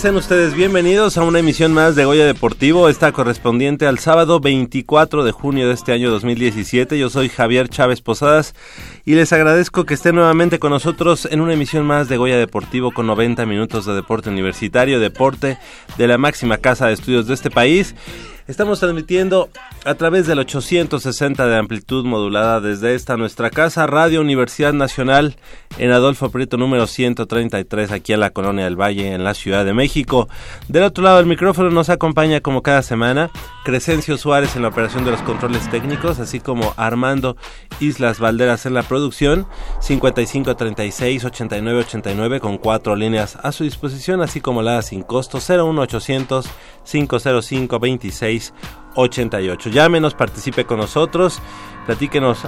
Sean 0.00 0.16
ustedes 0.16 0.54
bienvenidos 0.54 1.18
a 1.18 1.24
una 1.24 1.40
emisión 1.40 1.74
más 1.74 1.94
de 1.94 2.06
Goya 2.06 2.24
Deportivo, 2.24 2.88
esta 2.88 3.12
correspondiente 3.12 3.86
al 3.86 3.98
sábado 3.98 4.40
24 4.40 5.24
de 5.24 5.32
junio 5.32 5.68
de 5.68 5.74
este 5.74 5.92
año 5.92 6.10
2017. 6.10 6.98
Yo 6.98 7.10
soy 7.10 7.28
Javier 7.28 7.68
Chávez 7.68 8.00
Posadas 8.00 8.54
y 9.04 9.14
les 9.14 9.30
agradezco 9.34 9.84
que 9.84 9.92
estén 9.92 10.14
nuevamente 10.14 10.58
con 10.58 10.70
nosotros 10.70 11.28
en 11.30 11.42
una 11.42 11.52
emisión 11.52 11.84
más 11.84 12.08
de 12.08 12.16
Goya 12.16 12.38
Deportivo 12.38 12.92
con 12.92 13.06
90 13.08 13.44
minutos 13.44 13.84
de 13.84 13.92
deporte 13.92 14.30
universitario, 14.30 15.00
deporte 15.00 15.58
de 15.98 16.08
la 16.08 16.16
máxima 16.16 16.56
casa 16.56 16.86
de 16.86 16.94
estudios 16.94 17.26
de 17.26 17.34
este 17.34 17.50
país. 17.50 17.94
Estamos 18.50 18.80
transmitiendo 18.80 19.48
a 19.84 19.94
través 19.94 20.26
del 20.26 20.40
860 20.40 21.46
de 21.46 21.56
amplitud 21.56 22.04
modulada 22.04 22.60
desde 22.60 22.96
esta 22.96 23.16
nuestra 23.16 23.48
casa, 23.48 23.86
Radio 23.86 24.20
Universidad 24.20 24.72
Nacional, 24.72 25.36
en 25.78 25.92
Adolfo 25.92 26.30
Prieto 26.30 26.56
número 26.56 26.88
133, 26.88 27.92
aquí 27.92 28.12
en 28.12 28.18
la 28.18 28.30
Colonia 28.30 28.64
del 28.64 28.74
Valle, 28.74 29.12
en 29.12 29.22
la 29.22 29.34
Ciudad 29.34 29.64
de 29.64 29.72
México. 29.72 30.28
Del 30.66 30.82
otro 30.82 31.04
lado 31.04 31.18
del 31.18 31.26
micrófono 31.26 31.70
nos 31.70 31.90
acompaña 31.90 32.40
como 32.40 32.60
cada 32.60 32.82
semana 32.82 33.30
Crescencio 33.64 34.18
Suárez 34.18 34.56
en 34.56 34.62
la 34.62 34.68
operación 34.68 35.04
de 35.04 35.12
los 35.12 35.22
controles 35.22 35.70
técnicos, 35.70 36.18
así 36.18 36.40
como 36.40 36.74
Armando 36.76 37.36
Islas 37.78 38.18
Valderas 38.18 38.66
en 38.66 38.74
la 38.74 38.82
producción, 38.82 39.46
5536 39.80 41.24
8989 41.24 42.40
con 42.40 42.58
cuatro 42.58 42.96
líneas 42.96 43.38
a 43.40 43.52
su 43.52 43.62
disposición, 43.62 44.22
así 44.22 44.40
como 44.40 44.60
la 44.60 44.82
sin 44.82 45.02
costo 45.02 45.38
01800 45.38 46.50
505 46.84 47.78
26 47.78 48.39
88. 48.94 49.70
Llámenos, 49.70 50.14
participe 50.14 50.64
con 50.64 50.78
nosotros, 50.78 51.40
platíquenos 51.86 52.46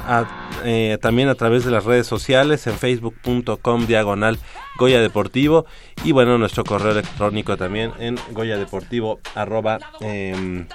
eh, 0.65 0.99
también 1.01 1.29
a 1.29 1.35
través 1.35 1.65
de 1.65 1.71
las 1.71 1.85
redes 1.85 2.07
sociales 2.07 2.67
en 2.67 2.75
facebook.com 2.75 3.87
diagonal 3.87 4.39
Goya 4.79 5.01
Deportivo 5.01 5.67
y 6.05 6.13
bueno, 6.13 6.39
nuestro 6.39 6.65
correo 6.65 6.93
electrónico 6.93 7.57
también 7.57 7.93
en 7.99 8.17
goyadeportivo 8.33 9.21
arroba 9.35 9.79
em, 10.01 10.67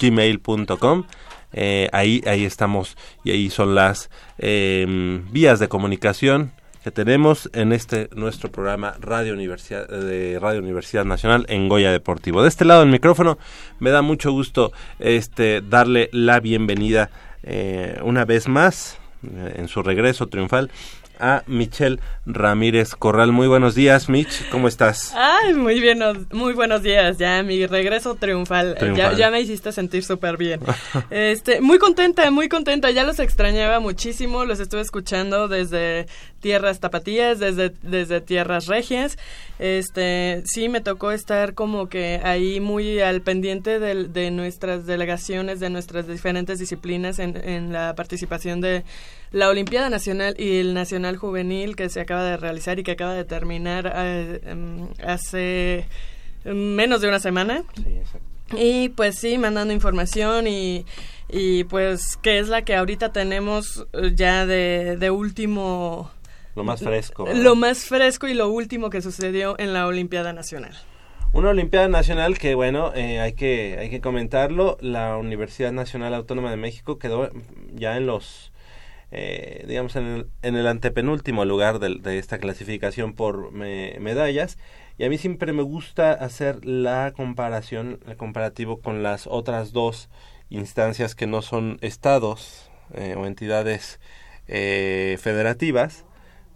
gmail.com. 0.00 1.04
Eh, 1.52 1.88
ahí, 1.92 2.22
ahí 2.26 2.44
estamos 2.44 2.96
y 3.24 3.30
ahí 3.30 3.48
son 3.48 3.74
las 3.74 4.10
em, 4.36 5.24
vías 5.32 5.58
de 5.58 5.68
comunicación 5.68 6.52
que 6.88 6.92
tenemos 6.92 7.50
en 7.52 7.74
este 7.74 8.08
nuestro 8.14 8.50
programa 8.50 8.94
Radio 8.98 9.34
Universidad 9.34 9.86
de 9.86 10.38
Radio 10.40 10.60
Universidad 10.60 11.04
Nacional 11.04 11.44
en 11.50 11.68
Goya 11.68 11.92
Deportivo. 11.92 12.40
De 12.40 12.48
este 12.48 12.64
lado 12.64 12.80
del 12.80 12.88
micrófono 12.88 13.36
me 13.78 13.90
da 13.90 14.00
mucho 14.00 14.32
gusto 14.32 14.72
este 14.98 15.60
darle 15.60 16.08
la 16.12 16.40
bienvenida 16.40 17.10
eh, 17.42 18.00
una 18.04 18.24
vez 18.24 18.48
más 18.48 18.96
eh, 19.22 19.56
en 19.56 19.68
su 19.68 19.82
regreso 19.82 20.28
triunfal 20.28 20.70
a 21.18 21.42
Michelle 21.46 21.98
Ramírez 22.26 22.94
Corral. 22.94 23.32
Muy 23.32 23.48
buenos 23.48 23.74
días, 23.74 24.08
Mitch, 24.08 24.48
¿cómo 24.50 24.68
estás? 24.68 25.12
Ay, 25.16 25.54
muy 25.54 25.80
bien, 25.80 26.00
muy 26.32 26.54
buenos 26.54 26.82
días. 26.82 27.18
Ya 27.18 27.42
mi 27.42 27.66
regreso 27.66 28.14
triunfal. 28.14 28.76
Triunfal. 28.78 29.12
Ya, 29.12 29.18
ya 29.18 29.30
me 29.30 29.40
hiciste 29.40 29.72
sentir 29.72 30.04
súper 30.04 30.36
bien. 30.36 30.60
Este, 31.10 31.60
muy 31.60 31.78
contenta, 31.78 32.30
muy 32.30 32.48
contenta. 32.48 32.90
Ya 32.90 33.04
los 33.04 33.18
extrañaba 33.18 33.80
muchísimo. 33.80 34.44
Los 34.44 34.60
estuve 34.60 34.80
escuchando 34.80 35.48
desde 35.48 36.06
tierras 36.40 36.80
tapatías, 36.80 37.38
desde, 37.38 37.70
desde 37.82 38.20
tierras 38.20 38.66
regias. 38.66 39.18
Este, 39.58 40.42
sí, 40.44 40.68
me 40.68 40.80
tocó 40.80 41.10
estar 41.10 41.54
como 41.54 41.88
que 41.88 42.20
ahí 42.22 42.60
muy 42.60 43.00
al 43.00 43.22
pendiente 43.22 43.78
del- 43.80 44.12
de, 44.12 44.30
nuestras 44.30 44.86
delegaciones, 44.86 45.58
de 45.60 45.68
nuestras 45.70 46.06
diferentes 46.06 46.58
disciplinas 46.58 47.18
en, 47.18 47.36
en 47.36 47.72
la 47.72 47.94
participación 47.96 48.60
de 48.60 48.84
la 49.32 49.48
Olimpiada 49.48 49.90
Nacional 49.90 50.34
y 50.38 50.58
el 50.58 50.74
Nacional 50.74 51.16
Juvenil 51.16 51.74
que 51.76 51.88
se 51.88 52.00
acaba 52.00 52.24
de 52.24 52.36
realizar 52.36 52.78
y 52.78 52.82
que 52.82 52.92
acaba 52.92 53.14
de 53.14 53.24
terminar 53.24 53.92
eh, 53.94 54.40
em, 54.46 54.88
hace 55.04 55.86
menos 56.44 57.00
de 57.00 57.08
una 57.08 57.18
semana. 57.20 57.64
Y 58.56 58.88
pues 58.90 59.18
sí, 59.18 59.36
mandando 59.36 59.74
información 59.74 60.46
y, 60.46 60.86
y 61.28 61.64
pues 61.64 62.16
que 62.16 62.38
es 62.38 62.48
la 62.48 62.62
que 62.62 62.74
ahorita 62.76 63.12
tenemos 63.12 63.86
eh, 63.92 64.12
ya 64.14 64.46
de, 64.46 64.96
de 64.96 65.10
último... 65.10 66.10
Lo 66.58 66.64
más 66.64 66.82
fresco. 66.82 67.26
Lo 67.32 67.54
más 67.54 67.84
fresco 67.84 68.28
y 68.28 68.34
lo 68.34 68.48
último 68.50 68.90
que 68.90 69.00
sucedió 69.00 69.56
en 69.58 69.72
la 69.72 69.86
Olimpiada 69.86 70.32
Nacional. 70.32 70.76
Una 71.32 71.50
Olimpiada 71.50 71.88
Nacional 71.88 72.38
que, 72.38 72.54
bueno, 72.54 72.92
eh, 72.94 73.20
hay, 73.20 73.32
que, 73.34 73.76
hay 73.78 73.90
que 73.90 74.00
comentarlo. 74.00 74.76
La 74.80 75.16
Universidad 75.16 75.72
Nacional 75.72 76.14
Autónoma 76.14 76.50
de 76.50 76.56
México 76.56 76.98
quedó 76.98 77.30
ya 77.74 77.96
en 77.96 78.06
los, 78.06 78.52
eh, 79.10 79.64
digamos, 79.68 79.94
en 79.96 80.04
el, 80.06 80.26
en 80.42 80.56
el 80.56 80.66
antepenúltimo 80.66 81.44
lugar 81.44 81.78
del- 81.80 82.02
de, 82.02 82.18
esta 82.18 82.38
clasificación 82.38 83.12
por 83.12 83.52
me- 83.52 83.96
medallas. 84.00 84.58
Y 84.96 85.04
a 85.04 85.08
mí 85.10 85.18
siempre 85.18 85.52
me 85.52 85.62
gusta 85.62 86.12
hacer 86.12 86.64
la 86.64 87.12
comparación, 87.14 88.00
el 88.08 88.16
comparativo 88.16 88.80
con 88.80 89.02
las 89.02 89.26
otras 89.26 89.72
dos 89.72 90.08
instancias 90.50 91.14
que 91.14 91.26
no 91.26 91.42
son 91.42 91.78
estados 91.82 92.70
eh, 92.94 93.14
o 93.18 93.26
entidades 93.26 94.00
eh, 94.48 95.18
federativas, 95.20 96.06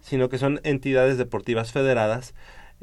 sino 0.03 0.29
que 0.29 0.37
son 0.37 0.59
entidades 0.63 1.17
deportivas 1.17 1.71
federadas 1.71 2.35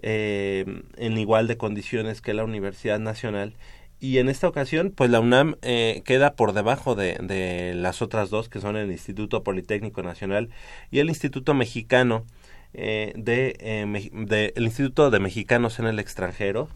eh, 0.02 0.64
en 0.96 1.18
igual 1.18 1.46
de 1.46 1.56
condiciones 1.56 2.20
que 2.20 2.34
la 2.34 2.42
Universidad 2.42 2.98
Nacional. 2.98 3.54
Y 4.00 4.16
en 4.16 4.30
esta 4.30 4.48
ocasión, 4.48 4.92
pues 4.96 5.10
la 5.10 5.20
UNAM 5.20 5.56
eh, 5.60 6.00
queda 6.06 6.34
por 6.34 6.54
debajo 6.54 6.94
de, 6.94 7.18
de 7.20 7.74
las 7.74 8.00
otras 8.00 8.30
dos, 8.30 8.48
que 8.48 8.58
son 8.58 8.76
el 8.76 8.90
Instituto 8.90 9.44
Politécnico 9.44 10.02
Nacional 10.02 10.48
y 10.90 11.00
el 11.00 11.10
Instituto 11.10 11.52
Mexicano 11.52 12.24
eh, 12.72 13.12
de, 13.14 13.56
eh, 13.60 14.10
de- 14.12 14.54
el 14.56 14.64
Instituto 14.64 15.10
de 15.10 15.20
Mexicanos 15.20 15.78
en 15.78 15.86
el 15.86 15.98
extranjero. 15.98 16.68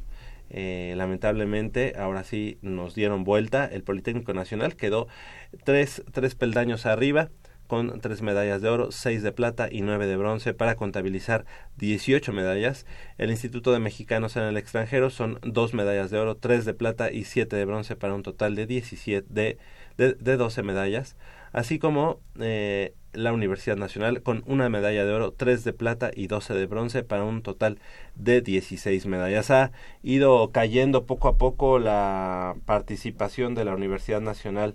Eh, 0.50 0.92
lamentablemente, 0.98 1.94
ahora 1.98 2.22
sí 2.22 2.58
nos 2.60 2.94
dieron 2.94 3.24
vuelta. 3.24 3.64
El 3.64 3.82
Politécnico 3.82 4.34
Nacional 4.34 4.76
quedó 4.76 5.08
tres, 5.64 6.02
tres 6.12 6.34
peldaños 6.34 6.84
arriba 6.84 7.30
con 7.66 8.00
tres 8.00 8.22
medallas 8.22 8.62
de 8.62 8.68
oro, 8.68 8.92
seis 8.92 9.22
de 9.22 9.32
plata 9.32 9.68
y 9.70 9.82
nueve 9.82 10.06
de 10.06 10.16
bronce 10.16 10.54
para 10.54 10.76
contabilizar 10.76 11.44
18 11.76 12.32
medallas. 12.32 12.86
El 13.18 13.30
Instituto 13.30 13.72
de 13.72 13.80
Mexicanos 13.80 14.36
en 14.36 14.42
el 14.44 14.56
extranjero 14.56 15.10
son 15.10 15.38
dos 15.42 15.74
medallas 15.74 16.10
de 16.10 16.18
oro, 16.18 16.36
tres 16.36 16.64
de 16.64 16.74
plata 16.74 17.10
y 17.10 17.24
siete 17.24 17.56
de 17.56 17.64
bronce 17.64 17.96
para 17.96 18.14
un 18.14 18.22
total 18.22 18.54
de 18.54 18.66
17 18.66 19.26
de, 19.28 19.58
de, 19.96 20.14
de 20.14 20.36
12 20.36 20.62
medallas, 20.62 21.16
así 21.52 21.78
como 21.78 22.20
eh, 22.40 22.94
la 23.14 23.32
Universidad 23.32 23.76
Nacional 23.76 24.22
con 24.22 24.42
una 24.46 24.68
medalla 24.68 25.04
de 25.04 25.12
oro, 25.12 25.32
tres 25.32 25.64
de 25.64 25.72
plata 25.72 26.10
y 26.14 26.26
12 26.26 26.54
de 26.54 26.66
bronce 26.66 27.02
para 27.02 27.24
un 27.24 27.42
total 27.42 27.78
de 28.14 28.40
16 28.40 29.06
medallas. 29.06 29.50
Ha 29.50 29.72
ido 30.02 30.50
cayendo 30.52 31.06
poco 31.06 31.28
a 31.28 31.38
poco 31.38 31.78
la 31.78 32.56
participación 32.66 33.54
de 33.54 33.64
la 33.64 33.74
Universidad 33.74 34.20
Nacional 34.20 34.74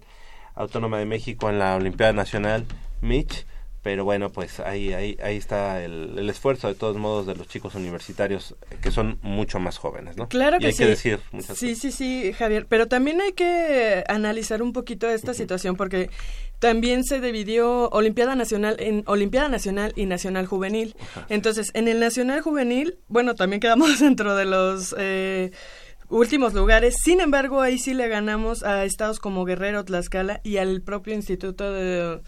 Autónoma 0.59 0.99
de 0.99 1.05
México 1.05 1.49
en 1.49 1.57
la 1.57 1.75
Olimpiada 1.75 2.13
Nacional, 2.13 2.65
Mitch, 3.01 3.45
pero 3.81 4.03
bueno, 4.03 4.29
pues 4.29 4.59
ahí, 4.59 4.93
ahí, 4.93 5.17
ahí 5.23 5.37
está 5.37 5.81
el, 5.83 6.13
el, 6.17 6.29
esfuerzo 6.29 6.67
de 6.67 6.75
todos 6.75 6.97
modos 6.97 7.25
de 7.25 7.35
los 7.35 7.47
chicos 7.47 7.75
universitarios 7.75 8.55
que 8.81 8.91
son 8.91 9.19
mucho 9.21 9.59
más 9.59 9.77
jóvenes, 9.77 10.17
¿no? 10.17 10.27
Claro 10.27 10.57
y 10.57 10.59
que 10.59 10.65
hay 10.67 10.73
sí. 10.73 10.83
que 10.83 10.89
decir 10.89 11.19
muchas 11.31 11.57
sí, 11.57 11.69
cosas. 11.69 11.81
sí, 11.81 11.91
sí, 11.91 12.33
Javier, 12.33 12.65
pero 12.67 12.87
también 12.87 13.21
hay 13.21 13.31
que 13.31 14.03
analizar 14.09 14.61
un 14.61 14.73
poquito 14.73 15.07
esta 15.09 15.33
situación 15.33 15.77
porque 15.77 16.09
también 16.59 17.05
se 17.05 17.21
dividió 17.21 17.89
Olimpiada 17.89 18.35
Nacional 18.35 18.75
en 18.79 19.03
Olimpiada 19.07 19.47
Nacional 19.47 19.93
y 19.95 20.05
Nacional 20.05 20.45
Juvenil. 20.45 20.93
Entonces, 21.29 21.71
en 21.73 21.87
el 21.87 22.01
Nacional 22.01 22.41
Juvenil, 22.41 22.99
bueno, 23.07 23.35
también 23.35 23.61
quedamos 23.61 23.99
dentro 24.01 24.35
de 24.35 24.45
los... 24.45 24.93
Eh, 24.97 25.51
últimos 26.09 26.53
lugares. 26.53 26.95
Sin 27.01 27.21
embargo, 27.21 27.61
ahí 27.61 27.77
sí 27.77 27.93
le 27.93 28.07
ganamos 28.07 28.63
a 28.63 28.83
estados 28.83 29.19
como 29.19 29.45
Guerrero, 29.45 29.85
Tlaxcala 29.85 30.41
y 30.43 30.57
al 30.57 30.81
propio 30.81 31.13
Instituto 31.13 31.71
de, 31.71 32.21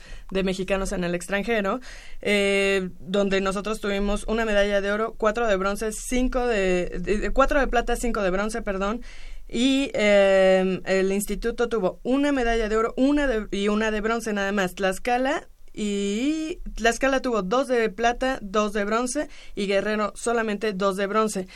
Mexicanos 0.43 0.91
en 0.91 1.03
el 1.03 1.15
extranjero, 1.15 1.79
eh, 2.21 2.89
donde 2.99 3.41
nosotros 3.41 3.81
tuvimos 3.81 4.23
una 4.27 4.45
medalla 4.45 4.81
de 4.81 4.91
oro, 4.91 5.15
cuatro 5.17 5.47
de 5.47 5.55
bronce, 5.55 5.91
cinco 5.91 6.45
de, 6.45 7.31
cuatro 7.33 7.59
de 7.59 7.67
plata, 7.67 7.95
cinco 7.95 8.21
de 8.21 8.29
bronce, 8.29 8.61
perdón. 8.61 9.01
Y 9.47 9.91
eh, 9.93 10.81
el 10.85 11.11
instituto 11.11 11.67
tuvo 11.67 11.99
una 12.03 12.31
medalla 12.31 12.69
de 12.69 12.77
oro, 12.77 12.93
una 12.95 13.27
de, 13.27 13.47
y 13.51 13.67
una 13.67 13.91
de 13.91 13.99
bronce 13.99 14.31
nada 14.31 14.51
más. 14.51 14.75
Tlaxcala 14.75 15.49
y 15.73 16.59
Tlaxcala 16.75 17.21
tuvo 17.21 17.41
dos 17.41 17.67
de 17.67 17.89
plata, 17.89 18.39
dos 18.41 18.73
de 18.73 18.85
bronce 18.85 19.27
y 19.55 19.67
Guerrero 19.67 20.13
solamente 20.15 20.73
dos 20.73 20.95
de 20.95 21.07
bronce. 21.07 21.47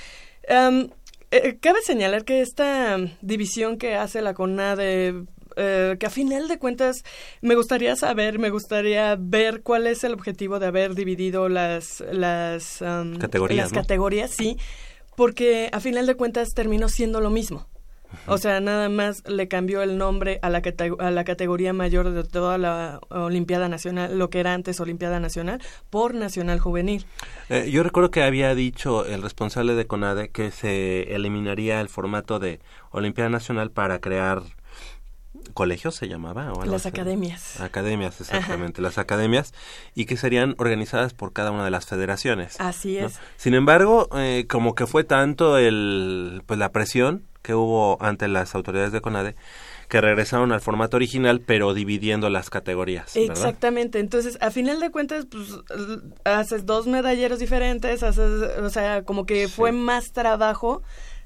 Um, 0.49 0.89
eh, 1.43 1.57
cabe 1.59 1.81
señalar 1.81 2.25
que 2.25 2.41
esta 2.41 2.97
división 3.21 3.77
que 3.77 3.95
hace 3.95 4.21
la 4.21 4.33
CONADE 4.33 5.25
eh, 5.57 5.95
que 5.99 6.05
a 6.05 6.09
final 6.09 6.47
de 6.47 6.59
cuentas 6.59 7.03
me 7.41 7.55
gustaría 7.55 7.95
saber, 7.95 8.39
me 8.39 8.49
gustaría 8.49 9.15
ver 9.17 9.61
cuál 9.61 9.87
es 9.87 10.03
el 10.03 10.13
objetivo 10.13 10.59
de 10.59 10.67
haber 10.67 10.95
dividido 10.95 11.47
las, 11.47 12.03
las, 12.11 12.81
um, 12.81 13.17
categorías, 13.17 13.65
las 13.65 13.71
¿no? 13.71 13.81
categorías, 13.81 14.31
sí, 14.31 14.57
porque 15.15 15.69
a 15.71 15.79
final 15.79 16.07
de 16.07 16.15
cuentas 16.15 16.49
terminó 16.53 16.89
siendo 16.89 17.21
lo 17.21 17.29
mismo. 17.29 17.67
O 18.27 18.37
sea, 18.37 18.59
nada 18.59 18.89
más 18.89 19.23
le 19.27 19.47
cambió 19.47 19.81
el 19.81 19.97
nombre 19.97 20.39
a 20.41 20.49
la, 20.49 20.61
categoría 20.61 21.73
mayor 21.73 22.11
de 22.11 22.23
toda 22.23 22.57
la 22.57 22.99
Olimpiada 23.09 23.69
Nacional, 23.69 24.17
lo 24.17 24.29
que 24.29 24.39
era 24.39 24.53
antes 24.53 24.79
Olimpiada 24.79 25.19
Nacional, 25.19 25.61
por 25.89 26.13
Nacional 26.13 26.59
Juvenil. 26.59 27.05
Eh, 27.49 27.69
yo 27.71 27.83
recuerdo 27.83 28.11
que 28.11 28.23
había 28.23 28.53
dicho 28.55 29.05
el 29.05 29.21
responsable 29.21 29.75
de 29.75 29.87
CONADE 29.87 30.29
que 30.29 30.51
se 30.51 31.15
eliminaría 31.15 31.81
el 31.81 31.89
formato 31.89 32.39
de 32.39 32.59
Olimpiada 32.91 33.29
Nacional 33.29 33.71
para 33.71 33.99
crear 33.99 34.43
colegios 35.53 35.95
se 35.95 36.07
llamaba 36.07 36.53
o 36.53 36.65
las 36.65 36.85
academias 36.85 37.59
academias 37.59 38.19
exactamente 38.21 38.81
Ajá. 38.81 38.87
las 38.87 38.97
academias 38.97 39.53
y 39.93 40.05
que 40.05 40.17
serían 40.17 40.55
organizadas 40.57 41.13
por 41.13 41.33
cada 41.33 41.51
una 41.51 41.65
de 41.65 41.71
las 41.71 41.85
federaciones 41.85 42.59
así 42.59 42.97
es 42.97 43.13
¿no? 43.13 43.19
sin 43.37 43.53
embargo 43.53 44.09
eh, 44.17 44.45
como 44.49 44.75
que 44.75 44.87
fue 44.87 45.03
tanto 45.03 45.57
el 45.57 46.43
pues 46.45 46.59
la 46.59 46.71
presión 46.71 47.23
que 47.41 47.53
hubo 47.53 48.01
ante 48.01 48.27
las 48.27 48.55
autoridades 48.55 48.91
de 48.91 49.01
CONADE 49.01 49.35
que 49.87 50.01
regresaron 50.01 50.51
al 50.51 50.61
formato 50.61 50.97
original, 50.97 51.41
pero 51.41 51.73
dividiendo 51.73 52.29
las 52.29 52.49
categorías. 52.49 53.13
¿verdad? 53.13 53.31
Exactamente. 53.31 53.99
Entonces, 53.99 54.37
a 54.41 54.49
final 54.51 54.79
de 54.79 54.89
cuentas, 54.89 55.27
pues 55.29 55.49
haces 56.23 56.65
dos 56.65 56.87
medalleros 56.87 57.39
diferentes, 57.39 58.01
haces, 58.01 58.41
o 58.59 58.69
sea, 58.69 59.03
como 59.03 59.25
que 59.25 59.47
sí. 59.47 59.53
fue 59.53 59.71
más 59.71 60.11
trabajo. 60.11 60.81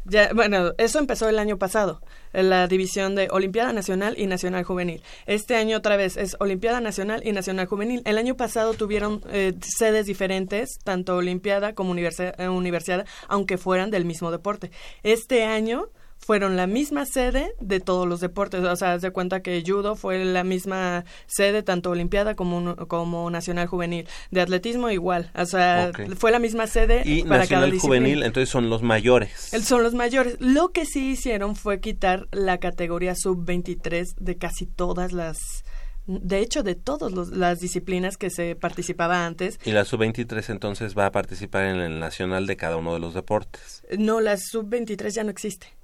Ya, 0.09 0.31
bueno, 0.33 0.73
eso 0.77 0.97
empezó 0.97 1.29
el 1.29 1.37
año 1.37 1.57
pasado, 1.57 2.01
la 2.33 2.67
división 2.67 3.13
de 3.13 3.27
Olimpiada 3.31 3.73
Nacional 3.73 4.15
y 4.17 4.25
Nacional 4.25 4.63
Juvenil. 4.63 5.03
Este 5.27 5.55
año 5.55 5.77
otra 5.77 5.97
vez 5.97 6.17
es 6.17 6.35
Olimpiada 6.39 6.81
Nacional 6.81 7.21
y 7.23 7.31
Nacional 7.31 7.67
Juvenil. 7.67 8.01
El 8.05 8.17
año 8.17 8.35
pasado 8.35 8.73
tuvieron 8.73 9.21
eh, 9.31 9.53
sedes 9.61 10.07
diferentes, 10.07 10.79
tanto 10.83 11.15
Olimpiada 11.15 11.75
como 11.75 11.95
eh, 11.95 12.49
universidad, 12.49 13.05
aunque 13.27 13.57
fueran 13.57 13.91
del 13.91 14.05
mismo 14.05 14.31
deporte. 14.31 14.71
Este 15.03 15.43
año 15.43 15.89
fueron 16.19 16.57
la 16.57 16.67
misma 16.67 17.05
sede 17.05 17.53
de 17.59 17.79
todos 17.79 18.07
los 18.07 18.19
deportes. 18.19 18.63
O 18.63 18.75
sea, 18.75 18.93
haz 18.93 19.01
de 19.01 19.11
cuenta 19.11 19.41
que 19.41 19.63
judo 19.65 19.95
fue 19.95 20.23
la 20.23 20.43
misma 20.43 21.05
sede, 21.25 21.63
tanto 21.63 21.89
olimpiada 21.89 22.35
como, 22.35 22.75
como 22.87 23.29
nacional 23.31 23.67
juvenil. 23.67 24.07
De 24.29 24.41
atletismo 24.41 24.91
igual. 24.91 25.31
O 25.35 25.45
sea, 25.45 25.89
okay. 25.89 26.07
fue 26.09 26.31
la 26.31 26.39
misma 26.39 26.67
sede 26.67 27.01
y 27.05 27.23
para 27.23 27.39
nacional 27.39 27.61
cada 27.61 27.71
disciplina. 27.71 28.05
juvenil, 28.05 28.23
entonces 28.23 28.49
son 28.49 28.69
los 28.69 28.83
mayores. 28.83 29.31
Son 29.63 29.81
los 29.81 29.93
mayores. 29.93 30.35
Lo 30.39 30.69
que 30.71 30.85
sí 30.85 31.11
hicieron 31.11 31.55
fue 31.55 31.79
quitar 31.79 32.27
la 32.31 32.59
categoría 32.59 33.15
sub-23 33.15 34.15
de 34.19 34.37
casi 34.37 34.65
todas 34.67 35.13
las 35.13 35.63
de 36.05 36.39
hecho, 36.39 36.63
de 36.63 36.73
todas 36.73 37.11
las 37.29 37.59
disciplinas 37.59 38.17
que 38.17 38.31
se 38.31 38.55
participaba 38.55 39.27
antes. 39.27 39.59
¿Y 39.63 39.71
la 39.71 39.85
sub-23 39.85 40.49
entonces 40.49 40.97
va 40.97 41.05
a 41.05 41.11
participar 41.11 41.65
en 41.65 41.77
el 41.77 41.99
nacional 41.99 42.47
de 42.47 42.57
cada 42.57 42.77
uno 42.77 42.93
de 42.95 42.99
los 42.99 43.13
deportes? 43.13 43.83
No, 43.95 44.19
la 44.19 44.37
sub-23 44.37 45.09
ya 45.11 45.23
no 45.23 45.29
existe 45.29 45.78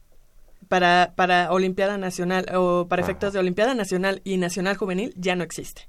para, 0.67 1.13
para 1.15 1.51
Olimpiada 1.51 1.97
Nacional 1.97 2.45
o 2.55 2.87
para 2.87 3.01
efectos 3.01 3.33
de 3.33 3.39
Olimpiada 3.39 3.73
Nacional 3.73 4.21
y 4.23 4.37
Nacional 4.37 4.77
Juvenil 4.77 5.13
ya 5.17 5.35
no 5.35 5.43
existe. 5.43 5.87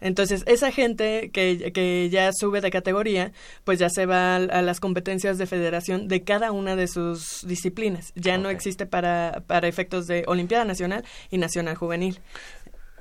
Entonces, 0.00 0.44
esa 0.46 0.70
gente 0.70 1.30
que, 1.32 1.72
que 1.72 2.08
ya 2.10 2.30
sube 2.32 2.60
de 2.60 2.70
categoría, 2.70 3.32
pues 3.64 3.78
ya 3.78 3.88
se 3.90 4.06
va 4.06 4.36
a, 4.36 4.36
a, 4.36 4.62
las 4.62 4.78
competencias 4.78 5.38
de 5.38 5.46
federación 5.46 6.06
de 6.06 6.22
cada 6.22 6.52
una 6.52 6.76
de 6.76 6.86
sus 6.86 7.44
disciplinas. 7.46 8.12
Ya 8.14 8.34
okay. 8.34 8.42
no 8.42 8.50
existe 8.50 8.86
para, 8.86 9.42
para 9.46 9.66
efectos 9.66 10.06
de 10.06 10.24
Olimpiada 10.26 10.64
Nacional 10.64 11.04
y 11.30 11.38
Nacional 11.38 11.74
Juvenil. 11.74 12.20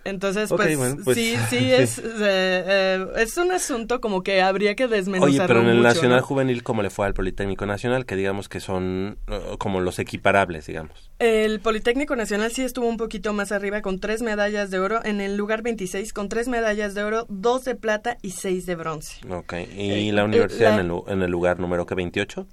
Entonces, 0.07 0.50
pues, 0.50 0.77
bueno, 0.77 1.01
pues, 1.04 1.18
sí, 1.18 1.36
sí, 1.50 1.71
es, 1.71 2.00
eh, 2.00 2.04
eh, 2.21 3.06
es 3.18 3.36
un 3.36 3.51
asunto 3.51 4.00
como 4.00 4.24
que 4.24 4.42
habría 4.42 4.74
que 4.74 4.88
desmenuzarlo 4.88 5.36
Oye, 5.36 5.48
pero 5.48 5.60
en 5.60 5.67
el 5.67 5.77
mucho, 5.77 5.88
Nacional 5.89 6.22
¿no? 6.22 6.25
Juvenil, 6.25 6.63
¿cómo 6.63 6.82
le 6.82 6.89
fue 6.89 7.05
al 7.05 7.13
Politécnico 7.13 7.65
Nacional? 7.65 8.05
Que 8.05 8.15
digamos 8.15 8.48
que 8.48 8.62
son 8.62 9.17
uh, 9.27 9.58
como 9.58 9.82
los 9.82 10.00
equiparables, 10.00 10.65
digamos. 10.65 11.12
El 11.20 11.60
Politécnico 11.60 12.15
Nacional 12.15 12.53
sí 12.53 12.63
estuvo 12.63 12.88
un 12.88 12.96
poquito 12.96 13.34
más 13.34 13.51
arriba 13.51 13.82
con 13.82 14.00
tres 14.00 14.22
medallas 14.22 14.72
de 14.72 14.79
oro, 14.79 15.03
en 15.03 15.20
el 15.20 15.36
lugar 15.36 15.62
26 15.62 16.13
con 16.13 16.29
tres 16.29 16.48
medallas 16.48 16.96
de 16.96 17.03
oro, 17.03 17.25
dos 17.27 17.65
de 17.65 17.75
plata 17.75 18.17
y 18.22 18.32
seis 18.32 18.65
de 18.65 18.75
bronce. 18.75 19.20
Ok, 19.29 19.55
¿y 19.75 20.08
eh, 20.08 20.13
la 20.13 20.24
universidad 20.24 20.75
la, 20.75 20.82
en, 20.82 20.89
el, 20.89 21.01
en, 21.08 21.22
el, 21.22 21.32
lugar 21.32 21.60
número 21.60 21.86
que 21.86 21.96
28? 21.96 22.48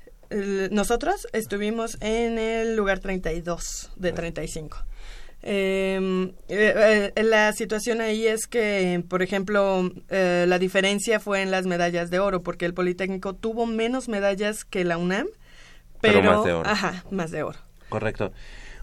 nosotros 0.73 1.29
estuvimos 1.33 1.97
en 2.01 2.39
el 2.39 2.75
lugar 2.75 2.99
32 2.99 3.93
de 3.95 4.13
35. 4.13 4.79
Eh, 5.47 6.33
eh, 6.49 7.13
eh, 7.15 7.23
la 7.23 7.53
situación 7.53 8.01
ahí 8.01 8.27
es 8.27 8.47
que, 8.47 9.05
por 9.09 9.23
ejemplo, 9.23 9.91
eh, 10.09 10.47
la 10.49 10.59
diferencia 10.59 11.21
fue 11.21 11.43
en 11.43 11.51
las 11.51 11.67
medallas 11.67 12.09
de 12.11 12.19
oro, 12.19 12.43
porque 12.43 12.65
el 12.65 12.73
Politécnico 12.73 13.35
tuvo 13.35 13.67
menos 13.67 14.09
medallas 14.09 14.65
que 14.65 14.85
la 14.85 14.97
UNAM, 14.97 15.27
pero, 16.01 16.21
pero 16.21 16.33
más 16.33 16.45
de 16.45 16.53
oro. 16.55 16.69
Ajá, 16.69 17.05
más 17.11 17.31
de 17.31 17.43
oro. 17.43 17.59
Correcto. 17.91 18.33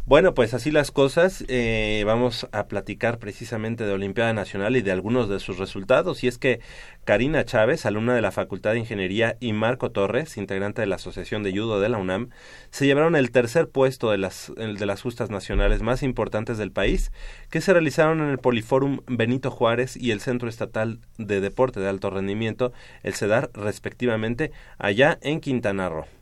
Bueno, 0.05 0.33
pues 0.33 0.55
así 0.55 0.71
las 0.71 0.89
cosas. 0.89 1.45
Eh, 1.47 2.03
vamos 2.07 2.47
a 2.51 2.67
platicar 2.67 3.19
precisamente 3.19 3.85
de 3.85 3.93
Olimpiada 3.93 4.33
Nacional 4.33 4.75
y 4.75 4.81
de 4.81 4.91
algunos 4.91 5.29
de 5.29 5.39
sus 5.39 5.59
resultados. 5.59 6.23
Y 6.23 6.27
es 6.27 6.39
que 6.39 6.59
Karina 7.05 7.45
Chávez, 7.45 7.85
alumna 7.85 8.15
de 8.15 8.21
la 8.21 8.31
Facultad 8.31 8.71
de 8.71 8.79
Ingeniería, 8.79 9.37
y 9.39 9.53
Marco 9.53 9.91
Torres, 9.91 10.37
integrante 10.37 10.81
de 10.81 10.87
la 10.87 10.95
Asociación 10.95 11.43
de 11.43 11.51
Judo 11.51 11.79
de 11.79 11.89
la 11.89 11.99
UNAM, 11.99 12.29
se 12.71 12.87
llevaron 12.87 13.15
el 13.15 13.31
tercer 13.31 13.69
puesto 13.69 14.09
de 14.09 14.17
las, 14.17 14.51
de 14.55 14.85
las 14.85 15.01
justas 15.03 15.29
nacionales 15.29 15.83
más 15.83 16.01
importantes 16.01 16.57
del 16.57 16.71
país, 16.71 17.11
que 17.51 17.61
se 17.61 17.71
realizaron 17.71 18.21
en 18.21 18.29
el 18.29 18.39
Poliforum 18.39 19.01
Benito 19.05 19.51
Juárez 19.51 19.95
y 19.95 20.11
el 20.11 20.19
Centro 20.19 20.49
Estatal 20.49 20.99
de 21.19 21.41
Deporte 21.41 21.79
de 21.79 21.87
Alto 21.87 22.09
Rendimiento, 22.09 22.73
el 23.03 23.13
CEDAR, 23.13 23.51
respectivamente, 23.53 24.51
allá 24.79 25.19
en 25.21 25.39
Quintana 25.41 25.89
Roo. 25.89 26.20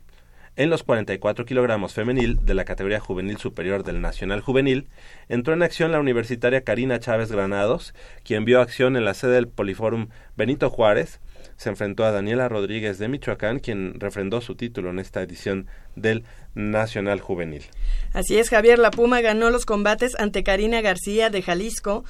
En 0.60 0.68
los 0.68 0.82
44 0.82 1.46
kilogramos 1.46 1.94
femenil 1.94 2.44
de 2.44 2.52
la 2.52 2.66
categoría 2.66 3.00
juvenil 3.00 3.38
superior 3.38 3.82
del 3.82 4.02
Nacional 4.02 4.42
Juvenil, 4.42 4.90
entró 5.30 5.54
en 5.54 5.62
acción 5.62 5.90
la 5.90 6.00
universitaria 6.00 6.64
Karina 6.64 7.00
Chávez 7.00 7.32
Granados, 7.32 7.94
quien 8.24 8.44
vio 8.44 8.60
acción 8.60 8.94
en 8.98 9.06
la 9.06 9.14
sede 9.14 9.36
del 9.36 9.48
Poliforum 9.48 10.08
Benito 10.36 10.68
Juárez. 10.68 11.22
Se 11.60 11.68
enfrentó 11.68 12.06
a 12.06 12.10
Daniela 12.10 12.48
Rodríguez 12.48 12.96
de 12.96 13.08
Michoacán, 13.08 13.58
quien 13.58 14.00
refrendó 14.00 14.40
su 14.40 14.54
título 14.54 14.88
en 14.88 14.98
esta 14.98 15.20
edición 15.20 15.66
del 15.94 16.24
Nacional 16.54 17.20
Juvenil. 17.20 17.66
Así 18.14 18.38
es, 18.38 18.48
Javier. 18.48 18.78
La 18.78 18.90
Puma 18.90 19.20
ganó 19.20 19.50
los 19.50 19.66
combates 19.66 20.18
ante 20.18 20.42
Karina 20.42 20.80
García 20.80 21.28
de 21.28 21.42
Jalisco 21.42 22.02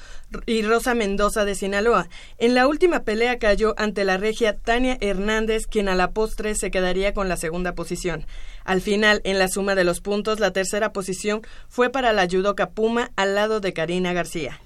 y 0.45 0.61
Rosa 0.61 0.95
Mendoza 0.95 1.43
de 1.43 1.55
Sinaloa. 1.55 2.07
En 2.37 2.55
la 2.55 2.65
última 2.65 3.03
pelea 3.03 3.39
cayó 3.39 3.73
ante 3.75 4.05
la 4.05 4.15
regia 4.15 4.55
Tania 4.55 4.97
Hernández, 5.01 5.67
quien 5.67 5.89
a 5.89 5.95
la 5.95 6.11
postre 6.11 6.55
se 6.55 6.71
quedaría 6.71 7.13
con 7.13 7.27
la 7.27 7.35
segunda 7.35 7.75
posición. 7.75 8.25
Al 8.63 8.79
final, 8.79 9.19
en 9.25 9.37
la 9.37 9.49
suma 9.49 9.75
de 9.75 9.83
los 9.83 9.99
puntos, 9.99 10.39
la 10.39 10.53
tercera 10.53 10.93
posición 10.93 11.41
fue 11.67 11.89
para 11.89 12.13
la 12.13 12.25
judoka 12.25 12.69
Puma 12.69 13.11
al 13.17 13.35
lado 13.35 13.59
de 13.59 13.73
Karina 13.73 14.13
García. 14.13 14.61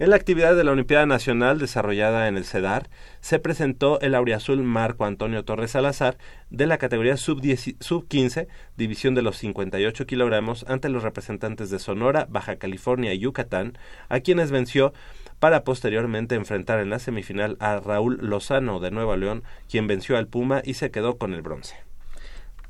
En 0.00 0.10
la 0.10 0.16
actividad 0.16 0.54
de 0.54 0.62
la 0.62 0.70
Olimpiada 0.70 1.06
Nacional 1.06 1.58
desarrollada 1.58 2.28
en 2.28 2.36
el 2.36 2.44
CEDAR, 2.44 2.88
se 3.20 3.40
presentó 3.40 4.00
el 4.00 4.14
auriazul 4.14 4.62
Marco 4.62 5.04
Antonio 5.04 5.44
Torres 5.44 5.72
Salazar 5.72 6.18
de 6.50 6.68
la 6.68 6.78
categoría 6.78 7.16
sub-15, 7.16 8.46
división 8.76 9.16
de 9.16 9.22
los 9.22 9.38
58 9.38 10.06
kilogramos, 10.06 10.64
ante 10.68 10.88
los 10.88 11.02
representantes 11.02 11.70
de 11.70 11.80
Sonora, 11.80 12.28
Baja 12.30 12.56
California 12.56 13.12
y 13.12 13.18
Yucatán, 13.18 13.76
a 14.08 14.20
quienes 14.20 14.52
venció 14.52 14.92
para 15.40 15.64
posteriormente 15.64 16.36
enfrentar 16.36 16.78
en 16.78 16.90
la 16.90 17.00
semifinal 17.00 17.56
a 17.58 17.80
Raúl 17.80 18.18
Lozano 18.22 18.78
de 18.78 18.92
Nueva 18.92 19.16
León, 19.16 19.42
quien 19.68 19.88
venció 19.88 20.16
al 20.16 20.28
Puma 20.28 20.62
y 20.64 20.74
se 20.74 20.92
quedó 20.92 21.18
con 21.18 21.34
el 21.34 21.42
bronce. 21.42 21.74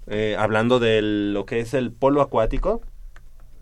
Eh, 0.06 0.34
hablando 0.38 0.78
de 0.78 1.02
lo 1.02 1.44
que 1.44 1.60
es 1.60 1.74
el 1.74 1.92
polo 1.92 2.22
acuático, 2.22 2.80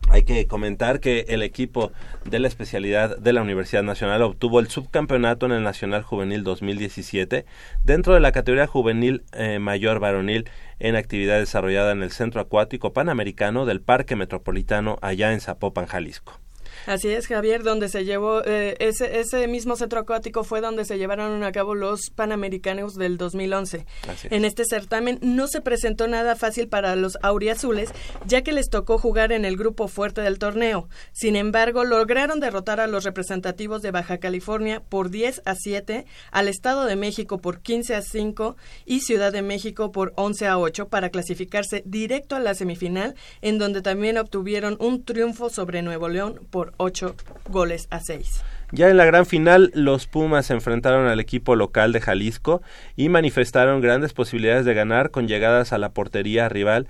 hay 0.09 0.23
que 0.23 0.47
comentar 0.47 1.01
que 1.01 1.27
el 1.29 1.43
equipo 1.43 1.93
de 2.25 2.39
la 2.39 2.49
especialidad 2.49 3.19
de 3.19 3.33
la 3.33 3.43
Universidad 3.43 3.83
Nacional 3.83 4.23
obtuvo 4.23 4.61
el 4.61 4.69
subcampeonato 4.69 5.47
en 5.47 5.53
el 5.53 5.63
Nacional 5.63 6.03
Juvenil 6.03 6.45
2017 6.45 7.45
dentro 7.85 8.15
de 8.15 8.21
la 8.21 8.33
categoría 8.33 8.67
juvenil 8.67 9.25
eh, 9.33 9.59
mayor 9.59 10.01
varonil 10.01 10.49
en 10.79 10.97
actividad 10.97 11.39
desarrollada 11.39 11.93
en 11.93 12.03
el 12.03 12.11
Centro 12.11 12.41
Acuático 12.41 12.93
Panamericano 12.93 13.67
del 13.67 13.81
Parque 13.81 14.17
Metropolitano 14.17 14.99
allá 15.03 15.33
en 15.33 15.41
Zapopan, 15.41 15.87
Jalisco. 15.87 16.46
Así 16.87 17.09
es, 17.09 17.27
Javier, 17.27 17.65
donde 17.65 17.89
se 17.89 18.05
llevó, 18.05 18.45
eh, 18.45 18.77
ese, 18.79 19.19
ese 19.19 19.49
mismo 19.49 19.75
centro 19.75 20.01
acuático 20.01 20.45
fue 20.45 20.61
donde 20.61 20.85
se 20.85 20.99
llevaron 20.99 21.43
a 21.43 21.51
cabo 21.51 21.75
los 21.75 22.11
Panamericanos 22.11 22.95
del 22.95 23.19
2011. 23.19 23.85
En 24.31 24.45
este 24.45 24.65
certamen 24.65 25.19
no 25.21 25.49
se 25.49 25.61
presentó 25.61 26.07
nada 26.07 26.37
fácil 26.37 26.69
para 26.69 26.95
los 26.95 27.19
auriazules, 27.23 27.91
ya 28.25 28.43
que 28.43 28.53
les 28.53 28.71
tocó 28.71 28.99
jugar 28.99 29.33
en 29.33 29.45
el 29.45 29.57
grupo 29.57 29.89
fuerte 29.89 30.21
del 30.21 30.39
torneo. 30.39 30.89
Sin 31.11 31.35
embargo, 31.35 31.85
lograron 31.85 32.39
derrotar 32.39 32.79
a 32.79 32.87
los 32.87 33.03
representativos 33.03 33.83
de 33.83 33.91
Baja 33.91 34.19
California 34.19 34.81
por 34.89 35.11
10 35.11 35.43
a 35.45 35.57
7, 35.57 36.07
al 36.31 36.49
Estado 36.49 36.85
de 36.85 36.95
México 36.95 37.39
por 37.39 37.63
15 37.63 37.97
a 37.97 38.03
5 38.03 38.57
y 38.85 39.01
Ciudad 39.01 39.33
de 39.33 39.43
México 39.43 39.91
por 39.91 40.13
11 40.15 40.47
a 40.47 40.59
8 40.59 40.89
para 40.89 41.11
clasificarse 41.11 41.83
directo 41.85 42.37
a 42.37 42.41
la 42.41 42.55
semifinal, 42.55 43.17
en 43.43 43.59
donde 43.59 43.83
también 43.83 44.19
obtuvieron 44.19 44.77
un 44.79 45.05
triunfo 45.05 45.51
sobre 45.51 45.83
Nuevo 45.83 46.09
León 46.09 46.47
por 46.51 46.76
ocho 46.77 47.15
goles 47.49 47.89
a 47.91 48.01
seis. 48.01 48.43
Ya 48.73 48.89
en 48.89 48.97
la 48.97 49.05
gran 49.05 49.27
final, 49.27 49.71
los 49.75 50.09
Pumas 50.09 50.47
se 50.47 50.53
enfrentaron 50.53 51.07
al 51.07 51.21
equipo 51.21 51.55
local 51.55 51.93
de 51.93 52.01
Jalisco 52.01 52.63
y 52.97 53.09
manifestaron 53.09 53.81
grandes 53.81 54.13
posibilidades 54.13 54.65
de 54.65 54.75
ganar 54.75 55.13
con 55.13 55.29
llegadas 55.29 55.73
a 55.73 55.79
la 55.79 55.91
portería 55.91 56.49
rival 56.49 56.89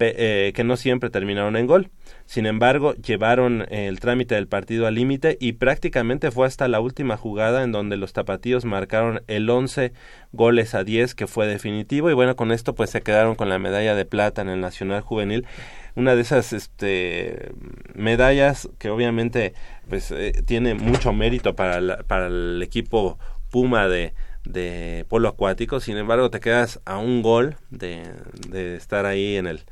eh, 0.00 0.52
que 0.54 0.64
no 0.64 0.76
siempre 0.76 1.10
terminaron 1.10 1.56
en 1.56 1.66
gol. 1.66 1.90
Sin 2.26 2.46
embargo, 2.46 2.94
llevaron 2.94 3.66
el 3.70 4.00
trámite 4.00 4.34
del 4.34 4.48
partido 4.48 4.86
al 4.86 4.94
límite 4.94 5.38
y 5.40 5.52
prácticamente 5.52 6.30
fue 6.30 6.46
hasta 6.46 6.68
la 6.68 6.80
última 6.80 7.16
jugada 7.16 7.62
en 7.62 7.72
donde 7.72 7.96
los 7.96 8.12
tapatíos 8.12 8.64
marcaron 8.64 9.22
el 9.28 9.48
11 9.48 9.92
goles 10.32 10.74
a 10.74 10.84
10 10.84 11.14
que 11.14 11.26
fue 11.26 11.46
definitivo 11.46 12.10
y 12.10 12.14
bueno, 12.14 12.36
con 12.36 12.52
esto 12.52 12.74
pues 12.74 12.90
se 12.90 13.00
quedaron 13.00 13.34
con 13.34 13.48
la 13.48 13.58
medalla 13.58 13.94
de 13.94 14.04
plata 14.04 14.42
en 14.42 14.50
el 14.50 14.60
Nacional 14.60 15.00
Juvenil 15.00 15.46
una 15.94 16.14
de 16.14 16.22
esas 16.22 16.52
este, 16.52 17.50
medallas 17.94 18.68
que 18.78 18.90
obviamente 18.90 19.54
pues 19.88 20.10
eh, 20.12 20.32
tiene 20.46 20.74
mucho 20.74 21.12
mérito 21.12 21.56
para, 21.56 22.04
para 22.04 22.28
el 22.28 22.62
equipo 22.62 23.18
Puma 23.50 23.88
de, 23.88 24.12
de 24.48 25.04
polo 25.08 25.28
acuático, 25.28 25.78
sin 25.78 25.96
embargo 25.98 26.30
te 26.30 26.40
quedas 26.40 26.80
a 26.84 26.98
un 26.98 27.22
gol 27.22 27.56
de, 27.70 28.02
de 28.48 28.76
estar 28.76 29.06
ahí 29.06 29.36
en 29.36 29.46
el 29.46 29.64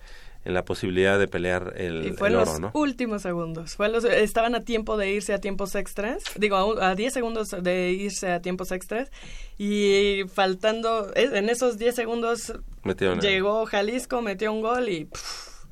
en 0.47 0.55
la 0.55 0.65
posibilidad 0.65 1.19
de 1.19 1.27
pelear 1.27 1.73
el, 1.77 2.07
y 2.07 2.13
fue 2.13 2.29
el 2.29 2.35
los 2.35 2.49
oro, 2.49 2.59
¿no? 2.61 2.71
últimos 2.73 3.23
segundos. 3.23 3.75
Fue 3.75 3.89
los, 3.89 4.05
estaban 4.05 4.55
a 4.55 4.61
tiempo 4.63 4.97
de 4.97 5.11
irse 5.11 5.35
a 5.35 5.41
tiempos 5.41 5.75
extras, 5.75 6.23
digo, 6.37 6.81
a, 6.81 6.95
10 6.95 7.13
segundos 7.13 7.57
de 7.61 7.91
irse 7.91 8.31
a 8.31 8.41
tiempos 8.41 8.71
extras 8.71 9.11
y 9.59 10.23
faltando, 10.33 11.11
en 11.17 11.49
esos 11.49 11.79
10 11.79 11.97
segundos 11.97 12.53
Metieron 12.85 13.21
llegó 13.21 13.67
Jalisco, 13.67 14.23
metió 14.23 14.53
un 14.53 14.61
gol 14.61 14.89
y 14.89 15.09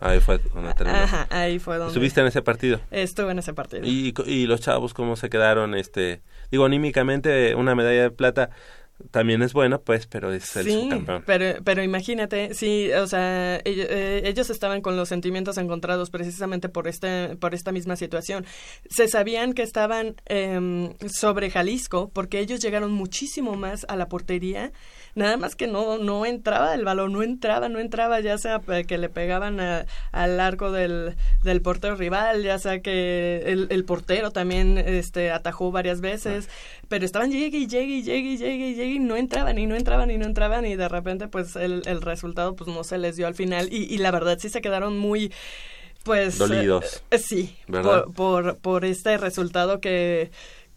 Ahí 0.00 0.18
fue 0.18 0.38
donde 0.52 0.74
terminó. 0.74 0.98
ajá, 0.98 1.28
ahí 1.30 1.60
fue 1.60 1.76
donde 1.76 1.92
¿Estuviste 1.92 2.20
en 2.20 2.26
ese 2.26 2.42
partido? 2.42 2.80
estuve 2.90 3.30
en 3.30 3.38
ese 3.38 3.54
partido. 3.54 3.86
Y, 3.86 4.12
y 4.26 4.46
los 4.46 4.60
chavos 4.60 4.92
cómo 4.92 5.14
se 5.14 5.30
quedaron 5.30 5.76
este 5.76 6.20
digo 6.50 6.64
anímicamente 6.64 7.54
una 7.54 7.76
medalla 7.76 8.02
de 8.02 8.10
plata 8.10 8.50
también 9.10 9.42
es 9.42 9.52
buena 9.52 9.78
pues 9.78 10.06
pero 10.06 10.32
es 10.32 10.54
el 10.56 10.64
Sí, 10.66 10.82
subcampeón 10.82 11.24
pero, 11.26 11.62
pero 11.64 11.82
imagínate, 11.82 12.54
sí, 12.54 12.92
o 12.92 13.06
sea, 13.06 13.60
ellos, 13.64 13.86
eh, 13.90 14.22
ellos 14.24 14.50
estaban 14.50 14.80
con 14.82 14.96
los 14.96 15.08
sentimientos 15.08 15.58
encontrados 15.58 16.10
precisamente 16.10 16.68
por 16.68 16.86
este, 16.88 17.36
por 17.36 17.54
esta 17.54 17.72
misma 17.72 17.96
situación. 17.96 18.46
Se 18.88 19.08
sabían 19.08 19.52
que 19.52 19.62
estaban 19.62 20.14
em, 20.26 20.94
sobre 21.08 21.50
Jalisco 21.50 22.10
porque 22.12 22.38
ellos 22.40 22.60
llegaron 22.60 22.92
muchísimo 22.92 23.54
más 23.54 23.84
a 23.88 23.96
la 23.96 24.08
portería, 24.08 24.72
nada 25.14 25.36
más 25.36 25.54
que 25.56 25.66
no, 25.66 25.98
no 25.98 26.26
entraba 26.26 26.74
el 26.74 26.84
balón, 26.84 27.12
no 27.12 27.22
entraba, 27.22 27.68
no 27.68 27.78
entraba, 27.78 28.20
ya 28.20 28.36
sea 28.38 28.60
que 28.86 28.98
le 28.98 29.08
pegaban 29.08 29.60
a- 29.60 29.86
al 30.12 30.40
arco 30.40 30.72
del, 30.72 31.16
del 31.42 31.62
portero 31.62 31.94
rival, 31.96 32.42
ya 32.42 32.58
sea 32.58 32.80
que 32.80 33.42
el, 33.46 33.68
el 33.70 33.84
portero 33.84 34.30
también 34.32 34.76
este, 34.78 35.30
atajó 35.30 35.70
varias 35.70 36.00
veces, 36.00 36.48
pero 36.88 37.04
estaban 37.04 37.30
llegue 37.30 37.58
y 37.58 37.66
llegue 37.66 37.94
y 37.96 38.02
llegue 38.02 38.30
y 38.32 38.36
llegue 38.36 38.68
y 38.70 38.74
llegue 38.74 38.92
y 38.94 38.98
no 38.98 39.16
entraban 39.16 39.58
y 39.58 39.66
no 39.66 39.76
entraban 39.76 40.10
y 40.10 40.18
no 40.18 40.26
entraban 40.26 40.66
y 40.66 40.76
de 40.76 40.88
repente 40.88 41.28
pues 41.28 41.56
el, 41.56 41.82
el 41.86 42.02
resultado 42.02 42.56
pues 42.56 42.68
no 42.68 42.82
se 42.84 42.98
les 42.98 43.16
dio 43.16 43.26
al 43.26 43.34
final 43.34 43.68
y, 43.72 43.84
y 43.84 43.98
la 43.98 44.10
verdad 44.10 44.38
sí 44.40 44.48
se 44.48 44.60
quedaron 44.60 44.98
muy 44.98 45.32
pues 46.02 46.38
Dolidos. 46.38 47.02
eh, 47.10 47.18
sí 47.18 47.56
¿Verdad? 47.66 48.04
por, 48.04 48.12
por 48.14 48.58
por 48.58 48.84
este 48.84 49.16
resultado 49.16 49.80
que 49.80 50.30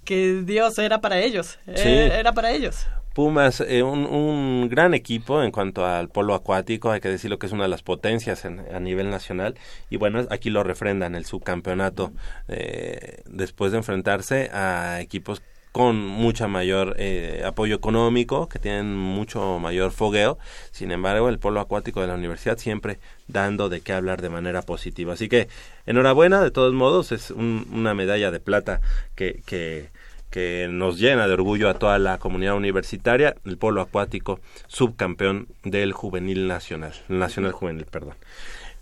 que 0.06 0.42
Dios 0.46 0.78
era 0.80 1.02
para 1.02 1.20
ellos 1.20 1.60
eh, 1.68 2.12
era 2.18 2.32
para 2.32 2.52
ellos 2.52 2.86
Pumas, 3.18 3.62
eh, 3.62 3.82
un, 3.82 4.70
gran 4.70 4.94
equipo 4.94 5.42
en 5.42 5.50
cuanto 5.50 5.88
al 5.88 6.08
polo 6.08 6.36
acuático, 6.36 6.92
hay 6.92 7.00
que 7.00 7.10
decirlo 7.10 7.40
que 7.40 7.48
es 7.48 7.52
una 7.52 7.64
de 7.64 7.70
las 7.70 7.82
potencias 7.82 8.46
en- 8.46 8.60
a 8.72 8.80
nivel 8.80 9.10
nacional. 9.10 9.56
Y 9.90 9.98
bueno, 9.98 10.24
aquí 10.30 10.52
lo 10.52 10.62
refrendan 10.64 11.16
el 11.16 11.26
subcampeonato 11.26 12.12
eh, 12.48 13.24
después 13.26 13.72
de 13.72 13.80
enfrentarse 13.80 14.52
a 14.54 15.02
equipos 15.02 15.42
con 15.72 15.96
mucha 15.98 16.48
mayor 16.48 16.96
eh, 17.00 17.42
apoyo 17.44 17.76
económico, 17.76 18.48
que 18.50 18.60
tienen 18.60 18.96
mucho 18.96 19.58
mayor 19.58 19.90
fogueo. 19.92 20.38
Sin 20.72 20.92
embargo, 20.92 21.28
el 21.30 21.40
polo 21.40 21.60
acuático 21.60 22.02
de 22.02 22.08
la 22.08 22.14
universidad 22.14 22.60
siempre 22.60 23.00
dando 23.28 23.68
de 23.68 23.82
qué 23.82 23.94
hablar 23.94 24.22
de 24.22 24.30
manera 24.30 24.62
positiva. 24.62 25.14
Así 25.14 25.28
que 25.28 25.48
enhorabuena, 25.88 26.44
de 26.44 26.52
todos 26.52 26.74
modos, 26.74 27.12
es 27.12 27.32
un- 27.32 27.66
una 27.74 27.96
medalla 27.96 28.30
de 28.30 28.40
plata 28.40 28.80
que, 29.16 29.42
que, 29.48 29.90
que 30.30 30.68
nos 30.70 31.00
llena 31.00 31.28
de 31.28 31.34
orgullo 31.34 31.70
a 31.70 31.76
toda 31.76 32.00
la 32.00 32.18
comunidad 32.18 32.56
universitaria, 32.56 33.36
el 33.46 33.58
polo 33.58 33.82
acuático 33.82 34.40
subcampeón 34.68 35.48
del 35.64 35.94
juvenil 35.94 36.48
nacional, 36.48 36.94
nacional 37.08 37.52
juvenil, 37.52 37.86
perdón. 37.86 38.16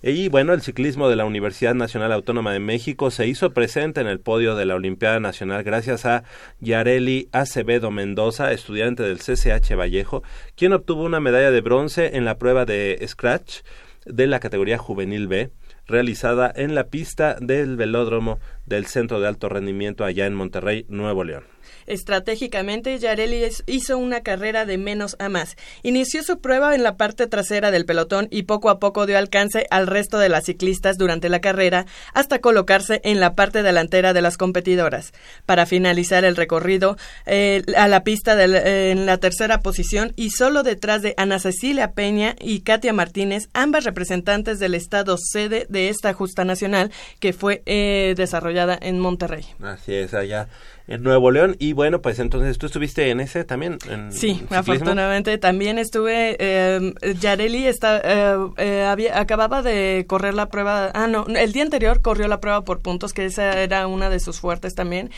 Y 0.08 0.30
bueno, 0.30 0.54
el 0.54 0.62
ciclismo 0.62 1.10
de 1.10 1.16
la 1.16 1.25
Universidad 1.25 1.74
Nacional 1.74 2.12
Autónoma 2.12 2.54
de 2.54 2.60
México 2.60 3.10
se 3.10 3.25
hizo 3.25 3.54
presente 3.54 4.02
en 4.02 4.08
el 4.08 4.20
podio 4.20 4.56
de 4.56 4.66
la 4.66 4.75
Olimpiada 4.75 5.20
Nacional 5.20 5.64
gracias 5.64 6.06
a 6.06 6.24
Yareli 6.60 7.28
Acevedo 7.32 7.90
Mendoza, 7.90 8.52
estudiante 8.52 9.02
del 9.02 9.18
CCH 9.18 9.75
Vallejo, 9.75 10.22
quien 10.56 10.74
obtuvo 10.74 11.04
una 11.04 11.20
medalla 11.20 11.50
de 11.50 11.62
bronce 11.62 12.18
en 12.18 12.25
la 12.25 12.38
prueba 12.38 12.66
de 12.66 13.04
Scratch 13.08 13.62
de 14.06 14.28
la 14.28 14.40
categoría 14.40 14.78
Juvenil 14.78 15.28
B, 15.28 15.50
realizada 15.88 16.54
en 16.56 16.75
la 16.75 16.84
pista 16.88 17.38
del 17.40 17.75
velódromo 17.75 18.40
del 18.65 18.86
Centro 18.86 19.19
de 19.19 19.27
Alto 19.27 19.50
Rendimiento 19.50 20.03
allá 20.05 20.25
en 20.25 20.36
Monterrey, 20.36 20.86
Nuevo 20.89 21.24
León. 21.24 21.43
Estratégicamente, 21.88 22.98
Yareli 22.98 23.43
hizo 23.67 23.98
una 23.98 24.22
carrera 24.22 24.65
de 24.65 24.77
menos 24.77 25.15
a 25.19 25.29
más. 25.29 25.55
Inició 25.84 26.24
su 26.24 26.39
prueba 26.39 26.74
en 26.74 26.84
la 26.84 26.98
parte 26.98 27.27
trasera 27.27 27.69
del 27.72 27.86
pelotón 27.86 28.27
y 28.31 28.43
poco 28.43 28.69
a 28.69 28.79
poco 28.79 29.05
dio 29.05 29.17
alcance 29.17 29.67
al 29.69 29.88
resto 29.88 30.17
de 30.17 30.29
las 30.29 30.45
ciclistas 30.45 30.98
durante 30.98 31.29
la 31.29 31.41
carrera 31.41 31.86
hasta 32.13 32.39
colocarse 32.39 33.01
en 33.03 33.19
la 33.19 33.36
parte 33.36 33.62
delantera 33.62 34.13
de 34.13 34.22
las 34.22 34.38
competidoras. 34.38 35.13
Para 35.45 35.65
finalizar 35.65 36.25
el 36.25 36.36
recorrido 36.36 36.98
eh, 37.25 37.63
a 37.77 37.88
la 37.88 38.03
pista 38.03 38.36
en 38.43 39.05
la 39.05 39.17
tercera 39.17 39.60
posición 39.60 40.13
y 40.15 40.31
solo 40.31 40.63
detrás 40.63 41.01
de 41.01 41.13
Ana 41.17 41.39
Cecilia 41.39 41.91
Peña 41.91 42.36
y 42.39 42.62
Katia 42.62 42.93
Martínez, 42.93 43.50
ambas 43.53 43.84
representantes 43.84 44.60
del 44.60 44.74
estado 44.74 45.17
sede 45.17 45.67
de 45.69 45.89
esta 45.89 46.13
justa 46.13 46.45
nacional 46.45 46.91
que 47.19 47.34
fue 47.34 47.62
eh, 47.65 48.15
desarrollada 48.17 48.55
en 48.82 49.00
Monterrey. 49.00 49.46
Así 49.62 49.94
es, 49.94 50.14
allá 50.14 50.48
en 50.88 51.04
Nuevo 51.04 51.32
León. 51.32 51.56
Y 51.60 51.74
bueno, 51.74 52.02
pues 52.02 52.20
entonces 52.20 52.58
tú 52.58 52.68
estuviste 52.68 53.10
en 53.10 53.20
ese 53.20 53.44
también. 53.44 53.78
En 53.90 54.12
sí, 54.12 54.36
ciclismo? 54.36 54.58
afortunadamente 54.58 55.38
también 55.38 55.78
estuve. 55.78 56.36
Eh, 56.40 56.94
Yareli 57.20 57.68
está, 57.68 58.02
eh, 58.04 58.38
eh, 58.58 58.84
había, 58.84 59.20
acababa 59.20 59.62
de 59.62 60.06
correr 60.08 60.34
la 60.34 60.50
prueba. 60.50 60.92
Ah, 60.94 61.08
no, 61.08 61.26
el 61.28 61.52
día 61.52 61.64
anterior 61.64 62.02
corrió 62.02 62.28
la 62.28 62.40
prueba 62.40 62.64
por 62.64 62.82
puntos, 62.82 63.14
que 63.14 63.26
esa 63.26 63.62
era 63.62 63.88
una 63.88 64.10
de 64.10 64.20
sus 64.20 64.40
fuertes 64.40 64.76
también. 64.76 65.12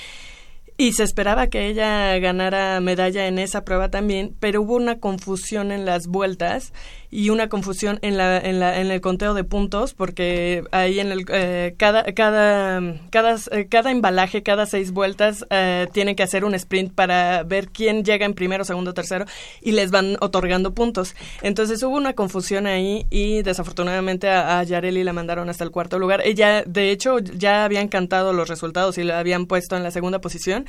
Y 0.79 0.93
se 0.93 1.03
esperaba 1.03 1.47
que 1.47 1.67
ella 1.67 2.19
ganara 2.19 2.79
medalla 2.81 3.25
en 3.25 3.39
esa 3.39 3.65
prueba 3.65 3.89
también, 3.89 4.35
pero 4.39 4.61
hubo 4.61 4.75
una 4.75 4.99
confusión 4.99 5.71
en 5.71 5.85
las 5.85 6.05
vueltas 6.05 6.71
y 7.09 7.29
una 7.29 7.47
confusión 7.47 7.99
en 8.01 8.17
la 8.17 8.37
en 8.37 8.59
la 8.59 8.81
en 8.81 8.91
el 8.91 8.99
conteo 8.99 9.33
de 9.33 9.43
puntos 9.43 9.93
porque 9.93 10.63
ahí 10.71 10.99
en 10.99 11.11
el 11.11 11.25
eh, 11.29 11.73
cada 11.77 12.03
cada 12.13 12.81
cada 13.09 13.35
eh, 13.51 13.67
cada 13.69 13.91
embalaje 13.91 14.43
cada 14.43 14.65
seis 14.65 14.91
vueltas 14.91 15.45
eh, 15.49 15.87
tienen 15.93 16.15
que 16.15 16.23
hacer 16.23 16.43
un 16.43 16.53
sprint 16.53 16.93
para 16.93 17.43
ver 17.43 17.69
quién 17.69 18.03
llega 18.03 18.25
en 18.25 18.33
primero 18.33 18.65
segundo 18.65 18.93
tercero 18.93 19.25
y 19.61 19.71
les 19.71 19.91
van 19.91 20.17
otorgando 20.19 20.73
puntos. 20.73 21.15
Entonces 21.41 21.81
hubo 21.83 21.95
una 21.95 22.13
confusión 22.13 22.67
ahí 22.67 23.05
y 23.09 23.41
desafortunadamente 23.41 24.29
a, 24.29 24.59
a 24.59 24.63
Yareli 24.63 25.03
la 25.03 25.13
mandaron 25.13 25.49
hasta 25.49 25.63
el 25.63 25.71
cuarto 25.71 25.99
lugar. 25.99 26.21
Ella 26.25 26.63
de 26.65 26.91
hecho 26.91 27.19
ya 27.19 27.63
habían 27.63 27.87
cantado 27.87 28.33
los 28.33 28.49
resultados 28.49 28.97
y 28.97 29.03
la 29.03 29.19
habían 29.19 29.45
puesto 29.45 29.77
en 29.77 29.83
la 29.83 29.91
segunda 29.91 30.19
posición 30.19 30.65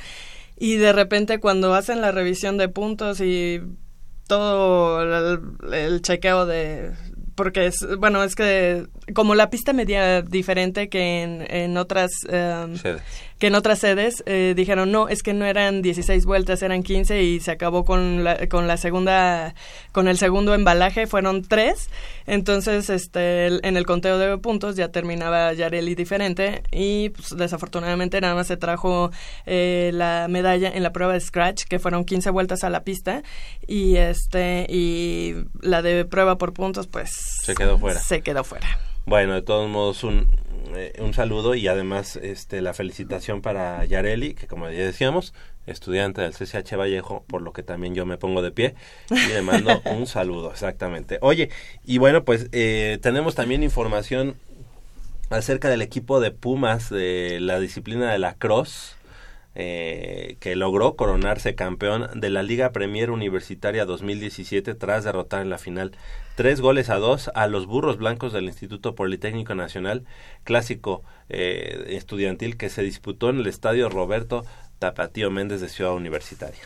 y 0.57 0.75
de 0.75 0.93
repente 0.93 1.39
cuando 1.39 1.73
hacen 1.73 2.01
la 2.01 2.11
revisión 2.11 2.57
de 2.57 2.69
puntos 2.69 3.21
y 3.21 3.61
todo 4.29 5.01
el, 5.73 6.01
chequeo 6.01 6.45
de 6.45 6.91
porque 7.33 7.65
es 7.65 7.85
bueno 7.97 8.23
es 8.23 8.35
que 8.35 8.85
como 9.15 9.33
la 9.33 9.49
pista 9.49 9.73
medía 9.73 10.21
diferente 10.21 10.87
que 10.87 11.23
en, 11.23 11.47
en 11.49 11.77
otras 11.77 12.11
um. 12.25 12.75
Que 13.39 13.47
en 13.47 13.55
otras 13.55 13.79
sedes 13.79 14.21
eh, 14.25 14.53
dijeron 14.55 14.91
no 14.91 15.07
es 15.07 15.23
que 15.23 15.33
no 15.33 15.45
eran 15.45 15.81
16 15.81 16.25
vueltas 16.25 16.61
eran 16.61 16.83
15 16.83 17.23
y 17.23 17.39
se 17.39 17.51
acabó 17.51 17.85
con 17.85 18.23
la, 18.23 18.47
con 18.47 18.67
la 18.67 18.77
segunda 18.77 19.55
con 19.93 20.07
el 20.07 20.17
segundo 20.17 20.53
embalaje 20.53 21.07
fueron 21.07 21.41
tres 21.43 21.89
entonces 22.27 22.89
este 22.89 23.47
el- 23.47 23.61
en 23.63 23.77
el 23.77 23.85
conteo 23.85 24.17
de 24.17 24.37
puntos 24.37 24.75
ya 24.75 24.89
terminaba 24.89 25.53
Yareli 25.53 25.95
diferente 25.95 26.63
y 26.71 27.09
pues, 27.09 27.29
desafortunadamente 27.37 28.19
nada 28.21 28.35
más 28.35 28.47
se 28.47 28.57
trajo 28.57 29.11
eh, 29.45 29.91
la 29.93 30.27
medalla 30.29 30.69
en 30.69 30.83
la 30.83 30.91
prueba 30.91 31.13
de 31.13 31.21
scratch 31.21 31.63
que 31.63 31.79
fueron 31.79 32.03
15 32.05 32.29
vueltas 32.31 32.63
a 32.63 32.69
la 32.69 32.83
pista 32.83 33.23
y 33.67 33.95
este 33.95 34.65
y 34.69 35.35
la 35.61 35.81
de 35.81 36.03
prueba 36.05 36.37
por 36.37 36.53
puntos 36.53 36.87
pues 36.87 37.09
Se 37.43 37.55
quedó 37.55 37.77
fuera. 37.79 37.99
se 38.01 38.21
quedó 38.21 38.43
fuera 38.43 38.67
Bueno, 39.05 39.33
de 39.33 39.41
todos 39.41 39.69
modos, 39.69 40.03
un, 40.03 40.27
eh, 40.75 40.93
un 40.99 41.13
saludo 41.13 41.55
y 41.55 41.67
además 41.67 42.15
este, 42.15 42.61
la 42.61 42.73
felicitación 42.73 43.41
para 43.41 43.83
Yareli, 43.85 44.33
que 44.33 44.47
como 44.47 44.69
ya 44.69 44.85
decíamos, 44.85 45.33
estudiante 45.65 46.21
del 46.21 46.33
CCH 46.33 46.75
Vallejo, 46.75 47.23
por 47.27 47.41
lo 47.41 47.53
que 47.53 47.63
también 47.63 47.95
yo 47.95 48.05
me 48.05 48.17
pongo 48.17 48.41
de 48.41 48.51
pie 48.51 48.75
y 49.09 49.33
le 49.33 49.41
mando 49.41 49.81
un 49.85 50.07
saludo, 50.07 50.51
exactamente. 50.51 51.17
Oye, 51.21 51.49
y 51.85 51.97
bueno, 51.97 52.23
pues 52.23 52.47
eh, 52.51 52.99
tenemos 53.01 53.35
también 53.35 53.63
información 53.63 54.35
acerca 55.29 55.69
del 55.69 55.81
equipo 55.81 56.19
de 56.19 56.31
Pumas 56.31 56.89
de 56.89 57.39
la 57.39 57.59
disciplina 57.59 58.11
de 58.11 58.19
la 58.19 58.33
cross. 58.33 58.95
Eh, 59.55 60.37
que 60.39 60.55
logró 60.55 60.95
coronarse 60.95 61.55
campeón 61.55 62.07
de 62.13 62.29
la 62.29 62.43
Liga 62.43 62.71
Premier 62.71 63.11
Universitaria 63.11 63.85
2017 63.85 64.75
tras 64.75 65.03
derrotar 65.03 65.41
en 65.41 65.49
la 65.49 65.57
final 65.57 65.91
tres 66.35 66.61
goles 66.61 66.89
a 66.89 66.97
dos 66.97 67.31
a 67.33 67.47
los 67.47 67.65
burros 67.65 67.97
blancos 67.97 68.31
del 68.31 68.45
Instituto 68.45 68.95
Politécnico 68.95 69.55
Nacional, 69.55 70.05
clásico 70.43 71.03
eh, 71.29 71.85
estudiantil 71.89 72.57
que 72.57 72.69
se 72.69 72.83
disputó 72.83 73.29
en 73.29 73.39
el 73.39 73.47
estadio 73.47 73.89
Roberto 73.89 74.45
Tapatío 74.77 75.31
Méndez 75.31 75.61
de 75.61 75.69
Ciudad 75.69 75.93
Universitaria. 75.93 76.61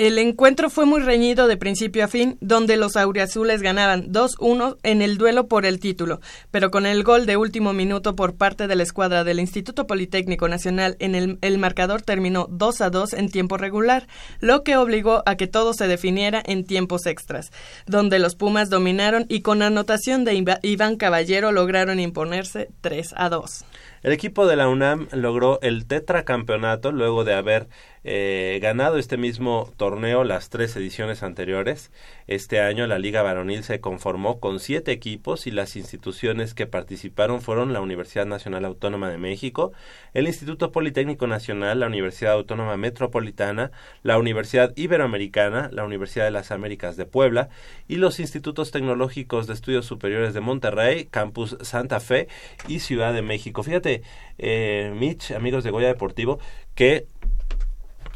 El 0.00 0.16
encuentro 0.16 0.70
fue 0.70 0.86
muy 0.86 1.02
reñido 1.02 1.46
de 1.46 1.58
principio 1.58 2.02
a 2.02 2.08
fin, 2.08 2.38
donde 2.40 2.78
los 2.78 2.96
auriazules 2.96 3.60
ganaban 3.60 4.10
2-1 4.10 4.78
en 4.82 5.02
el 5.02 5.18
duelo 5.18 5.46
por 5.46 5.66
el 5.66 5.78
título, 5.78 6.22
pero 6.50 6.70
con 6.70 6.86
el 6.86 7.02
gol 7.02 7.26
de 7.26 7.36
último 7.36 7.74
minuto 7.74 8.16
por 8.16 8.34
parte 8.34 8.66
de 8.66 8.76
la 8.76 8.82
escuadra 8.82 9.24
del 9.24 9.40
Instituto 9.40 9.86
Politécnico 9.86 10.48
Nacional 10.48 10.96
en 11.00 11.14
el, 11.14 11.38
el 11.42 11.58
marcador 11.58 12.00
terminó 12.00 12.48
2-2 12.48 13.12
en 13.12 13.30
tiempo 13.30 13.58
regular, 13.58 14.06
lo 14.40 14.64
que 14.64 14.78
obligó 14.78 15.22
a 15.26 15.36
que 15.36 15.48
todo 15.48 15.74
se 15.74 15.86
definiera 15.86 16.42
en 16.46 16.64
tiempos 16.64 17.04
extras, 17.04 17.52
donde 17.84 18.18
los 18.18 18.36
Pumas 18.36 18.70
dominaron 18.70 19.26
y 19.28 19.42
con 19.42 19.60
anotación 19.60 20.24
de 20.24 20.58
Iván 20.62 20.96
Caballero 20.96 21.52
lograron 21.52 22.00
imponerse 22.00 22.70
3-2. 22.82 23.64
El 24.02 24.12
equipo 24.12 24.46
de 24.46 24.56
la 24.56 24.66
UNAM 24.66 25.08
logró 25.12 25.60
el 25.60 25.84
tetracampeonato 25.84 26.90
luego 26.90 27.24
de 27.24 27.34
haber 27.34 27.68
eh, 28.02 28.58
ganado 28.62 28.96
este 28.96 29.16
mismo 29.16 29.70
torneo 29.76 30.24
las 30.24 30.48
tres 30.48 30.74
ediciones 30.76 31.22
anteriores. 31.22 31.90
Este 32.26 32.60
año 32.60 32.86
la 32.86 32.98
Liga 32.98 33.22
Varonil 33.22 33.62
se 33.62 33.80
conformó 33.80 34.40
con 34.40 34.60
siete 34.60 34.92
equipos 34.92 35.46
y 35.46 35.50
las 35.50 35.76
instituciones 35.76 36.54
que 36.54 36.66
participaron 36.66 37.42
fueron 37.42 37.72
la 37.72 37.80
Universidad 37.80 38.26
Nacional 38.26 38.64
Autónoma 38.64 39.10
de 39.10 39.18
México, 39.18 39.72
el 40.14 40.26
Instituto 40.26 40.72
Politécnico 40.72 41.26
Nacional, 41.26 41.80
la 41.80 41.86
Universidad 41.86 42.32
Autónoma 42.32 42.76
Metropolitana, 42.76 43.70
la 44.02 44.18
Universidad 44.18 44.72
Iberoamericana, 44.76 45.68
la 45.72 45.84
Universidad 45.84 46.24
de 46.24 46.30
las 46.30 46.50
Américas 46.52 46.96
de 46.96 47.06
Puebla 47.06 47.48
y 47.88 47.96
los 47.96 48.20
Institutos 48.20 48.70
Tecnológicos 48.70 49.46
de 49.46 49.54
Estudios 49.54 49.86
Superiores 49.86 50.34
de 50.34 50.40
Monterrey, 50.40 51.06
Campus 51.06 51.56
Santa 51.60 52.00
Fe 52.00 52.28
y 52.68 52.80
Ciudad 52.80 53.12
de 53.12 53.22
México. 53.22 53.62
Fíjate, 53.62 54.02
eh, 54.38 54.92
Mitch, 54.96 55.32
amigos 55.32 55.64
de 55.64 55.70
Goya 55.70 55.88
Deportivo, 55.88 56.38
que 56.74 57.06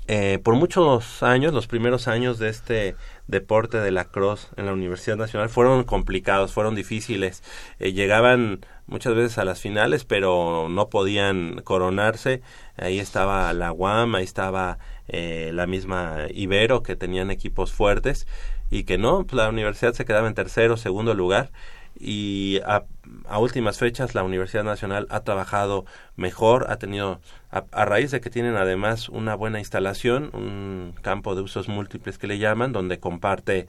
eh, 0.06 0.38
por 0.42 0.54
muchos 0.54 1.22
años, 1.22 1.54
los 1.54 1.66
primeros 1.66 2.08
años 2.08 2.38
de 2.38 2.50
este 2.50 2.94
deporte 3.26 3.78
de 3.78 3.90
la 3.90 4.04
cross 4.04 4.50
en 4.56 4.66
la 4.66 4.74
Universidad 4.74 5.16
Nacional 5.16 5.48
fueron 5.48 5.84
complicados, 5.84 6.52
fueron 6.52 6.74
difíciles. 6.74 7.42
Eh, 7.78 7.92
llegaban 7.92 8.66
muchas 8.86 9.14
veces 9.14 9.38
a 9.38 9.44
las 9.44 9.60
finales, 9.60 10.04
pero 10.04 10.68
no 10.68 10.90
podían 10.90 11.62
coronarse. 11.62 12.42
Ahí 12.76 12.98
estaba 12.98 13.52
la 13.54 13.72
UAM, 13.72 14.14
ahí 14.14 14.24
estaba 14.24 14.78
eh, 15.08 15.50
la 15.54 15.66
misma 15.66 16.26
Ibero, 16.34 16.82
que 16.82 16.96
tenían 16.96 17.30
equipos 17.30 17.72
fuertes, 17.72 18.26
y 18.70 18.84
que 18.84 18.98
no, 18.98 19.24
pues 19.24 19.34
la 19.34 19.48
universidad 19.48 19.94
se 19.94 20.04
quedaba 20.04 20.28
en 20.28 20.34
tercero, 20.34 20.76
segundo 20.76 21.14
lugar 21.14 21.50
y 21.98 22.60
a, 22.66 22.84
a, 23.28 23.38
últimas 23.38 23.78
fechas 23.78 24.14
la 24.14 24.22
Universidad 24.22 24.64
Nacional 24.64 25.06
ha 25.10 25.20
trabajado 25.20 25.84
mejor, 26.16 26.66
ha 26.70 26.76
tenido, 26.76 27.20
a, 27.50 27.64
a, 27.72 27.84
raíz 27.84 28.10
de 28.10 28.20
que 28.20 28.30
tienen 28.30 28.56
además 28.56 29.08
una 29.08 29.34
buena 29.34 29.58
instalación, 29.58 30.30
un 30.32 30.94
campo 31.02 31.34
de 31.34 31.42
usos 31.42 31.68
múltiples 31.68 32.18
que 32.18 32.26
le 32.26 32.38
llaman, 32.38 32.72
donde 32.72 32.98
comparte 32.98 33.66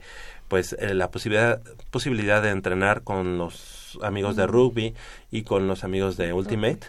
pues 0.48 0.74
eh, 0.78 0.94
la 0.94 1.10
posibilidad, 1.10 1.60
posibilidad 1.90 2.42
de 2.42 2.50
entrenar 2.50 3.02
con 3.02 3.38
los 3.38 3.98
amigos 4.02 4.36
de 4.36 4.46
rugby 4.46 4.94
y 5.30 5.42
con 5.42 5.66
los 5.66 5.84
amigos 5.84 6.16
de 6.16 6.32
Ultimate, 6.32 6.80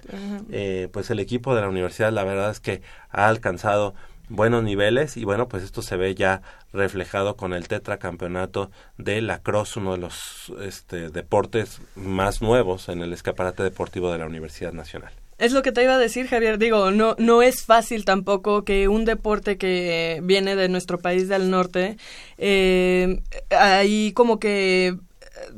eh, 0.51 0.89
pues 0.91 1.09
el 1.09 1.19
equipo 1.19 1.55
de 1.55 1.61
la 1.61 1.69
universidad 1.69 2.11
la 2.11 2.23
verdad 2.23 2.51
es 2.51 2.59
que 2.59 2.81
ha 3.09 3.27
alcanzado 3.27 3.95
buenos 4.29 4.63
niveles 4.63 5.17
y 5.17 5.23
bueno 5.23 5.47
pues 5.47 5.63
esto 5.63 5.81
se 5.81 5.97
ve 5.97 6.15
ya 6.15 6.41
reflejado 6.73 7.35
con 7.35 7.53
el 7.53 7.67
tetracampeonato 7.67 8.71
de 8.97 9.21
la 9.21 9.39
cross 9.41 9.77
uno 9.77 9.93
de 9.93 9.97
los 9.99 10.51
este, 10.61 11.09
deportes 11.09 11.81
más 11.95 12.41
nuevos 12.41 12.89
en 12.89 13.01
el 13.01 13.13
escaparate 13.13 13.63
deportivo 13.63 14.11
de 14.11 14.17
la 14.19 14.25
Universidad 14.25 14.73
Nacional 14.73 15.13
es 15.37 15.53
lo 15.53 15.61
que 15.61 15.71
te 15.71 15.83
iba 15.83 15.93
a 15.93 15.99
decir, 15.99 16.27
Javier. 16.27 16.57
Digo, 16.57 16.89
no, 16.89 17.15
no 17.19 17.43
es 17.43 17.63
fácil 17.63 18.05
tampoco 18.05 18.63
que 18.63 18.87
un 18.87 19.05
deporte 19.05 19.59
que 19.59 20.19
viene 20.23 20.55
de 20.55 20.67
nuestro 20.67 20.97
país 20.97 21.27
del 21.27 21.51
norte, 21.51 21.97
eh, 22.39 23.21
ahí 23.51 24.13
como 24.13 24.39
que 24.39 24.97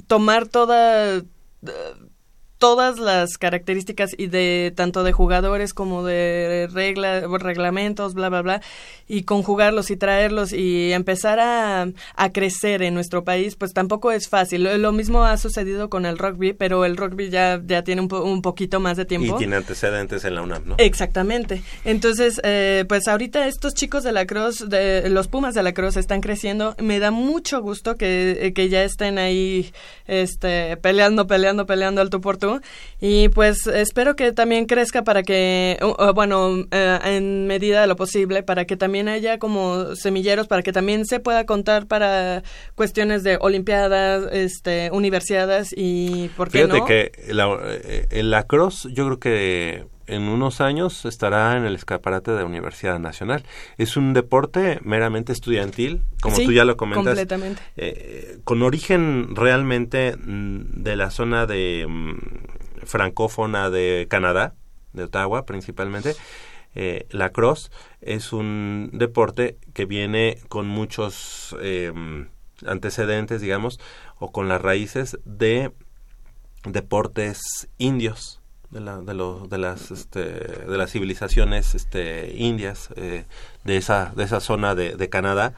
tomar 0.07 0.47
toda 0.47 1.21
todas 2.59 2.99
las 2.99 3.37
características 3.37 4.11
y 4.17 4.27
de 4.27 4.73
tanto 4.75 5.03
de 5.03 5.13
jugadores 5.13 5.73
como 5.73 6.05
de 6.05 6.69
regla, 6.71 7.21
reglamentos, 7.39 8.13
bla, 8.13 8.29
bla, 8.29 8.41
bla, 8.41 8.61
y 9.07 9.23
conjugarlos 9.23 9.89
y 9.89 9.95
traerlos 9.95 10.51
y 10.53 10.91
empezar 10.91 11.39
a, 11.39 11.87
a 12.15 12.31
crecer 12.31 12.83
en 12.83 12.93
nuestro 12.93 13.23
país, 13.23 13.55
pues 13.55 13.73
tampoco 13.73 14.11
es 14.11 14.27
fácil. 14.27 14.63
Lo, 14.63 14.77
lo, 14.77 14.91
mismo 14.91 15.23
ha 15.23 15.37
sucedido 15.37 15.89
con 15.89 16.05
el 16.05 16.17
rugby, 16.17 16.51
pero 16.53 16.83
el 16.83 16.97
rugby 16.97 17.29
ya, 17.29 17.61
ya 17.65 17.83
tiene 17.83 18.01
un, 18.01 18.07
po, 18.09 18.21
un 18.21 18.41
poquito 18.41 18.81
más 18.81 18.97
de 18.97 19.05
tiempo. 19.05 19.35
Y 19.35 19.37
tiene 19.39 19.55
antecedentes 19.55 20.25
en 20.25 20.35
la 20.35 20.41
UNAM, 20.41 20.63
¿no? 20.65 20.75
Exactamente. 20.77 21.63
Entonces, 21.85 22.41
eh, 22.43 22.83
pues 22.89 23.07
ahorita 23.07 23.47
estos 23.47 23.73
chicos 23.73 24.03
de 24.03 24.11
la 24.11 24.25
Cruz, 24.25 24.69
de, 24.69 25.09
los 25.09 25.29
Pumas 25.29 25.55
de 25.55 25.63
la 25.63 25.73
Cruz 25.73 25.95
están 25.95 26.19
creciendo. 26.19 26.75
Me 26.77 26.99
da 26.99 27.09
mucho 27.09 27.61
gusto 27.61 27.95
que, 27.95 28.51
que 28.53 28.67
ya 28.67 28.83
estén 28.83 29.17
ahí 29.17 29.71
este, 30.07 30.75
peleando, 30.77 31.25
peleando, 31.25 31.65
peleando 31.65 32.01
al 32.01 32.09
tu 32.09 32.19
por 32.19 32.37
Y 32.99 33.29
pues 33.29 33.67
espero 33.67 34.15
que 34.15 34.31
también 34.31 34.65
crezca 34.65 35.03
para 35.03 35.23
que, 35.23 35.77
uh, 35.81 36.13
bueno, 36.13 36.49
uh, 36.49 36.65
en 37.05 37.47
medida 37.47 37.81
de 37.81 37.87
lo 37.87 37.95
posible, 37.95 38.43
para 38.43 38.65
que 38.65 38.75
también 38.75 39.07
haya 39.07 39.39
como 39.39 39.95
semilleros, 39.95 40.47
para 40.47 40.61
que 40.61 40.73
también 40.73 41.05
se 41.05 41.19
pueda 41.19 41.45
contar 41.45 41.87
para 41.87 42.43
cuestiones 42.75 43.23
de 43.23 43.37
olimpiadas, 43.39 44.27
este, 44.31 44.89
universidades 44.91 45.73
y, 45.75 46.29
¿por 46.35 46.49
qué 46.49 46.59
Fíjate 46.59 46.79
no? 46.79 46.85
que 46.85 47.11
la, 47.29 47.57
eh, 47.63 48.07
el 48.11 48.31
lacrosse 48.31 48.89
yo 48.91 49.05
creo 49.05 49.19
que 49.19 49.85
en 50.09 50.23
unos 50.23 50.61
años 50.61 51.05
estará 51.05 51.55
en 51.57 51.65
el 51.65 51.75
escaparate 51.75 52.31
de 52.31 52.39
la 52.39 52.45
Universidad 52.45 52.99
Nacional. 52.99 53.43
Es 53.77 53.95
un 53.97 54.13
deporte 54.13 54.79
meramente 54.83 55.31
estudiantil, 55.31 56.03
como 56.21 56.35
Sí, 56.35 56.45
tú 56.45 56.51
ya 56.51 56.65
lo 56.65 56.77
comentas. 56.77 57.05
completamente. 57.05 57.61
eh, 57.77 58.39
con 58.43 58.61
origen 58.63 59.35
realmente 59.35 60.15
mm, 60.17 60.81
de 60.83 60.95
la 60.95 61.11
zona 61.11 61.45
de 61.45 61.85
mm, 61.87 62.85
francófona 62.85 63.69
de 63.69 64.07
Canadá, 64.09 64.55
de 64.93 65.03
Ottawa 65.03 65.45
principalmente. 65.45 66.15
Eh, 66.75 67.07
la 67.09 67.29
cross 67.31 67.71
es 68.01 68.31
un 68.31 68.89
deporte 68.93 69.57
que 69.73 69.85
viene 69.85 70.37
con 70.49 70.67
muchos 70.67 71.55
eh, 71.61 71.91
antecedentes, 72.65 73.41
digamos, 73.41 73.79
o 74.19 74.31
con 74.31 74.47
las 74.47 74.61
raíces 74.61 75.17
de 75.25 75.71
deportes 76.65 77.69
indios 77.77 78.38
de, 78.71 78.79
la, 78.81 78.97
de, 79.01 79.13
lo- 79.13 79.47
de 79.47 79.57
las 79.57 79.91
este, 79.91 80.19
de 80.23 80.77
las 80.77 80.91
civilizaciones 80.91 81.75
este, 81.75 82.33
indias 82.35 82.89
eh, 82.95 83.25
de 83.63 83.77
esa 83.77 84.11
de 84.15 84.23
esa 84.23 84.39
zona 84.39 84.75
de, 84.75 84.95
de 84.95 85.09
Canadá 85.09 85.53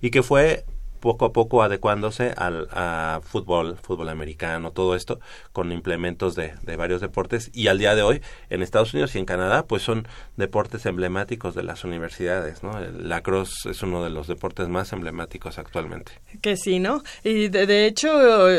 y 0.00 0.10
que 0.10 0.22
fue 0.22 0.64
poco 1.06 1.24
a 1.24 1.32
poco 1.32 1.62
adecuándose 1.62 2.32
al 2.36 2.66
a 2.72 3.20
fútbol 3.22 3.76
fútbol 3.80 4.08
americano 4.08 4.72
todo 4.72 4.96
esto 4.96 5.20
con 5.52 5.70
implementos 5.70 6.34
de, 6.34 6.52
varios 6.76 7.00
deportes 7.00 7.50
y 7.54 7.68
al 7.68 7.78
día 7.78 7.94
de 7.94 8.02
hoy 8.02 8.20
en 8.50 8.62
Estados 8.62 8.92
Unidos 8.92 9.14
y 9.14 9.18
en 9.18 9.24
Canadá 9.24 9.66
pues 9.66 9.82
son 9.82 10.08
deportes 10.36 10.84
emblemáticos 10.84 11.54
de 11.54 11.62
las 11.62 11.84
universidades 11.84 12.62
no 12.62 12.76
el 12.78 13.08
lacrosse 13.08 13.70
es 13.70 13.82
uno 13.82 14.02
de 14.02 14.10
los 14.10 14.26
deportes 14.26 14.68
más 14.68 14.92
emblemáticos 14.92 15.58
actualmente 15.58 16.12
Que 16.42 16.56
sí, 16.56 16.80
¿no? 16.80 17.02
Y 17.22 17.48
de, 17.48 17.66
de 17.66 17.86
hecho, 17.86 18.10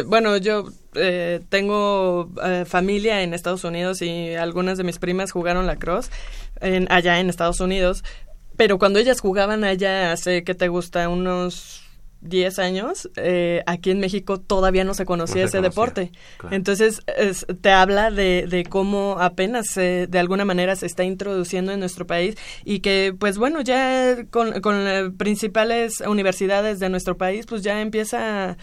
bueno, 0.05 0.38
yo 0.38 0.65
eh, 0.95 1.41
tengo 1.49 2.29
eh, 2.43 2.63
familia 2.65 3.21
en 3.21 3.33
Estados 3.33 3.63
Unidos 3.63 4.01
y 4.01 4.36
algunas 4.36 4.77
de 4.77 4.83
mis 4.83 4.99
primas 4.99 5.31
jugaron 5.31 5.67
lacrosse 5.67 6.10
en, 6.62 6.91
allá 6.91 7.19
en 7.19 7.29
Estados 7.29 7.60
Unidos, 7.60 8.03
pero 8.55 8.79
cuando 8.79 8.99
ellas 8.99 9.19
jugaban 9.19 9.63
allá 9.63 10.12
hace, 10.12 10.43
¿qué 10.43 10.55
te 10.55 10.67
gusta? 10.67 11.07
Unos 11.10 11.87
10 12.28 12.60
años, 12.60 13.10
eh, 13.16 13.63
aquí 13.66 13.92
en 13.92 14.00
México 14.00 14.40
todavía 14.40 14.84
no 14.84 14.94
se 14.94 15.06
conocía 15.06 15.44
No 15.44 15.48
se 15.50 15.58
ese 15.58 15.58
conocía, 15.58 15.70
deporte. 15.70 16.12
claro. 16.38 16.56
Entonces, 16.56 17.02
es- 17.18 17.46
te 17.62 17.72
habla 17.72 18.12
de, 18.12 18.46
de 18.48 18.63
cómo 18.63 19.18
apenas 19.20 19.68
se- 19.68 20.08
de 20.08 20.20
alguna 20.20 20.46
manera 20.46 20.76
se 20.76 20.86
está 20.86 21.04
introduciendo 21.04 21.72
en 21.72 21.80
nuestro 21.80 22.06
país 22.08 22.36
y 22.66 22.80
que, 22.80 23.16
pues 23.18 23.38
bueno, 23.38 23.62
ya 23.62 24.26
con, 24.30 24.62
con 24.62 24.76
eh, 24.88 25.12
principales 25.18 26.02
universidades 26.02 26.80
de 26.80 26.90
nuestro 26.90 27.18
país, 27.18 27.46
pues 27.46 27.63
ya 27.63 27.82
empieza 27.82 28.58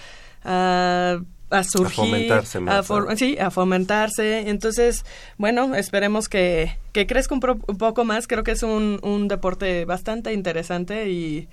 a, 0.44 1.18
a 1.50 1.64
surgir. 1.64 1.94
fomentarse 1.96 2.60
más, 2.60 2.74
a 2.74 2.82
for- 2.82 3.08
¿no? 3.10 3.16
Sí, 3.16 3.38
a 3.38 3.50
fomentarse. 3.50 4.48
Entonces, 4.48 5.04
bueno, 5.38 5.74
esperemos 5.74 6.28
que, 6.28 6.76
que 6.92 7.06
crezca 7.06 7.34
un, 7.34 7.40
pro- 7.40 7.58
un 7.66 7.78
poco 7.78 8.04
más. 8.04 8.26
Creo 8.26 8.42
que 8.44 8.52
es 8.52 8.62
un, 8.62 8.98
un 9.02 9.28
deporte 9.28 9.84
bastante 9.84 10.32
interesante 10.32 11.08
y, 11.10 11.48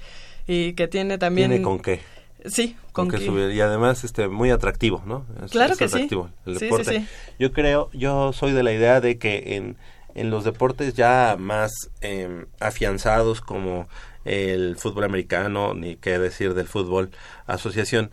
y 0.47 0.73
que 0.73 0.88
tiene 0.88 1.17
también... 1.17 1.49
tiene 1.49 1.63
con 1.63 1.80
qué. 1.80 1.99
Sí, 2.45 2.75
con, 2.91 3.06
con 3.06 3.10
que 3.12 3.17
que- 3.19 3.25
subir. 3.25 3.51
Y 3.51 3.62
además 3.62 4.04
este 4.04 4.27
muy 4.27 4.49
atractivo 4.49 5.04
no 5.06 5.25
Es- 5.45 5.51
Claro 5.51 5.73
es 5.73 5.80
que 5.80 5.88
sí. 5.88 6.08
Sí, 6.10 6.69
sí, 6.69 6.84
sí. 6.86 7.08
yo 7.39 7.51
creo 7.51 7.89
yo 7.93 8.34
soy 8.34 8.51
de 8.51 8.63
la 8.63 8.71
idea 8.73 8.99
de 9.01 9.17
que 9.19 9.56
en 9.56 9.77
en 10.15 10.30
los 10.30 10.43
deportes 10.43 10.93
ya 10.95 11.38
más 11.39 11.71
eh, 12.01 12.45
afianzados 12.60 13.39
como 13.41 13.88
el 14.25 14.75
fútbol 14.77 15.04
americano 15.06 15.73
ni 15.73 15.95
qué 15.95 16.17
decir 16.19 16.54
del 16.54 16.67
fútbol 16.67 17.12
asociación 17.47 18.12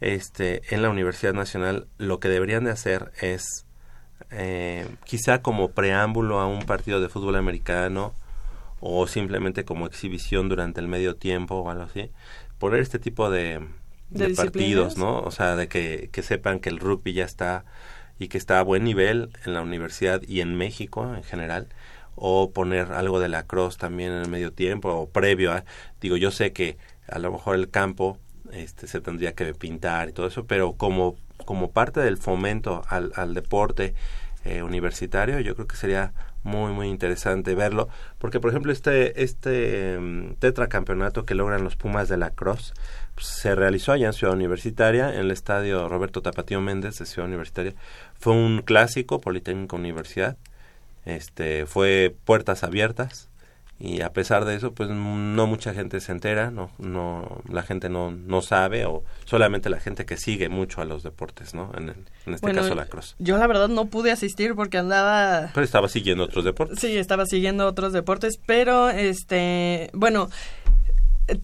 este 0.00 0.62
en 0.74 0.82
la 0.82 0.90
Universidad 0.90 1.34
Nacional 1.34 1.86
lo 1.98 2.18
que 2.18 2.28
deberían 2.28 2.64
de 2.64 2.70
hacer 2.72 3.12
es 3.20 3.64
eh, 4.30 4.86
quizá 5.04 5.42
como 5.42 5.70
preámbulo 5.70 6.40
a 6.40 6.46
un 6.46 6.64
partido 6.64 7.00
de 7.00 7.08
fútbol 7.08 7.36
americano 7.36 8.14
o 8.80 9.06
simplemente 9.06 9.64
como 9.64 9.86
exhibición 9.86 10.48
durante 10.48 10.80
el 10.80 10.88
medio 10.88 11.16
tiempo 11.16 11.56
o 11.56 11.70
algo 11.70 11.84
así, 11.84 12.10
poner 12.58 12.80
este 12.80 12.98
tipo 12.98 13.30
de, 13.30 13.60
¿De 14.10 14.28
de 14.28 14.34
partidos? 14.34 14.96
¿no? 14.96 15.20
O 15.20 15.30
sea, 15.30 15.56
de 15.56 15.68
que, 15.68 16.08
que 16.12 16.22
sepan 16.22 16.60
que 16.60 16.68
el 16.68 16.78
rugby 16.78 17.12
ya 17.12 17.24
está 17.24 17.64
y 18.18 18.28
que 18.28 18.38
está 18.38 18.60
a 18.60 18.62
buen 18.62 18.84
nivel 18.84 19.30
en 19.44 19.54
la 19.54 19.62
universidad 19.62 20.22
y 20.22 20.40
en 20.40 20.56
México 20.56 21.14
en 21.14 21.22
general, 21.22 21.68
o 22.14 22.50
poner 22.50 22.92
algo 22.92 23.20
de 23.20 23.28
la 23.28 23.46
cross 23.46 23.76
también 23.76 24.12
en 24.12 24.22
el 24.22 24.28
medio 24.28 24.52
tiempo 24.52 24.90
o 24.90 25.08
previo 25.08 25.52
a, 25.52 25.64
digo, 26.00 26.16
yo 26.16 26.30
sé 26.30 26.52
que 26.52 26.78
a 27.08 27.18
lo 27.18 27.30
mejor 27.30 27.56
el 27.56 27.70
campo 27.70 28.18
este 28.52 28.86
se 28.86 29.00
tendría 29.00 29.34
que 29.34 29.52
pintar 29.54 30.08
y 30.08 30.12
todo 30.12 30.26
eso, 30.26 30.46
pero 30.46 30.72
como 30.74 31.16
como 31.44 31.70
parte 31.70 32.00
del 32.00 32.16
fomento 32.16 32.82
al, 32.88 33.12
al 33.14 33.34
deporte 33.34 33.94
eh, 34.46 34.62
universitario, 34.62 35.40
yo 35.40 35.54
creo 35.54 35.66
que 35.66 35.76
sería 35.76 36.12
muy 36.42 36.72
muy 36.72 36.88
interesante 36.88 37.54
verlo, 37.54 37.88
porque 38.18 38.38
por 38.40 38.50
ejemplo 38.50 38.72
este 38.72 39.22
este 39.24 39.98
mm, 39.98 40.34
tetracampeonato 40.38 41.24
que 41.24 41.34
logran 41.34 41.64
los 41.64 41.76
Pumas 41.76 42.08
de 42.08 42.16
la 42.16 42.30
Cross 42.30 42.72
pues, 43.14 43.26
se 43.26 43.54
realizó 43.54 43.92
allá 43.92 44.06
en 44.08 44.12
Ciudad 44.12 44.34
Universitaria, 44.34 45.12
en 45.12 45.20
el 45.20 45.30
estadio 45.30 45.88
Roberto 45.88 46.22
Tapatío 46.22 46.60
Méndez 46.60 46.98
de 46.98 47.06
Ciudad 47.06 47.28
Universitaria. 47.28 47.74
Fue 48.14 48.32
un 48.34 48.62
clásico 48.62 49.20
Politécnico 49.20 49.76
Universidad. 49.76 50.36
Este 51.04 51.66
fue 51.66 52.14
puertas 52.24 52.62
abiertas 52.62 53.28
y 53.78 54.00
a 54.00 54.12
pesar 54.12 54.44
de 54.46 54.54
eso 54.54 54.72
pues 54.72 54.88
no 54.88 55.46
mucha 55.46 55.74
gente 55.74 56.00
se 56.00 56.10
entera 56.10 56.50
no 56.50 56.70
no 56.78 57.42
la 57.50 57.62
gente 57.62 57.90
no 57.90 58.10
no 58.10 58.40
sabe 58.40 58.86
o 58.86 59.04
solamente 59.26 59.68
la 59.68 59.80
gente 59.80 60.06
que 60.06 60.16
sigue 60.16 60.48
mucho 60.48 60.80
a 60.80 60.86
los 60.86 61.02
deportes 61.02 61.52
no 61.52 61.70
en, 61.76 61.90
el- 61.90 62.04
en 62.24 62.34
este 62.34 62.46
Bueno, 62.46 62.62
caso 62.62 62.74
la 62.74 62.86
cross 62.86 63.16
Yo 63.18 63.36
la 63.36 63.46
verdad 63.46 63.68
no 63.68 63.84
pude 63.86 64.12
asistir 64.12 64.54
porque 64.54 64.78
andaba 64.78 65.50
pero 65.52 65.64
estaba 65.64 65.88
siguiendo 65.88 66.24
otros 66.24 66.44
deportes. 66.44 66.78
Sí, 66.80 66.96
estaba 66.96 67.26
siguiendo 67.26 67.66
otros 67.66 67.92
deportes, 67.92 68.38
pero 68.46 68.88
este, 68.88 69.90
bueno, 69.92 70.30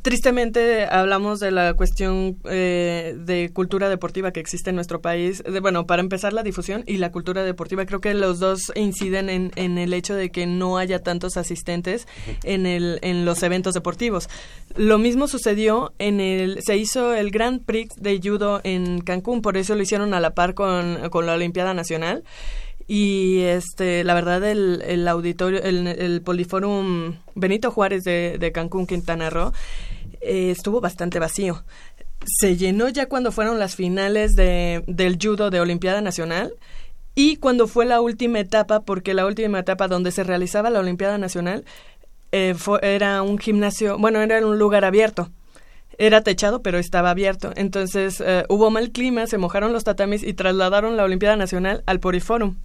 tristemente 0.02 0.86
hablamos 0.86 1.40
de 1.40 1.50
la 1.50 1.74
cuestión 1.74 2.38
eh, 2.44 3.14
de 3.18 3.50
cultura 3.52 3.88
deportiva 3.88 4.30
que 4.30 4.40
existe 4.40 4.70
en 4.70 4.76
nuestro 4.76 5.00
país. 5.00 5.42
Bueno, 5.60 5.86
para 5.86 6.02
empezar 6.02 6.32
la 6.32 6.42
difusión 6.42 6.84
y 6.86 6.98
la 6.98 7.10
cultura 7.10 7.42
deportiva, 7.42 7.84
creo 7.86 8.00
que 8.00 8.14
los 8.14 8.38
dos 8.38 8.72
inciden 8.74 9.28
en, 9.28 9.50
en 9.56 9.78
el 9.78 9.92
hecho 9.92 10.14
de 10.14 10.30
que 10.30 10.46
no 10.46 10.78
haya 10.78 11.02
tantos 11.02 11.36
asistentes 11.36 12.06
en 12.44 12.66
el 12.66 12.98
en 13.02 13.24
los 13.24 13.42
eventos 13.42 13.74
deportivos. 13.74 14.28
Lo 14.76 14.98
mismo 14.98 15.26
sucedió 15.26 15.92
en 15.98 16.20
el 16.20 16.62
se 16.62 16.76
hizo 16.76 17.14
el 17.14 17.30
Grand 17.30 17.64
Prix 17.64 17.94
de 17.96 18.20
judo 18.22 18.60
en 18.64 19.00
Cancún, 19.00 19.42
por 19.42 19.56
eso 19.56 19.74
lo 19.74 19.82
hicieron 19.82 20.14
a 20.14 20.20
la 20.20 20.34
par 20.34 20.54
con 20.54 21.26
la 21.26 21.34
Olimpiada 21.34 21.74
Nacional. 21.74 22.22
Y 22.88 23.40
este, 23.42 24.04
la 24.04 24.14
verdad, 24.14 24.44
el, 24.44 24.82
el 24.86 25.06
auditorio, 25.08 25.62
el, 25.62 25.86
el 25.86 26.20
Poliforum 26.22 27.16
Benito 27.34 27.70
Juárez 27.70 28.04
de, 28.04 28.36
de 28.38 28.52
Cancún, 28.52 28.86
Quintana 28.86 29.30
Roo, 29.30 29.52
eh, 30.20 30.50
estuvo 30.50 30.80
bastante 30.80 31.18
vacío. 31.18 31.64
Se 32.24 32.56
llenó 32.56 32.88
ya 32.88 33.06
cuando 33.08 33.32
fueron 33.32 33.58
las 33.58 33.74
finales 33.76 34.36
de, 34.36 34.84
del 34.86 35.18
judo 35.20 35.50
de 35.50 35.60
Olimpiada 35.60 36.00
Nacional 36.00 36.52
y 37.14 37.36
cuando 37.36 37.66
fue 37.66 37.84
la 37.84 38.00
última 38.00 38.40
etapa, 38.40 38.80
porque 38.80 39.14
la 39.14 39.26
última 39.26 39.58
etapa 39.60 39.88
donde 39.88 40.12
se 40.12 40.22
realizaba 40.24 40.70
la 40.70 40.80
Olimpiada 40.80 41.18
Nacional 41.18 41.64
eh, 42.30 42.54
fue- 42.56 42.78
era 42.82 43.22
un 43.22 43.38
gimnasio, 43.38 43.98
bueno, 43.98 44.20
era 44.20 44.44
un 44.46 44.58
lugar 44.58 44.84
abierto. 44.84 45.30
Era 45.98 46.22
techado, 46.22 46.62
pero 46.62 46.78
estaba 46.78 47.10
abierto. 47.10 47.52
Entonces 47.54 48.22
eh, 48.24 48.44
hubo 48.48 48.70
mal 48.70 48.90
clima, 48.92 49.26
se 49.26 49.38
mojaron 49.38 49.72
los 49.72 49.84
tatamis 49.84 50.22
y 50.22 50.32
trasladaron 50.34 50.96
la 50.96 51.04
Olimpiada 51.04 51.36
Nacional 51.36 51.82
al 51.86 52.00
Poriforum. 52.00 52.56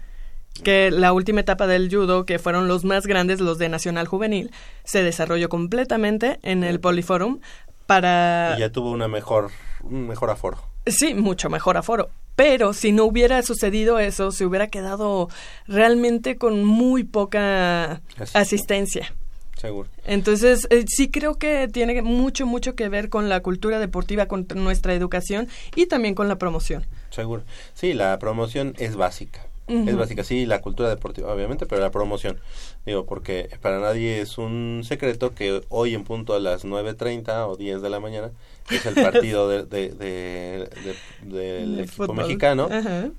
Que 0.63 0.91
la 0.91 1.13
última 1.13 1.41
etapa 1.41 1.67
del 1.67 1.89
judo, 1.89 2.25
que 2.25 2.39
fueron 2.39 2.67
los 2.67 2.83
más 2.83 3.07
grandes, 3.07 3.39
los 3.39 3.57
de 3.57 3.69
Nacional 3.69 4.07
Juvenil, 4.07 4.51
se 4.83 5.03
desarrolló 5.03 5.49
completamente 5.49 6.39
en 6.43 6.63
el 6.63 6.79
Poliforum 6.79 7.39
para... 7.85 8.55
y 8.57 8.59
ya 8.59 8.71
tuvo 8.71 8.91
una 8.91 9.07
mejor 9.07 9.49
un 9.83 10.07
mejor 10.07 10.29
aforo 10.29 10.57
Sí, 10.87 11.13
mucho 11.13 11.49
mejor 11.49 11.77
aforo. 11.77 12.09
Pero 12.35 12.73
si 12.73 12.91
no 12.91 13.05
hubiera 13.05 13.41
sucedido 13.41 13.99
eso, 13.99 14.31
se 14.31 14.45
hubiera 14.45 14.67
quedado 14.67 15.27
realmente 15.67 16.37
con 16.37 16.63
muy 16.63 17.03
poca 17.03 18.01
Así. 18.17 18.37
asistencia. 18.37 19.13
seguro 19.57 19.89
Entonces, 20.05 20.67
eh, 20.69 20.85
sí 20.87 21.09
creo 21.09 21.35
que 21.35 21.67
tiene 21.67 22.01
mucho, 22.03 22.45
mucho 22.45 22.75
que 22.75 22.89
ver 22.89 23.09
con 23.09 23.27
la 23.27 23.41
cultura 23.41 23.79
deportiva, 23.79 24.27
con 24.27 24.45
nuestra 24.55 24.93
educación 24.93 25.47
y 25.75 25.87
también 25.87 26.13
con 26.15 26.27
la 26.27 26.37
promoción. 26.37 26.85
seguro 27.09 27.43
sí 27.73 27.93
la 27.93 28.17
promoción 28.19 28.75
es 28.77 28.95
básica 28.95 29.46
Es 29.67 29.97
básica 29.97 30.23
sí 30.23 30.45
la 30.45 30.61
cultura 30.61 30.87
deportiva 30.89 31.33
obviamente 31.33 31.65
pero 31.65 31.81
la 31.81 31.91
promoción. 31.91 32.39
Digo 32.85 33.05
porque 33.05 33.49
para 33.61 33.79
nadie 33.79 34.21
es 34.21 34.37
un 34.37 34.81
secreto 34.85 35.35
que 35.35 35.61
hoy 35.69 35.93
en 35.93 36.03
punto 36.05 36.33
a 36.33 36.39
las 36.39 36.63
9.30 36.63 37.47
o 37.49 37.57
10 37.57 37.81
de 37.81 37.89
la 37.89 37.99
mañana 37.99 38.31
es 38.71 38.85
el 38.85 38.95
partido 38.95 39.49
de, 39.49 39.63
de- 39.65 39.89
de- 39.89 40.69
de- 40.83 40.95
del 41.37 41.79
equipo 41.81 42.13
mexicano 42.13 42.69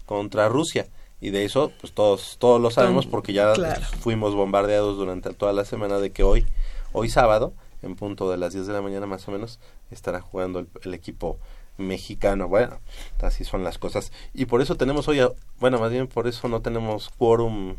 contra 0.07 0.49
Rusia. 0.49 0.87
Y 1.21 1.31
de 1.31 1.45
eso 1.45 1.73
pues 1.81 1.93
todos 1.93 2.37
todos 2.39 2.61
lo 2.61 2.71
sabemos 2.71 3.05
porque 3.07 3.33
ya 3.33 3.53
claro. 3.53 3.81
fuimos 4.01 4.35
bombardeados 4.35 4.97
durante 4.97 5.35
toda 5.35 5.53
la 5.53 5.65
semana 5.65 5.99
de 5.99 6.13
que 6.13 6.23
hoy 6.23 6.47
hoy 6.93 7.11
sábado 7.11 7.53
en 7.83 7.95
punto 7.97 8.31
de 8.31 8.37
las 8.39 8.53
10 8.55 8.67
de 8.69 8.73
la 8.73 8.81
mañana 8.83 9.07
más 9.07 9.27
o 9.29 9.33
menos 9.33 9.59
estará 9.91 10.21
jugando 10.21 10.61
el, 10.61 10.69
el 10.83 10.95
equipo 10.95 11.39
mexicano. 11.79 12.49
Bueno, 12.49 12.79
así 13.23 13.45
son 13.45 13.65
las 13.65 13.79
cosas. 13.79 14.13
Y 14.35 14.45
por 14.45 14.61
eso 14.61 14.75
tenemos 14.77 15.09
hoy, 15.09 15.21
a- 15.21 15.31
bueno, 15.61 15.79
más 15.79 15.91
bien 15.91 16.07
por 16.09 16.27
eso 16.29 16.49
no 16.49 16.61
tenemos 16.61 17.09
quórum 17.17 17.77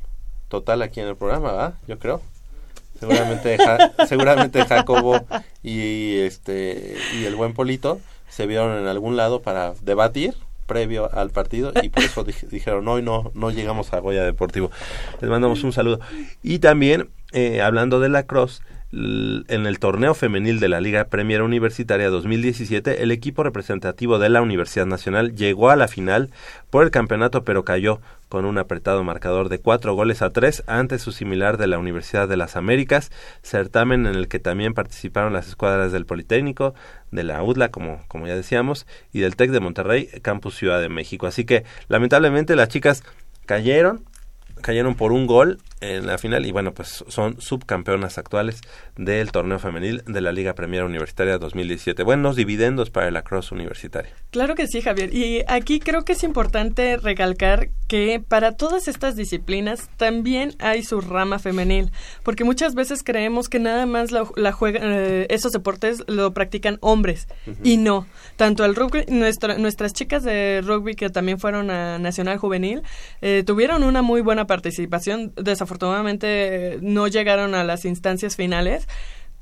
total 0.48 0.82
aquí 0.82 1.00
en 1.00 1.08
el 1.08 1.16
programa, 1.16 1.52
¿va? 1.52 1.74
Yo 1.88 2.00
creo. 2.00 2.22
Seguramente, 3.00 3.58
Ja- 3.58 3.94
seguramente 4.08 4.66
Jacobo 4.66 5.22
y 5.64 6.18
este 6.20 6.98
y 7.20 7.26
el 7.26 7.36
buen 7.36 7.54
Polito 7.54 8.00
se 8.30 8.46
vieron 8.48 8.78
en 8.78 8.88
algún 8.88 9.16
lado 9.16 9.42
para 9.42 9.74
debatir 9.82 10.36
previo 10.66 11.10
al 11.14 11.30
partido 11.32 11.72
y 11.82 11.90
por 11.90 12.04
eso 12.04 12.26
dij- 12.26 12.48
dijeron 12.50 12.88
hoy 12.88 13.02
no 13.02 13.32
no 13.34 13.50
llegamos 13.52 13.94
a 13.94 14.00
Goya 14.00 14.24
Deportivo. 14.24 14.70
Les 15.22 15.30
mandamos 15.30 15.64
un 15.64 15.72
saludo. 15.72 16.00
Y 16.44 16.60
también 16.60 17.10
eh, 17.32 17.62
hablando 17.62 18.00
de 18.00 18.10
la 18.10 18.24
cross 18.24 18.62
en 18.92 19.68
el 19.68 19.78
torneo 19.78 20.16
femenil 20.16 20.60
de 20.60 20.68
la 20.68 20.82
Liga 20.82 21.06
Premier 21.06 21.44
Universitaria 21.44 22.10
2017, 22.10 23.04
el 23.04 23.12
equipo 23.12 23.44
representativo 23.44 24.18
de 24.18 24.30
la 24.30 24.42
Universidad 24.42 24.88
Nacional 24.88 25.36
llegó 25.36 25.70
a 25.70 25.76
la 25.76 25.88
final 25.88 26.32
por 26.72 26.84
el 26.84 26.90
campeonato, 26.90 27.44
pero 27.44 27.64
cayó 27.64 28.02
con 28.30 28.46
un 28.46 28.58
apretado 28.58 29.04
marcador 29.04 29.50
de 29.50 29.60
cuatro 29.60 29.94
goles 29.94 30.24
a 30.24 30.32
tres 30.32 30.64
ante 30.66 30.98
su 30.98 31.12
similar 31.12 31.58
de 31.58 31.68
la 31.68 31.78
Universidad 31.78 32.28
de 32.28 32.38
las 32.38 32.56
Américas, 32.56 33.12
certamen 33.44 34.08
en 34.08 34.16
el 34.16 34.28
que 34.28 34.40
también 34.40 34.74
participaron 34.74 35.34
las 35.34 35.48
escuadras 35.48 35.92
del 35.92 36.08
Politécnico, 36.08 36.74
de 37.12 37.24
la 37.24 37.44
UDLA, 37.44 37.70
como, 37.70 38.02
como 38.08 38.26
ya 38.26 38.36
decíamos, 38.36 38.88
y 39.14 39.20
del 39.20 39.36
TEC 39.36 39.52
de 39.52 39.60
Monterrey, 39.60 40.10
Campus 40.24 40.56
Ciudad 40.56 40.82
de 40.82 40.90
México. 40.90 41.28
Así 41.28 41.46
que, 41.46 41.64
lamentablemente, 41.90 42.56
las 42.56 42.70
chicas 42.70 43.04
cayeron, 43.46 44.06
cayeron 44.62 44.96
por 44.96 45.12
un 45.12 45.28
gol 45.28 45.60
en 45.82 46.06
la 46.08 46.18
final 46.18 46.46
y 46.46 46.52
bueno, 46.52 46.74
pues 46.74 47.04
son 47.08 47.40
subcampeonas 47.40 48.18
actuales 48.18 48.62
del 48.98 49.32
torneo 49.32 49.60
femenil 49.60 50.04
de 50.06 50.22
la 50.22 50.32
Liga 50.32 50.54
Premier 50.54 50.84
Universitaria 50.84 51.38
2017. 51.38 52.04
Buenos 52.04 52.36
dividendos 52.36 52.90
para 52.90 53.10
la 53.12 53.24
cross 53.24 53.52
universitaria. 53.52 54.12
Claro 54.32 54.56
que 54.56 54.68
sí, 54.68 54.82
Javier. 54.82 55.14
Y 55.14 55.44
aquí 55.48 55.80
creo 55.80 56.04
que 56.04 56.14
es 56.14 56.24
importante 56.24 56.98
recalcar 56.98 57.70
que 57.88 58.22
para 58.26 58.52
todas 58.58 58.88
estas 58.88 59.16
disciplinas 59.16 59.90
también 59.98 60.54
hay 60.60 60.84
su 60.84 61.02
rama 61.02 61.40
femenil, 61.40 61.92
porque 62.24 62.44
muchas 62.44 62.76
veces 62.76 63.02
creemos 63.04 63.50
que 63.50 63.60
nada 63.60 63.86
más 63.86 64.12
la, 64.12 64.26
la 64.36 64.52
juega- 64.52 64.82
eh, 64.84 65.28
esos 65.30 65.52
deportes 65.54 66.04
lo 66.08 66.34
practican 66.34 66.78
hombres 66.82 67.28
y 67.64 67.78
no. 67.78 68.06
Tanto 68.36 68.66
el 68.66 68.76
rugby, 68.76 69.06
nuestra- 69.08 69.58
nuestras 69.58 69.94
chicas 69.94 70.24
de 70.24 70.62
rugby 70.64 70.96
que 70.96 71.10
también 71.10 71.40
fueron 71.40 71.72
a 71.72 71.98
Nacional 72.00 72.38
Juvenil 72.38 72.82
eh, 73.22 73.44
tuvieron 73.46 73.84
una 73.84 74.02
muy 74.02 74.22
buena 74.22 74.46
participación. 74.50 75.32
Desafortunadamente 75.38 76.28
eh, 76.74 76.80
no 76.82 77.08
llegaron 77.08 77.56
a 77.56 77.64
las 77.64 77.86
instancias 77.86 78.36
finales 78.36 78.86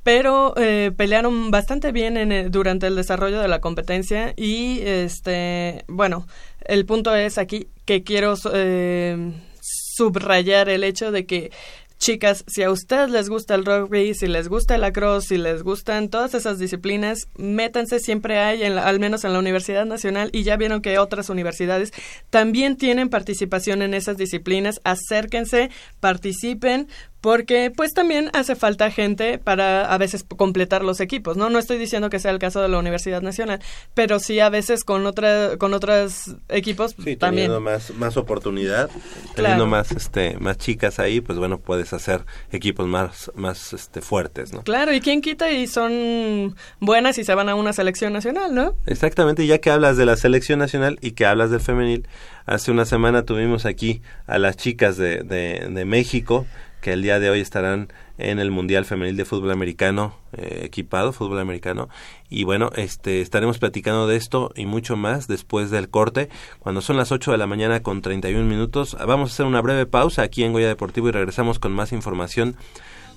pero 0.03 0.53
eh, 0.55 0.91
pelearon 0.95 1.51
bastante 1.51 1.91
bien 1.91 2.15
en 2.15 2.31
el- 2.31 2.49
durante 2.49 2.87
el 2.87 2.95
desarrollo 2.95 3.41
de 3.41 3.49
la 3.49 3.59
competencia 3.59 4.33
y 4.37 4.79
este 4.81 5.83
bueno 5.89 6.25
el 6.65 6.85
punto 6.85 7.13
es 7.13 7.37
aquí 7.37 7.67
que 7.85 8.03
quiero 8.03 8.35
eh, 8.53 9.33
subrayar 9.61 10.69
el 10.69 10.83
hecho 10.85 11.11
de 11.11 11.25
que 11.25 11.51
chicas 11.97 12.43
si 12.47 12.63
a 12.63 12.71
ustedes 12.71 13.09
les 13.09 13.27
gusta 13.29 13.55
el 13.55 13.65
rugby 13.65 14.13
si 14.13 14.27
les 14.27 14.47
gusta 14.49 14.75
el 14.75 14.91
cross 14.93 15.25
si 15.25 15.37
les 15.37 15.63
gustan 15.63 16.09
todas 16.09 16.33
esas 16.35 16.59
disciplinas 16.59 17.27
métanse 17.37 17.99
siempre 17.99 18.37
hay 18.39 18.63
en 18.63 18.75
la- 18.75 18.87
al 18.87 18.99
menos 18.99 19.23
en 19.23 19.33
la 19.33 19.39
Universidad 19.39 19.85
Nacional 19.85 20.29
y 20.31 20.43
ya 20.43 20.57
vieron 20.57 20.81
que 20.81 20.99
otras 20.99 21.29
universidades 21.29 21.91
también 22.29 22.77
tienen 22.77 23.09
participación 23.09 23.81
en 23.81 23.93
esas 23.93 24.17
disciplinas. 24.17 24.79
Acérquense 24.83 25.69
participen 25.99 26.87
porque 27.27 27.73
pues 27.75 27.93
también 27.93 28.29
hace 28.31 28.55
falta 28.55 28.89
gente 28.89 29.37
para 29.37 29.93
a 29.93 29.97
veces 29.97 30.23
completar 30.23 30.81
los 30.85 31.01
equipos, 31.01 31.35
¿no? 31.35 31.49
No 31.49 31.59
estoy 31.59 31.77
diciendo 31.77 32.09
que 32.09 32.19
sea 32.19 32.31
el 32.31 32.39
caso 32.39 32.61
de 32.61 32.69
la 32.69 32.79
Universidad 32.79 33.21
Nacional, 33.21 33.59
pero 33.93 34.17
sí 34.19 34.39
a 34.39 34.47
veces 34.47 34.85
con 34.85 35.05
otra 35.05 35.57
con 35.57 35.73
otros 35.73 36.35
equipos 36.47 36.91
Sí, 37.03 37.17
también. 37.17 37.47
teniendo 37.47 37.59
más, 37.59 37.93
más 37.95 38.15
oportunidad, 38.15 38.87
Claro. 38.87 39.33
teniendo 39.35 39.65
más, 39.67 39.91
este, 39.91 40.37
más 40.39 40.57
chicas 40.57 40.99
ahí, 40.99 41.19
pues 41.19 41.37
bueno, 41.37 41.59
puedes 41.59 41.91
hacer 41.91 42.23
equipos 42.53 42.87
más, 42.87 43.29
más, 43.35 43.73
este, 43.73 43.99
fuertes, 43.99 44.53
¿no? 44.53 44.61
Claro, 44.63 44.93
y 44.93 45.01
quién 45.01 45.19
quita 45.19 45.51
y 45.51 45.67
son 45.67 46.55
buenas 46.79 47.17
y 47.17 47.25
se 47.25 47.35
van 47.35 47.49
a 47.49 47.55
una 47.55 47.73
selección 47.73 48.13
nacional, 48.13 48.55
¿no? 48.55 48.73
Exactamente, 48.85 49.45
ya 49.45 49.57
que 49.57 49.69
hablas 49.69 49.97
de 49.97 50.05
la 50.05 50.15
selección 50.15 50.59
nacional 50.59 50.97
y 51.01 51.11
que 51.11 51.25
hablas 51.25 51.51
del 51.51 51.59
femenil, 51.59 52.07
hace 52.45 52.71
una 52.71 52.85
semana 52.85 53.23
tuvimos 53.23 53.65
aquí 53.65 54.01
a 54.27 54.37
las 54.37 54.55
chicas 54.55 54.95
de, 54.95 55.23
de, 55.23 55.67
de 55.69 55.83
México, 55.83 56.45
que 56.87 56.93
el 56.93 57.01
día 57.01 57.19
de 57.19 57.29
hoy 57.29 57.41
estarán 57.41 57.91
en 58.17 58.39
el 58.39 58.49
Mundial 58.49 58.85
Femenil 58.85 59.17
de 59.17 59.25
Fútbol 59.25 59.51
Americano, 59.51 60.15
eh, 60.37 60.61
equipado, 60.63 61.11
fútbol 61.11 61.39
americano, 61.39 61.89
y 62.29 62.45
bueno, 62.45 62.69
este, 62.77 63.19
estaremos 63.19 63.59
platicando 63.59 64.07
de 64.07 64.15
esto 64.15 64.53
y 64.55 64.65
mucho 64.65 64.95
más 64.95 65.27
después 65.27 65.69
del 65.69 65.89
corte, 65.89 66.29
cuando 66.59 66.79
son 66.79 66.95
las 66.95 67.11
8 67.11 67.33
de 67.33 67.37
la 67.37 67.45
mañana 67.45 67.83
con 67.83 68.01
31 68.01 68.45
minutos. 68.45 68.95
Vamos 69.05 69.31
a 69.31 69.33
hacer 69.33 69.45
una 69.45 69.59
breve 69.59 69.85
pausa 69.85 70.21
aquí 70.21 70.45
en 70.45 70.53
Goya 70.53 70.69
Deportivo 70.69 71.09
y 71.09 71.11
regresamos 71.11 71.59
con 71.59 71.73
más 71.73 71.91
información 71.91 72.55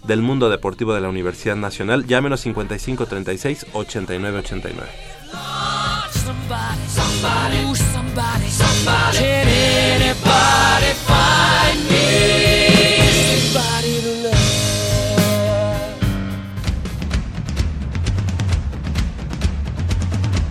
del 0.02 0.20
mundo 0.20 0.50
deportivo 0.50 0.92
de 0.92 1.02
la 1.02 1.08
Universidad 1.08 1.54
Nacional. 1.54 2.08
Llámenos 2.08 2.40
55 2.40 3.06
36 3.06 3.66
89 3.72 4.38
89. 4.40 4.88
Somebody, 6.10 7.76
somebody, 7.76 8.48
somebody, 8.50 9.50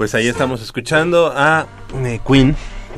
Pues 0.00 0.14
ahí 0.14 0.28
estamos 0.28 0.62
escuchando 0.62 1.30
a 1.36 1.66
eh, 2.06 2.20
Queen, 2.26 2.56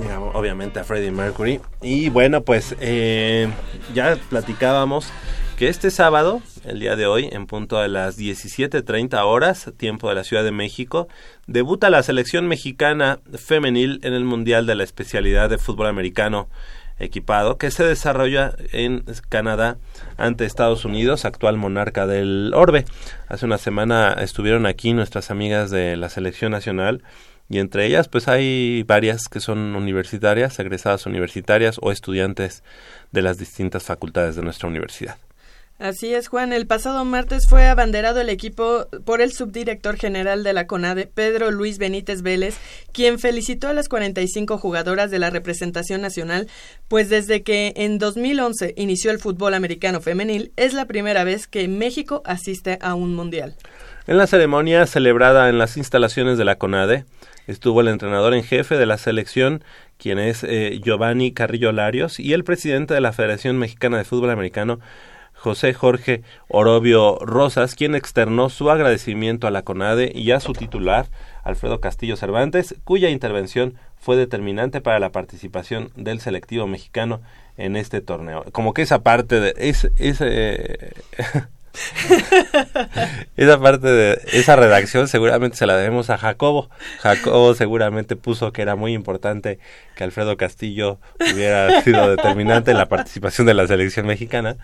a- 0.08 0.20
obviamente 0.20 0.78
a 0.78 0.84
Freddie 0.84 1.10
Mercury. 1.10 1.60
Y 1.82 2.10
bueno, 2.10 2.44
pues 2.44 2.76
eh, 2.78 3.48
ya 3.92 4.16
platicábamos 4.30 5.08
que 5.56 5.66
este 5.66 5.90
sábado, 5.90 6.42
el 6.64 6.78
día 6.78 6.94
de 6.94 7.06
hoy, 7.06 7.28
en 7.32 7.48
punto 7.48 7.80
de 7.80 7.88
las 7.88 8.16
17.30 8.16 9.20
horas, 9.24 9.72
tiempo 9.76 10.10
de 10.10 10.14
la 10.14 10.22
Ciudad 10.22 10.44
de 10.44 10.52
México, 10.52 11.08
debuta 11.48 11.90
la 11.90 12.04
selección 12.04 12.46
mexicana 12.46 13.18
femenil 13.34 13.98
en 14.04 14.12
el 14.14 14.22
Mundial 14.22 14.66
de 14.66 14.76
la 14.76 14.84
especialidad 14.84 15.50
de 15.50 15.58
fútbol 15.58 15.88
americano 15.88 16.46
equipado 16.98 17.59
que 17.59 17.70
se 17.70 17.85
desarrolla 17.85 18.55
en 18.72 19.05
Canadá 19.28 19.78
ante 20.16 20.44
Estados 20.44 20.85
Unidos, 20.85 21.24
actual 21.24 21.57
monarca 21.57 22.07
del 22.07 22.52
orbe. 22.55 22.85
Hace 23.28 23.46
una 23.46 23.59
semana 23.59 24.12
estuvieron 24.20 24.66
aquí 24.66 24.92
nuestras 24.92 25.31
amigas 25.31 25.70
de 25.70 25.96
la 25.96 26.09
selección 26.09 26.52
nacional 26.52 27.02
y 27.48 27.59
entre 27.59 27.87
ellas 27.87 28.09
pues 28.09 28.28
hay 28.28 28.83
varias 28.85 29.28
que 29.28 29.40
son 29.40 29.76
universitarias, 29.76 30.59
egresadas 30.59 31.07
universitarias 31.07 31.78
o 31.83 31.92
estudiantes 31.92 32.62
de 33.11 33.22
las 33.22 33.38
distintas 33.38 33.85
facultades 33.85 34.37
de 34.37 34.42
nuestra 34.42 34.68
universidad. 34.68 35.16
Así 35.83 36.14
es, 36.14 36.29
Juan. 36.29 36.53
El 36.53 36.68
pasado 36.68 37.05
martes 37.05 37.49
fue 37.49 37.66
abanderado 37.66 38.21
el 38.21 38.29
equipo 38.29 38.87
por 39.05 39.21
el 39.21 39.33
subdirector 39.33 39.97
general 39.97 40.45
de 40.45 40.53
la 40.53 40.68
CONADE, 40.68 41.09
Pedro 41.09 41.51
Luis 41.51 41.79
Benítez 41.79 42.23
Vélez, 42.23 42.57
quien 42.92 43.18
felicitó 43.18 43.66
a 43.66 43.73
las 43.73 43.88
45 43.88 44.59
jugadoras 44.59 45.11
de 45.11 45.18
la 45.18 45.31
representación 45.31 46.01
nacional, 46.01 46.47
pues 46.87 47.09
desde 47.09 47.42
que 47.42 47.73
en 47.75 47.99
2011 47.99 48.75
inició 48.77 49.11
el 49.11 49.18
fútbol 49.18 49.55
americano 49.55 50.01
femenil, 50.01 50.53
es 50.55 50.73
la 50.73 50.87
primera 50.87 51.25
vez 51.25 51.49
que 51.49 51.66
México 51.66 52.23
asiste 52.25 52.79
a 52.81 52.95
un 52.95 53.16
mundial. 53.16 53.57
En 54.07 54.18
la 54.18 54.29
ceremonia 54.29 54.87
celebrada 54.87 55.49
en 55.49 55.59
las 55.59 55.77
instalaciones 55.77 56.38
de 56.38 56.45
la 56.45 56.59
CONADE, 56.59 57.07
estuvo 57.49 57.81
el 57.81 57.88
entrenador 57.88 58.35
en 58.35 58.45
jefe 58.45 58.77
de 58.77 58.87
la 58.87 58.99
selección, 58.99 59.64
quien 59.99 60.21
es 60.21 60.45
eh, 60.45 60.79
Giovanni 60.81 61.33
Carrillo 61.33 61.73
Larios, 61.73 62.21
y 62.21 62.35
el 62.35 62.45
presidente 62.45 62.95
de 62.95 63.01
la 63.01 63.12
Federación 63.12 63.59
Mexicana 63.59 63.99
de 63.99 64.05
Fútbol 64.05 64.31
Americano, 64.31 64.79
José 65.42 65.74
Jorge 65.74 66.22
Orobio 66.46 67.18
Rosas, 67.18 67.74
quien 67.74 67.96
externó 67.96 68.48
su 68.48 68.70
agradecimiento 68.70 69.48
a 69.48 69.50
la 69.50 69.62
CONADE 69.62 70.12
y 70.14 70.31
a 70.31 70.38
su 70.38 70.52
titular, 70.52 71.07
Alfredo 71.42 71.81
Castillo 71.81 72.16
Cervantes, 72.16 72.76
cuya 72.85 73.11
intervención 73.11 73.74
fue 73.98 74.16
determinante 74.16 74.81
para 74.81 75.00
la 75.00 75.11
participación 75.11 75.90
del 75.96 76.20
selectivo 76.20 76.68
mexicano 76.68 77.22
en 77.57 77.74
este 77.74 78.00
torneo. 78.00 78.44
Como 78.52 78.72
que 78.72 78.83
esa 78.83 79.02
parte 79.02 79.40
de... 79.40 79.52
Es, 79.57 79.88
eh, 79.98 80.92
esa 83.37 83.61
parte 83.61 83.88
de 83.88 84.20
esa 84.32 84.56
redacción 84.56 85.08
seguramente 85.08 85.56
se 85.56 85.66
la 85.66 85.76
debemos 85.76 86.11
a 86.11 86.18
Jacobo. 86.18 86.68
Jacobo 87.00 87.54
seguramente 87.54 88.16
puso 88.16 88.52
que 88.52 88.62
era 88.62 88.76
muy 88.76 88.92
importante 88.92 89.58
que 89.94 90.04
Alfredo 90.04 90.37
Castillo 90.37 90.98
hubiera 91.20 91.82
sido 91.82 92.11
determinante 92.11 92.72
en 92.72 92.78
la 92.78 92.88
participación 92.88 93.46
de 93.46 93.54
la 93.54 93.66
selección 93.66 94.06
mexicana. 94.06 94.56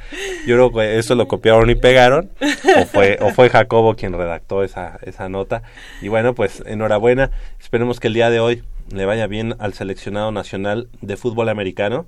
Yo 0.46 0.56
creo 0.56 0.72
que 0.72 0.98
eso 0.98 1.14
lo 1.14 1.28
copiaron 1.28 1.70
y 1.70 1.74
pegaron, 1.74 2.30
o 2.76 2.84
fue, 2.86 3.18
o 3.20 3.30
fue 3.30 3.48
Jacobo 3.48 3.94
quien 3.94 4.12
redactó 4.12 4.62
esa, 4.62 4.98
esa 5.02 5.28
nota. 5.28 5.62
Y 6.02 6.08
bueno, 6.08 6.34
pues 6.34 6.62
enhorabuena. 6.66 7.30
Esperemos 7.60 8.00
que 8.00 8.08
el 8.08 8.14
día 8.14 8.30
de 8.30 8.40
hoy 8.40 8.62
le 8.90 9.04
vaya 9.04 9.26
bien 9.26 9.54
al 9.58 9.74
seleccionado 9.74 10.32
nacional 10.32 10.88
de 11.00 11.16
fútbol 11.16 11.48
americano 11.48 12.06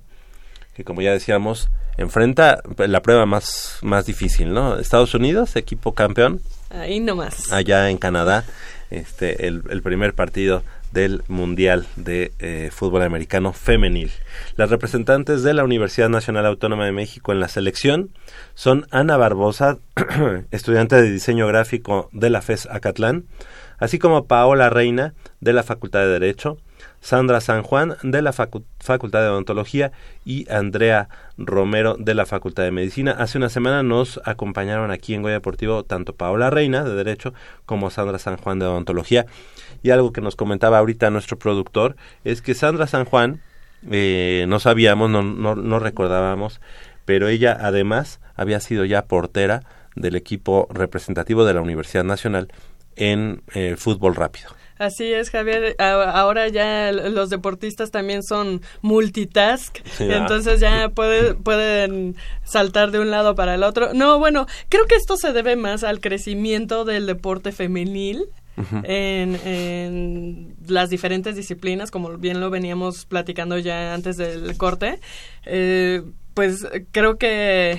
que 0.75 0.85
como 0.85 1.03
ya 1.03 1.13
decíamos, 1.13 1.69
enfrenta 1.97 2.63
la 2.79 3.03
prueba 3.03 3.27
más, 3.27 3.79
más 3.83 4.07
difícil, 4.07 4.53
¿no? 4.53 4.79
Estados 4.79 5.15
Unidos, 5.15 5.57
equipo 5.57 5.95
campeón, 5.95 6.41
Ahí 6.71 7.01
nomás. 7.01 7.53
allá 7.53 7.91
en 7.91 7.99
Canadá, 7.99 8.45
este, 8.91 9.47
el, 9.47 9.63
el 9.71 9.83
primer 9.83 10.15
partido 10.15 10.63
del 10.93 11.23
Mundial 11.29 11.87
de 11.97 12.33
eh, 12.41 12.71
Fútbol 12.73 13.03
Americano 13.03 13.53
Femenil. 13.53 14.11
Las 14.57 14.71
representantes 14.71 15.43
de 15.43 15.55
la 15.55 15.65
Universidad 15.65 16.09
Nacional 16.09 16.47
Autónoma 16.47 16.85
de 16.85 16.93
México 16.93 17.33
en 17.33 17.41
la 17.41 17.49
selección 17.49 18.11
son 18.55 18.87
Ana 18.91 19.17
Barbosa, 19.17 19.79
estudiante 20.51 21.01
de 21.01 21.11
diseño 21.11 21.47
gráfico 21.47 22.09
de 22.13 22.31
la 22.31 22.43
FES 22.43 22.67
Acatlán, 22.71 23.25
así 23.79 23.99
como 23.99 24.27
Paola 24.27 24.69
Reina 24.69 25.15
de 25.41 25.53
la 25.53 25.63
Facultad 25.63 26.01
de 26.01 26.09
Derecho, 26.09 26.59
Sandra 27.01 27.41
San 27.41 27.63
Juan 27.63 27.97
de 28.03 28.23
la 28.23 28.33
Facu- 28.33 28.65
Facultad 28.79 29.23
de 29.23 29.29
Odontología 29.29 29.91
y 30.25 30.51
Andrea 30.51 31.09
Romero 31.39 31.97
de 31.99 32.15
la 32.15 32.27
Facultad 32.27 32.63
de 32.65 32.71
Medicina. 32.71 33.13
Hace 33.13 33.39
una 33.39 33.49
semana 33.49 33.83
nos 33.83 34.21
acompañaron 34.25 34.91
aquí 34.91 35.15
en 35.15 35.23
Goya 35.23 35.35
Deportivo 35.35 35.83
tanto 35.85 36.15
Paola 36.15 36.51
Reina 36.51 36.85
de 36.85 36.95
Derecho 36.95 37.33
como 37.67 37.91
Sandra 37.91 38.19
San 38.19 38.37
Juan 38.37 38.59
de 38.59 38.67
Odontología. 38.67 39.27
Y 39.83 39.91
algo 39.91 40.13
que 40.13 40.21
nos 40.21 40.37
comentaba 40.37 40.79
ahorita 40.79 41.11
nuestro 41.11 41.39
productor 41.39 41.97
es 42.25 42.43
que 42.43 42.55
Sandra 42.55 42.87
San 42.87 43.07
Juan, 43.07 43.41
eh, 43.91 44.45
no 44.47 44.61
sabíamos, 44.61 45.09
no, 45.09 45.23
no, 45.23 45.57
no 45.57 45.79
recordábamos, 45.79 46.61
pero 47.07 47.29
ella 47.29 47.57
además 47.59 48.21
había 48.37 48.61
sido 48.61 48.85
ya 48.85 49.07
portera 49.07 49.63
del 49.97 50.17
equipo 50.17 50.69
representativo 50.71 51.45
de 51.47 51.55
la 51.55 51.63
Universidad 51.63 52.05
Nacional 52.05 52.53
en 52.97 53.43
eh, 53.55 53.77
fútbol 53.79 54.15
rápido. 54.15 54.51
Así 54.81 55.13
es, 55.13 55.29
Javier. 55.31 55.77
Ahora 55.79 56.49
ya 56.49 56.91
los 56.91 57.29
deportistas 57.29 57.91
también 57.91 58.23
son 58.23 58.63
multitask, 58.81 59.77
Sí, 59.99 60.05
entonces 60.11 60.59
ya 60.59 60.89
puede- 60.89 61.35
pueden 61.35 62.17
saltar 62.45 62.91
de 62.91 62.99
un 62.99 63.11
lado 63.11 63.35
para 63.35 63.55
el 63.57 63.63
otro. 63.63 63.93
No, 63.93 64.19
bueno, 64.19 64.47
creo 64.71 64.87
que 64.87 64.95
esto 64.95 65.17
se 65.19 65.33
debe 65.35 65.55
más 65.57 65.85
al 65.85 66.01
crecimiento 66.01 66.85
del 66.87 67.07
deporte 67.07 67.53
femenil. 67.53 68.27
En, 68.85 69.37
en 69.47 70.55
las 70.67 70.91
diferentes 70.91 71.35
disciplinas, 71.35 71.91
como 71.91 72.19
bien 72.19 72.41
lo 72.41 72.51
veníamos 72.51 73.07
platicando 73.07 73.57
ya 73.57 73.95
antes 73.95 74.19
del 74.19 74.55
corte, 74.59 75.01
eh, 75.47 76.03
pues 76.35 76.67
creo 76.93 77.17
que 77.17 77.71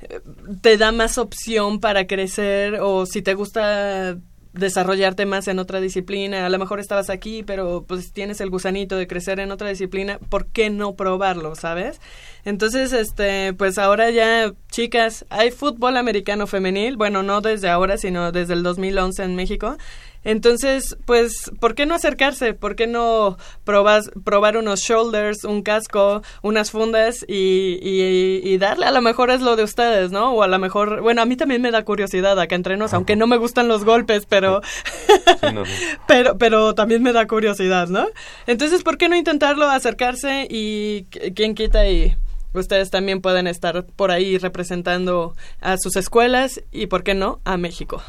eh, 0.00 0.20
te 0.60 0.76
da 0.76 0.90
más 0.90 1.18
opción 1.18 1.78
para 1.78 2.08
crecer 2.08 2.78
o 2.80 3.06
si 3.06 3.22
te 3.22 3.34
gusta 3.34 4.16
desarrollarte 4.54 5.26
más 5.26 5.48
en 5.48 5.58
otra 5.58 5.80
disciplina, 5.80 6.46
a 6.46 6.48
lo 6.48 6.58
mejor 6.58 6.78
estabas 6.78 7.10
aquí, 7.10 7.42
pero 7.42 7.84
pues 7.86 8.12
tienes 8.12 8.40
el 8.40 8.50
gusanito 8.50 8.96
de 8.96 9.06
crecer 9.06 9.40
en 9.40 9.50
otra 9.50 9.68
disciplina, 9.68 10.18
¿por 10.28 10.46
qué 10.46 10.70
no 10.70 10.94
probarlo, 10.94 11.56
sabes? 11.56 12.00
Entonces, 12.44 12.92
este, 12.92 13.52
pues 13.52 13.78
ahora 13.78 14.10
ya, 14.10 14.52
chicas, 14.70 15.26
hay 15.28 15.50
fútbol 15.50 15.96
americano 15.96 16.46
femenil, 16.46 16.96
bueno, 16.96 17.22
no 17.22 17.40
desde 17.40 17.68
ahora, 17.68 17.98
sino 17.98 18.30
desde 18.30 18.54
el 18.54 18.62
2011 18.62 19.24
en 19.24 19.34
México. 19.34 19.76
Entonces, 20.24 20.96
pues, 21.04 21.50
¿por 21.60 21.74
qué 21.74 21.86
no 21.86 21.94
acercarse? 21.94 22.54
¿Por 22.54 22.76
qué 22.76 22.86
no 22.86 23.36
probas, 23.64 24.10
probar 24.24 24.56
unos 24.56 24.80
shoulders, 24.80 25.44
un 25.44 25.62
casco, 25.62 26.22
unas 26.42 26.70
fundas 26.70 27.24
y, 27.28 27.78
y, 27.82 28.40
y 28.42 28.58
darle? 28.58 28.86
A 28.86 28.90
lo 28.90 29.02
mejor 29.02 29.30
es 29.30 29.40
lo 29.40 29.56
de 29.56 29.62
ustedes, 29.64 30.10
¿no? 30.10 30.32
O 30.32 30.42
a 30.42 30.48
lo 30.48 30.58
mejor, 30.58 31.02
bueno, 31.02 31.22
a 31.22 31.26
mí 31.26 31.36
también 31.36 31.62
me 31.62 31.70
da 31.70 31.84
curiosidad 31.84 32.38
acá 32.40 32.54
entre 32.54 32.76
nos, 32.76 32.94
aunque 32.94 33.16
no 33.16 33.26
me 33.26 33.36
gustan 33.36 33.68
los 33.68 33.84
golpes, 33.84 34.26
pero, 34.28 34.60
Sí, 34.64 35.34
no, 35.42 35.52
no. 35.52 35.64
pero, 36.08 36.38
pero 36.38 36.74
también 36.74 37.02
me 37.02 37.12
da 37.12 37.26
curiosidad, 37.26 37.88
¿no? 37.88 38.06
Entonces, 38.46 38.82
¿por 38.82 38.96
qué 38.98 39.08
no 39.08 39.16
intentarlo, 39.16 39.68
acercarse 39.68 40.46
y 40.50 41.04
qu- 41.10 41.34
quién 41.34 41.54
quita 41.54 41.86
y 41.88 42.16
ustedes 42.54 42.90
también 42.90 43.20
pueden 43.20 43.46
estar 43.46 43.84
por 43.84 44.10
ahí 44.10 44.38
representando 44.38 45.34
a 45.60 45.76
sus 45.76 45.96
escuelas 45.96 46.62
y, 46.72 46.86
¿por 46.86 47.02
qué 47.02 47.14
no?, 47.14 47.40
a 47.44 47.56
México. 47.56 48.02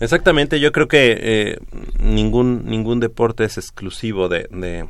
Exactamente, 0.00 0.60
yo 0.60 0.72
creo 0.72 0.88
que 0.88 1.18
eh, 1.20 1.58
ningún 1.98 2.64
ningún 2.64 3.00
deporte 3.00 3.44
es 3.44 3.58
exclusivo 3.58 4.30
de, 4.30 4.48
de, 4.50 4.88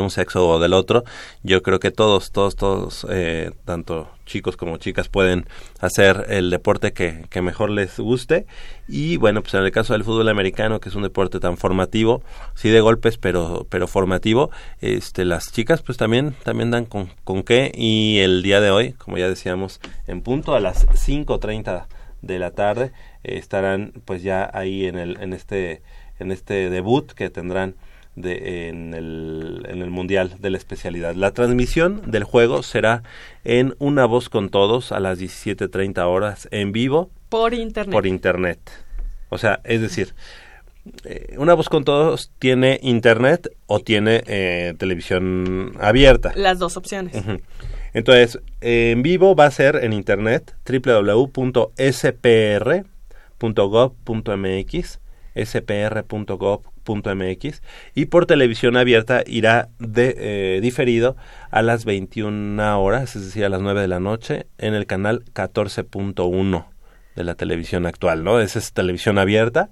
un 0.00 0.10
sexo 0.10 0.48
o 0.48 0.58
del 0.58 0.72
otro, 0.72 1.04
yo 1.42 1.62
creo 1.62 1.78
que 1.78 1.90
todos, 1.90 2.32
todos, 2.32 2.56
todos, 2.56 3.06
eh, 3.10 3.50
tanto 3.66 4.08
chicos 4.24 4.56
como 4.56 4.78
chicas 4.78 5.10
pueden 5.10 5.46
hacer 5.80 6.24
el 6.30 6.48
deporte 6.48 6.92
que, 6.92 7.26
que 7.28 7.42
mejor 7.42 7.70
les 7.70 7.98
guste. 7.98 8.46
Y 8.86 9.18
bueno, 9.18 9.42
pues 9.42 9.54
en 9.54 9.64
el 9.64 9.72
caso 9.72 9.92
del 9.92 10.04
fútbol 10.04 10.28
americano, 10.28 10.80
que 10.80 10.88
es 10.88 10.94
un 10.94 11.02
deporte 11.02 11.38
tan 11.40 11.56
formativo, 11.58 12.22
sí 12.54 12.70
de 12.70 12.80
golpes, 12.80 13.18
pero, 13.18 13.66
pero 13.68 13.88
formativo, 13.88 14.50
este, 14.80 15.24
las 15.24 15.52
chicas 15.52 15.82
pues 15.82 15.98
también, 15.98 16.34
también 16.44 16.70
dan 16.70 16.86
con, 16.86 17.10
con 17.24 17.42
qué. 17.42 17.72
Y 17.74 18.20
el 18.20 18.42
día 18.42 18.60
de 18.60 18.70
hoy, 18.70 18.92
como 18.92 19.18
ya 19.18 19.28
decíamos, 19.28 19.80
en 20.06 20.22
punto 20.22 20.54
a 20.54 20.60
las 20.60 20.86
5.30 20.86 21.86
de 22.22 22.38
la 22.38 22.50
tarde, 22.50 22.92
estarán 23.22 23.92
pues 24.04 24.22
ya 24.22 24.50
ahí 24.52 24.86
en, 24.86 24.96
el, 24.98 25.20
en, 25.20 25.32
este, 25.32 25.82
en 26.18 26.32
este 26.32 26.70
debut 26.70 27.12
que 27.12 27.30
tendrán 27.30 27.74
de, 28.16 28.68
en, 28.68 28.94
el, 28.94 29.66
en 29.68 29.82
el 29.82 29.90
Mundial 29.90 30.34
de 30.38 30.50
la 30.50 30.58
especialidad. 30.58 31.14
La 31.14 31.32
transmisión 31.32 32.10
del 32.10 32.24
juego 32.24 32.62
será 32.62 33.02
en 33.44 33.74
Una 33.78 34.06
Voz 34.06 34.28
con 34.28 34.48
Todos 34.50 34.92
a 34.92 35.00
las 35.00 35.20
17.30 35.20 36.04
horas 36.06 36.48
en 36.50 36.72
vivo 36.72 37.10
Por 37.28 37.54
internet. 37.54 37.92
por 37.92 38.06
internet. 38.06 38.58
O 39.30 39.38
sea, 39.38 39.60
es 39.64 39.80
decir, 39.80 40.14
eh, 41.04 41.34
Una 41.38 41.54
Voz 41.54 41.68
con 41.68 41.84
Todos 41.84 42.30
tiene 42.38 42.80
internet 42.82 43.54
o 43.66 43.80
tiene 43.80 44.22
eh, 44.26 44.74
televisión 44.78 45.72
abierta. 45.80 46.32
Las 46.34 46.58
dos 46.58 46.76
opciones. 46.76 47.14
Entonces, 47.94 48.40
eh, 48.60 48.90
en 48.92 49.02
vivo 49.02 49.34
va 49.34 49.46
a 49.46 49.50
ser 49.50 49.76
en 49.82 49.92
internet 49.92 50.54
www.spr.gov.mx 53.40 55.00
spr.gov.mx 55.44 56.72
y 57.94 58.06
por 58.06 58.26
televisión 58.26 58.76
abierta 58.76 59.22
irá 59.26 59.68
de, 59.78 60.16
eh, 60.18 60.60
diferido 60.60 61.16
a 61.50 61.62
las 61.62 61.84
21 61.84 62.82
horas, 62.82 63.14
es 63.16 63.26
decir, 63.26 63.44
a 63.44 63.48
las 63.48 63.60
9 63.60 63.80
de 63.80 63.88
la 63.88 64.00
noche, 64.00 64.46
en 64.58 64.74
el 64.74 64.86
canal 64.86 65.24
14.1 65.34 66.66
de 67.14 67.24
la 67.24 67.34
televisión 67.34 67.86
actual, 67.86 68.24
¿no? 68.24 68.40
Esa 68.40 68.58
es 68.58 68.72
televisión 68.72 69.18
abierta. 69.18 69.70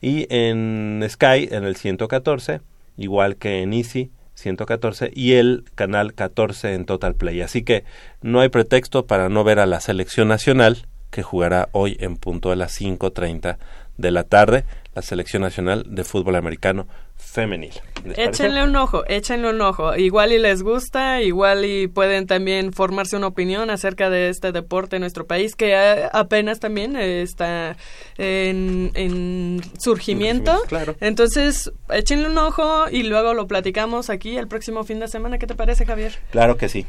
Y 0.00 0.26
en 0.30 1.04
Sky, 1.08 1.48
en 1.50 1.64
el 1.64 1.76
114, 1.76 2.60
igual 2.96 3.36
que 3.36 3.62
en 3.62 3.74
Easy, 3.74 4.10
114 4.34 5.10
y 5.14 5.34
el 5.34 5.64
canal 5.74 6.14
14 6.14 6.72
en 6.74 6.86
Total 6.86 7.14
Play. 7.14 7.42
Así 7.42 7.62
que 7.62 7.84
no 8.22 8.40
hay 8.40 8.48
pretexto 8.48 9.06
para 9.06 9.28
no 9.28 9.44
ver 9.44 9.58
a 9.58 9.66
la 9.66 9.80
selección 9.80 10.28
nacional 10.28 10.86
que 11.10 11.22
jugará 11.22 11.68
hoy 11.72 11.96
en 12.00 12.16
punto 12.16 12.50
de 12.50 12.56
las 12.56 12.80
5.30 12.80 13.58
de 13.96 14.10
la 14.10 14.24
tarde, 14.24 14.64
la 14.94 15.02
selección 15.02 15.42
nacional 15.42 15.84
de 15.86 16.04
fútbol 16.04 16.36
americano 16.36 16.86
femenil. 17.20 17.72
Échenle 18.16 18.64
un 18.64 18.74
ojo, 18.76 19.04
échenle 19.06 19.50
un 19.50 19.60
ojo. 19.60 19.94
Igual 19.94 20.32
y 20.32 20.38
les 20.38 20.62
gusta, 20.62 21.20
igual 21.20 21.64
y 21.64 21.86
pueden 21.86 22.26
también 22.26 22.72
formarse 22.72 23.16
una 23.16 23.26
opinión 23.26 23.70
acerca 23.70 24.10
de 24.10 24.30
este 24.30 24.52
deporte 24.52 24.96
en 24.96 25.00
nuestro 25.00 25.26
país 25.26 25.54
que 25.54 25.74
eh, 25.74 26.08
apenas 26.12 26.60
también 26.60 26.96
eh, 26.96 27.22
está 27.22 27.76
en, 28.16 28.90
en 28.94 29.60
surgimiento. 29.78 30.62
Claro. 30.66 30.96
Entonces, 31.00 31.70
échenle 31.90 32.28
un 32.28 32.38
ojo 32.38 32.88
y 32.90 33.02
luego 33.02 33.34
lo 33.34 33.46
platicamos 33.46 34.10
aquí 34.10 34.36
el 34.36 34.48
próximo 34.48 34.82
fin 34.84 34.98
de 34.98 35.08
semana. 35.08 35.38
¿Qué 35.38 35.46
te 35.46 35.54
parece, 35.54 35.84
Javier? 35.84 36.18
Claro 36.30 36.56
que 36.56 36.68
sí. 36.68 36.86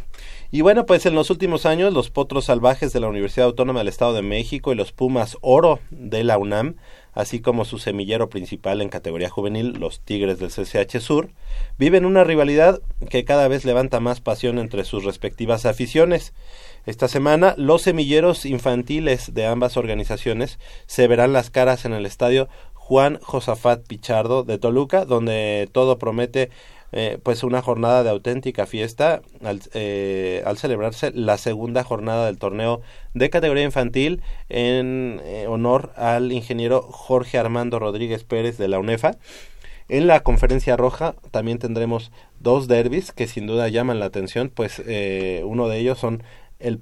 Y 0.54 0.60
bueno, 0.60 0.86
pues 0.86 1.06
en 1.06 1.16
los 1.16 1.30
últimos 1.30 1.66
años 1.66 1.94
los 1.94 2.10
potros 2.10 2.44
salvajes 2.44 2.92
de 2.92 3.00
la 3.00 3.08
Universidad 3.08 3.46
Autónoma 3.46 3.80
del 3.80 3.88
Estado 3.88 4.14
de 4.14 4.22
México 4.22 4.74
y 4.74 4.76
los 4.76 4.92
Pumas 4.92 5.38
Oro 5.40 5.80
de 5.92 6.26
la 6.26 6.38
UNAM, 6.38 6.76
así 7.14 7.40
como 7.40 7.64
su 7.64 7.80
semillero 7.80 8.28
principal 8.28 8.82
en 8.82 8.90
categoría 8.90 9.30
juvenil, 9.30 9.80
los 9.80 10.02
Tigres 10.02 10.40
del 10.40 10.50
CCH 10.50 11.00
Sur, 11.00 11.30
viven 11.78 12.06
una 12.06 12.26
rivalidad 12.26 12.82
que 13.10 13.24
cada 13.24 13.48
vez 13.48 13.64
levanta 13.64 14.02
más 14.02 14.20
pasión 14.20 14.60
entre 14.60 14.84
sus 14.84 15.06
respectivas 15.06 15.66
aficiones. 15.66 16.34
Esta 16.86 17.08
semana, 17.08 17.56
los 17.56 17.84
semilleros 17.84 18.46
infantiles 18.46 19.34
de 19.34 19.46
ambas 19.46 19.78
organizaciones 19.78 20.60
se 20.86 21.08
verán 21.08 21.32
las 21.32 21.50
caras 21.50 21.86
en 21.86 21.94
el 21.94 22.06
estadio 22.06 22.50
Juan 22.74 23.20
Josafat 23.22 23.88
Pichardo 23.88 24.44
de 24.44 24.58
Toluca, 24.58 25.06
donde 25.06 25.70
todo 25.72 25.98
promete 25.98 26.50
eh, 26.92 27.20
pues 27.24 27.44
una 27.44 27.62
jornada 27.62 28.04
de 28.04 28.10
auténtica 28.10 28.66
fiesta 28.66 29.22
al, 29.44 29.62
eh, 29.74 30.44
al 30.46 30.58
celebrarse 30.58 31.12
la 31.14 31.38
segunda 31.38 31.84
jornada 31.84 32.26
del 32.26 32.38
torneo 32.38 32.82
de 33.14 33.30
categoría 33.30 33.64
infantil 33.64 34.22
en 34.50 35.22
eh, 35.24 35.46
honor 35.48 35.94
al 35.96 36.32
ingeniero 36.32 36.82
Jorge 36.82 37.38
Armando 37.38 37.80
Rodríguez 37.80 38.24
Pérez 38.24 38.58
de 38.58 38.68
la 38.68 38.80
UNEFA. 38.80 39.18
En 39.92 40.08
la 40.08 40.22
conferencia 40.22 40.78
roja 40.78 41.16
también 41.32 41.60
tendremos 41.60 42.14
dos 42.40 42.70
derbis 42.70 43.12
que 43.12 43.28
sin 43.28 43.46
duda 43.46 43.68
llaman 43.68 44.00
la 44.00 44.06
atención, 44.06 44.50
pues 44.50 44.82
eh, 44.86 45.44
uno 45.46 45.68
de 45.68 45.80
ellos 45.80 46.00
son 46.00 46.24
el 46.60 46.80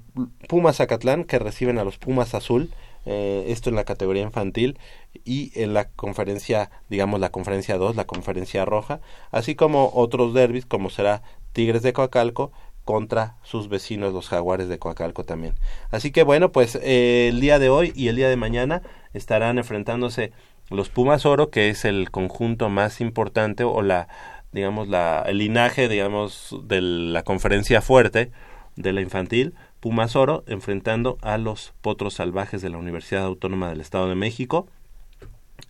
Pumas 0.48 0.76
Zacatlán 0.76 1.24
que 1.24 1.40
reciben 1.40 1.78
a 1.78 1.84
los 1.84 1.98
Pumas 1.98 2.34
Azul, 2.34 2.70
eh, 3.06 3.46
esto 3.48 3.70
en 3.70 3.76
la 3.76 3.84
categoría 3.84 4.22
infantil 4.22 4.78
y 5.24 5.52
en 5.54 5.74
la 5.74 5.88
conferencia, 5.88 6.70
digamos 6.88 7.20
la 7.20 7.30
conferencia 7.30 7.76
2, 7.76 7.96
la 7.96 8.06
conferencia 8.06 8.64
roja, 8.64 9.00
así 9.30 9.54
como 9.54 9.90
otros 9.94 10.34
derbis 10.34 10.66
como 10.66 10.90
será 10.90 11.22
Tigres 11.52 11.82
de 11.82 11.92
Coacalco 11.92 12.52
contra 12.84 13.36
sus 13.42 13.68
vecinos 13.68 14.12
los 14.12 14.28
jaguares 14.28 14.68
de 14.68 14.78
Coacalco 14.78 15.24
también. 15.24 15.54
Así 15.90 16.10
que 16.10 16.22
bueno, 16.22 16.50
pues 16.52 16.76
eh, 16.82 17.28
el 17.28 17.40
día 17.40 17.58
de 17.58 17.68
hoy 17.68 17.92
y 17.94 18.08
el 18.08 18.16
día 18.16 18.28
de 18.28 18.36
mañana 18.36 18.82
estarán 19.12 19.58
enfrentándose 19.58 20.32
los 20.70 20.88
Pumas 20.88 21.26
Oro, 21.26 21.50
que 21.50 21.68
es 21.68 21.84
el 21.84 22.10
conjunto 22.10 22.68
más 22.68 23.00
importante 23.00 23.64
o 23.64 23.82
la 23.82 24.08
digamos 24.52 24.88
la 24.88 25.22
el 25.28 25.38
linaje 25.38 25.88
digamos 25.88 26.56
de 26.64 26.80
la 26.80 27.22
conferencia 27.22 27.80
fuerte 27.80 28.32
de 28.74 28.92
la 28.92 29.00
infantil 29.00 29.54
Pumas 29.78 30.16
Oro 30.16 30.42
enfrentando 30.46 31.18
a 31.22 31.38
los 31.38 31.72
Potros 31.80 32.14
Salvajes 32.14 32.60
de 32.60 32.70
la 32.70 32.78
Universidad 32.78 33.24
Autónoma 33.24 33.70
del 33.70 33.80
Estado 33.80 34.08
de 34.08 34.16
México 34.16 34.66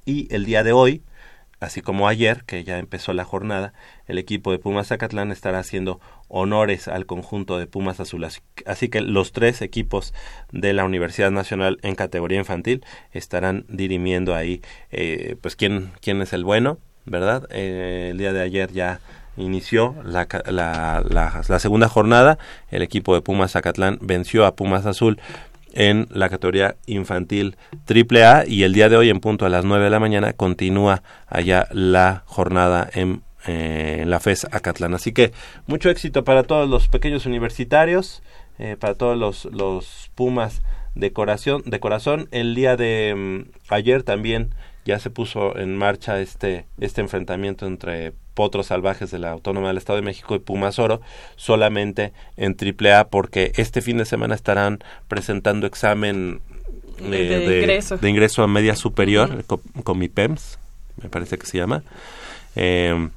y 0.04 0.32
el 0.34 0.44
día 0.44 0.62
de 0.62 0.72
hoy 0.72 1.02
así 1.60 1.82
como 1.82 2.08
ayer, 2.08 2.42
que 2.44 2.64
ya 2.64 2.78
empezó 2.78 3.12
la 3.12 3.24
jornada, 3.24 3.72
el 4.06 4.18
equipo 4.18 4.50
de 4.50 4.58
Pumas 4.58 4.88
Zacatlán 4.88 5.30
estará 5.30 5.58
haciendo 5.58 6.00
honores 6.28 6.88
al 6.88 7.06
conjunto 7.06 7.58
de 7.58 7.66
Pumas 7.66 8.00
Azul. 8.00 8.24
Así, 8.24 8.88
que 8.88 9.00
los 9.02 9.32
tres 9.32 9.60
equipos 9.62 10.14
de 10.52 10.72
la 10.72 10.84
Universidad 10.84 11.30
Nacional 11.30 11.78
en 11.82 11.94
categoría 11.94 12.38
infantil 12.38 12.84
estarán 13.12 13.66
dirimiendo 13.68 14.34
ahí, 14.34 14.62
eh, 14.90 15.36
pues, 15.40 15.54
quién, 15.54 15.92
quién 16.00 16.22
es 16.22 16.32
el 16.32 16.44
bueno, 16.44 16.78
¿verdad? 17.04 17.46
Eh, 17.50 18.08
el 18.12 18.18
día 18.18 18.32
de 18.32 18.40
ayer 18.40 18.72
ya 18.72 19.00
inició 19.36 19.94
la, 20.04 20.26
la 20.50 21.58
segunda 21.58 21.88
jornada. 21.88 22.38
El 22.70 22.82
equipo 22.82 23.14
de 23.14 23.20
Pumas 23.20 23.52
Zacatlán 23.52 23.98
venció 24.00 24.46
a 24.46 24.56
Pumas 24.56 24.86
Azul 24.86 25.20
en 25.72 26.06
la 26.10 26.28
categoría 26.28 26.76
infantil 26.86 27.56
triple 27.84 28.24
A 28.24 28.44
y 28.46 28.62
el 28.62 28.72
día 28.72 28.88
de 28.88 28.96
hoy 28.96 29.10
en 29.10 29.20
punto 29.20 29.46
a 29.46 29.48
las 29.48 29.64
9 29.64 29.84
de 29.84 29.90
la 29.90 30.00
mañana 30.00 30.32
continúa 30.32 31.02
allá 31.26 31.68
la 31.72 32.22
jornada 32.26 32.88
en, 32.92 33.22
eh, 33.46 33.98
en 34.02 34.10
la 34.10 34.20
FES 34.20 34.46
Acatlán. 34.50 34.94
Así 34.94 35.12
que 35.12 35.32
mucho 35.66 35.90
éxito 35.90 36.24
para 36.24 36.42
todos 36.42 36.68
los 36.68 36.88
pequeños 36.88 37.26
universitarios, 37.26 38.22
eh, 38.58 38.76
para 38.78 38.94
todos 38.94 39.16
los, 39.16 39.46
los 39.46 40.10
Pumas 40.14 40.62
de 40.94 41.12
corazón, 41.12 41.62
de 41.64 41.80
corazón. 41.80 42.28
El 42.30 42.54
día 42.54 42.76
de 42.76 43.14
mm, 43.16 43.72
ayer 43.72 44.02
también 44.02 44.54
ya 44.84 44.98
se 44.98 45.10
puso 45.10 45.56
en 45.56 45.76
marcha 45.76 46.20
este, 46.20 46.66
este 46.78 47.00
enfrentamiento 47.00 47.66
entre 47.66 48.12
potros 48.40 48.68
salvajes 48.68 49.10
de 49.10 49.18
la 49.18 49.32
Autónoma 49.32 49.68
del 49.68 49.76
Estado 49.76 49.98
de 49.98 50.02
México 50.02 50.34
y 50.34 50.38
Pumas 50.38 50.78
Oro 50.78 51.02
solamente 51.36 52.14
en 52.38 52.56
AAA 52.58 53.08
porque 53.08 53.52
este 53.56 53.82
fin 53.82 53.98
de 53.98 54.06
semana 54.06 54.34
estarán 54.34 54.78
presentando 55.08 55.66
examen 55.66 56.40
eh, 57.00 57.44
De 57.46 57.58
ingreso. 57.58 57.98
de 57.98 58.08
ingreso 58.08 58.42
a 58.42 58.46
media 58.46 58.76
superior 58.76 59.30
el 59.30 59.44
co- 59.44 59.60
Comipems 59.84 60.58
me 61.02 61.10
parece 61.10 61.36
que 61.36 61.44
se 61.46 61.58
llama 61.58 61.82
Eh, 62.56 63.10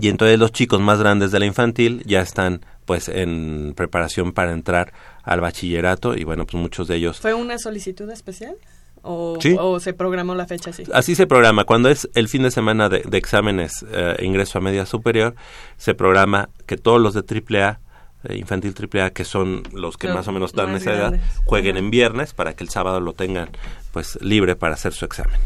y 0.00 0.08
entonces 0.08 0.38
los 0.40 0.50
chicos 0.50 0.80
más 0.80 0.98
grandes 0.98 1.30
de 1.30 1.38
la 1.38 1.46
infantil 1.46 2.02
ya 2.04 2.20
están 2.20 2.62
pues 2.84 3.08
en 3.08 3.74
preparación 3.76 4.32
para 4.32 4.50
entrar 4.52 4.92
al 5.22 5.40
bachillerato 5.40 6.16
y 6.16 6.24
bueno 6.24 6.46
pues 6.46 6.60
muchos 6.60 6.88
de 6.88 6.96
ellos 6.96 7.20
¿Fue 7.20 7.32
una 7.34 7.58
solicitud 7.58 8.10
especial? 8.10 8.56
¿O, 9.02 9.36
Sí. 9.40 9.56
o 9.58 9.80
se 9.80 9.92
programó 9.94 10.34
la 10.34 10.46
fecha 10.46 10.70
así? 10.70 10.84
Así 10.92 11.14
se 11.14 11.26
programa. 11.26 11.64
Cuando 11.64 11.88
es 11.88 12.08
el 12.14 12.28
fin 12.28 12.42
de 12.44 12.50
semana 12.50 12.88
de, 12.88 13.00
de 13.00 13.18
exámenes 13.18 13.84
eh, 13.92 14.16
ingreso 14.22 14.58
a 14.58 14.60
media 14.60 14.86
superior, 14.86 15.34
se 15.76 15.94
programa 15.94 16.48
que 16.66 16.76
todos 16.76 17.00
los 17.00 17.12
de 17.14 17.22
AAA, 17.22 17.80
eh, 18.24 18.36
infantil 18.36 18.74
AAA, 18.78 19.10
que 19.10 19.24
son 19.24 19.64
los 19.72 19.96
que 19.96 20.08
más 20.08 20.28
o 20.28 20.32
menos 20.32 20.52
dan 20.52 20.70
más 20.72 20.82
esa 20.82 20.92
edad, 20.94 21.20
jueguen 21.44 21.76
en 21.76 21.90
viernes 21.90 22.32
para 22.32 22.54
que 22.54 22.62
el 22.62 22.70
sábado 22.70 23.00
lo 23.00 23.12
tengan 23.12 23.50
pues 23.92 24.18
libre 24.22 24.54
para 24.54 24.74
hacer 24.74 24.92
su 24.92 25.04
examen. 25.04 25.38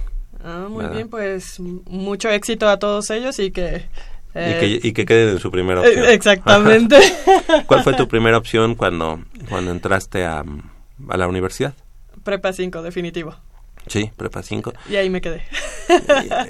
Ah, 0.44 0.66
muy 0.68 0.84
bien, 0.86 1.08
pues 1.08 1.58
mucho 1.58 2.28
éxito 2.28 2.68
a 2.68 2.78
todos 2.78 3.10
ellos 3.10 3.38
y 3.38 3.50
que... 3.50 3.86
y, 4.34 4.38
eh, 4.38 4.78
que, 4.80 4.88
y 4.88 4.92
que 4.92 5.06
queden 5.06 5.30
en 5.30 5.38
su 5.40 5.50
primera 5.50 5.80
opción. 5.80 6.04
eh, 6.04 6.12
exactamente. 6.12 6.98
¿Cuál 7.66 7.82
fue 7.82 7.94
tu 7.94 8.06
primera 8.08 8.36
opción 8.36 8.74
cuando, 8.74 9.18
cuando 9.48 9.70
entraste 9.72 10.24
a, 10.26 10.44
a 11.08 11.16
la 11.16 11.26
universidad? 11.26 11.74
Prepa 12.22 12.52
5, 12.52 12.82
definitivo. 12.82 13.34
Sí, 13.86 14.10
prepa 14.16 14.42
5. 14.42 14.72
Y 14.90 14.96
ahí 14.96 15.10
me 15.10 15.20
quedé. 15.20 15.42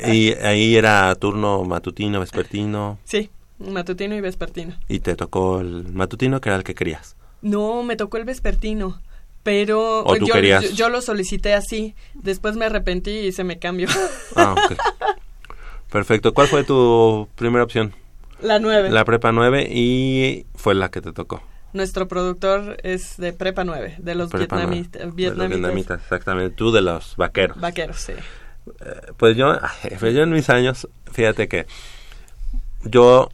y, 0.07 0.29
y 0.29 0.33
ahí 0.35 0.77
era 0.77 1.15
turno 1.17 1.65
matutino, 1.65 2.21
vespertino. 2.21 2.99
Sí, 3.05 3.31
Matutino 3.59 4.15
y 4.15 4.21
vespertino. 4.21 4.77
Y 4.89 5.01
te 5.01 5.17
tocó 5.17 5.61
el 5.61 5.89
matutino, 5.93 6.41
que 6.41 6.51
era 6.51 6.57
el 6.57 6.65
que 6.65 6.75
querías. 6.75 7.17
No, 7.41 7.83
me 7.83 7.97
tocó 7.97 8.19
el 8.19 8.25
vespertino. 8.25 9.01
Pero 9.43 10.05
¿O 10.05 10.17
tú 10.17 10.27
yo, 10.27 10.35
querías? 10.35 10.63
yo, 10.63 10.71
yo 10.71 10.89
lo 10.89 11.01
solicité 11.01 11.55
así. 11.55 11.95
Después 12.15 12.57
me 12.57 12.65
arrepentí 12.67 13.11
y 13.11 13.33
se 13.33 13.45
me 13.45 13.59
cambió. 13.59 13.89
Ah, 14.35 14.53
ok. 14.53 14.77
Perfecto. 15.91 16.35
¿Cuál 16.35 16.49
fue 16.49 16.65
tu 16.65 17.29
primera 17.37 17.63
opción? 17.65 17.95
La 18.41 18.59
nueve. 18.59 18.91
La 18.91 19.05
prepa 19.05 19.33
9 19.33 19.69
y 19.71 20.45
fue 20.55 20.75
la 20.75 20.91
que 20.91 21.01
te 21.01 21.13
tocó. 21.13 21.43
Nuestro 21.77 22.09
productor 22.09 22.79
es 22.83 23.19
de 23.19 23.35
Prepa 23.35 23.63
9, 23.65 23.97
de 23.99 24.15
los 24.15 24.31
Prepa 24.31 24.57
nueve. 24.57 24.73
vietnamita- 24.77 24.99
De 24.99 25.05
los 25.07 25.15
vietnamitas. 25.15 25.49
vietnamitas, 25.61 26.01
exactamente. 26.01 26.57
Tú 26.57 26.73
de 26.73 26.81
los 26.81 27.17
vaqueros. 27.17 27.61
Vaqueros, 27.61 27.99
sí. 27.99 28.15
Pues 29.19 29.37
yo, 29.37 29.53
pues 30.01 30.15
yo 30.15 30.23
en 30.23 30.31
mis 30.31 30.49
años, 30.49 30.89
fíjate 31.13 31.49
que 31.49 31.67
yo 32.83 33.29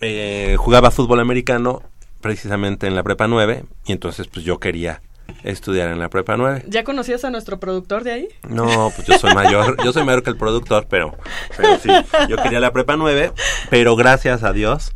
eh, 0.00 0.54
jugaba 0.58 0.90
fútbol 0.92 1.18
americano 1.20 1.82
precisamente 2.20 2.86
en 2.86 2.94
la 2.94 3.02
prepa 3.02 3.26
9 3.26 3.64
y 3.86 3.92
entonces 3.92 4.28
pues 4.28 4.44
yo 4.44 4.58
quería 4.58 5.00
estudiar 5.42 5.88
en 5.88 5.98
la 5.98 6.08
prepa 6.08 6.36
9. 6.36 6.64
¿Ya 6.68 6.84
conocías 6.84 7.24
a 7.24 7.30
nuestro 7.30 7.58
productor 7.58 8.04
de 8.04 8.12
ahí? 8.12 8.28
No, 8.48 8.92
pues 8.94 9.06
yo 9.08 9.18
soy 9.18 9.34
mayor, 9.34 9.82
yo 9.84 9.92
soy 9.92 10.04
mayor 10.04 10.22
que 10.22 10.30
el 10.30 10.36
productor, 10.36 10.86
pero, 10.88 11.16
pero 11.56 11.78
sí, 11.80 11.88
yo 12.28 12.36
quería 12.36 12.60
la 12.60 12.72
prepa 12.72 12.96
9, 12.96 13.32
pero 13.68 13.96
gracias 13.96 14.42
a 14.44 14.52
Dios, 14.52 14.92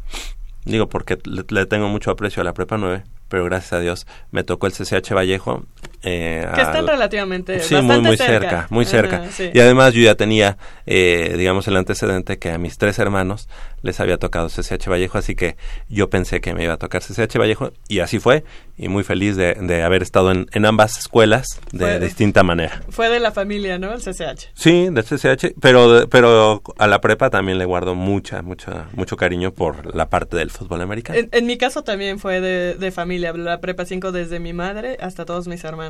digo 0.65 0.89
porque 0.89 1.19
le, 1.25 1.45
le 1.49 1.67
tengo 1.67 1.89
mucho 1.89 2.11
aprecio 2.11 2.41
a 2.41 2.45
la 2.45 2.55
prepa 2.55 2.77
9, 2.79 3.05
pero 3.29 3.45
gracias 3.45 3.73
a 3.75 3.81
Dios 3.81 4.07
me 4.31 4.45
tocó 4.45 4.67
el 4.67 4.73
CCH 4.73 5.13
Vallejo. 5.15 5.65
Eh, 6.03 6.47
Que 6.55 6.61
están 6.63 6.79
al- 6.79 6.89
relativamente 6.89 7.61
Sí, 7.61 7.75
muy, 7.75 7.83
bastante 7.87 8.09
muy 8.09 8.17
cerca. 8.17 8.33
cerca, 8.41 8.67
muy 8.71 8.83
Ajá, 8.85 8.91
cerca. 8.91 9.25
sí. 9.31 9.51
Y 9.53 9.61
además 9.61 9.93
yo 9.95 10.03
ya 10.03 10.15
tenía, 10.15 10.57
eh, 10.87 11.35
digamos, 11.37 11.69
el 11.69 11.77
antecedente 11.77 12.39
que 12.39 12.51
a 12.51 12.59
mis 12.59 12.79
tres 12.79 12.99
hermanos 12.99 13.49
les 13.83 13.99
había 14.01 14.19
tocado 14.19 14.49
CCH 14.49 14.89
Vallejo, 14.89 15.19
así 15.19 15.35
que 15.35 15.57
yo 15.89 16.11
pensé 16.11 16.41
que 16.41 16.55
me 16.55 16.65
iba 16.65 16.75
a 16.75 16.77
tocar 16.79 17.03
CCH 17.03 17.39
Vallejo 17.39 17.73
y 17.89 18.01
así 18.01 18.19
fue. 18.19 18.45
Y 18.77 18.89
muy 18.89 19.05
feliz 19.05 19.37
de, 19.37 19.55
de 19.55 19.83
haber 19.83 20.03
estado 20.03 20.31
en, 20.33 20.47
en 20.53 20.65
ambas 20.65 20.97
escuelas 20.99 21.47
de 21.71 22.01
distinta 22.01 22.43
manera. 22.43 22.83
Fue 22.89 23.11
de 23.11 23.21
la 23.21 23.31
familia, 23.31 23.79
¿no? 23.79 23.93
El 23.93 24.01
CCH. 24.01 24.49
Sí, 24.55 24.89
del 24.91 25.05
CCH, 25.05 25.55
pero, 25.61 26.09
pero 26.09 26.63
a 26.79 26.87
la 26.87 27.01
prepa 27.03 27.29
también 27.29 27.59
le 27.59 27.67
guardo 27.67 27.95
mucha, 27.95 28.41
mucha, 28.41 28.87
mucho 28.95 29.17
cariño 29.19 29.53
por 29.53 29.95
la 29.95 30.09
parte 30.09 30.39
del 30.39 30.51
fútbol 30.51 30.81
americano. 30.81 31.19
En, 31.19 31.29
en 31.33 31.45
mi 31.47 31.59
caso 31.59 31.85
también 31.85 32.19
fue 32.19 32.41
de, 32.41 32.75
de 32.75 32.91
familia, 32.91 33.35
la 33.35 33.61
prepa 33.61 33.85
5 33.85 34.13
desde 34.13 34.41
mi 34.41 34.55
madre 34.55 34.97
hasta 35.01 35.27
todos 35.27 35.47
mis 35.47 35.63
hermanos. 35.65 35.90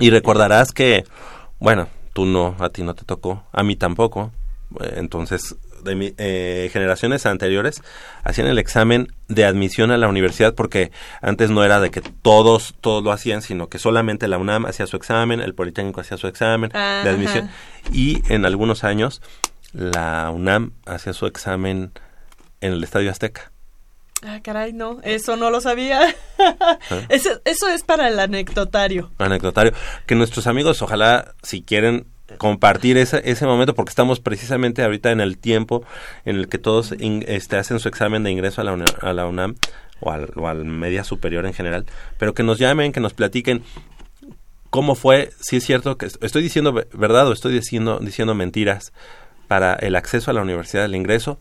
Y 0.00 0.10
recordarás 0.10 0.72
que, 0.72 1.04
bueno, 1.58 1.88
tú 2.12 2.24
no, 2.26 2.56
a 2.58 2.70
ti 2.70 2.82
no 2.82 2.94
te 2.94 3.04
tocó, 3.04 3.44
a 3.52 3.62
mí 3.62 3.76
tampoco. 3.76 4.32
Eh, 4.80 4.94
Entonces, 4.96 5.54
de 5.84 5.94
mi- 5.96 6.14
eh, 6.16 6.70
generaciones 6.72 7.26
anteriores 7.26 7.82
hacían 8.22 8.46
el 8.46 8.58
examen 8.58 9.08
de 9.28 9.44
admisión 9.44 9.90
a 9.90 9.96
la 9.98 10.06
universidad 10.08 10.54
porque 10.54 10.92
antes 11.20 11.50
no 11.50 11.64
era 11.64 11.80
de 11.80 11.90
que 11.90 12.00
todos 12.00 12.74
todos 12.80 13.02
lo 13.02 13.10
hacían, 13.12 13.42
sino 13.42 13.68
que 13.68 13.78
solamente 13.78 14.28
la 14.28 14.38
UNAM 14.38 14.64
hacía 14.66 14.86
su 14.86 14.96
examen, 14.96 15.40
el 15.40 15.54
Politécnico 15.54 16.00
hacía 16.00 16.16
su 16.18 16.28
examen 16.28 16.70
de 17.04 17.10
admisión 17.10 17.50
y 17.92 18.22
en 18.32 18.44
algunos 18.46 18.84
años 18.84 19.20
la 19.72 20.30
UNAM 20.32 20.72
hacía 20.86 21.12
su 21.12 21.26
examen 21.26 21.92
en 22.60 22.72
el 22.72 22.84
Estadio 22.84 23.10
Azteca. 23.10 23.50
Ah, 24.24 24.40
caray, 24.42 24.72
no, 24.72 24.98
eso 25.02 25.36
no 25.36 25.50
lo 25.50 25.60
sabía. 25.60 26.14
eso, 27.08 27.30
eso 27.44 27.68
es 27.68 27.82
para 27.82 28.08
el 28.08 28.20
anecdotario. 28.20 29.10
anecdotario. 29.18 29.72
Que 30.06 30.14
nuestros 30.14 30.46
amigos, 30.46 30.80
ojalá, 30.82 31.34
si 31.42 31.62
quieren 31.62 32.06
compartir 32.38 32.96
ese, 32.98 33.20
ese 33.28 33.46
momento, 33.46 33.74
porque 33.74 33.90
estamos 33.90 34.20
precisamente 34.20 34.82
ahorita 34.84 35.10
en 35.10 35.20
el 35.20 35.38
tiempo 35.38 35.84
en 36.24 36.36
el 36.36 36.48
que 36.48 36.58
todos 36.58 36.92
in- 36.98 37.24
este, 37.26 37.56
hacen 37.56 37.78
su 37.80 37.88
examen 37.88 38.22
de 38.22 38.30
ingreso 38.30 38.60
a 38.60 38.64
la, 38.64 38.72
uni- 38.72 38.84
a 39.02 39.12
la 39.12 39.26
UNAM 39.26 39.56
o 40.00 40.10
al, 40.12 40.30
o 40.36 40.48
al 40.48 40.64
media 40.64 41.04
superior 41.04 41.44
en 41.44 41.52
general, 41.52 41.84
pero 42.18 42.32
que 42.32 42.42
nos 42.42 42.58
llamen, 42.58 42.92
que 42.92 43.00
nos 43.00 43.12
platiquen 43.14 43.62
cómo 44.70 44.94
fue, 44.94 45.30
si 45.40 45.56
es 45.56 45.64
cierto 45.64 45.98
que 45.98 46.06
est- 46.06 46.22
estoy 46.24 46.42
diciendo 46.42 46.72
ve- 46.72 46.86
verdad 46.94 47.28
o 47.28 47.32
estoy 47.32 47.52
diciendo, 47.52 47.98
diciendo 48.00 48.34
mentiras 48.34 48.92
para 49.46 49.74
el 49.74 49.94
acceso 49.96 50.30
a 50.30 50.34
la 50.34 50.40
universidad, 50.42 50.86
el 50.86 50.94
ingreso, 50.94 51.38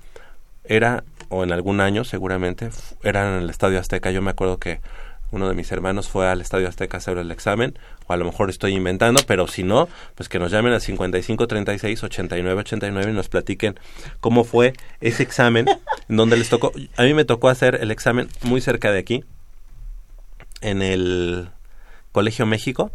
era, 0.65 1.03
o 1.32 1.43
en 1.43 1.51
algún 1.51 1.82
año 1.82 2.03
seguramente, 2.03 2.67
f- 2.67 2.95
era 3.03 3.27
en 3.38 3.41
el 3.43 3.49
Estadio 3.49 3.79
Azteca. 3.79 4.11
Yo 4.11 4.21
me 4.21 4.29
acuerdo 4.32 4.57
que 4.59 4.79
uno 5.32 5.47
de 5.47 5.55
mis 5.55 5.71
hermanos 5.71 6.09
fue 6.09 6.27
al 6.27 6.41
Estadio 6.41 6.67
Azteca 6.67 6.97
a 6.97 6.99
hacer 6.99 7.17
el 7.17 7.32
examen, 7.32 7.73
o 8.05 8.11
a 8.13 8.17
lo 8.17 8.25
mejor 8.25 8.49
estoy 8.49 8.73
inventando, 8.75 9.21
pero 9.25 9.47
si 9.47 9.63
no, 9.63 9.88
pues 10.15 10.27
que 10.27 10.39
nos 10.39 10.51
llamen 10.51 10.73
al 10.73 10.82
55 10.82 11.47
36 11.47 12.03
89 12.03 12.59
89 12.59 13.11
y 13.11 13.13
nos 13.15 13.29
platiquen 13.29 13.79
cómo 14.19 14.43
fue 14.43 14.73
ese 14.99 15.23
examen, 15.23 15.67
en 16.09 16.17
donde 16.17 16.36
les 16.36 16.49
tocó. 16.49 16.73
A 16.97 17.03
mí 17.03 17.13
me 17.13 17.23
tocó 17.25 17.47
hacer 17.47 17.79
el 17.82 17.91
examen 17.91 18.27
muy 18.43 18.59
cerca 18.59 18.91
de 18.91 18.99
aquí, 18.99 19.23
en 20.59 20.82
el 20.82 21.49
Colegio 22.11 22.45
México, 22.45 22.91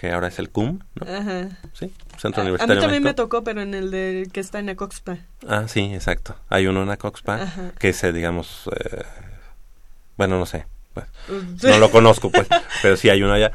que 0.00 0.10
ahora 0.12 0.28
es 0.28 0.38
el 0.38 0.48
CUM, 0.48 0.78
¿no? 0.94 1.06
Ajá. 1.14 1.48
¿Sí? 1.74 1.92
Centro 2.16 2.40
A, 2.40 2.42
a 2.42 2.44
mí 2.44 2.50
Universitario 2.52 2.80
también 2.80 3.02
me 3.02 3.10
México. 3.10 3.22
tocó, 3.24 3.44
pero 3.44 3.60
en 3.60 3.74
el 3.74 3.90
de 3.90 4.28
que 4.32 4.40
está 4.40 4.58
en 4.58 4.70
Acoxpa. 4.70 5.18
Ah, 5.46 5.64
sí, 5.68 5.92
exacto. 5.92 6.36
Hay 6.48 6.66
uno 6.66 6.82
en 6.82 6.88
Acoxpa 6.90 7.42
Ajá. 7.42 7.72
que 7.78 7.90
es, 7.90 8.02
eh, 8.02 8.12
digamos, 8.12 8.70
eh, 8.80 9.02
bueno, 10.16 10.38
no 10.38 10.46
sé, 10.46 10.66
pues, 10.94 11.06
no 11.62 11.78
lo 11.78 11.90
conozco, 11.90 12.30
pues, 12.30 12.48
pero 12.80 12.96
sí 12.96 13.10
hay 13.10 13.22
uno 13.22 13.34
allá. 13.34 13.52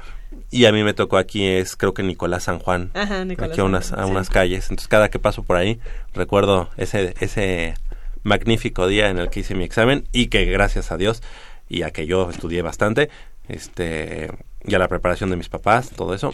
Y 0.52 0.66
a 0.66 0.72
mí 0.72 0.84
me 0.84 0.94
tocó 0.94 1.18
aquí, 1.18 1.48
es 1.48 1.76
creo 1.76 1.94
que 1.96 2.04
Nicolás 2.04 2.44
San 2.44 2.60
Juan, 2.60 2.92
Ajá, 2.94 3.26
Nicolás 3.26 3.52
aquí 3.52 3.62
a 3.62 3.64
unas, 3.64 3.92
a 3.92 4.06
sí. 4.06 4.12
unas 4.12 4.30
calles. 4.30 4.66
Entonces, 4.66 4.88
cada 4.88 5.10
que 5.10 5.18
paso 5.18 5.42
por 5.42 5.58
ahí, 5.58 5.80
recuerdo 6.14 6.70
ese, 6.78 7.16
ese 7.20 7.74
magnífico 8.22 8.88
día 8.88 9.10
en 9.10 9.18
el 9.18 9.30
que 9.30 9.40
hice 9.40 9.56
mi 9.56 9.64
examen 9.64 10.08
y 10.12 10.28
que 10.28 10.46
gracias 10.46 10.92
a 10.92 10.98
Dios 10.98 11.24
y 11.68 11.82
a 11.82 11.90
que 11.92 12.06
yo 12.06 12.30
estudié 12.30 12.62
bastante, 12.62 13.10
este 13.48 14.30
y 14.68 14.76
a 14.76 14.80
la 14.80 14.88
preparación 14.88 15.30
de 15.30 15.36
mis 15.36 15.50
papás, 15.50 15.92
todo 15.96 16.14
eso, 16.14 16.32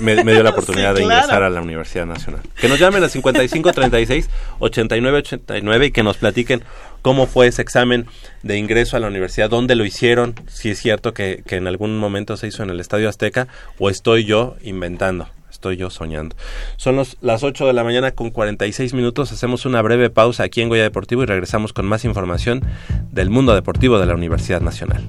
me, 0.00 0.22
me 0.24 0.32
dio 0.32 0.42
la 0.42 0.50
oportunidad 0.56 0.92
Sí, 0.92 0.98
de 0.98 1.04
ingresar 1.04 1.42
a 1.42 1.50
la 1.50 1.60
Universidad 1.60 2.06
Nacional. 2.06 2.42
Que 2.60 2.68
nos 2.68 2.78
llamen 2.78 3.02
a 3.04 3.08
55 3.08 3.72
36 3.72 4.28
89 4.58 5.18
89 5.18 5.86
y 5.86 5.90
que 5.90 6.02
nos 6.02 6.16
platiquen 6.16 6.62
cómo 7.02 7.26
fue 7.26 7.48
ese 7.48 7.62
examen 7.62 8.06
de 8.42 8.58
ingreso 8.58 8.96
a 8.96 9.00
la 9.00 9.08
universidad, 9.08 9.50
dónde 9.50 9.74
lo 9.74 9.84
hicieron, 9.84 10.34
si 10.48 10.70
es 10.70 10.78
cierto 10.78 11.14
que, 11.14 11.42
que 11.46 11.56
en 11.56 11.66
algún 11.66 11.98
momento 11.98 12.36
se 12.36 12.46
hizo 12.46 12.62
en 12.62 12.70
el 12.70 12.80
Estadio 12.80 13.08
Azteca 13.08 13.48
o 13.78 13.90
estoy 13.90 14.24
yo 14.24 14.56
inventando. 14.62 15.28
Estoy 15.50 15.76
yo 15.76 15.90
soñando. 15.90 16.34
Son 16.76 16.96
los, 16.96 17.18
las 17.20 17.44
8 17.44 17.66
de 17.66 17.72
la 17.72 17.84
mañana 17.84 18.10
con 18.12 18.30
46 18.30 18.94
minutos. 18.94 19.30
Hacemos 19.30 19.64
una 19.64 19.80
breve 19.80 20.10
pausa 20.10 20.42
aquí 20.42 20.60
en 20.60 20.68
Goya 20.68 20.82
Deportivo 20.82 21.22
y 21.22 21.26
regresamos 21.26 21.72
con 21.72 21.86
más 21.86 22.04
información 22.04 22.64
del 23.12 23.30
mundo 23.30 23.54
deportivo 23.54 24.00
de 24.00 24.06
la 24.06 24.14
Universidad 24.14 24.60
Nacional. 24.60 25.08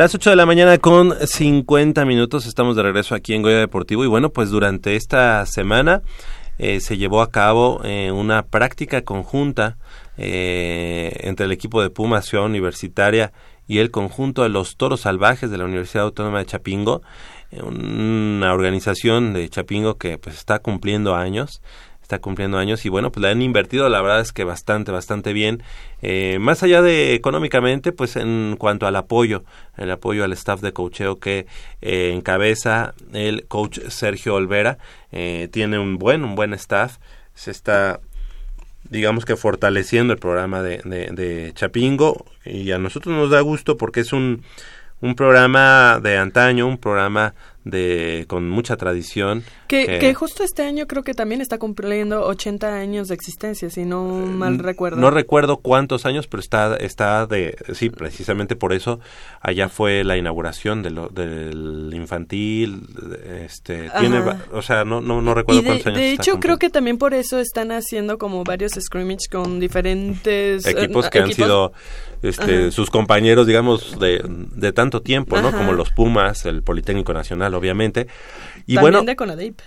Las 0.00 0.14
8 0.14 0.30
de 0.30 0.36
la 0.36 0.46
mañana 0.46 0.78
con 0.78 1.14
50 1.14 2.06
minutos 2.06 2.46
estamos 2.46 2.74
de 2.74 2.82
regreso 2.82 3.14
aquí 3.14 3.34
en 3.34 3.42
Goya 3.42 3.58
Deportivo 3.58 4.02
y 4.02 4.06
bueno, 4.06 4.30
pues 4.30 4.48
durante 4.48 4.96
esta 4.96 5.44
semana 5.44 6.00
eh, 6.56 6.80
se 6.80 6.96
llevó 6.96 7.20
a 7.20 7.30
cabo 7.30 7.82
eh, 7.84 8.10
una 8.10 8.46
práctica 8.46 9.02
conjunta 9.02 9.76
eh, 10.16 11.12
entre 11.20 11.44
el 11.44 11.52
equipo 11.52 11.82
de 11.82 11.90
Pumas 11.90 12.24
Ciudad 12.24 12.46
Universitaria 12.46 13.34
y 13.70 13.78
el 13.78 13.90
conjunto 13.90 14.42
de 14.42 14.48
los 14.48 14.76
Toros 14.76 15.02
Salvajes 15.02 15.50
de 15.50 15.56
la 15.56 15.64
Universidad 15.64 16.04
Autónoma 16.04 16.38
de 16.40 16.46
Chapingo, 16.46 17.02
eh, 17.50 17.62
una 17.62 18.52
organización 18.52 19.32
de 19.32 19.48
Chapingo 19.48 19.96
que 19.96 20.18
pues 20.18 20.34
está 20.36 20.58
cumpliendo 20.58 21.14
años 21.14 21.62
está 22.10 22.18
cumpliendo 22.20 22.58
años 22.58 22.84
y 22.84 22.88
bueno, 22.88 23.12
pues 23.12 23.22
la 23.22 23.30
han 23.30 23.40
invertido, 23.40 23.88
la 23.88 24.02
verdad 24.02 24.20
es 24.20 24.32
que 24.32 24.42
bastante, 24.42 24.90
bastante 24.90 25.32
bien. 25.32 25.62
Eh, 26.02 26.38
más 26.40 26.64
allá 26.64 26.82
de 26.82 27.14
económicamente, 27.14 27.92
pues 27.92 28.16
en 28.16 28.56
cuanto 28.58 28.88
al 28.88 28.96
apoyo, 28.96 29.44
el 29.76 29.92
apoyo 29.92 30.24
al 30.24 30.32
staff 30.32 30.60
de 30.60 30.72
coacheo 30.72 31.20
que 31.20 31.46
eh, 31.80 32.12
encabeza 32.12 32.94
el 33.12 33.46
coach 33.46 33.78
Sergio 33.90 34.34
Olvera, 34.34 34.78
eh, 35.12 35.48
tiene 35.52 35.78
un 35.78 35.98
buen, 35.98 36.24
un 36.24 36.34
buen 36.34 36.52
staff, 36.54 36.98
se 37.34 37.52
está 37.52 38.00
digamos 38.88 39.24
que 39.24 39.36
fortaleciendo 39.36 40.12
el 40.12 40.18
programa 40.18 40.62
de, 40.62 40.78
de, 40.78 41.12
de 41.12 41.52
Chapingo 41.54 42.26
y 42.44 42.72
a 42.72 42.78
nosotros 42.78 43.14
nos 43.14 43.30
da 43.30 43.40
gusto 43.40 43.76
porque 43.76 44.00
es 44.00 44.12
un, 44.12 44.42
un 45.00 45.14
programa 45.14 46.00
de 46.02 46.16
antaño, 46.16 46.66
un 46.66 46.78
programa 46.78 47.34
de 47.64 48.24
con 48.26 48.48
mucha 48.48 48.76
tradición. 48.76 49.44
Que, 49.70 50.00
que 50.00 50.14
justo 50.14 50.42
este 50.42 50.64
año 50.64 50.88
creo 50.88 51.04
que 51.04 51.14
también 51.14 51.40
está 51.40 51.56
cumpliendo 51.56 52.26
80 52.26 52.74
años 52.74 53.06
de 53.06 53.14
existencia, 53.14 53.70
si 53.70 53.84
no 53.84 54.02
mal 54.04 54.58
recuerdo. 54.58 54.96
No 54.96 55.12
recuerdo 55.12 55.58
cuántos 55.58 56.06
años, 56.06 56.26
pero 56.26 56.40
está, 56.40 56.74
está 56.74 57.28
de, 57.28 57.56
sí, 57.74 57.88
precisamente 57.88 58.56
por 58.56 58.72
eso 58.72 58.98
allá 59.40 59.68
fue 59.68 60.02
la 60.02 60.16
inauguración 60.16 60.82
de 60.82 60.90
lo, 60.90 61.08
del 61.08 61.88
infantil, 61.94 62.82
este, 63.44 63.88
tiene, 64.00 64.16
Ajá. 64.18 64.38
o 64.50 64.60
sea, 64.60 64.84
no, 64.84 65.00
no, 65.00 65.22
no 65.22 65.34
recuerdo 65.34 65.62
de, 65.62 65.68
cuántos 65.68 65.86
años. 65.86 66.00
de 66.00 66.12
hecho, 66.14 66.40
creo 66.40 66.58
que 66.58 66.68
también 66.68 66.98
por 66.98 67.14
eso 67.14 67.38
están 67.38 67.70
haciendo 67.70 68.18
como 68.18 68.42
varios 68.42 68.72
scrimmage 68.72 69.28
con 69.30 69.60
diferentes 69.60 70.66
eh, 70.66 70.70
equipos 70.70 71.08
que 71.10 71.20
han 71.20 71.26
equipos. 71.26 71.46
sido 71.46 71.72
este, 72.22 72.62
Ajá. 72.62 72.70
sus 72.72 72.90
compañeros, 72.90 73.46
digamos, 73.46 74.00
de, 74.00 74.20
de 74.26 74.72
tanto 74.72 75.00
tiempo, 75.00 75.40
¿no? 75.40 75.48
Ajá. 75.48 75.58
Como 75.58 75.74
los 75.74 75.90
Pumas, 75.90 76.44
el 76.44 76.64
Politécnico 76.64 77.14
Nacional, 77.14 77.54
obviamente. 77.54 78.08
Y 78.66 78.74
también 78.74 78.94
bueno, 78.94 79.02
de 79.04 79.14
Conadip. 79.16 79.59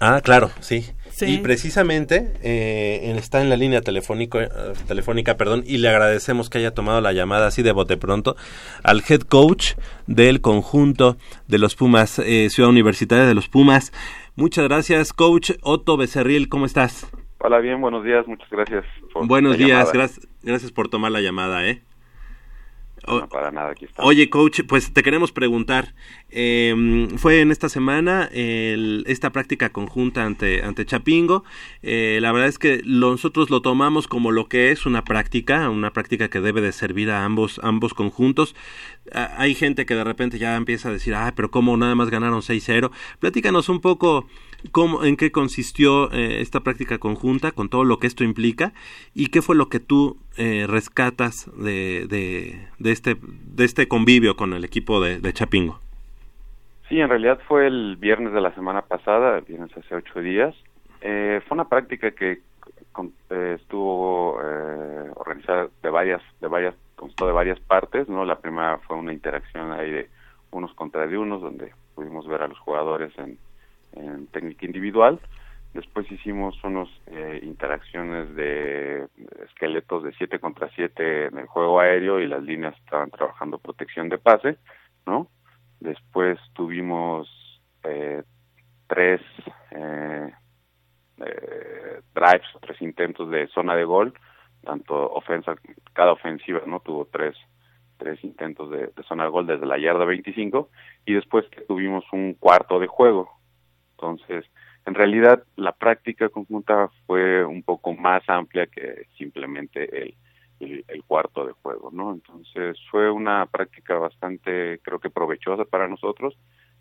Ah, 0.00 0.20
claro, 0.22 0.50
sí. 0.60 0.86
Sí. 1.10 1.26
Y 1.26 1.38
precisamente 1.38 2.32
eh, 2.42 3.10
él 3.10 3.18
está 3.18 3.42
en 3.42 3.50
la 3.50 3.56
línea 3.56 3.82
telefónico, 3.82 4.40
eh, 4.40 4.48
telefónica, 4.88 5.36
perdón, 5.36 5.62
y 5.66 5.76
le 5.76 5.90
agradecemos 5.90 6.48
que 6.48 6.58
haya 6.58 6.72
tomado 6.72 7.02
la 7.02 7.12
llamada 7.12 7.48
así 7.48 7.62
de 7.62 7.72
bote 7.72 7.98
pronto 7.98 8.36
al 8.82 9.02
head 9.06 9.20
coach 9.20 9.74
del 10.06 10.40
conjunto 10.40 11.18
de 11.46 11.58
los 11.58 11.76
Pumas, 11.76 12.18
eh, 12.20 12.48
Ciudad 12.48 12.70
Universitaria 12.70 13.26
de 13.26 13.34
los 13.34 13.48
Pumas. 13.48 13.92
Muchas 14.34 14.66
gracias, 14.66 15.12
coach 15.12 15.50
Otto 15.60 15.98
Becerril, 15.98 16.48
¿cómo 16.48 16.64
estás? 16.64 17.10
Hola, 17.40 17.58
bien, 17.58 17.80
buenos 17.80 18.02
días, 18.02 18.26
muchas 18.26 18.48
gracias. 18.48 18.84
por 19.12 19.26
Buenos 19.26 19.58
días, 19.58 19.92
gracias 19.92 20.72
por 20.72 20.88
tomar 20.88 21.12
la 21.12 21.20
llamada, 21.20 21.66
¿eh? 21.66 21.82
O- 23.06 23.20
No, 23.20 23.28
para 23.28 23.50
nada, 23.50 23.70
aquí 23.70 23.86
estamos. 23.86 24.08
Oye, 24.08 24.28
coach, 24.30 24.60
pues 24.68 24.92
te 24.92 25.02
queremos 25.02 25.32
preguntar. 25.32 25.94
eh, 26.32 27.08
fue 27.16 27.40
en 27.40 27.50
esta 27.50 27.68
semana 27.68 28.28
el- 28.32 29.02
esta 29.08 29.30
práctica 29.32 29.70
conjunta 29.70 30.24
ante, 30.24 30.62
ante 30.62 30.86
Chapingo. 30.86 31.42
Eh, 31.82 32.18
la 32.22 32.30
verdad 32.30 32.48
es 32.48 32.58
que 32.58 32.82
nosotros 32.84 33.50
lo 33.50 33.62
tomamos 33.62 34.06
como 34.06 34.30
lo 34.30 34.46
que 34.48 34.70
es 34.70 34.86
una 34.86 35.02
práctica, 35.02 35.68
una 35.70 35.92
práctica 35.92 36.28
que 36.30 36.40
debe 36.40 36.60
de 36.60 36.70
servir 36.70 37.10
a 37.10 37.24
ambos, 37.24 37.60
ambos 37.64 37.94
conjuntos. 37.94 38.54
Hay 39.12 39.54
gente 39.56 39.86
que 39.86 39.94
de 39.96 40.04
repente 40.04 40.38
ya 40.38 40.54
empieza 40.54 40.88
a 40.88 40.92
decir, 40.92 41.14
ah, 41.16 41.32
pero 41.34 41.50
¿cómo 41.50 41.76
nada 41.76 41.96
más 41.96 42.10
ganaron 42.10 42.42
6-0? 42.42 42.92
Platícanos 43.18 43.68
un 43.68 43.80
poco 43.80 44.28
cómo, 44.72 45.04
en 45.04 45.16
qué 45.16 45.30
consistió 45.32 46.10
eh, 46.12 46.40
esta 46.40 46.60
práctica 46.60 46.98
conjunta, 46.98 47.52
con 47.52 47.68
todo 47.68 47.84
lo 47.84 47.98
que 47.98 48.06
esto 48.06 48.24
implica, 48.24 48.72
y 49.14 49.28
qué 49.28 49.42
fue 49.42 49.56
lo 49.56 49.68
que 49.68 49.80
tú 49.80 50.16
eh, 50.36 50.66
rescatas 50.68 51.50
de, 51.56 52.06
de, 52.08 52.68
de 52.78 52.92
este, 52.92 53.16
de 53.20 53.64
este 53.64 53.88
convivio 53.88 54.36
con 54.36 54.52
el 54.52 54.64
equipo 54.64 55.00
de, 55.00 55.32
Chapingo. 55.32 55.80
Sí, 56.88 56.98
en 57.00 57.08
realidad 57.08 57.40
fue 57.46 57.66
el 57.66 57.96
viernes 57.96 58.32
de 58.32 58.40
la 58.40 58.54
semana 58.54 58.82
pasada, 58.82 59.40
viernes 59.40 59.70
hace 59.76 59.94
ocho 59.94 60.20
días. 60.20 60.54
Eh, 61.02 61.40
fue 61.46 61.54
una 61.54 61.68
práctica 61.68 62.10
que 62.10 62.40
con- 62.92 63.12
eh, 63.30 63.56
estuvo 63.60 64.38
eh, 64.42 65.10
organizada 65.14 65.68
de 65.82 65.90
varias, 65.90 66.20
de 66.40 66.48
varias, 66.48 66.74
constó 66.96 67.26
de 67.26 67.32
varias 67.32 67.60
partes, 67.60 68.08
¿no? 68.08 68.24
La 68.24 68.40
primera 68.40 68.78
fue 68.86 68.96
una 68.96 69.12
interacción 69.12 69.72
ahí 69.72 69.90
de 69.90 70.08
unos 70.50 70.74
contra 70.74 71.06
de 71.06 71.16
unos, 71.16 71.40
donde 71.40 71.72
pudimos 71.94 72.26
ver 72.26 72.42
a 72.42 72.48
los 72.48 72.58
jugadores 72.58 73.16
en, 73.18 73.38
en 73.92 74.26
técnica 74.28 74.66
individual. 74.66 75.20
Después 75.74 76.10
hicimos 76.10 76.62
unas 76.64 76.88
interacciones 77.42 78.34
de 78.34 79.06
esqueletos 79.44 80.02
de 80.02 80.12
7 80.14 80.40
contra 80.40 80.68
7 80.74 81.26
en 81.26 81.38
el 81.38 81.46
juego 81.46 81.78
aéreo 81.78 82.18
y 82.18 82.26
las 82.26 82.42
líneas 82.42 82.74
estaban 82.78 83.10
trabajando 83.10 83.58
protección 83.58 84.08
de 84.08 84.18
pase, 84.18 84.58
¿no? 85.06 85.28
Después 85.80 86.38
tuvimos 86.52 87.28
eh, 87.84 88.22
tres 88.86 89.20
eh, 89.70 90.30
eh, 91.24 92.00
drives, 92.14 92.46
tres 92.60 92.82
intentos 92.82 93.30
de 93.30 93.48
zona 93.48 93.74
de 93.74 93.84
gol, 93.84 94.12
tanto 94.62 94.94
ofensa, 94.94 95.54
cada 95.94 96.12
ofensiva, 96.12 96.60
¿no? 96.66 96.80
Tuvo 96.80 97.06
tres, 97.06 97.34
tres 97.96 98.22
intentos 98.24 98.70
de, 98.70 98.88
de 98.88 99.02
zona 99.08 99.24
de 99.24 99.30
gol 99.30 99.46
desde 99.46 99.64
la 99.64 99.78
yarda 99.78 100.04
25 100.04 100.68
y 101.06 101.14
después 101.14 101.46
tuvimos 101.66 102.04
un 102.12 102.34
cuarto 102.34 102.78
de 102.78 102.88
juego. 102.88 103.39
Entonces, 104.00 104.46
en 104.86 104.94
realidad 104.94 105.44
la 105.56 105.72
práctica 105.72 106.30
conjunta 106.30 106.88
fue 107.06 107.44
un 107.44 107.62
poco 107.62 107.92
más 107.92 108.26
amplia 108.28 108.66
que 108.66 109.06
simplemente 109.18 110.14
el, 110.58 110.84
el, 110.88 111.04
cuarto 111.04 111.46
de 111.46 111.52
juego, 111.52 111.90
¿no? 111.92 112.12
Entonces 112.12 112.78
fue 112.90 113.10
una 113.10 113.44
práctica 113.46 113.98
bastante, 113.98 114.80
creo 114.82 114.98
que 114.98 115.10
provechosa 115.10 115.64
para 115.66 115.86
nosotros, 115.86 116.34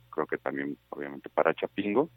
creo 0.09 0.27
que 0.27 0.37
también 0.37 0.77
obviamente 0.89 1.29
para 1.29 1.53
Chapingo. 1.53 2.09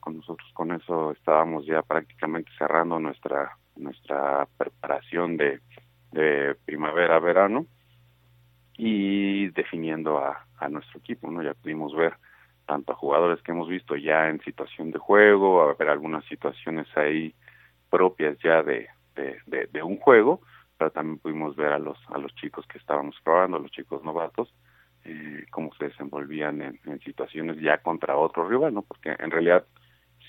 Con 0.00 0.18
nosotros 0.18 0.46
con 0.52 0.72
eso 0.72 1.12
estábamos 1.12 1.64
ya 1.64 1.80
prácticamente 1.80 2.50
cerrando 2.58 3.00
nuestra 3.00 3.56
nuestra 3.76 4.46
preparación 4.58 5.38
de, 5.38 5.60
de 6.12 6.54
primavera-verano 6.66 7.66
y 8.76 9.48
definiendo 9.48 10.18
a, 10.18 10.46
a 10.58 10.68
nuestro 10.68 10.98
equipo, 11.00 11.30
¿no? 11.30 11.42
Ya 11.42 11.54
pudimos 11.54 11.96
ver 11.96 12.14
tanto 12.66 12.92
a 12.92 12.96
jugadores 12.96 13.42
que 13.42 13.52
hemos 13.52 13.68
visto 13.68 13.96
ya 13.96 14.28
en 14.28 14.40
situación 14.40 14.90
de 14.90 14.98
juego, 14.98 15.62
a 15.62 15.74
ver 15.74 15.88
algunas 15.88 16.24
situaciones 16.26 16.86
ahí 16.96 17.34
propias 17.90 18.38
ya 18.38 18.62
de, 18.62 18.88
de, 19.14 19.38
de, 19.46 19.66
de 19.72 19.82
un 19.82 19.98
juego, 19.98 20.40
pero 20.78 20.90
también 20.90 21.18
pudimos 21.18 21.56
ver 21.56 21.72
a 21.72 21.78
los 21.78 21.98
a 22.08 22.18
los 22.18 22.34
chicos 22.34 22.66
que 22.66 22.78
estábamos 22.78 23.16
probando, 23.22 23.56
a 23.56 23.60
los 23.60 23.70
chicos 23.70 24.02
novatos, 24.02 24.52
eh, 25.04 25.44
cómo 25.50 25.70
se 25.78 25.88
desenvolvían 25.88 26.62
en, 26.62 26.80
en 26.86 27.00
situaciones 27.00 27.60
ya 27.60 27.78
contra 27.78 28.16
otro 28.16 28.48
rival, 28.48 28.74
¿no? 28.74 28.82
Porque 28.82 29.14
en 29.18 29.30
realidad 29.30 29.64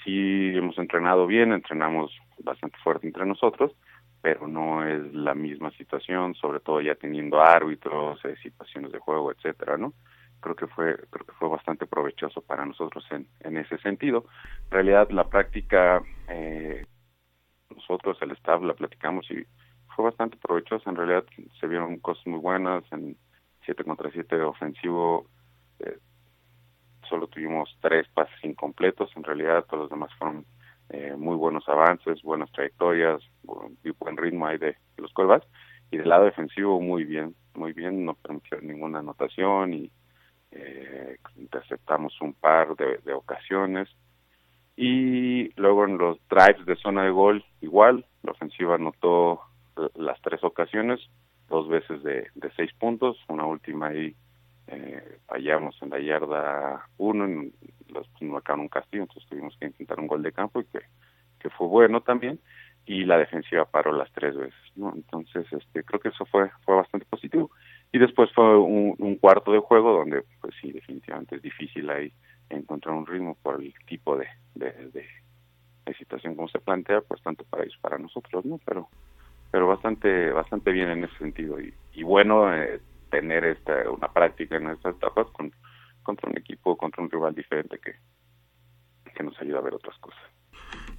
sí 0.03 0.51
hemos 0.55 0.77
entrenado 0.77 1.25
bien, 1.27 1.51
entrenamos 1.53 2.11
bastante 2.43 2.77
fuerte 2.83 3.07
entre 3.07 3.25
nosotros, 3.25 3.71
pero 4.21 4.47
no 4.47 4.85
es 4.87 5.13
la 5.13 5.33
misma 5.33 5.71
situación, 5.71 6.35
sobre 6.35 6.59
todo 6.59 6.81
ya 6.81 6.95
teniendo 6.95 7.41
árbitros, 7.41 8.23
eh, 8.25 8.35
situaciones 8.41 8.91
de 8.91 8.99
juego, 8.99 9.31
etcétera, 9.31 9.77
¿no? 9.77 9.93
Creo 10.45 10.55
que 10.55 10.67
fue 10.67 10.95
creo 11.09 11.25
que 11.25 11.33
fue 11.39 11.49
bastante 11.49 11.87
provechoso 11.87 12.39
para 12.39 12.67
nosotros 12.67 13.03
en, 13.09 13.27
en 13.39 13.57
ese 13.57 13.79
sentido. 13.79 14.25
En 14.65 14.71
realidad 14.71 15.09
la 15.09 15.27
práctica 15.27 16.03
eh, 16.29 16.85
nosotros 17.75 18.15
el 18.21 18.29
staff 18.33 18.61
la 18.61 18.75
platicamos 18.75 19.25
y 19.31 19.43
fue 19.95 20.05
bastante 20.05 20.37
provechosa. 20.37 20.87
En 20.87 20.97
realidad 20.97 21.25
se 21.59 21.65
vieron 21.65 21.97
cosas 21.97 22.27
muy 22.27 22.37
buenas 22.37 22.83
en 22.91 23.17
7 23.65 23.83
contra 23.85 24.11
7 24.11 24.39
ofensivo. 24.43 25.25
Eh, 25.79 25.97
solo 27.09 27.25
tuvimos 27.25 27.75
tres 27.81 28.07
pases 28.09 28.37
incompletos. 28.43 29.09
En 29.15 29.23
realidad 29.23 29.65
todos 29.65 29.85
los 29.85 29.89
demás 29.89 30.11
fueron 30.19 30.45
eh, 30.89 31.15
muy 31.17 31.37
buenos 31.37 31.67
avances, 31.67 32.21
buenas 32.21 32.51
trayectorias, 32.51 33.19
buen, 33.41 33.79
buen 33.97 34.15
ritmo 34.15 34.45
ahí 34.45 34.59
de, 34.59 34.77
los 34.97 35.11
quarterbacks. 35.11 35.47
Y 35.89 35.97
del 35.97 36.09
lado 36.09 36.25
defensivo 36.25 36.79
muy 36.79 37.03
bien, 37.03 37.35
muy 37.55 37.73
bien. 37.73 38.05
No 38.05 38.13
permitieron 38.13 38.67
ninguna 38.67 38.99
anotación 38.99 39.73
y 39.73 39.91
eh, 40.55 41.17
interceptamos 41.37 42.19
un 42.21 42.33
par 42.33 42.75
de, 42.75 42.99
de 43.03 43.13
ocasiones. 43.13 43.89
Y 44.77 45.53
luego 45.59 45.85
en 45.85 45.97
los 45.97 46.17
drives 46.29 46.65
de 46.65 46.75
zona 46.75 47.03
de 47.03 47.11
gol 47.11 47.45
igual 47.61 48.05
la 48.23 48.31
ofensiva 48.31 48.75
anotó 48.75 49.41
las 49.95 50.19
tres 50.21 50.43
ocasiones 50.43 50.99
dos 51.47 51.67
veces 51.67 52.01
de, 52.03 52.27
de 52.33 52.51
seis 52.55 52.71
puntos 52.73 53.17
una 53.27 53.45
última 53.45 53.87
ahí 53.87 54.15
eh, 54.67 55.19
fallamos 55.27 55.75
en 55.81 55.89
la 55.91 55.99
yarda 55.99 56.87
uno 56.97 57.25
en, 57.25 57.53
los 57.89 58.07
pues, 58.07 58.29
marcaron 58.29 58.61
un 58.61 58.67
castigo 58.67 59.03
entonces 59.03 59.29
tuvimos 59.29 59.55
que 59.57 59.67
intentar 59.67 59.99
un 59.99 60.07
gol 60.07 60.23
de 60.23 60.31
campo 60.31 60.59
y 60.59 60.65
que, 60.65 60.79
que 61.39 61.49
fue 61.51 61.67
bueno 61.67 62.01
también 62.01 62.39
y 62.85 63.03
la 63.05 63.17
defensiva 63.17 63.65
paró 63.65 63.91
las 63.91 64.11
tres 64.11 64.35
veces 64.35 64.59
no 64.75 64.91
entonces 64.95 65.45
este 65.51 65.83
creo 65.83 65.99
que 65.99 66.09
eso 66.09 66.25
fue 66.25 66.49
fue 66.63 66.75
bastante 66.75 67.05
positivo 67.05 67.51
y 67.95 67.97
después 67.97 68.29
fue 68.33 68.57
un, 68.57 69.15
cuarto 69.21 69.53
de 69.53 69.59
juego 69.59 69.93
donde 69.93 70.25
pues 70.41 70.53
sí 70.59 70.69
definitivamente 70.73 71.37
es 71.37 71.41
difícil 71.41 71.89
ahí 71.89 72.11
encontrar 72.49 72.93
un 72.93 73.05
ritmo 73.05 73.37
por 73.41 73.61
el 73.61 73.73
tipo 73.87 74.17
de, 74.17 74.27
de, 74.53 74.91
de, 74.91 75.93
situación 75.97 76.35
como 76.35 76.49
se 76.49 76.59
plantea 76.59 76.99
pues 76.99 77.21
tanto 77.21 77.45
para 77.45 77.63
ellos 77.63 77.77
para 77.79 77.97
nosotros 77.97 78.43
no 78.43 78.59
pero 78.65 78.89
pero 79.49 79.67
bastante 79.67 80.29
bastante 80.31 80.73
bien 80.73 80.89
en 80.89 81.05
ese 81.05 81.17
sentido. 81.19 81.57
Y, 81.61 81.73
y 81.93 82.03
bueno 82.03 82.53
eh, 82.53 82.81
tener 83.09 83.45
esta 83.45 83.89
una 83.89 84.11
práctica 84.11 84.57
en 84.57 84.71
estas 84.71 84.97
etapas 84.97 85.27
con 85.27 85.53
contra 86.03 86.29
un 86.29 86.37
equipo 86.37 86.75
contra 86.75 87.01
un 87.01 87.09
rival 87.09 87.33
diferente 87.33 87.79
que 87.79 87.95
que 89.15 89.23
nos 89.23 89.39
ayuda 89.39 89.59
a 89.59 89.61
ver 89.61 89.73
otras 89.73 89.97
cosas 89.99 90.34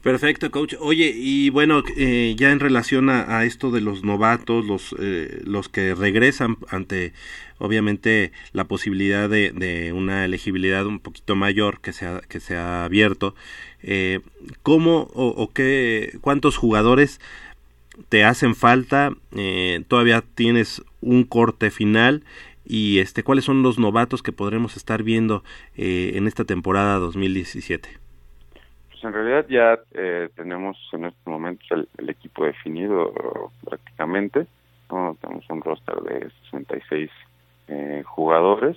Perfecto, 0.03 0.53
coach. 0.53 0.75
Oye, 0.79 1.12
y 1.17 1.51
bueno, 1.51 1.83
eh, 1.97 2.35
ya 2.39 2.53
en 2.53 2.61
relación 2.61 3.11
a, 3.11 3.45
esto 3.45 3.73
de 3.73 3.81
los 3.81 4.05
novatos, 4.05 4.64
los, 4.64 4.95
eh, 5.01 5.41
los 5.45 5.69
que 5.69 5.97
regresan 5.97 6.59
ante, 6.69 7.12
obviamente, 7.59 8.31
la 8.53 8.67
posibilidad 8.69 9.29
de, 9.29 9.51
de, 9.51 9.93
una 9.93 10.25
elegibilidad 10.25 10.87
un 10.87 11.01
poquito 11.01 11.35
mayor 11.35 11.81
que 11.81 11.93
se 11.93 12.07
ha, 12.07 12.21
que 12.21 12.39
se 12.39 12.57
ha 12.57 12.85
abierto, 12.85 13.35
eh, 13.83 14.21
¿cómo 14.62 15.11
o, 15.12 15.27
o, 15.27 15.53
qué, 15.53 16.19
cuántos 16.21 16.57
jugadores 16.57 17.21
te 18.09 18.25
hacen 18.25 18.55
falta? 18.55 19.12
Eh, 19.37 19.83
¿Todavía 19.89 20.23
tienes 20.35 20.83
un 21.01 21.25
corte 21.25 21.71
final? 21.71 22.25
Y 22.64 22.99
este, 22.99 23.23
¿cuáles 23.23 23.45
son 23.45 23.62
los 23.62 23.79
novatos 23.79 24.23
que 24.23 24.33
podremos 24.33 24.77
estar 24.77 25.03
viendo 25.03 25.45
eh, 25.77 26.12
en 26.14 26.27
esta 26.27 26.45
temporada 26.45 26.99
2017? 26.99 28.06
En 29.07 29.13
realidad 29.13 29.47
ya 29.49 29.79
eh, 29.95 30.29
tenemos 30.35 30.77
en 30.93 31.07
estos 31.07 31.27
momentos 31.27 31.67
el, 31.71 31.89
el 31.99 32.11
equipo 32.11 32.45
definido 32.45 33.13
prácticamente. 33.65 34.47
¿no? 34.91 35.17
Tenemos 35.21 35.49
un 35.51 35.63
roster 35.63 35.97
de 36.03 36.31
66 36.51 37.11
eh, 37.69 38.03
jugadores, 38.07 38.77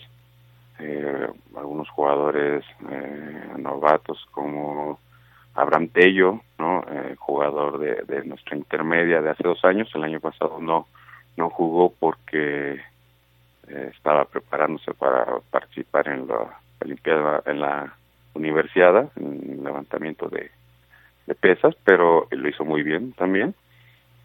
eh, 0.80 1.28
algunos 1.56 1.90
jugadores 1.90 2.64
eh, 2.90 3.54
novatos 3.58 4.26
como 4.32 5.00
Abraham 5.56 5.90
Tello, 5.90 6.42
¿no? 6.58 6.84
Eh, 6.90 7.16
jugador 7.18 7.80
de, 7.80 8.04
de 8.08 8.24
nuestra 8.26 8.56
intermedia 8.56 9.22
de 9.22 9.32
hace 9.32 9.44
dos 9.44 9.64
años. 9.66 9.90
El 9.94 10.04
año 10.04 10.20
pasado 10.20 10.60
no 10.62 10.88
no 11.40 11.50
jugó 11.50 11.94
porque 11.98 12.74
eh, 12.74 13.92
estaba 13.96 14.26
preparándose 14.26 14.94
para 14.94 15.40
participar 15.50 16.10
en 16.10 16.28
la 16.28 16.60
Olimpiada, 16.82 17.42
en 17.46 17.60
la 17.60 17.94
universidad 18.40 19.12
en 19.16 19.64
levantamiento 19.64 20.30
de, 20.30 20.52
pesas, 21.40 21.76
pero 21.84 22.28
lo 22.32 22.50
hizo 22.50 22.66
muy 22.66 22.82
bien 22.82 23.14
también. 23.14 23.54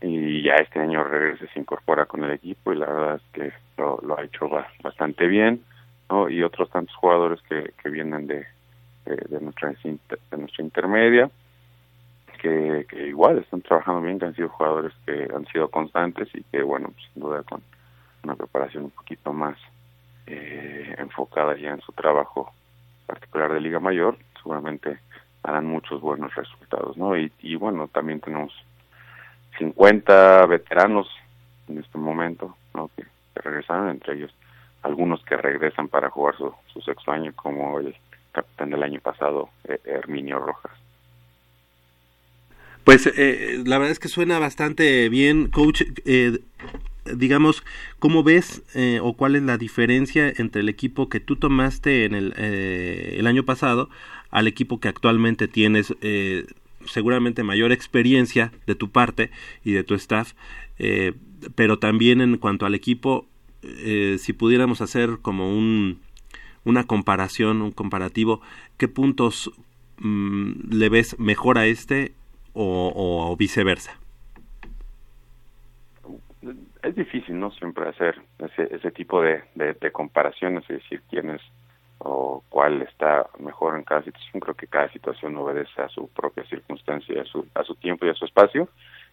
Y 0.00 0.42
ya 0.42 0.54
este 0.54 0.80
año 0.80 1.04
regresa, 1.04 1.46
se 1.52 1.60
incorpora 1.60 2.06
con 2.06 2.24
el 2.24 2.30
equipo 2.30 2.72
y 2.72 2.76
la 2.76 2.86
verdad 2.86 3.16
es 3.16 3.22
que 3.32 3.52
lo, 3.76 4.00
lo 4.02 4.18
ha 4.18 4.24
hecho 4.24 4.48
bastante 4.82 5.26
bien. 5.26 5.62
¿no? 6.08 6.28
Y 6.28 6.42
otros 6.42 6.70
tantos 6.70 6.94
jugadores 6.96 7.40
que, 7.48 7.72
que 7.82 7.88
vienen 7.90 8.26
de, 8.26 8.46
de, 9.04 9.16
de, 9.28 9.40
nuestra, 9.40 9.70
de 9.70 10.36
nuestra 10.36 10.64
intermedia, 10.64 11.30
que, 12.40 12.86
que 12.88 13.08
igual 13.08 13.38
están 13.38 13.62
trabajando 13.62 14.02
bien, 14.02 14.18
que 14.18 14.26
han 14.26 14.34
sido 14.34 14.48
jugadores 14.48 14.92
que 15.06 15.28
han 15.34 15.46
sido 15.46 15.68
constantes 15.68 16.28
y 16.34 16.42
que, 16.44 16.62
bueno, 16.62 16.88
pues, 16.88 17.06
sin 17.12 17.22
duda 17.22 17.42
con 17.42 17.62
una 18.22 18.34
preparación 18.34 18.84
un 18.84 18.90
poquito 18.90 19.32
más 19.32 19.56
eh, 20.26 20.94
enfocada 20.98 21.56
ya 21.56 21.72
en 21.72 21.80
su 21.80 21.92
trabajo 21.92 22.52
particular 23.06 23.52
de 23.52 23.60
Liga 23.60 23.80
Mayor, 23.80 24.16
seguramente 24.36 24.98
harán 25.42 25.66
muchos 25.66 26.00
buenos 26.00 26.34
resultados, 26.34 26.96
¿no? 26.96 27.16
Y, 27.16 27.30
y 27.40 27.56
bueno, 27.56 27.88
también 27.88 28.20
tenemos 28.20 28.52
50 29.58 30.46
veteranos 30.46 31.08
en 31.68 31.78
este 31.78 31.98
momento, 31.98 32.56
¿no? 32.74 32.90
Que, 32.96 33.04
regresaron, 33.36 33.90
entre 33.90 34.14
ellos 34.14 34.32
algunos 34.82 35.22
que 35.24 35.36
regresan 35.36 35.88
para 35.88 36.08
jugar 36.08 36.36
su, 36.36 36.54
su 36.72 36.80
sexto 36.82 37.10
año, 37.10 37.32
como 37.34 37.80
el 37.80 37.96
capitán 38.32 38.70
del 38.70 38.82
año 38.82 39.00
pasado, 39.00 39.48
eh, 39.64 39.80
Herminio 39.84 40.38
Rojas. 40.38 40.72
Pues 42.84 43.06
eh, 43.06 43.62
la 43.64 43.78
verdad 43.78 43.92
es 43.92 43.98
que 43.98 44.08
suena 44.08 44.38
bastante 44.38 45.08
bien, 45.08 45.50
coach. 45.50 45.82
Eh, 46.04 46.38
digamos, 47.04 47.62
¿cómo 47.98 48.22
ves 48.22 48.62
eh, 48.74 48.98
o 49.02 49.14
cuál 49.14 49.36
es 49.36 49.42
la 49.42 49.58
diferencia 49.58 50.32
entre 50.36 50.62
el 50.62 50.68
equipo 50.68 51.08
que 51.08 51.20
tú 51.20 51.36
tomaste 51.36 52.04
en 52.04 52.14
el, 52.14 52.34
eh, 52.36 53.16
el 53.18 53.26
año 53.26 53.44
pasado 53.44 53.90
al 54.30 54.46
equipo 54.46 54.80
que 54.80 54.88
actualmente 54.88 55.48
tienes? 55.48 55.94
Eh, 56.00 56.46
seguramente 56.86 57.42
mayor 57.42 57.72
experiencia 57.72 58.52
de 58.66 58.74
tu 58.74 58.90
parte 58.90 59.30
y 59.64 59.72
de 59.72 59.84
tu 59.84 59.94
staff, 59.94 60.32
eh, 60.78 61.14
pero 61.54 61.78
también 61.78 62.20
en 62.20 62.36
cuanto 62.36 62.66
al 62.66 62.74
equipo, 62.74 63.26
si 64.18 64.32
pudiéramos 64.34 64.82
hacer 64.82 65.20
como 65.22 65.56
un, 65.56 65.98
una 66.64 66.84
comparación, 66.84 67.62
un 67.62 67.70
comparativo, 67.70 68.42
¿qué 68.76 68.88
puntos 68.88 69.50
mmm, 69.96 70.52
le 70.70 70.90
ves 70.90 71.18
mejor 71.18 71.56
a 71.56 71.66
este 71.66 72.12
o 72.52 73.34
viceversa? 73.38 73.98
Es 76.84 76.94
difícil, 76.94 77.38
¿no? 77.38 77.50
Siempre 77.52 77.88
hacer 77.88 78.20
ese, 78.38 78.74
ese 78.74 78.90
tipo 78.90 79.22
de, 79.22 79.42
de, 79.54 79.90
comparaciones, 79.90 80.62
es 80.68 80.82
decir, 80.82 81.02
quién 81.08 81.30
es 81.30 81.40
o 81.98 82.42
cuál 82.50 82.82
está 82.82 83.26
mejor 83.38 83.76
en 83.76 83.84
cada 83.84 84.02
situación. 84.02 84.40
Creo 84.40 84.54
que 84.54 84.66
cada 84.66 84.90
situación 84.90 85.36
obedece 85.36 85.80
a 85.80 85.88
su 85.88 86.08
propia 86.08 86.44
circunstancia, 86.44 87.22
a 87.22 87.24
su, 87.24 87.46
a 87.54 87.64
su 87.64 87.74
tiempo 87.76 88.04
y 88.04 88.10
a 88.10 88.14
su 88.14 88.26
espacio. 88.26 88.68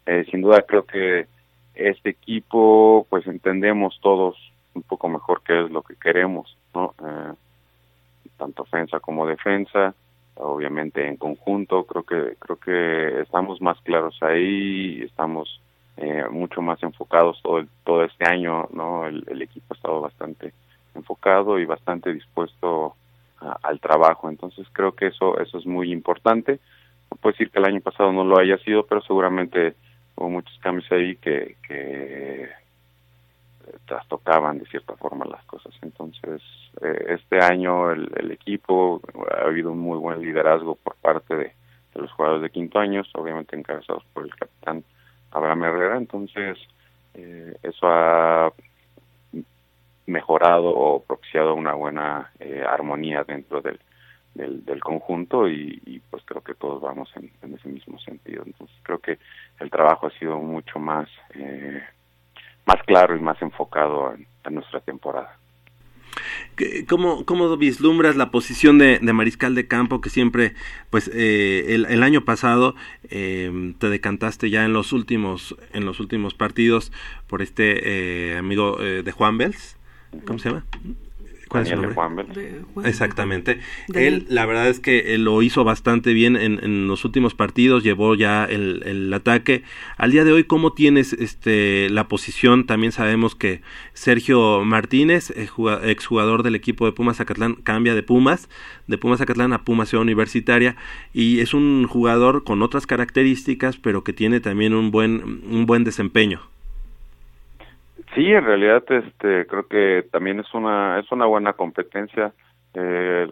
Eh, 0.06 0.26
sin 0.30 0.42
duda 0.42 0.64
creo 0.64 0.86
que 0.86 1.28
este 1.74 2.10
equipo, 2.10 3.08
pues 3.10 3.26
entendemos 3.28 3.98
todos 4.02 4.36
un 4.74 4.84
poco 4.84 5.08
mejor 5.08 5.42
qué 5.44 5.64
es 5.64 5.72
lo 5.72 5.82
que 5.82 5.96
queremos, 5.96 6.58
¿no? 6.74 6.94
Eh, 7.00 7.34
tanto 8.38 8.64
ofensa 8.64 9.00
como 9.00 9.28
defensa, 9.28 9.94
obviamente 10.36 11.08
en 11.08 11.16
conjunto, 11.18 11.86
creo 11.86 12.04
que 12.04 12.36
creo 12.40 12.58
que 12.58 13.22
estamos 13.22 13.62
más 13.62 13.80
claros 13.82 14.18
ahí, 14.22 15.02
estamos 15.04 15.62
eh, 15.98 16.26
mucho 16.32 16.62
más 16.62 16.82
enfocados 16.84 17.40
todo 17.44 17.60
el- 17.60 17.70
todo 17.84 18.04
este 18.04 18.26
año, 18.28 18.68
¿no? 18.74 19.06
El, 19.08 19.24
el 19.28 19.42
equipo 19.42 19.74
ha 19.74 19.78
estado 19.78 20.02
bastante 20.02 20.54
enfocado 20.96 21.60
y 21.60 21.66
bastante 21.66 22.14
dispuesto 22.14 22.96
a- 23.40 23.58
al 23.64 23.80
trabajo, 23.80 24.30
entonces 24.30 24.68
creo 24.74 24.94
que 24.94 25.08
eso 25.08 25.40
eso 25.40 25.58
es 25.60 25.66
muy 25.66 25.92
importante. 25.92 26.60
No 27.12 27.18
puedo 27.18 27.34
decir 27.34 27.52
que 27.52 27.60
el 27.60 27.66
año 27.66 27.82
pasado 27.82 28.12
no 28.14 28.24
lo 28.24 28.40
haya 28.40 28.58
sido, 28.60 28.86
pero 28.86 29.02
seguramente 29.02 29.76
hubo 30.16 30.30
muchos 30.30 30.58
cambios 30.60 30.90
ahí 30.92 31.16
que, 31.18 31.58
que 31.68 32.50
trastocaban 33.86 34.60
de 34.60 34.66
cierta 34.66 34.96
forma 34.96 35.26
las 35.26 35.44
cosas. 35.46 35.74
Entonces, 35.82 36.42
eh, 36.82 37.06
este 37.20 37.40
año 37.42 37.92
el, 37.92 38.10
el 38.18 38.32
equipo 38.32 39.02
ha 39.32 39.46
habido 39.48 39.72
un 39.72 39.80
muy 39.80 39.98
buen 39.98 40.22
liderazgo 40.22 40.76
por 40.76 40.96
parte 40.96 41.36
de, 41.36 41.44
de 41.94 42.02
los 42.02 42.12
jugadores 42.12 42.44
de 42.44 42.50
quinto 42.50 42.80
años, 42.80 43.10
obviamente 43.14 43.56
encabezados 43.56 44.04
por 44.14 44.24
el 44.24 44.36
capitán 44.36 44.84
Abraham 45.32 45.64
Herrera. 45.64 45.98
Entonces, 45.98 46.58
eh, 47.14 47.56
eso 47.64 47.88
ha 47.88 48.52
mejorado 50.06 50.70
o 50.70 51.02
propiciado 51.04 51.54
una 51.56 51.74
buena 51.74 52.32
eh, 52.40 52.64
armonía 52.68 53.24
dentro 53.24 53.62
del, 53.62 53.80
del, 54.34 54.66
del 54.66 54.80
conjunto 54.82 55.48
y, 55.48 55.82
y, 55.86 56.00
pues 56.00 56.24
creo 56.26 56.42
que 56.42 56.56
todos 56.56 56.82
vamos 56.82 57.10
en, 57.16 57.32
ese 57.54 57.70
mismo 57.70 58.00
sentido. 58.00 58.44
Entonces 58.46 58.76
creo 58.84 59.00
que 59.00 59.20
el 59.60 59.70
trabajo 59.70 60.08
ha 60.08 60.20
sido 60.20 60.38
mucho 60.38 60.80
más 60.80 61.08
eh, 61.36 61.82
más 62.66 62.82
claro 62.86 63.16
y 63.16 63.20
más 63.20 63.42
enfocado 63.42 64.14
en, 64.14 64.28
en 64.44 64.56
nuestra 64.56 64.80
temporada. 64.82 65.38
¿Qué- 66.56 66.86
¿Cómo, 66.88 67.26
¿Cómo 67.26 67.56
vislumbras 67.58 68.16
la 68.16 68.32
posición 68.32 68.78
de, 68.78 69.00
mariscal 69.14 69.56
de 69.56 69.68
campo 69.68 70.02
que 70.02 70.10
siempre, 70.10 70.54
pues 70.90 71.10
eh, 71.14 71.68
el, 71.70 71.86
el 71.86 72.04
año 72.04 72.26
pasado 72.26 72.76
eh, 73.10 73.74
te 73.80 73.90
decantaste 73.90 74.50
ya 74.50 74.66
en 74.66 74.74
los 74.74 74.92
últimos 74.94 75.56
en 75.74 75.86
los 75.86 76.00
últimos 76.00 76.34
partidos 76.34 76.92
por 77.28 77.42
este 77.42 78.34
eh, 78.34 78.38
amigo 78.38 78.82
eh, 78.82 79.04
de 79.04 79.12
Juan 79.12 79.38
Bels? 79.38 79.78
¿Cómo 80.26 80.40
se 80.40 80.50
llama? 80.50 80.66
¿Cuál 81.52 81.64
es 81.64 81.70
su 81.70 81.76
Daniel 81.76 81.90
de? 81.90 81.96
Juan 81.96 82.16
Bel. 82.16 82.28
De 82.34 82.62
Juan- 82.74 82.86
Exactamente. 82.86 83.60
Él, 83.94 84.26
la 84.30 84.46
verdad 84.46 84.70
es 84.70 84.80
que 84.80 85.14
él 85.14 85.26
lo 85.26 85.42
hizo 85.42 85.64
bastante 85.64 86.14
bien 86.14 86.36
en, 86.38 86.64
en 86.64 86.88
los 86.88 87.04
últimos 87.04 87.36
partidos, 87.36 87.84
llevó 87.84 88.16
ya 88.16 88.46
el, 88.46 88.84
el 88.86 89.14
ataque. 89.14 89.64
Al 89.98 90.12
día 90.12 90.24
de 90.24 90.32
hoy, 90.32 90.46
¿cómo 90.46 90.74
tienes 90.74 91.12
este 91.14 91.90
la 91.90 92.08
posición? 92.08 92.66
También 92.66 92.92
sabemos 92.94 93.36
que 93.36 93.62
Sergio 93.94 94.64
Martínez, 94.64 95.32
eh, 95.32 95.48
juga- 95.48 95.82
exjugador 95.84 96.44
del 96.44 96.56
equipo 96.56 96.86
de 96.86 96.94
Pumas 96.94 97.18
Zacatlán, 97.18 97.56
cambia 97.56 97.96
de 97.96 98.04
Pumas, 98.04 98.48
de 98.88 98.98
Pumas 98.98 99.20
Zacatlán 99.20 99.52
a 99.54 99.64
Pumas 99.66 99.90
Ciudad 99.90 100.04
Universitaria, 100.04 100.76
y 101.14 101.40
es 101.42 101.54
un 101.54 101.86
jugador 101.88 102.44
con 102.46 102.62
otras 102.62 102.88
características, 102.88 103.76
pero 103.78 104.04
que 104.04 104.14
tiene 104.14 104.40
también 104.40 104.74
un 104.74 104.90
buen, 104.92 105.42
un 105.50 105.66
buen 105.66 105.84
desempeño. 105.84 106.42
Sí, 108.16 108.32
en 108.32 108.44
realidad, 108.44 108.84
este, 108.90 109.46
creo 109.48 109.68
que 109.68 110.06
también 110.12 110.40
es 110.40 110.54
una 110.54 111.00
es 111.00 111.12
una 111.12 111.26
buena 111.26 111.54
competencia. 111.54 112.34
Eh, 112.74 113.28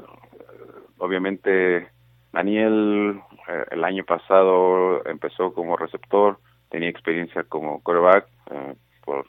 obviamente, 0.98 1.90
Daniel 2.32 3.20
eh, 3.48 3.66
el 3.72 3.84
año 3.84 4.04
pasado 4.06 5.06
empezó 5.06 5.54
como 5.54 5.76
receptor, 5.76 6.40
tenía 6.70 6.90
experiencia 6.90 7.44
como 7.44 7.82
quarterback 7.82 8.28
eh, 8.52 8.76
por 9.04 9.26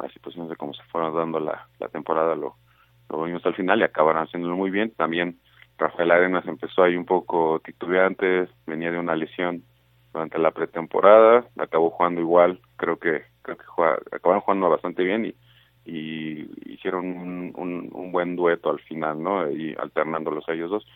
las 0.00 0.12
situaciones 0.12 0.50
de 0.50 0.56
cómo 0.56 0.74
se 0.74 0.82
fueron 0.84 1.14
dando 1.14 1.40
la, 1.40 1.66
la 1.78 1.88
temporada, 1.88 2.34
lo, 2.34 2.56
lo 3.08 3.24
vimos 3.24 3.44
al 3.46 3.54
final 3.54 3.80
y 3.80 3.84
acabaron 3.84 4.22
haciéndolo 4.22 4.56
muy 4.56 4.70
bien. 4.70 4.92
También 4.96 5.38
Rafael 5.78 6.10
Arenas 6.10 6.46
empezó 6.46 6.82
ahí 6.82 6.96
un 6.96 7.06
poco 7.06 7.60
titubeante, 7.64 8.48
venía 8.66 8.90
de 8.90 8.98
una 8.98 9.16
lesión 9.16 9.62
durante 10.12 10.38
la 10.38 10.52
pretemporada, 10.52 11.44
acabó 11.58 11.90
jugando 11.90 12.20
igual, 12.20 12.60
creo 12.76 12.98
que 12.98 13.33
creo 13.44 13.58
que 13.58 13.64
jugaba- 13.64 14.00
acabaron 14.10 14.40
jugando 14.40 14.70
bastante 14.70 15.04
bien 15.04 15.26
y, 15.26 15.34
hicieron 15.86 17.52
un, 17.56 18.10
buen 18.10 18.36
dueto 18.36 18.70
al 18.70 18.80
final, 18.80 19.22
¿no? 19.22 19.50
Y 19.50 19.74
alternándolos 19.78 20.48
a 20.48 20.52
ellos 20.52 20.70
dos. 20.70 20.86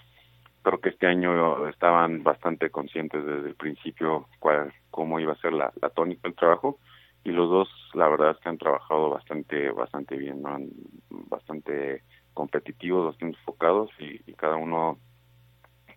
Creo 0.63 0.81
que 0.81 0.91
este 0.91 1.07
año 1.07 1.69
estaban 1.69 2.23
bastante 2.23 2.71
conscientes 2.71 3.25
desde 3.25 3.49
el 3.49 3.55
principio 3.55 4.29
cuál, 4.39 4.73
cómo 4.91 5.21
iba 5.21 5.33
a 5.33 5.41
ser 5.41 5.53
la, 5.53 5.73
tónica 5.95 6.23
del 6.25 6.35
trabajo 6.35 6.79
y 7.25 7.31
los 7.31 7.51
dos 7.51 7.69
la 7.95 8.09
verdad 8.09 8.31
es 8.31 8.39
que 8.39 8.49
han 8.49 8.59
trabajado 8.59 9.11
bastante 9.11 9.71
bastante 9.71 10.17
bien, 10.17 10.43
¿no? 10.43 10.59
Bastante 11.11 12.03
competitivos, 12.33 13.07
bastante 13.07 13.37
enfocados 13.39 13.91
y, 13.99 14.33
cada 14.35 14.57
uno 14.57 14.99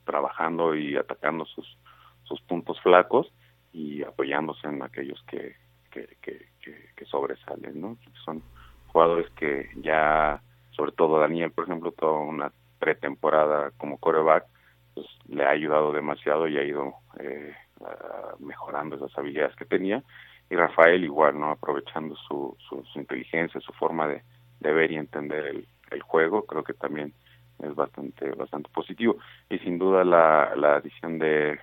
trabajando 0.06 0.76
y 0.76 0.98
atacando 0.98 1.46
sus 1.46 2.42
puntos 2.48 2.80
flacos 2.82 3.32
y 3.74 4.04
apoyándose 4.04 4.68
en 4.68 4.82
aquellos 4.84 5.22
que, 5.24 5.56
que, 5.92 6.08
que, 6.22 7.06
sobresalen, 7.06 7.82
¿no? 7.82 7.98
Son 8.24 8.42
jugadores 8.88 9.30
que 9.32 9.70
ya, 9.78 10.42
sobre 10.72 10.92
todo 10.92 11.20
Daniel, 11.20 11.52
por 11.52 11.66
ejemplo, 11.66 11.92
toda 11.92 12.20
una 12.20 12.52
pretemporada 12.80 13.72
como 13.78 13.98
coreback, 13.98 14.46
pues 14.94 15.08
le 15.28 15.44
ha 15.44 15.50
ayudado 15.50 15.92
demasiado 15.92 16.48
y 16.48 16.58
ha 16.58 16.64
ido 16.64 16.94
eh, 17.20 17.54
mejorando 18.40 18.96
esas 18.96 19.18
habilidades 19.18 19.56
que 19.56 19.66
tenía. 19.66 20.04
Y 20.50 20.56
Rafael 20.56 21.04
igual, 21.04 21.40
¿no? 21.40 21.52
Aprovechando 21.52 22.16
su, 22.16 22.56
su, 22.70 22.84
inteligencia, 23.00 23.62
su 23.62 23.72
forma 23.74 24.08
de, 24.08 24.22
ver 24.60 24.92
y 24.92 24.98
entender 24.98 25.66
el, 25.92 26.02
juego, 26.02 26.46
creo 26.46 26.64
que 26.64 26.74
también 26.74 27.14
es 27.60 27.74
bastante 27.76 28.32
bastante 28.32 28.70
positivo. 28.74 29.18
Y 29.50 29.60
sin 29.60 29.78
duda 29.78 30.04
la, 30.04 30.76
adición 30.76 31.20
de, 31.20 31.60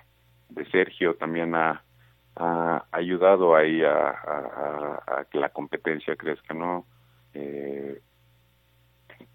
de 0.48 0.70
Sergio 0.70 1.14
también 1.14 1.54
ha, 1.54 1.82
ha 2.38 2.84
ayudado 2.92 3.54
ahí 3.56 3.82
a, 3.84 5.26
que 5.30 5.38
la 5.38 5.50
competencia 5.50 6.16
crezca, 6.16 6.54
¿no? 6.54 6.86
Eh, 7.34 8.00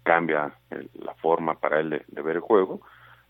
cambia 0.02 0.52
el- 0.70 0.90
la 0.94 1.14
forma 1.14 1.54
para 1.58 1.80
él 1.80 2.02
de, 2.06 2.22
ver 2.22 2.36
el 2.36 2.42
juego 2.42 2.80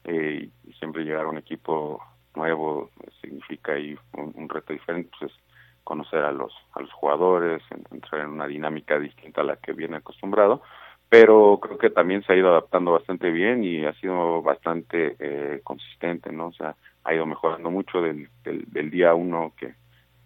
eh, 0.05 0.49
y 0.65 0.73
siempre 0.75 1.05
llegar 1.05 1.25
a 1.27 1.29
un 1.29 1.39
equipo 1.39 2.01
nuevo 2.35 2.91
significa 3.21 3.73
ahí 3.73 3.97
un, 4.13 4.33
un 4.37 4.49
reto 4.49 4.73
diferente, 4.73 5.11
pues 5.19 5.33
es 5.33 5.39
conocer 5.85 6.21
a 6.25 6.33
los 6.33 6.53
a 6.73 6.81
los 6.81 6.93
jugadores, 6.93 7.63
en- 7.71 7.85
entrar 7.91 8.23
en 8.23 8.31
una 8.31 8.47
dinámica 8.47 8.99
distinta 8.99 9.41
a 9.43 9.45
la 9.45 9.57
que 9.57 9.73
viene 9.73 9.97
acostumbrado, 9.99 10.63
pero 11.09 11.59
creo 11.63 11.79
que 11.79 11.91
también 11.91 12.23
se 12.25 12.33
ha 12.33 12.37
ido 12.37 12.49
adaptando 12.51 12.93
bastante 12.93 13.31
bien 13.31 13.63
y 13.65 13.85
ha 13.85 13.93
sido 13.95 14.43
bastante 14.43 15.17
eh, 15.19 15.61
consistente, 15.63 16.33
¿no? 16.33 16.49
O 16.49 16.53
sea, 16.53 16.75
ha 17.05 17.15
ido 17.15 17.27
mejorando 17.27 17.71
mucho 17.71 18.01
del, 18.01 18.29
del, 18.45 18.91
día 18.91 19.15
uno 19.15 19.53
que, 19.57 19.75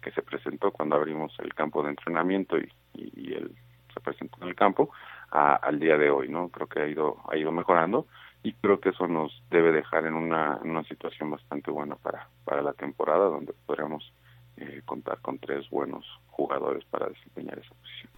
que 0.01 0.11
se 0.11 0.21
presentó 0.21 0.71
cuando 0.71 0.95
abrimos 0.95 1.33
el 1.39 1.53
campo 1.53 1.83
de 1.83 1.89
entrenamiento 1.89 2.57
y, 2.57 2.69
y, 2.93 3.33
él 3.33 3.51
se 3.93 3.99
presentó 3.99 4.37
en 4.41 4.49
el 4.49 4.55
campo 4.55 4.91
a- 5.31 5.55
al 5.55 5.79
día 5.79 5.97
de 5.97 6.09
hoy, 6.09 6.29
¿no? 6.29 6.49
Creo 6.49 6.67
que 6.67 6.79
ha 6.81 6.87
ido 6.87 7.17
ha 7.29 7.35
ido 7.37 7.51
mejorando 7.51 8.07
y 8.43 8.53
creo 8.53 8.79
que 8.79 8.89
eso 8.89 9.07
nos 9.07 9.43
debe 9.49 9.71
dejar 9.71 10.05
en 10.05 10.13
una, 10.13 10.59
en 10.63 10.69
una 10.71 10.83
situación 10.83 11.29
bastante 11.31 11.71
buena 11.71 11.95
para, 11.95 12.29
para 12.45 12.61
la 12.61 12.73
temporada 12.73 13.25
donde 13.25 13.53
podríamos 13.65 14.13
eh, 14.57 14.81
contar 14.85 15.19
con 15.21 15.39
tres 15.39 15.69
buenos 15.69 16.05
jugadores 16.27 16.85
para 16.85 17.07
desempeñar 17.07 17.59
esa 17.59 17.73
posición. 17.75 18.11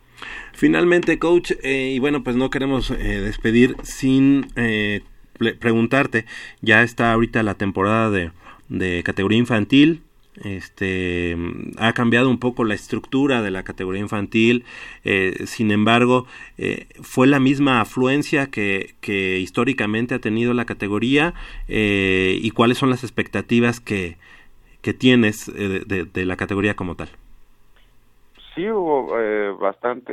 Finalmente, 0.54 1.18
coach, 1.18 1.52
eh, 1.64 1.94
y 1.96 2.00
bueno, 2.00 2.24
pues 2.24 2.36
no 2.36 2.50
queremos 2.50 2.92
eh, 2.92 2.96
despedir 3.22 3.76
sin 3.84 4.48
eh, 4.56 5.02
preguntarte, 5.60 6.26
ya 6.62 6.84
está 6.84 7.14
ahorita 7.14 7.42
la 7.42 7.56
temporada 7.56 8.12
de, 8.12 8.32
de 8.72 9.04
categoría 9.04 9.40
infantil, 9.40 10.04
este 10.44 11.36
ha 11.78 11.94
cambiado 11.94 12.30
un 12.30 12.40
poco 12.40 12.64
la 12.64 12.74
estructura 12.74 13.42
de 13.42 13.52
la 13.52 13.64
categoría 13.64 14.02
infantil 14.02 14.64
eh, 15.04 15.34
sin 15.46 15.72
embargo 15.72 16.26
eh, 16.58 16.88
fue 17.02 17.28
la 17.28 17.40
misma 17.42 17.82
afluencia 17.82 18.48
que, 18.48 18.96
que 19.02 19.40
históricamente 19.40 20.16
ha 20.16 20.20
tenido 20.20 20.54
la 20.54 20.64
categoría 20.66 21.34
eh, 21.68 22.40
y 22.42 22.52
cuáles 22.52 22.78
son 22.78 22.90
las 22.90 23.04
expectativas 23.04 23.82
que, 23.82 24.18
que 24.82 24.94
tienes 24.94 25.48
de, 25.54 25.82
de- 25.82 26.06
de 26.06 26.26
la 26.26 26.38
categoría 26.38 26.76
como 26.76 26.96
tal. 26.96 27.10
Sí, 28.56 28.70
hubo 28.70 29.08
bastante 29.58 30.12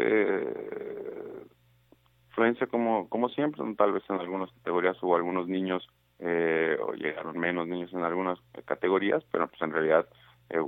influencia 2.29 2.67
como, 2.69 3.09
como 3.09 3.29
siempre, 3.31 3.63
tal 3.77 3.93
vez 3.93 4.03
en 4.09 4.17
algunas 4.21 4.51
categorías 4.53 5.03
hubo 5.03 5.17
algunos 5.17 5.49
niños 5.49 5.87
eh, 6.21 6.77
o 6.81 6.95
llegaron 6.95 7.39
menos 7.39 7.69
niños 7.69 7.93
en 7.93 8.03
algunas 8.03 8.39
categorías, 8.65 9.25
pero 9.31 9.49
pues 9.49 9.63
en 9.63 9.73
realidad 9.73 10.09
eh, 10.51 10.61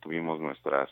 tuvimos 0.00 0.40
nuestras 0.40 0.88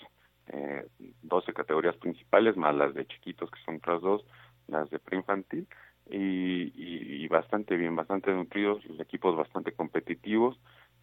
eh, 0.48 0.86
12 1.22 1.52
categorías 1.52 1.96
principales, 1.96 2.56
más 2.56 2.74
las 2.74 2.94
de 2.94 3.06
chiquitos 3.06 3.50
que 3.50 3.60
son 3.64 3.76
otras 3.76 4.02
dos, 4.02 4.24
las 4.68 4.90
de 4.90 4.98
preinfantil, 4.98 5.66
y, 6.08 6.72
y, 6.76 7.26
bastante 7.26 7.76
bien, 7.76 7.96
bastante 7.96 8.32
nutridos, 8.32 8.84
los 8.84 9.00
equipos 9.00 9.36
bastante 9.36 9.72
competitivos, 9.72 10.56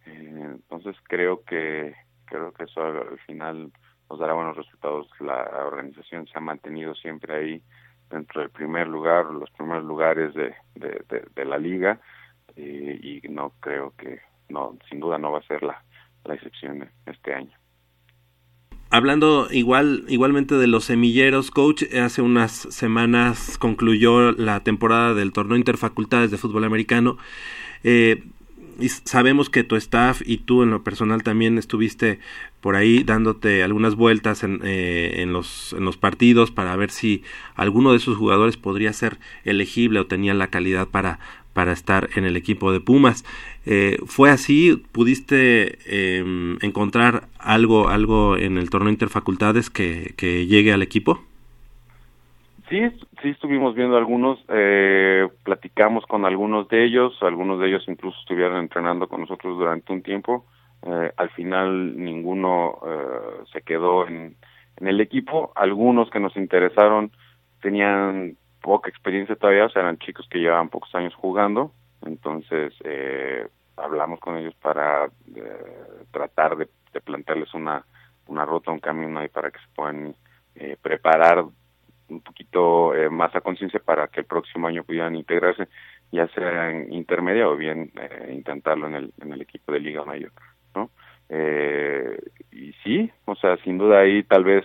eh, 0.06 0.40
entonces 0.54 0.96
creo 1.02 1.44
que 1.44 1.94
creo 2.24 2.52
que 2.52 2.64
eso 2.64 2.82
al, 2.82 2.96
al 2.96 3.18
final 3.26 3.70
nos 4.08 4.18
dará 4.18 4.32
buenos 4.32 4.56
resultados. 4.56 5.08
La 5.20 5.42
organización 5.66 6.26
se 6.26 6.38
ha 6.38 6.40
mantenido 6.40 6.94
siempre 6.94 7.34
ahí 7.34 7.62
dentro 8.08 8.40
del 8.40 8.50
primer 8.50 8.86
lugar, 8.86 9.26
los 9.26 9.50
primeros 9.50 9.84
lugares 9.84 10.32
de 10.34 11.44
la 11.44 11.58
liga 11.58 12.00
y, 12.56 13.20
no 13.28 13.52
creo 13.60 13.92
que, 13.98 14.20
no, 14.48 14.78
sin 14.88 15.00
duda 15.00 15.18
no 15.18 15.32
va 15.32 15.38
a 15.38 15.46
ser 15.46 15.62
la, 15.62 15.82
la 16.24 16.34
excepción 16.34 16.88
este 17.06 17.34
año. 17.34 17.56
Hablando 18.90 19.48
igual, 19.50 20.04
igualmente 20.08 20.54
de 20.54 20.68
los 20.68 20.84
semilleros, 20.84 21.50
coach, 21.50 21.82
hace 21.94 22.22
unas 22.22 22.52
semanas 22.52 23.58
concluyó 23.58 24.30
la 24.32 24.60
temporada 24.60 25.14
del 25.14 25.32
torneo 25.32 25.56
Interfacultades 25.56 26.30
de 26.30 26.38
Fútbol 26.38 26.62
Americano. 26.62 27.18
Eh, 27.82 28.22
y 28.78 28.88
sabemos 28.88 29.50
que 29.50 29.64
tu 29.64 29.76
staff 29.76 30.22
y 30.24 30.38
tú 30.38 30.62
en 30.62 30.70
lo 30.70 30.82
personal 30.82 31.22
también 31.22 31.58
estuviste 31.58 32.18
por 32.60 32.76
ahí 32.76 33.04
dándote 33.04 33.62
algunas 33.62 33.94
vueltas 33.94 34.42
en, 34.42 34.60
eh, 34.64 35.22
en, 35.22 35.32
los, 35.32 35.72
en 35.76 35.84
los 35.84 35.96
partidos 35.96 36.50
para 36.50 36.74
ver 36.76 36.90
si 36.90 37.22
alguno 37.54 37.92
de 37.92 37.98
esos 37.98 38.16
jugadores 38.16 38.56
podría 38.56 38.92
ser 38.92 39.18
elegible 39.44 40.00
o 40.00 40.06
tenía 40.06 40.34
la 40.34 40.48
calidad 40.48 40.88
para, 40.88 41.20
para 41.54 41.72
estar 41.72 42.08
en 42.16 42.24
el 42.24 42.36
equipo 42.36 42.72
de 42.72 42.80
Pumas. 42.80 43.24
Eh, 43.64 43.96
¿Fue 44.06 44.30
así? 44.30 44.82
¿Pudiste 44.92 45.78
eh, 45.86 46.56
encontrar 46.60 47.28
algo, 47.38 47.88
algo 47.88 48.36
en 48.36 48.58
el 48.58 48.68
torneo 48.68 48.90
Interfacultades 48.90 49.70
que, 49.70 50.12
que 50.16 50.46
llegue 50.46 50.72
al 50.72 50.82
equipo? 50.82 51.20
Sí, 52.68 52.80
sí 53.22 53.28
estuvimos 53.28 53.74
viendo 53.74 53.96
algunos, 53.96 54.42
eh, 54.48 55.28
platicamos 55.42 56.06
con 56.06 56.24
algunos 56.24 56.66
de 56.68 56.84
ellos, 56.84 57.16
algunos 57.22 57.60
de 57.60 57.68
ellos 57.68 57.84
incluso 57.88 58.18
estuvieron 58.20 58.58
entrenando 58.58 59.06
con 59.06 59.20
nosotros 59.20 59.58
durante 59.58 59.92
un 59.92 60.02
tiempo. 60.02 60.46
Eh, 60.82 61.12
al 61.16 61.30
final 61.30 61.96
ninguno 61.96 62.78
eh, 62.86 63.44
se 63.52 63.62
quedó 63.62 64.08
en, 64.08 64.36
en 64.78 64.88
el 64.88 65.00
equipo. 65.00 65.52
Algunos 65.54 66.10
que 66.10 66.20
nos 66.20 66.36
interesaron 66.36 67.12
tenían 67.60 68.36
poca 68.64 68.88
experiencia 68.88 69.36
todavía, 69.36 69.66
o 69.66 69.68
sea, 69.68 69.82
eran 69.82 69.98
chicos 69.98 70.26
que 70.30 70.38
llevaban 70.38 70.70
pocos 70.70 70.92
años 70.94 71.14
jugando. 71.14 71.70
Entonces 72.06 72.72
eh, 72.82 73.46
hablamos 73.76 74.18
con 74.20 74.38
ellos 74.38 74.54
para 74.54 75.04
eh, 75.04 76.02
tratar 76.10 76.56
de, 76.56 76.68
de 76.92 77.00
plantearles 77.02 77.52
una, 77.52 77.84
una 78.26 78.46
ruta, 78.46 78.70
un 78.70 78.80
camino 78.80 79.20
ahí 79.20 79.28
para 79.28 79.50
que 79.50 79.58
se 79.58 79.68
puedan 79.74 80.14
eh, 80.54 80.76
preparar 80.80 81.44
un 82.08 82.20
poquito 82.20 82.94
eh, 82.94 83.10
más 83.10 83.34
a 83.34 83.42
conciencia 83.42 83.80
para 83.80 84.08
que 84.08 84.20
el 84.20 84.26
próximo 84.26 84.66
año 84.66 84.82
pudieran 84.82 85.14
integrarse, 85.14 85.68
ya 86.10 86.26
sea 86.28 86.70
en 86.70 86.92
intermedia 86.92 87.48
o 87.48 87.56
bien 87.56 87.92
eh, 88.00 88.32
intentarlo 88.32 88.86
en 88.86 88.94
el, 88.94 89.12
en 89.20 89.32
el 89.32 89.42
equipo 89.42 89.72
de 89.72 89.80
Liga 89.80 90.04
Mayor, 90.04 90.32
¿no? 90.74 90.90
Eh, 91.28 92.18
y 92.50 92.72
sí, 92.82 93.10
o 93.26 93.34
sea, 93.34 93.56
sin 93.58 93.78
duda 93.78 94.00
ahí 94.00 94.22
tal 94.22 94.44
vez 94.44 94.64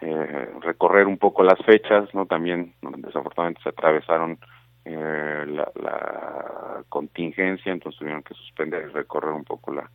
eh, 0.00 0.50
recorrer 0.60 1.06
un 1.06 1.18
poco 1.18 1.42
las 1.42 1.58
fechas, 1.64 2.12
¿no? 2.14 2.26
También 2.26 2.74
desafortunadamente 2.98 3.62
se 3.62 3.70
atravesaron 3.70 4.38
eh, 4.84 5.44
la, 5.46 5.70
la 5.74 6.84
contingencia, 6.88 7.72
entonces 7.72 7.98
tuvieron 7.98 8.22
que 8.22 8.34
suspender 8.34 8.88
y 8.88 8.92
recorrer 8.92 9.32
un 9.32 9.44
poco 9.44 9.72
la, 9.72 9.90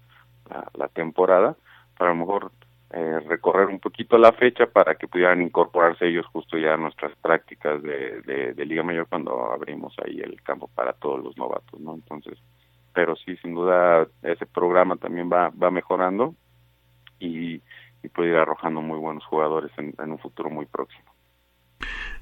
la, 0.50 0.70
la 0.74 0.88
temporada, 0.90 1.56
para 1.98 2.12
a 2.12 2.14
lo 2.14 2.20
mejor 2.20 2.52
eh, 2.96 3.20
recorrer 3.28 3.70
un 3.70 3.80
poquito 3.80 4.20
la 4.20 4.34
fecha 4.34 4.68
para 4.68 4.94
que 4.94 5.08
pudieran 5.08 5.42
incorporarse 5.42 6.08
ellos 6.08 6.28
justo 6.28 6.60
ya 6.60 6.76
a 6.76 6.78
nuestras 6.78 7.16
prácticas 7.16 7.82
de, 7.82 8.22
de, 8.22 8.54
de 8.54 8.66
Liga 8.66 8.84
Mayor 8.84 9.08
cuando 9.10 9.52
abrimos 9.52 9.96
ahí 10.06 10.20
el 10.20 10.40
campo 10.44 10.70
para 10.76 10.94
todos 10.94 11.24
los 11.24 11.36
novatos, 11.36 11.80
¿no? 11.80 11.96
Entonces, 11.96 12.38
pero 12.94 13.16
sí, 13.16 13.36
sin 13.38 13.56
duda 13.56 14.08
ese 14.22 14.46
programa 14.46 14.96
también 14.98 15.28
va, 15.32 15.50
va 15.50 15.72
mejorando 15.72 16.36
y, 17.20 17.62
y 18.04 18.10
puede 18.10 18.30
ir 18.30 18.36
arrojando 18.36 18.82
muy 18.82 19.00
buenos 19.00 19.26
jugadores 19.26 19.72
en, 19.78 20.12
un 20.12 20.20
futuro 20.20 20.50
muy 20.50 20.66
próximo. 20.66 21.06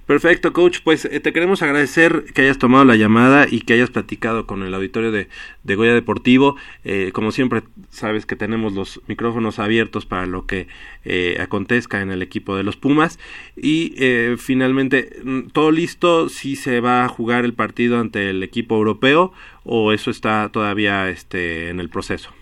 Perfecto, 0.06 0.52
coach. 0.52 0.80
Pues 0.84 1.06
eh, 1.06 1.20
te 1.20 1.32
queremos 1.32 1.62
agradecer 1.62 2.26
que 2.34 2.42
hayas 2.42 2.58
tomado 2.58 2.84
la 2.84 2.96
llamada 2.96 3.46
y 3.50 3.62
que 3.62 3.74
hayas 3.74 3.92
platicado 3.92 4.46
con 4.46 4.64
el 4.64 4.74
auditorio 4.74 5.12
de, 5.12 5.30
de 5.64 5.76
Goya 5.76 5.94
Deportivo. 5.94 6.56
Eh, 6.84 7.12
como 7.14 7.32
siempre, 7.32 7.64
sabes 7.92 8.26
que 8.26 8.36
tenemos 8.36 8.74
los 8.74 9.02
micrófonos 9.08 9.60
abiertos 9.60 10.06
para 10.06 10.26
lo 10.26 10.46
que 10.48 10.68
eh, 11.06 11.38
acontezca 11.40 12.02
en 12.02 12.12
el 12.12 12.22
equipo 12.22 12.58
de 12.58 12.64
los 12.64 12.78
Pumas. 12.78 13.20
Y 13.56 13.96
finalmente, 14.38 15.18
mm, 15.24 15.48
¿todo 15.54 15.72
listo? 15.72 16.30
¿Si 16.30 16.56
se 16.56 16.82
va 16.82 17.06
a 17.06 17.08
jugar 17.08 17.46
el 17.46 17.54
partido 17.54 18.00
ante 18.00 18.32
el 18.32 18.44
equipo 18.44 18.76
europeo 18.76 19.32
o 19.64 19.94
eso 19.94 20.12
está 20.12 20.50
todavía 20.52 21.10
este, 21.10 21.70
en 21.70 21.80
el 21.80 21.90
proceso? 21.90 22.34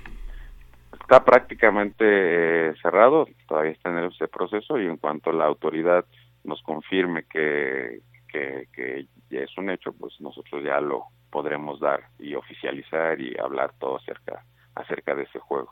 Está 1.10 1.26
prácticamente 1.26 2.06
eh, 2.06 2.74
cerrado, 2.84 3.28
todavía 3.48 3.72
está 3.72 3.90
en 3.90 4.12
ese 4.12 4.28
proceso 4.28 4.80
y 4.80 4.86
en 4.86 4.98
cuanto 4.98 5.32
la 5.32 5.46
autoridad 5.46 6.06
nos 6.44 6.62
confirme 6.62 7.24
que, 7.24 8.02
que, 8.32 9.08
es 9.32 9.58
un 9.58 9.72
hecho, 9.72 9.92
pues 9.92 10.14
nosotros 10.22 10.64
ya 10.64 10.80
lo 10.80 11.06
podremos 11.32 11.80
dar 11.80 12.02
y 12.20 12.36
oficializar 12.36 13.20
y 13.20 13.36
hablar 13.40 13.74
todo 13.80 13.98
acerca, 13.98 14.46
acerca 14.76 15.16
de 15.16 15.24
ese 15.24 15.40
juego. 15.40 15.72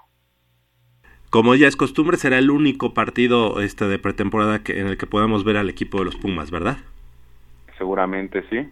Como 1.30 1.54
ya 1.54 1.68
es 1.68 1.76
costumbre, 1.76 2.18
será 2.18 2.40
el 2.40 2.50
único 2.50 2.96
partido 2.96 3.62
este 3.62 3.88
de 3.88 4.00
pretemporada 4.00 4.64
que, 4.64 4.80
en 4.80 4.88
el 4.88 4.98
que 4.98 5.06
podamos 5.06 5.44
ver 5.44 5.58
al 5.58 5.70
equipo 5.70 6.00
de 6.00 6.06
los 6.06 6.16
Pumas, 6.16 6.50
¿verdad? 6.50 6.78
Seguramente 7.78 8.44
sí. 8.50 8.68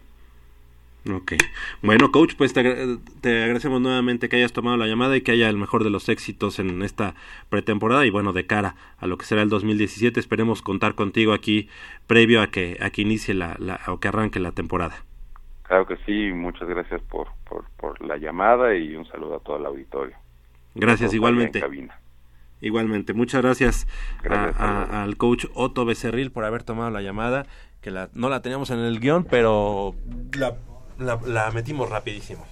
Ok. 1.14 1.34
Bueno, 1.82 2.10
coach, 2.10 2.34
pues 2.36 2.52
te, 2.52 2.60
agra- 2.60 2.98
te 3.20 3.42
agradecemos 3.44 3.80
nuevamente 3.80 4.28
que 4.28 4.36
hayas 4.36 4.52
tomado 4.52 4.76
la 4.76 4.86
llamada 4.86 5.16
y 5.16 5.20
que 5.20 5.32
haya 5.32 5.48
el 5.48 5.56
mejor 5.56 5.84
de 5.84 5.90
los 5.90 6.08
éxitos 6.08 6.58
en 6.58 6.82
esta 6.82 7.14
pretemporada 7.48 8.04
y 8.06 8.10
bueno, 8.10 8.32
de 8.32 8.46
cara 8.46 8.74
a 8.98 9.06
lo 9.06 9.16
que 9.16 9.24
será 9.24 9.42
el 9.42 9.48
2017, 9.48 10.18
esperemos 10.18 10.62
contar 10.62 10.94
contigo 10.94 11.32
aquí 11.32 11.68
previo 12.08 12.42
a 12.42 12.48
que, 12.48 12.78
a 12.80 12.90
que 12.90 13.02
inicie 13.02 13.34
la, 13.34 13.54
la, 13.58 13.80
o 13.86 14.00
que 14.00 14.08
arranque 14.08 14.40
la 14.40 14.52
temporada. 14.52 15.04
Claro 15.62 15.86
que 15.86 15.96
sí, 16.06 16.32
muchas 16.32 16.68
gracias 16.68 17.00
por, 17.02 17.28
por, 17.48 17.64
por 17.76 18.00
la 18.04 18.16
llamada 18.16 18.74
y 18.74 18.96
un 18.96 19.06
saludo 19.06 19.36
a 19.36 19.40
todo 19.40 19.58
el 19.58 19.66
auditorio. 19.66 20.16
Gracias, 20.74 21.12
igualmente. 21.14 21.60
Igualmente, 22.62 23.12
muchas 23.12 23.42
gracias, 23.42 23.86
a- 24.58 25.02
al 25.04 25.16
coach 25.18 25.44
Otto 25.54 25.84
Becerril 25.84 26.30
por 26.32 26.44
haber 26.44 26.62
tomado 26.62 26.90
la 26.90 27.02
llamada, 27.02 27.46
que 27.82 27.90
la, 27.90 28.08
no 28.14 28.28
la 28.30 28.40
teníamos 28.42 28.70
en 28.70 28.78
el 28.78 28.98
guion, 28.98 29.24
pero 29.24 29.94
la, 30.36 30.56
la, 30.98 31.18
la 31.26 31.50
metimos 31.50 31.88
rapidísimo. 31.90 32.44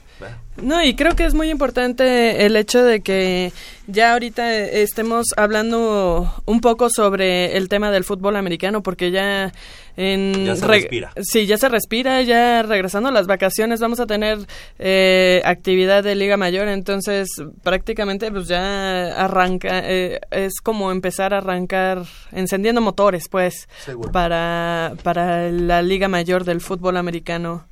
No, 0.62 0.82
y 0.82 0.94
creo 0.94 1.16
que 1.16 1.26
es 1.26 1.34
muy 1.34 1.50
importante 1.50 2.46
el 2.46 2.56
hecho 2.56 2.82
de 2.84 3.00
que 3.00 3.52
ya 3.88 4.12
ahorita 4.12 4.54
estemos 4.54 5.26
hablando 5.36 6.32
un 6.46 6.60
poco 6.60 6.88
sobre 6.88 7.56
el 7.56 7.68
tema 7.68 7.90
del 7.90 8.04
fútbol 8.04 8.36
americano, 8.36 8.80
porque 8.82 9.10
ya 9.10 9.52
en... 9.96 10.44
Ya 10.46 10.54
se 10.56 10.66
re- 10.66 10.74
respira. 10.78 11.12
Sí, 11.20 11.46
ya 11.46 11.58
se 11.58 11.68
respira, 11.68 12.22
ya 12.22 12.62
regresando 12.62 13.08
a 13.08 13.12
las 13.12 13.26
vacaciones 13.26 13.80
vamos 13.80 13.98
a 13.98 14.06
tener 14.06 14.38
eh, 14.78 15.42
actividad 15.44 16.04
de 16.04 16.14
Liga 16.14 16.36
Mayor, 16.36 16.68
entonces 16.68 17.28
prácticamente 17.64 18.30
pues 18.30 18.46
ya 18.46 19.08
arranca, 19.22 19.80
eh, 19.84 20.20
es 20.30 20.60
como 20.62 20.92
empezar 20.92 21.34
a 21.34 21.38
arrancar 21.38 22.04
encendiendo 22.30 22.80
motores, 22.80 23.28
pues, 23.28 23.68
Seguro. 23.84 24.12
para, 24.12 24.92
para 25.02 25.50
la 25.50 25.82
Liga 25.82 26.06
Mayor 26.06 26.44
del 26.44 26.60
fútbol 26.60 26.96
americano, 26.96 27.66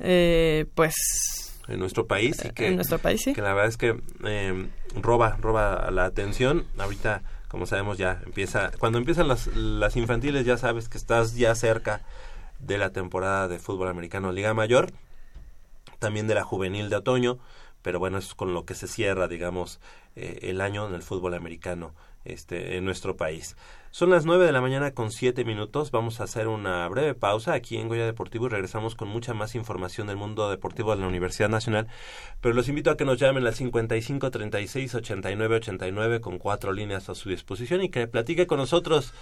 eh, 0.00 0.66
pues 0.74 0.94
en 1.68 1.78
nuestro 1.78 2.06
país 2.06 2.42
y 2.44 2.50
que, 2.50 2.68
en 2.68 2.76
nuestro 2.76 2.98
país, 2.98 3.20
sí. 3.22 3.34
que 3.34 3.42
la 3.42 3.52
verdad 3.52 3.68
es 3.68 3.76
que 3.76 4.00
eh, 4.24 4.68
roba 5.00 5.36
roba 5.40 5.90
la 5.90 6.06
atención 6.06 6.66
ahorita 6.78 7.22
como 7.48 7.66
sabemos 7.66 7.98
ya 7.98 8.20
empieza 8.24 8.70
cuando 8.78 8.98
empiezan 8.98 9.28
las, 9.28 9.48
las 9.48 9.96
infantiles 9.96 10.46
ya 10.46 10.56
sabes 10.56 10.88
que 10.88 10.98
estás 10.98 11.36
ya 11.36 11.54
cerca 11.54 12.02
de 12.58 12.78
la 12.78 12.90
temporada 12.90 13.48
de 13.48 13.58
fútbol 13.58 13.88
americano 13.88 14.32
Liga 14.32 14.54
Mayor 14.54 14.92
también 15.98 16.26
de 16.26 16.34
la 16.34 16.44
juvenil 16.44 16.88
de 16.88 16.96
otoño 16.96 17.38
pero 17.82 17.98
bueno 17.98 18.18
es 18.18 18.34
con 18.34 18.54
lo 18.54 18.64
que 18.64 18.74
se 18.74 18.88
cierra 18.88 19.28
digamos 19.28 19.80
eh, 20.16 20.38
el 20.42 20.60
año 20.60 20.88
en 20.88 20.94
el 20.94 21.02
fútbol 21.02 21.34
americano 21.34 21.94
este 22.24 22.76
en 22.76 22.84
nuestro 22.84 23.16
país 23.16 23.56
son 23.90 24.10
las 24.10 24.24
9 24.26 24.44
de 24.46 24.52
la 24.52 24.60
mañana 24.60 24.92
con 24.92 25.10
7 25.10 25.44
minutos. 25.44 25.90
Vamos 25.90 26.20
a 26.20 26.24
hacer 26.24 26.46
una 26.46 26.86
breve 26.88 27.14
pausa 27.14 27.54
aquí 27.54 27.78
en 27.78 27.88
Goya 27.88 28.04
Deportivo 28.04 28.46
y 28.46 28.50
regresamos 28.50 28.94
con 28.94 29.08
mucha 29.08 29.34
más 29.34 29.54
información 29.54 30.06
del 30.06 30.16
mundo 30.16 30.50
deportivo 30.50 30.94
de 30.94 31.00
la 31.00 31.08
Universidad 31.08 31.48
Nacional. 31.48 31.88
Pero 32.40 32.54
los 32.54 32.68
invito 32.68 32.90
a 32.90 32.96
que 32.96 33.04
nos 33.04 33.18
llamen 33.18 33.46
al 33.46 33.54
55 33.54 34.30
36 34.30 34.94
89 34.94 35.56
89 35.56 36.20
con 36.20 36.38
cuatro 36.38 36.72
líneas 36.72 37.08
a 37.08 37.14
su 37.14 37.28
disposición 37.30 37.82
y 37.82 37.88
que 37.88 38.06
platique 38.06 38.46
con 38.46 38.58
nosotros, 38.58 39.14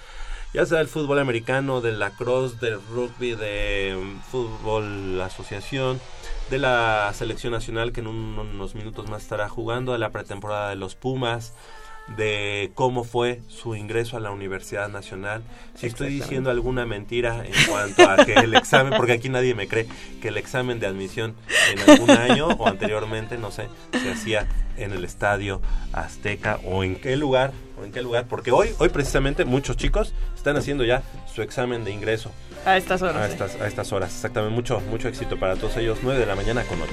ya 0.53 0.67
sea 0.67 0.79
del 0.79 0.89
fútbol 0.89 1.21
americano, 1.21 1.81
del 1.81 1.99
lacrosse, 1.99 2.59
del 2.61 2.79
rugby, 2.93 3.35
de 3.35 3.97
mm, 3.99 4.21
fútbol 4.31 5.21
asociación, 5.23 6.01
de 6.51 6.59
la 6.59 7.11
selección 7.15 7.53
nacional 7.53 7.93
que 7.93 8.01
en 8.01 8.09
un- 8.09 8.39
unos 8.39 8.75
minutos 8.75 9.09
más 9.09 9.23
estará 9.23 9.49
jugando, 9.49 9.93
de 9.93 9.99
la 10.01 10.11
pretemporada 10.11 10.69
de 10.71 10.77
los 10.77 10.97
Pumas 10.97 11.55
de 12.17 12.71
cómo 12.75 13.05
fue 13.05 13.41
su 13.49 13.75
ingreso 13.75 14.17
a 14.17 14.21
la 14.21 14.31
Universidad 14.31 14.89
Nacional. 14.89 15.43
Si 15.75 15.87
estoy 15.87 16.09
diciendo 16.09 16.51
alguna 16.51 16.87
mentira 16.87 17.45
en 17.45 17.53
cuanto 17.69 18.09
a 18.09 18.25
que 18.25 18.35
el 18.35 18.55
examen, 18.55 18.95
porque 18.97 19.13
aquí 19.13 19.29
nadie 19.29 19.55
me 19.55 19.67
cree, 19.67 19.87
que 20.23 20.29
el 20.29 20.37
examen 20.37 20.79
de 20.79 20.87
admisión 20.87 21.35
en 21.73 21.91
algún 21.91 22.11
año 22.11 22.49
o 22.49 22.69
anteriormente, 22.69 23.39
no 23.39 23.51
sé, 23.51 23.69
se 23.93 24.11
hacía 24.11 24.47
en 24.77 24.93
el 24.93 25.05
Estadio 25.05 25.61
Azteca 25.93 26.61
o 26.65 26.85
en 26.85 26.97
qué 26.97 27.17
lugar, 27.17 27.53
o 27.81 27.85
en 27.85 27.93
qué 27.93 28.03
lugar, 28.03 28.27
porque 28.29 28.53
hoy, 28.53 28.71
hoy 28.79 28.89
precisamente 28.89 29.45
muchos 29.45 29.77
chicos 29.77 30.15
están 30.35 30.57
haciendo 30.57 30.85
ya 30.85 31.03
su 31.33 31.43
examen 31.43 31.85
de 31.85 31.91
ingreso. 31.91 32.31
A 32.65 32.77
estas 32.77 33.03
horas. 33.03 33.17
A 33.17 33.27
sí. 33.27 33.33
estas, 33.33 33.61
a 33.61 33.67
estas 33.67 33.93
horas, 33.93 34.15
exactamente. 34.15 34.55
Mucho, 34.55 34.81
mucho 34.91 35.09
éxito 35.09 35.39
para 35.39 35.57
todos 35.57 35.77
ellos. 35.77 35.99
9 36.03 36.19
de 36.19 36.27
la 36.27 36.35
mañana 36.35 36.63
con 36.65 36.81
8. 36.81 36.93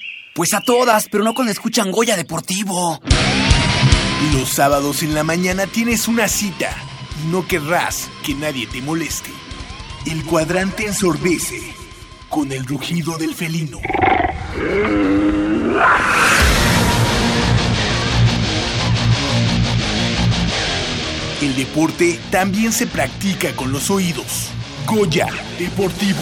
Pues 0.33 0.53
a 0.53 0.61
todas, 0.61 1.07
pero 1.11 1.25
no 1.25 1.33
cuando 1.33 1.51
escuchan 1.51 1.91
Goya 1.91 2.15
Deportivo. 2.15 3.01
Los 4.33 4.49
sábados 4.49 5.03
en 5.03 5.13
la 5.13 5.25
mañana 5.25 5.67
tienes 5.67 6.07
una 6.07 6.29
cita 6.29 6.73
y 7.21 7.27
no 7.31 7.45
querrás 7.45 8.09
que 8.23 8.33
nadie 8.33 8.65
te 8.65 8.81
moleste. 8.81 9.29
El 10.05 10.23
cuadrante 10.23 10.85
ensordece 10.85 11.59
con 12.29 12.53
el 12.53 12.65
rugido 12.65 13.17
del 13.17 13.35
felino. 13.35 13.79
El 21.41 21.55
deporte 21.57 22.21
también 22.29 22.71
se 22.71 22.87
practica 22.87 23.53
con 23.53 23.73
los 23.73 23.89
oídos. 23.89 24.49
Goya 24.85 25.27
Deportivo. 25.59 26.21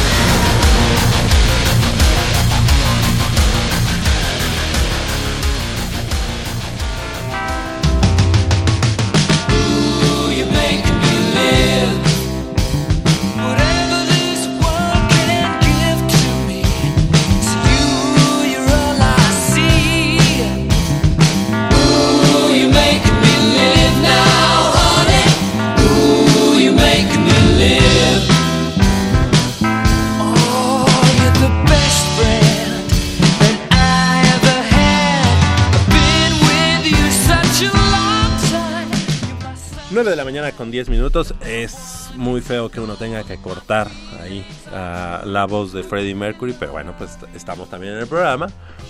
9 40.57 40.57
de 40.57 40.57
la 40.57 40.57
mañana 40.57 40.57
con 40.57 40.71
10 40.71 40.89
minutos. 40.89 41.33
Es 41.45 42.09
muy 42.15 42.41
feo 42.41 42.69
que 42.69 42.79
uno 42.79 42.95
tenga 42.95 43.23
que 43.23 43.37
cortar 43.37 43.87
ahí 44.21 44.45
ah, 44.73 45.21
la 45.25 45.45
voz 45.45 45.73
de 45.73 45.83
Freddie 45.83 46.15
Mercury, 46.15 46.55
pero 46.59 46.73
bueno, 46.73 46.93
pues 46.97 47.17
estamos 47.35 47.69
también 47.69 47.93
en 47.93 47.99
el 47.99 48.07
programa. 48.07 48.47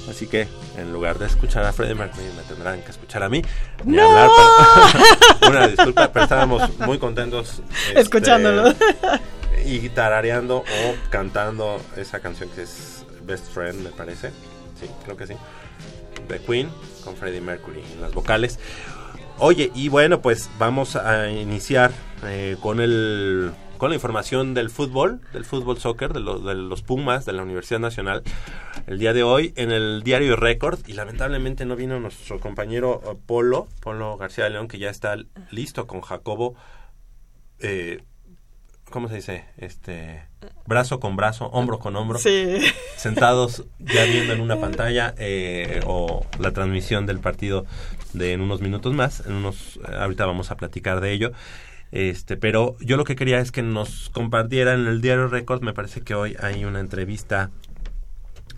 Así 0.09 0.27
que 0.27 0.47
en 0.77 0.91
lugar 0.91 1.19
de 1.19 1.25
escuchar 1.27 1.63
a 1.65 1.73
Freddie 1.73 1.95
Mercury, 1.95 2.25
me 2.35 2.43
tendrán 2.43 2.81
que 2.81 2.91
escuchar 2.91 3.23
a 3.23 3.29
mí. 3.29 3.41
Ni 3.85 3.97
¡No! 3.97 4.03
hablar, 4.09 4.29
pero- 5.39 5.49
una 5.51 5.67
disculpa, 5.67 6.11
pero 6.11 6.23
estábamos 6.23 6.77
muy 6.79 6.97
contentos. 6.97 7.61
este, 7.87 7.99
Escuchándolo. 7.99 8.73
Y 9.65 9.89
tarareando 9.89 10.57
o 10.59 10.95
cantando 11.09 11.79
esa 11.95 12.19
canción 12.19 12.49
que 12.49 12.63
es 12.63 13.05
Best 13.23 13.51
Friend, 13.53 13.81
me 13.83 13.89
parece. 13.89 14.29
Sí, 14.79 14.87
creo 15.03 15.15
que 15.15 15.27
sí. 15.27 15.33
The 16.27 16.39
Queen 16.39 16.69
con 17.03 17.15
Freddie 17.15 17.41
Mercury 17.41 17.83
en 17.93 18.01
las 18.01 18.13
vocales. 18.13 18.59
Oye, 19.43 19.71
y 19.73 19.89
bueno, 19.89 20.21
pues 20.21 20.49
vamos 20.59 20.95
a 20.95 21.29
iniciar 21.31 21.91
eh, 22.25 22.57
con 22.61 22.79
el 22.79 23.51
con 23.79 23.89
la 23.89 23.95
información 23.95 24.53
del 24.53 24.69
fútbol, 24.69 25.21
del 25.33 25.43
fútbol 25.43 25.79
soccer, 25.79 26.13
de, 26.13 26.19
lo- 26.19 26.37
de 26.37 26.53
los 26.53 26.83
Pumas 26.83 27.25
de 27.25 27.33
la 27.33 27.41
Universidad 27.41 27.79
Nacional. 27.79 28.21
El 28.85 28.99
día 28.99 29.11
de 29.13 29.23
hoy 29.23 29.53
en 29.55 29.71
el 29.71 30.03
diario 30.03 30.35
Record 30.35 30.77
y 30.87 30.93
lamentablemente 30.93 31.65
no 31.65 31.75
vino 31.75 31.99
nuestro 31.99 32.39
compañero 32.39 33.01
eh, 33.03 33.17
Polo, 33.25 33.67
Polo 33.79 34.17
García 34.17 34.43
de 34.43 34.51
León, 34.51 34.67
que 34.67 34.77
ya 34.77 34.91
está 34.91 35.15
listo 35.49 35.87
con 35.87 36.01
Jacobo. 36.01 36.53
eh, 37.59 38.03
¿Cómo 38.91 39.07
se 39.07 39.15
dice? 39.15 39.45
Este 39.57 40.21
brazo 40.67 40.99
con 40.99 41.15
brazo, 41.15 41.45
hombro 41.47 41.79
con 41.79 41.95
hombro, 41.95 42.19
Sí. 42.19 42.57
sentados 42.97 43.63
ya 43.79 44.03
viendo 44.03 44.33
en 44.33 44.41
una 44.41 44.57
pantalla 44.59 45.15
eh, 45.17 45.79
o 45.87 46.25
la 46.39 46.51
transmisión 46.51 47.05
del 47.05 47.19
partido 47.19 47.65
de 48.13 48.33
en 48.33 48.41
unos 48.41 48.61
minutos 48.61 48.93
más. 48.93 49.25
En 49.25 49.33
unos, 49.33 49.77
eh, 49.77 49.95
ahorita 49.97 50.25
vamos 50.25 50.51
a 50.51 50.57
platicar 50.57 51.01
de 51.01 51.11
ello. 51.11 51.31
Este, 51.91 52.37
pero 52.37 52.77
yo 52.79 52.95
lo 52.95 53.03
que 53.03 53.15
quería 53.15 53.39
es 53.39 53.51
que 53.51 53.61
nos 53.61 54.09
compartieran 54.09 54.81
en 54.81 54.87
el 54.87 55.01
diario 55.01 55.27
Record. 55.27 55.61
Me 55.61 55.73
parece 55.73 56.01
que 56.01 56.15
hoy 56.15 56.35
hay 56.39 56.63
una 56.65 56.79
entrevista 56.79 57.51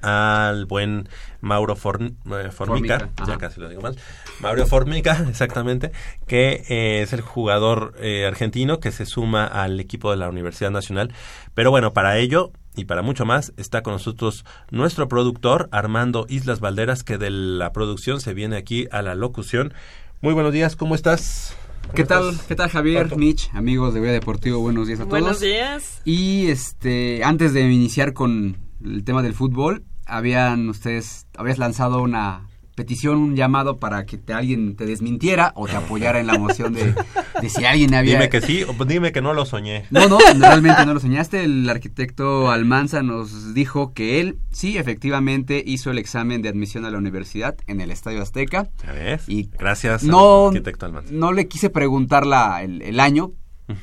al 0.04 0.66
buen 0.66 1.10
Mauro 1.42 1.76
Forn- 1.76 2.16
eh, 2.26 2.52
Formica, 2.52 3.00
Formica, 3.00 3.10
ya 3.18 3.24
ajá. 3.24 3.38
casi 3.38 3.60
lo 3.62 3.70
digo 3.70 3.82
mal, 3.82 3.98
Mauro 4.42 4.66
Formica, 4.68 5.26
exactamente, 5.30 5.92
que 6.28 6.64
eh, 6.70 7.02
es 7.02 7.14
el 7.14 7.22
jugador 7.22 7.96
eh, 8.00 8.26
argentino 8.26 8.80
que 8.80 8.92
se 8.92 9.06
suma 9.06 9.46
al 9.46 9.80
equipo 9.80 10.12
de 10.12 10.18
la 10.18 10.30
Universidad 10.30 10.72
Nacional. 10.72 11.14
Pero 11.54 11.72
bueno, 11.72 11.94
para 11.94 12.18
ello 12.18 12.52
y 12.76 12.86
para 12.86 13.02
mucho 13.02 13.26
más 13.26 13.54
está 13.58 13.84
con 13.84 13.94
nosotros 13.94 14.46
nuestro 14.72 15.08
productor 15.08 15.70
Armando 15.72 16.26
Islas 16.30 16.60
Valderas, 16.60 17.04
que 17.04 17.18
de 17.18 17.30
la 17.30 17.72
producción 17.72 18.20
se 18.20 18.34
viene 18.34 18.56
aquí 18.58 18.88
a 18.92 19.02
la 19.02 19.16
locución. 19.16 19.74
Muy 20.22 20.34
buenos 20.34 20.54
días, 20.54 20.76
¿cómo 20.76 20.96
estás? 20.96 21.56
¿Qué 21.94 22.06
¿Cómo 22.06 22.22
tal? 22.22 22.30
estás? 22.32 22.48
¿Qué 22.48 22.56
tal 22.56 22.70
Javier? 22.70 23.16
Mitch, 23.18 23.50
amigos 23.54 23.94
de 23.94 24.00
Goya 24.00 24.14
Deportivo? 24.14 24.60
Buenos 24.62 24.88
días 24.88 25.00
a 25.02 25.04
todos. 25.04 25.20
Buenos 25.20 25.42
días. 25.42 26.02
Y 26.06 26.48
este, 26.48 27.24
antes 27.26 27.54
de 27.54 27.62
iniciar 27.70 28.14
con 28.14 28.58
el 28.84 29.04
tema 29.04 29.22
del 29.22 29.34
fútbol, 29.34 29.84
habían 30.06 30.70
ustedes, 30.70 31.28
habías 31.38 31.58
lanzado 31.58 32.02
una 32.02 32.48
petición, 32.76 33.18
un 33.18 33.36
llamado 33.36 33.78
para 33.78 34.04
que 34.08 34.18
te- 34.18 34.34
alguien 34.34 34.76
te 34.76 34.88
desmintiera 34.88 35.52
o 35.56 35.68
te 35.68 35.76
apoyara 35.76 36.20
en 36.20 36.26
la 36.26 36.40
moción 36.40 36.74
de, 36.74 36.96
de 37.40 37.48
si 37.50 37.66
alguien 37.66 37.94
había... 37.94 38.14
Dime 38.14 38.30
que 38.30 38.42
sí, 38.42 38.64
o 38.64 38.86
dime 38.86 39.12
que 39.12 39.22
no 39.22 39.34
lo 39.36 39.46
soñé. 39.46 39.86
No, 39.92 40.08
no, 40.10 40.18
realmente 40.40 40.84
no 40.84 40.96
lo 40.96 41.00
soñaste. 41.00 41.44
El 41.44 41.70
arquitecto 41.70 42.50
Almanza 42.50 43.04
nos 43.04 43.54
dijo 43.54 43.94
que 43.94 44.20
él 44.20 44.40
sí, 44.50 44.80
efectivamente, 44.80 45.62
hizo 45.64 45.92
el 45.92 46.00
examen 46.00 46.42
de 46.42 46.50
admisión 46.50 46.84
a 46.86 46.90
la 46.90 46.98
universidad 46.98 47.56
en 47.68 47.80
el 47.80 47.92
Estadio 47.92 48.24
Azteca. 48.24 48.68
¿Ya 48.84 48.92
ves? 48.92 49.30
Y 49.30 49.52
Gracias 49.60 50.04
no, 50.04 50.46
al 50.48 50.56
arquitecto 50.56 50.88
Almanza. 50.88 51.10
no 51.14 51.32
le 51.32 51.48
quise 51.48 51.70
preguntar 51.70 52.26
la, 52.26 52.64
el, 52.64 52.82
el 52.82 53.00
año 53.00 53.34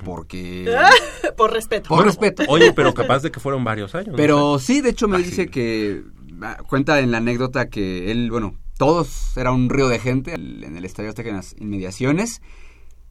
porque... 0.05 0.74
Por 1.36 1.53
respeto. 1.53 1.88
Por 1.88 2.05
respeto. 2.05 2.45
Oye, 2.49 2.72
pero 2.72 2.95
capaz 2.95 3.22
de 3.22 3.30
que 3.30 3.41
fueron 3.41 3.64
varios 3.64 3.95
años. 3.95 4.09
¿no? 4.09 4.16
Pero 4.16 4.59
sí, 4.59 4.80
de 4.80 4.91
hecho 4.91 5.09
me 5.09 5.16
Ah, 5.16 5.20
dice 5.20 5.49
que 5.49 6.03
ah, 6.43 6.59
cuenta 6.68 7.01
en 7.01 7.11
la 7.11 7.18
anécdota 7.18 7.68
que 7.68 8.11
él, 8.11 8.30
bueno, 8.30 8.55
todos 8.78 9.37
era 9.37 9.53
un 9.53 9.68
río 9.68 9.88
de 9.88 9.99
gente 9.99 10.34
en 10.34 10.76
el 10.76 10.84
estadio 10.84 11.11
Azteca 11.11 11.29
en 11.30 11.37
las 11.37 11.54
inmediaciones 11.58 12.42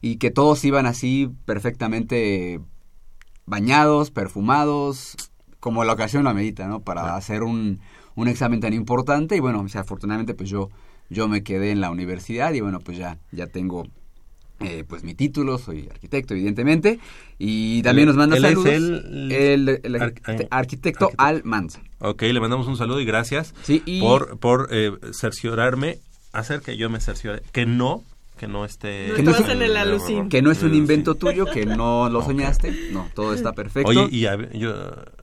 y 0.02 0.18
que 0.18 0.32
todos 0.32 0.64
iban 0.66 0.86
así 0.86 1.30
perfectamente 1.46 2.60
bañados, 3.46 4.12
perfumados, 4.12 5.16
como 5.60 5.84
la 5.84 5.94
ocasión 5.94 6.24
lo 6.24 6.30
amerita, 6.30 6.68
¿no? 6.68 6.82
Para 6.82 7.16
hacer 7.16 7.44
un, 7.44 7.82
un 8.16 8.28
examen 8.28 8.60
tan 8.60 8.74
importante 8.74 9.36
y 9.36 9.40
bueno, 9.40 9.62
o 9.62 9.68
sea, 9.68 9.82
afortunadamente 9.82 10.34
pues 10.34 10.50
yo 10.50 10.70
yo 11.10 11.28
me 11.28 11.44
quedé 11.44 11.72
en 11.72 11.82
la 11.82 11.90
universidad 11.90 12.54
y 12.54 12.62
bueno, 12.62 12.80
pues 12.80 12.98
ya, 12.98 13.18
ya 13.32 13.48
tengo 13.48 13.88
eh, 14.60 14.84
pues 14.88 15.04
mi 15.04 15.14
título, 15.16 15.58
soy 15.58 15.88
arquitecto 15.90 16.34
evidentemente, 16.34 17.00
y 17.38 17.82
también 17.82 18.08
nos 18.08 18.16
manda 18.18 18.36
Él 18.38 18.44
es 18.46 18.50
saludos 18.52 18.74
el- 18.74 19.32
el, 19.32 19.80
el 19.84 19.96
Ar- 19.96 20.14
arquite- 20.14 20.48
arquitecto 20.52 21.12
Al 21.18 21.44
Manza. 21.44 21.82
Ok, 22.00 22.22
le 22.24 22.40
mandamos 22.40 22.68
un 22.68 22.78
saludo 22.78 23.00
y 23.02 23.06
gracias 23.06 23.54
Sí, 23.64 23.82
y- 23.86 24.00
por, 24.00 24.38
por 24.40 24.68
eh, 24.72 24.92
cerciorarme, 25.12 26.00
hacer 26.34 26.62
que 26.62 26.78
yo 26.78 26.90
me 26.90 27.00
cerciore, 27.00 27.42
que 27.52 27.66
no, 27.66 28.04
que 28.40 28.48
no 28.48 28.64
esté... 28.64 29.08
No 29.10 29.16
Que 29.16 29.24
no, 29.24 29.32
es, 29.32 29.50
en 29.50 29.62
el 29.62 29.76
alucín. 29.76 30.30
que 30.30 30.42
no 30.42 30.50
es 30.50 30.64
un 30.64 30.74
invento 30.74 31.16
tuyo, 31.16 31.46
que 31.46 31.66
no 31.66 32.10
lo 32.10 32.24
soñaste, 32.24 32.90
no, 32.92 33.10
todo 33.14 33.34
está 33.34 33.52
perfecto. 33.54 33.90
Oye, 33.90 34.08
y 34.10 34.26
a 34.28 34.36
ver, 34.38 34.58
yo, 34.58 34.74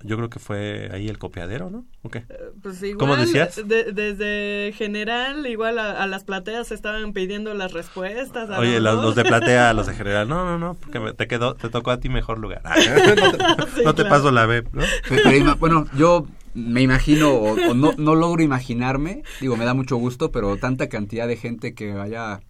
yo 0.03 0.17
creo 0.17 0.29
que 0.29 0.39
fue 0.39 0.91
ahí 0.93 1.09
el 1.09 1.19
copiadero, 1.19 1.71
¿no? 1.71 1.87
¿O 2.03 2.11
qué? 2.11 2.25
Pues 2.63 2.83
igual, 2.83 2.99
¿Cómo 2.99 3.17
decías? 3.17 3.57
de- 3.67 3.93
desde 3.93 4.73
general, 4.77 5.47
igual 5.47 5.79
a, 5.79 6.03
a 6.03 6.07
las 6.07 6.25
plateas 6.25 6.71
estaban 6.73 7.15
pidiendo 7.15 7.55
las 7.55 7.73
respuestas. 7.73 8.51
a 8.51 8.59
Oye, 8.59 8.79
los 8.81 9.15
de 9.17 9.25
platea, 9.25 9.73
los 9.75 9.87
de 9.87 9.95
general, 9.95 10.29
no, 10.29 10.45
no, 10.45 10.59
no, 10.59 10.75
porque 10.75 11.01
me- 11.01 11.15
te 11.15 11.27
quedó, 11.27 11.55
te 11.55 11.71
tocó 11.71 11.91
a 11.93 11.99
ti 12.01 12.11
mejor 12.11 12.39
lugar. 12.39 12.61
Ah, 12.65 12.77
no 13.17 13.33
te, 13.33 13.67
Sí, 13.77 13.81
no 13.85 13.95
te 13.95 14.03
claro. 14.03 14.09
paso 14.11 14.31
la 14.31 14.45
B, 14.45 14.63
¿no? 14.73 14.83
Pero, 15.09 15.23
pero 15.25 15.37
ima- 15.39 15.59
bueno, 15.59 15.87
yo 15.97 16.27
me 16.55 16.81
imagino, 16.83 17.31
o, 17.33 17.53
o 17.71 17.75
no, 17.75 17.93
no 17.99 18.15
logro 18.15 18.43
imaginarme, 18.43 19.23
digo, 19.41 19.57
me 19.57 19.65
da 19.65 19.75
mucho 19.75 19.97
gusto, 19.97 20.31
pero 20.33 20.57
tanta 20.57 20.89
cantidad 20.89 21.27
de 21.29 21.37
gente 21.37 21.75
que 21.75 21.93
vaya, 21.93 22.41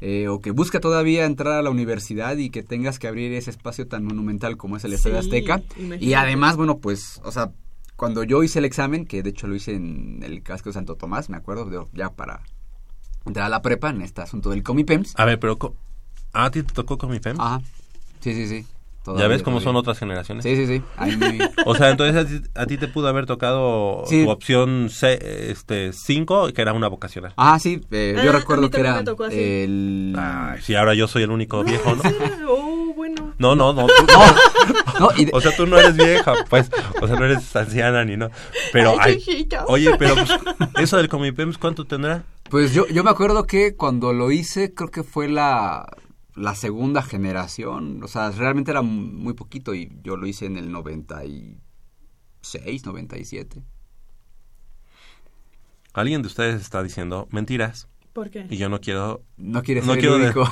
eh, 0.00 0.28
o 0.28 0.40
que 0.40 0.50
busca 0.50 0.80
todavía 0.80 1.24
entrar 1.24 1.54
a 1.54 1.62
la 1.62 1.70
universidad 1.70 2.36
y 2.36 2.50
que 2.50 2.62
tengas 2.62 2.98
que 2.98 3.08
abrir 3.08 3.32
ese 3.32 3.50
espacio 3.50 3.86
tan 3.88 4.04
monumental 4.04 4.56
como 4.56 4.76
es 4.76 4.84
el 4.84 4.92
Estadio 4.92 5.16
Sí, 5.16 5.26
Azteca. 5.26 5.62
imagínate. 5.76 6.04
Y 6.04 6.14
además, 6.14 6.56
bueno, 6.56 6.78
pues, 6.78 7.20
o 7.24 7.32
sea, 7.32 7.50
cuando 7.96 8.22
yo 8.24 8.42
hice 8.42 8.58
el 8.58 8.64
examen, 8.66 9.06
que 9.06 9.22
de 9.22 9.30
hecho 9.30 9.46
lo 9.46 9.54
hice 9.54 9.74
en 9.74 10.22
el 10.22 10.42
casco 10.42 10.68
de 10.68 10.74
Santo 10.74 10.96
Tomás, 10.96 11.30
me 11.30 11.36
acuerdo, 11.38 11.64
de- 11.64 11.86
ya 11.94 12.10
para 12.10 12.42
entrar 13.24 13.46
a 13.46 13.48
la 13.48 13.62
prepa 13.62 13.90
en 13.90 14.02
este 14.02 14.20
asunto 14.20 14.50
del 14.50 14.62
Comipems. 14.62 15.14
A 15.16 15.24
ver, 15.24 15.40
pero... 15.40 15.56
co- 15.56 15.74
¿a 16.32 16.50
ti 16.50 16.62
te 16.62 16.74
tocó 16.74 16.98
con 16.98 17.10
mi 17.10 17.18
FEM? 17.18 17.40
Ajá, 17.40 17.62
sí, 18.20 18.34
sí, 18.34 18.46
sí. 18.46 18.66
¿Ya 19.16 19.26
ves 19.28 19.42
cómo 19.42 19.60
son 19.60 19.76
otras 19.76 19.98
generaciones? 19.98 20.42
Sí, 20.44 20.56
sí, 20.56 20.66
sí. 20.66 20.82
O 21.66 21.74
sea, 21.74 21.90
entonces 21.90 22.16
a 22.16 22.26
ti, 22.26 22.40
a 22.54 22.66
ti 22.66 22.76
te 22.78 22.88
pudo 22.88 23.08
haber 23.08 23.26
tocado 23.26 24.02
Sí. 24.06 24.24
tu 24.24 24.30
opción 24.30 24.88
5, 24.90 25.06
este, 25.22 25.92
cinco, 25.92 26.48
que 26.52 26.62
era 26.62 26.72
una 26.72 26.88
vocacional. 26.88 27.32
Ah, 27.36 27.58
sí, 27.58 27.80
eh, 27.90 28.16
Ah, 28.18 28.22
yo 28.24 28.30
a 28.30 28.32
recuerdo 28.34 28.70
que 28.70 28.80
era 28.80 28.94
me 28.96 29.04
tocó 29.04 29.24
así. 29.24 29.36
el... 29.38 30.14
Ay, 30.18 30.60
sí, 30.62 30.74
ahora 30.74 30.94
yo 30.94 31.06
soy 31.08 31.22
el 31.22 31.30
único 31.30 31.62
viejo, 31.64 31.94
¿no? 31.94 32.02
Oh, 32.48 32.92
bueno. 32.96 33.34
No, 33.38 33.54
no, 33.54 33.72
no. 33.72 33.86
tú- 33.86 33.92
No, 35.00 35.08
y 35.16 35.26
de- 35.26 35.30
O 35.34 35.40
sea, 35.40 35.54
tú 35.54 35.66
no 35.66 35.78
eres 35.78 35.96
vieja, 35.96 36.32
pues. 36.48 36.70
O 37.02 37.06
sea, 37.06 37.16
no 37.16 37.24
eres 37.26 37.54
anciana 37.54 38.04
ni 38.04 38.16
no. 38.16 38.30
Pero, 38.72 38.94
Ay, 38.98 39.22
ay, 39.28 39.48
oye, 39.66 39.90
pero 39.98 40.14
pues, 40.14 40.30
eso 40.78 40.96
del 40.96 41.08
Comipems, 41.08 41.58
¿cuánto 41.58 41.84
tendrá? 41.84 42.22
Pues 42.48 42.72
yo, 42.72 42.86
yo 42.86 43.02
me 43.04 43.10
acuerdo 43.10 43.44
que 43.44 43.74
cuando 43.76 44.12
lo 44.12 44.30
hice, 44.30 44.72
creo 44.72 44.90
que 44.90 45.02
fue 45.02 45.28
la, 45.28 45.86
la 46.36 46.54
segunda 46.54 47.02
generación. 47.02 48.02
O 48.02 48.08
sea, 48.08 48.30
realmente 48.30 48.70
era 48.70 48.82
muy 48.82 49.34
poquito 49.34 49.74
y 49.74 49.92
yo 50.02 50.16
lo 50.16 50.26
hice 50.26 50.46
en 50.46 50.56
el 50.56 50.70
96, 50.70 52.86
97. 52.86 53.62
Alguien 55.92 56.22
de 56.22 56.28
ustedes 56.28 56.60
está 56.60 56.82
diciendo 56.82 57.26
mentiras 57.30 57.88
¿Por 58.12 58.30
qué? 58.30 58.46
y 58.50 58.56
yo 58.58 58.68
no 58.68 58.80
quiero... 58.80 59.22
No 59.36 59.62
quiere 59.62 59.80
no 59.80 59.92
ser 59.94 60.00
quiero 60.00 60.16
el 60.16 60.22
de- 60.22 60.26
único. 60.28 60.48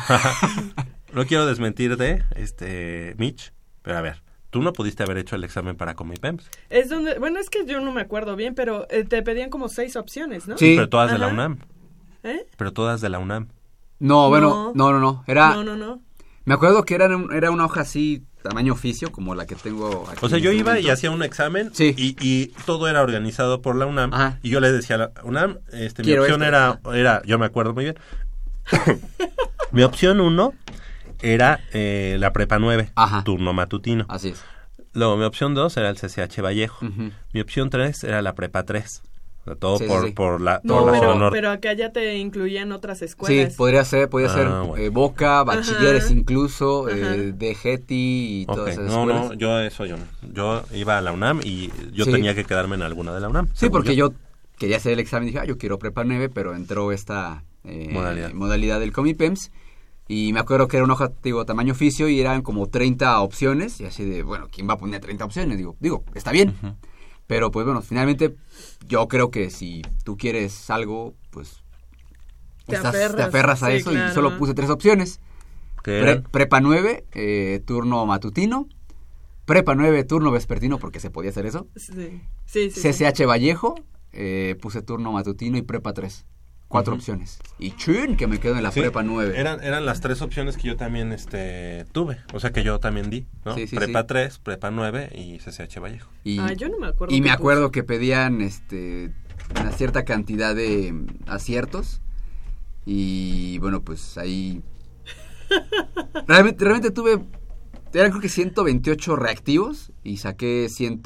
no 1.12 1.27
quiero 1.27 1.47
desmentirte, 1.47 2.24
este, 2.35 3.15
Mitch, 3.19 3.52
pero 3.82 3.98
a 3.98 4.01
ver, 4.01 4.23
tú 4.51 4.62
no 4.62 4.73
pudiste 4.73 5.02
haber 5.02 5.19
hecho 5.19 5.36
el 5.36 5.44
examen 5.44 5.77
para 5.77 5.94
Comipems. 5.94 6.48
Es 6.70 6.89
donde, 6.89 7.19
bueno, 7.19 7.39
es 7.40 7.51
que 7.51 7.66
yo 7.66 7.81
no 7.81 7.93
me 7.93 8.01
acuerdo 8.01 8.36
bien, 8.36 8.55
pero 8.55 8.86
eh, 8.90 9.05
te 9.05 9.23
pedían 9.23 9.51
como 9.51 9.69
seis 9.69 9.97
opciones, 9.97 10.48
¿no? 10.48 10.56
Sí. 10.56 10.74
Pero 10.77 10.89
todas 10.89 11.12
de 11.12 11.19
la. 11.19 11.28
UNAM. 11.28 11.59
¿Eh? 12.23 12.47
Pero 12.56 12.73
todas 12.73 13.02
de 13.02 13.11
la 13.11 13.19
UNAM. 13.19 13.48
No, 13.98 14.28
bueno, 14.28 14.72
no, 14.74 14.92
no, 14.92 14.98
no. 15.00 15.24
Era, 15.26 15.50
No, 15.54 15.64
no, 15.64 15.76
no. 15.76 16.00
Me 16.44 16.54
acuerdo 16.54 16.84
que 16.84 16.94
era, 16.94 17.08
era 17.32 17.50
una 17.50 17.64
hoja 17.64 17.80
así, 17.82 18.22
tamaño 18.42 18.74
oficio, 18.74 19.10
como 19.10 19.34
la 19.34 19.46
que 19.46 19.54
tengo 19.54 20.06
aquí. 20.10 20.18
O 20.20 20.28
sea, 20.28 20.36
yo 20.38 20.50
este 20.50 20.60
iba 20.60 20.78
y 20.78 20.90
hacía 20.90 21.10
un 21.10 21.22
examen 21.22 21.70
Sí. 21.72 21.94
y, 21.96 22.16
y 22.20 22.48
todo 22.66 22.86
era 22.88 23.00
organizado 23.02 23.62
por 23.62 23.76
la 23.76 23.86
UNAM. 23.86 24.10
Y 24.42 24.50
yo 24.50 24.60
le 24.60 24.70
decía 24.70 24.96
a 24.96 24.98
la 24.98 25.12
UNAM, 25.22 25.58
este, 25.72 26.02
mi 26.02 26.06
Quiero 26.08 26.22
opción 26.22 26.42
esto. 26.42 26.48
era, 26.48 26.80
era, 26.92 27.22
yo 27.24 27.38
me 27.38 27.46
acuerdo 27.46 27.72
muy 27.72 27.84
bien, 27.84 27.96
mi 29.72 29.82
opción 29.82 30.20
uno 30.20 30.52
era 31.22 31.60
eh, 31.72 32.16
la 32.20 32.32
prepa 32.32 32.58
9, 32.58 32.90
turno 33.24 33.52
matutino. 33.54 34.04
Así 34.08 34.28
es. 34.30 34.44
Luego 34.92 35.16
mi 35.16 35.24
opción 35.24 35.54
2 35.54 35.76
era 35.78 35.88
el 35.88 35.96
CCH 35.96 36.40
Vallejo. 36.42 36.84
Mi 37.32 37.40
opción 37.40 37.70
3 37.70 38.04
era 38.04 38.20
la 38.22 38.34
prepa 38.34 38.64
3. 38.64 39.02
Todo 39.58 39.78
Sí, 39.78 39.84
sí, 39.84 39.88
por, 39.88 40.06
sí. 40.06 40.12
por 40.12 40.40
la, 40.40 40.60
No, 40.64 40.74
por 40.78 40.86
la 40.86 40.92
pero, 40.98 41.12
zona 41.12 41.30
pero 41.30 41.50
acá 41.50 41.72
ya 41.74 41.92
te 41.92 42.16
incluían 42.16 42.72
otras 42.72 42.98
Sí, 42.98 43.04
escuelas. 43.04 43.54
podría 43.56 43.84
ser, 43.84 44.08
podría 44.08 44.30
ser 44.30 44.46
Ah, 44.46 44.62
bueno. 44.62 44.76
eh, 44.82 44.88
Boca, 44.88 45.42
bachilleres 45.44 46.04
Ajá. 46.04 46.12
incluso, 46.14 46.88
eh, 46.88 47.32
de 47.32 47.54
Getty 47.54 47.94
y 48.42 48.44
Ok, 48.48 48.54
todas 48.54 48.72
esas 48.72 48.86
No, 48.86 49.00
escuelas. 49.02 49.28
no, 49.30 49.34
yo 49.34 49.60
eso 49.60 49.84
yo 49.86 49.96
no. 49.98 50.04
Yo 50.32 50.62
iba 50.74 50.96
a 50.96 51.00
la 51.02 51.12
UNAM 51.12 51.40
y 51.44 51.70
yo 51.92 52.04
Sí. 52.06 52.12
tenía 52.12 52.34
que 52.34 52.44
quedarme 52.44 52.76
en 52.76 52.82
alguna 52.82 53.12
de 53.14 53.20
la 53.20 53.28
UNAM. 53.28 53.48
Sí, 53.54 53.68
porque 53.68 53.94
yo 53.96 54.14
quería 54.58 54.78
hacer 54.78 54.92
el 54.92 55.00
examen 55.00 55.28
y 55.28 55.32
dije, 55.32 55.40
ah, 55.42 55.46
yo 55.46 55.58
quiero 55.58 55.78
prepa 55.78 56.04
9, 56.04 56.28
pero 56.30 56.54
entró 56.54 56.90
esta 56.92 57.44
eh, 57.64 57.88
Modalidad. 57.92 58.32
modalidad 58.32 58.80
del 58.80 58.92
Comipems. 58.92 59.50
Y 60.06 60.32
me 60.34 60.40
acuerdo 60.40 60.68
que 60.68 60.76
era 60.76 60.84
una 60.84 60.92
hoja, 60.94 61.12
digo, 61.22 61.44
tamaño 61.46 61.72
oficio 61.72 62.08
y 62.08 62.20
eran 62.20 62.42
como 62.42 62.66
30 62.68 63.18
opciones. 63.20 63.80
Y 63.80 63.86
así 63.86 64.04
de, 64.04 64.22
bueno, 64.22 64.48
¿quién 64.52 64.68
va 64.68 64.74
a 64.74 64.78
poner 64.78 65.00
30 65.00 65.24
opciones? 65.24 65.56
Digo, 65.56 65.76
digo, 65.80 66.04
está 66.14 66.30
bien. 66.30 66.54
Pero 67.26 67.50
pues 67.50 67.64
bueno, 67.64 67.80
finalmente 67.80 68.34
yo 68.86 69.08
creo 69.08 69.30
que 69.30 69.50
si 69.50 69.82
tú 70.04 70.16
quieres 70.16 70.70
algo, 70.70 71.14
pues 71.30 71.62
Te 72.66 72.76
estás- 72.76 72.94
aferras, 72.94 73.16
te 73.16 73.22
aferras 73.22 73.62
a 73.62 73.66
sí, 73.68 73.72
eso 73.76 73.90
claro. 73.90 74.10
y 74.10 74.14
solo 74.14 74.38
puse 74.38 74.54
tres 74.54 74.70
opciones. 74.70 75.20
Prepa 75.82 76.60
9, 76.60 77.04
eh, 77.12 77.60
turno 77.66 78.06
matutino. 78.06 78.66
Prepa 79.44 79.74
9, 79.74 80.04
turno 80.04 80.30
vespertino, 80.30 80.78
porque 80.78 80.98
se 81.00 81.10
podía 81.10 81.28
hacer 81.30 81.44
eso. 81.44 81.66
Sí, 81.76 81.92
sí, 82.46 82.70
sí. 82.70 82.70
sí. 82.70 82.80
CCH 82.92 83.26
Vallejo, 83.26 83.74
eh, 84.12 84.56
puse 84.62 84.80
turno 84.80 85.12
matutino 85.12 85.58
y 85.58 85.62
prepa 85.62 85.92
3. 85.92 86.24
Cuatro 86.68 86.94
opciones. 86.94 87.38
Y 87.58 87.72
chun, 87.76 88.16
que 88.16 88.26
me 88.26 88.40
quedo 88.40 88.56
en 88.56 88.62
la 88.62 88.72
Sí, 88.72 88.80
prepa 88.80 89.02
9. 89.02 89.38
Eran, 89.38 89.62
eran 89.62 89.86
las 89.86 90.00
tres 90.00 90.22
opciones 90.22 90.56
que 90.56 90.68
yo 90.68 90.76
también 90.76 91.12
este, 91.12 91.84
tuve. 91.92 92.18
O 92.32 92.40
sea, 92.40 92.50
que 92.52 92.64
yo 92.64 92.80
también 92.80 93.10
di, 93.10 93.26
¿no? 93.44 93.54
Sí, 93.54 93.66
sí, 93.68 93.76
prepa 93.76 94.00
sí. 94.00 94.06
3, 94.08 94.38
prepa 94.40 94.70
9 94.70 95.10
y 95.14 95.38
CCH 95.38 95.78
Vallejo. 95.78 96.10
Y, 96.24 96.38
Ah, 96.40 96.52
yo 96.52 96.68
no 96.68 96.78
me 96.78 96.88
acuerdo 96.88 97.14
y 97.14 97.20
me 97.20 97.30
acuerdo 97.30 97.70
que 97.70 97.84
pedían 97.84 98.40
este 98.40 99.12
una 99.60 99.72
cierta 99.72 100.04
cantidad 100.04 100.54
de 100.54 100.94
aciertos. 101.26 102.00
Y 102.86 103.58
bueno, 103.58 103.82
pues 103.82 104.18
ahí. 104.18 104.62
realmente, 106.26 106.64
realmente 106.64 106.90
tuve. 106.90 107.20
Eran 107.92 108.10
creo 108.10 108.20
que 108.20 108.28
128 108.28 109.14
reactivos 109.14 109.92
y 110.02 110.16
saqué 110.16 110.68
100, 110.68 111.02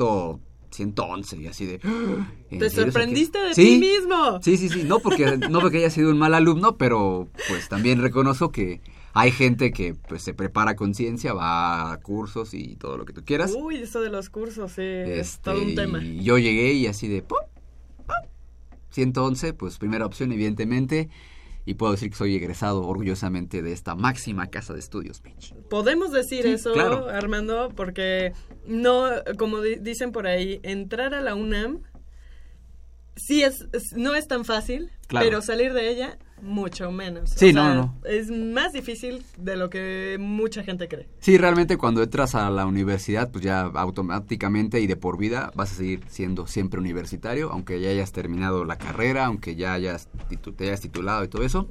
111 0.70 1.36
y 1.36 1.46
así 1.46 1.66
de. 1.66 1.80
"Ah, 1.84 2.30
¿en 2.50 2.58
Te 2.58 2.68
serio 2.70 2.70
saqué?". 2.70 2.92
sorprendiste 2.92 3.38
de 3.38 3.54
Sí, 3.54 3.64
ti 3.64 3.78
mismo. 3.78 4.40
Sí, 4.42 4.56
sí, 4.56 4.68
sí. 4.68 4.82
No 4.84 4.98
porque, 5.00 5.36
no 5.50 5.60
porque 5.60 5.78
haya 5.78 5.90
sido 5.90 6.10
un 6.10 6.18
mal 6.18 6.34
alumno, 6.34 6.76
pero 6.76 7.28
pues 7.48 7.68
también 7.68 8.00
reconozco 8.02 8.50
que 8.52 8.80
hay 9.14 9.30
gente 9.32 9.72
que 9.72 9.94
pues 9.94 10.22
se 10.22 10.34
prepara 10.34 10.76
con 10.76 10.94
ciencia, 10.94 11.32
va 11.32 11.92
a 11.92 12.00
cursos 12.00 12.54
y 12.54 12.76
todo 12.76 12.96
lo 12.96 13.04
que 13.04 13.12
tú 13.12 13.24
quieras. 13.24 13.52
Uy, 13.56 13.76
eso 13.76 14.00
de 14.00 14.10
los 14.10 14.30
cursos, 14.30 14.72
sí, 14.72 14.82
es 14.82 15.08
Este, 15.30 15.42
todo 15.50 15.62
un 15.62 15.74
tema. 15.74 16.02
Y 16.02 16.22
yo 16.22 16.38
llegué 16.38 16.72
y 16.74 16.86
así 16.86 17.08
de... 17.08 17.22
¡pum! 17.22 17.38
¡pum! 18.06 18.30
111, 18.90 19.52
pues 19.54 19.78
primera 19.78 20.06
opción, 20.06 20.30
evidentemente. 20.32 21.08
Y 21.68 21.74
puedo 21.74 21.92
decir 21.92 22.08
que 22.08 22.16
soy 22.16 22.34
egresado 22.34 22.82
orgullosamente 22.86 23.60
de 23.60 23.72
esta 23.72 23.94
máxima 23.94 24.46
casa 24.46 24.72
de 24.72 24.78
estudios, 24.78 25.20
bitch. 25.20 25.52
Podemos 25.68 26.12
decir 26.12 26.44
Sí, 26.44 26.48
eso, 26.52 26.72
claro. 26.72 27.08
Armando, 27.10 27.68
porque 27.76 28.32
no, 28.64 29.04
como 29.38 29.60
di- 29.60 29.74
dicen 29.76 30.10
por 30.10 30.26
ahí, 30.26 30.60
entrar 30.62 31.12
a 31.12 31.20
la 31.20 31.34
UNAM 31.34 31.82
sí 33.16 33.42
es, 33.42 33.66
es- 33.74 33.92
no 33.96 34.14
es 34.14 34.26
tan 34.28 34.46
fácil, 34.46 34.90
Claro. 35.08 35.26
pero 35.26 35.42
salir 35.42 35.74
de 35.74 35.90
ella 35.90 36.18
mucho 36.42 36.90
menos. 36.92 37.30
Sí, 37.30 37.50
O 37.50 37.52
no, 37.54 37.64
sea, 37.64 37.74
no. 37.74 37.94
Es 38.04 38.30
más 38.30 38.72
difícil 38.72 39.24
de 39.36 39.56
lo 39.56 39.70
que 39.70 40.16
mucha 40.20 40.62
gente 40.62 40.88
cree. 40.88 41.06
Sí, 41.20 41.38
realmente 41.38 41.76
cuando 41.76 42.02
entras 42.02 42.34
a 42.34 42.48
la 42.50 42.66
universidad, 42.66 43.30
pues 43.30 43.44
ya 43.44 43.60
automáticamente 43.62 44.80
y 44.80 44.86
de 44.86 44.96
por 44.96 45.18
vida 45.18 45.50
vas 45.54 45.72
a 45.72 45.74
seguir 45.76 46.00
siendo 46.08 46.46
siempre 46.46 46.80
universitario, 46.80 47.50
aunque 47.50 47.80
ya 47.80 47.90
hayas 47.90 48.12
terminado 48.12 48.64
la 48.64 48.76
carrera, 48.78 49.26
aunque 49.26 49.54
ya 49.56 49.72
hayas 49.74 50.08
titu- 50.30 50.54
te 50.54 50.64
hayas 50.64 50.80
titulado 50.80 51.24
y 51.24 51.28
todo 51.28 51.44
eso, 51.44 51.68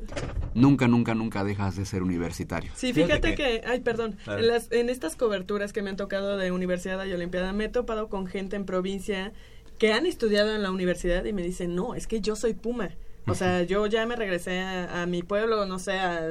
nunca, 0.53 0.87
nunca, 0.87 1.15
nunca 1.15 1.43
dejas 1.43 1.75
de 1.75 1.85
ser 1.85 2.03
universitario. 2.03 2.71
Sí, 2.75 2.93
fíjate 2.93 3.35
que, 3.35 3.61
ay, 3.65 3.79
perdón, 3.81 4.17
Claro. 4.23 4.39
en, 4.41 4.47
las, 4.47 4.71
en 4.71 4.89
estas 4.89 5.15
coberturas 5.15 5.73
que 5.73 5.81
me 5.81 5.89
han 5.89 5.95
tocado 5.97 6.37
de 6.37 6.51
universidad 6.51 7.03
y 7.05 7.13
olimpiada, 7.13 7.53
me 7.53 7.65
he 7.65 7.69
topado 7.69 8.09
con 8.09 8.27
gente 8.27 8.55
en 8.55 8.65
provincia 8.65 9.31
que 9.79 9.93
han 9.93 10.05
estudiado 10.05 10.53
en 10.55 10.63
la 10.63 10.71
universidad 10.71 11.23
y 11.25 11.33
me 11.33 11.43
dicen, 11.43 11.75
no, 11.75 11.93
es 11.95 12.07
que 12.07 12.19
yo 12.21 12.35
soy 12.35 12.53
Puma. 12.53 12.89
O 13.29 13.35
sea, 13.35 13.63
yo 13.63 13.85
ya 13.87 14.05
me 14.05 14.15
regresé 14.15 14.61
a, 14.61 15.01
a 15.01 15.05
mi 15.05 15.21
pueblo, 15.21 15.65
no 15.65 15.79
sé, 15.79 15.99
a, 15.99 16.21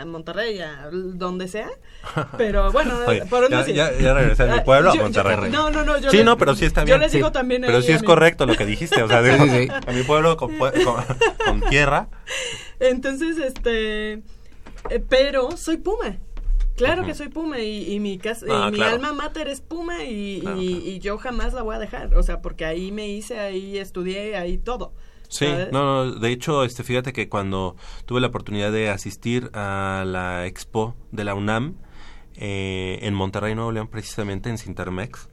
a 0.00 0.04
Monterrey, 0.04 0.60
a 0.60 0.88
donde 0.92 1.48
sea. 1.48 1.70
Pero 2.36 2.70
bueno, 2.72 2.94
Oye, 3.06 3.24
por 3.26 3.48
ya, 3.50 3.66
ya- 3.66 3.92
ya 3.98 4.12
regresé 4.14 4.42
a 4.42 4.46
mi 4.46 4.58
Ah, 4.58 4.64
pueblo 4.64 4.92
yo- 4.94 5.00
a 5.00 5.04
Monterrey. 5.04 5.36
yo- 5.36 5.48
no, 5.50 5.70
no, 5.70 5.84
no. 5.84 5.98
Yo 5.98 6.10
sí, 6.10 6.18
les- 6.18 6.26
no, 6.26 6.36
pero 6.36 6.54
sí 6.54 6.66
está 6.66 6.82
Yo 6.82 6.86
bien. 6.86 7.00
les 7.00 7.12
digo 7.12 7.28
sí. 7.28 7.32
también. 7.32 7.62
Pero 7.64 7.80
sí 7.80 7.92
es 7.92 8.02
mi- 8.02 8.06
correcto 8.06 8.44
lo 8.46 8.54
que 8.54 8.66
dijiste. 8.66 9.02
O 9.02 9.08
sea, 9.08 9.22
digo, 9.22 9.44
Sí, 9.44 9.50
sí. 9.50 9.68
a 9.70 9.92
mi 9.92 10.02
pueblo 10.02 10.36
con, 10.36 10.56
con- 10.58 10.72
con 11.44 11.60
tierra. 11.70 12.08
Entonces, 12.80 13.38
este. 13.38 14.12
eh, 14.12 14.22
pero 15.08 15.56
soy 15.56 15.78
Puma. 15.78 16.18
Claro 16.76 17.06
que 17.06 17.14
soy 17.14 17.28
Puma 17.28 17.60
y, 17.60 17.90
y 17.94 18.00
mi, 18.00 18.18
casa, 18.18 18.44
Ah, 18.50 18.66
y 18.68 18.72
mi 18.72 18.76
claro. 18.76 18.96
alma 18.96 19.12
mater 19.14 19.48
es 19.48 19.62
Puma 19.62 20.04
y, 20.04 20.40
Claro, 20.42 20.60
y- 20.60 20.68
claro. 20.74 20.86
y 20.90 20.98
yo 20.98 21.16
jamás 21.16 21.54
la 21.54 21.62
voy 21.62 21.74
a 21.74 21.78
dejar. 21.78 22.14
O 22.14 22.22
sea, 22.22 22.42
porque 22.42 22.66
ahí 22.66 22.92
me 22.92 23.08
hice, 23.08 23.40
ahí 23.40 23.78
estudié, 23.78 24.36
ahí 24.36 24.58
todo. 24.58 24.92
Sí, 25.28 25.46
no, 25.72 26.04
no, 26.04 26.12
de 26.12 26.30
hecho, 26.30 26.64
este, 26.64 26.82
fíjate 26.82 27.12
que 27.12 27.28
cuando 27.28 27.76
tuve 28.04 28.20
la 28.20 28.28
oportunidad 28.28 28.72
de 28.72 28.90
asistir 28.90 29.50
a 29.54 30.04
la 30.06 30.46
expo 30.46 30.94
de 31.12 31.24
la 31.24 31.34
UNAM 31.34 31.76
eh, 32.36 32.98
en 33.02 33.14
Monterrey, 33.14 33.54
Nuevo 33.54 33.72
León, 33.72 33.88
precisamente 33.88 34.50
en 34.50 34.58
Cintermex, 34.58 35.28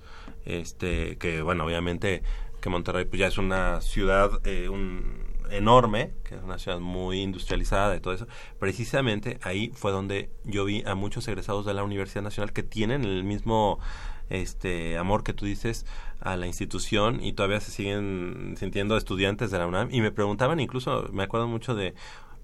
este, 0.45 1.17
que 1.17 1.41
bueno, 1.41 1.65
obviamente 1.65 2.23
que 2.61 2.69
Monterrey 2.69 3.05
pues 3.05 3.19
ya 3.19 3.27
es 3.27 3.37
una 3.37 3.81
ciudad 3.81 4.39
eh, 4.45 4.69
un, 4.69 5.23
enorme, 5.51 6.13
que 6.23 6.35
es 6.35 6.41
una 6.41 6.57
ciudad 6.57 6.79
muy 6.79 7.21
industrializada 7.21 7.95
y 7.95 7.99
todo 7.99 8.13
eso, 8.13 8.27
precisamente 8.59 9.39
ahí 9.41 9.71
fue 9.73 9.91
donde 9.91 10.29
yo 10.43 10.65
vi 10.65 10.83
a 10.85 10.95
muchos 10.95 11.27
egresados 11.27 11.65
de 11.65 11.73
la 11.73 11.83
Universidad 11.83 12.23
Nacional 12.23 12.53
que 12.53 12.63
tienen 12.63 13.03
el 13.03 13.23
mismo 13.23 13.79
este 14.41 14.97
amor 14.97 15.23
que 15.23 15.33
tú 15.33 15.45
dices 15.45 15.85
a 16.19 16.35
la 16.37 16.47
institución 16.47 17.23
y 17.23 17.33
todavía 17.33 17.59
se 17.59 17.71
siguen 17.71 18.55
sintiendo 18.57 18.97
estudiantes 18.97 19.51
de 19.51 19.59
la 19.59 19.67
UNAM 19.67 19.89
y 19.91 20.01
me 20.01 20.11
preguntaban 20.11 20.59
incluso 20.59 21.09
me 21.11 21.23
acuerdo 21.23 21.47
mucho 21.47 21.75
de 21.75 21.93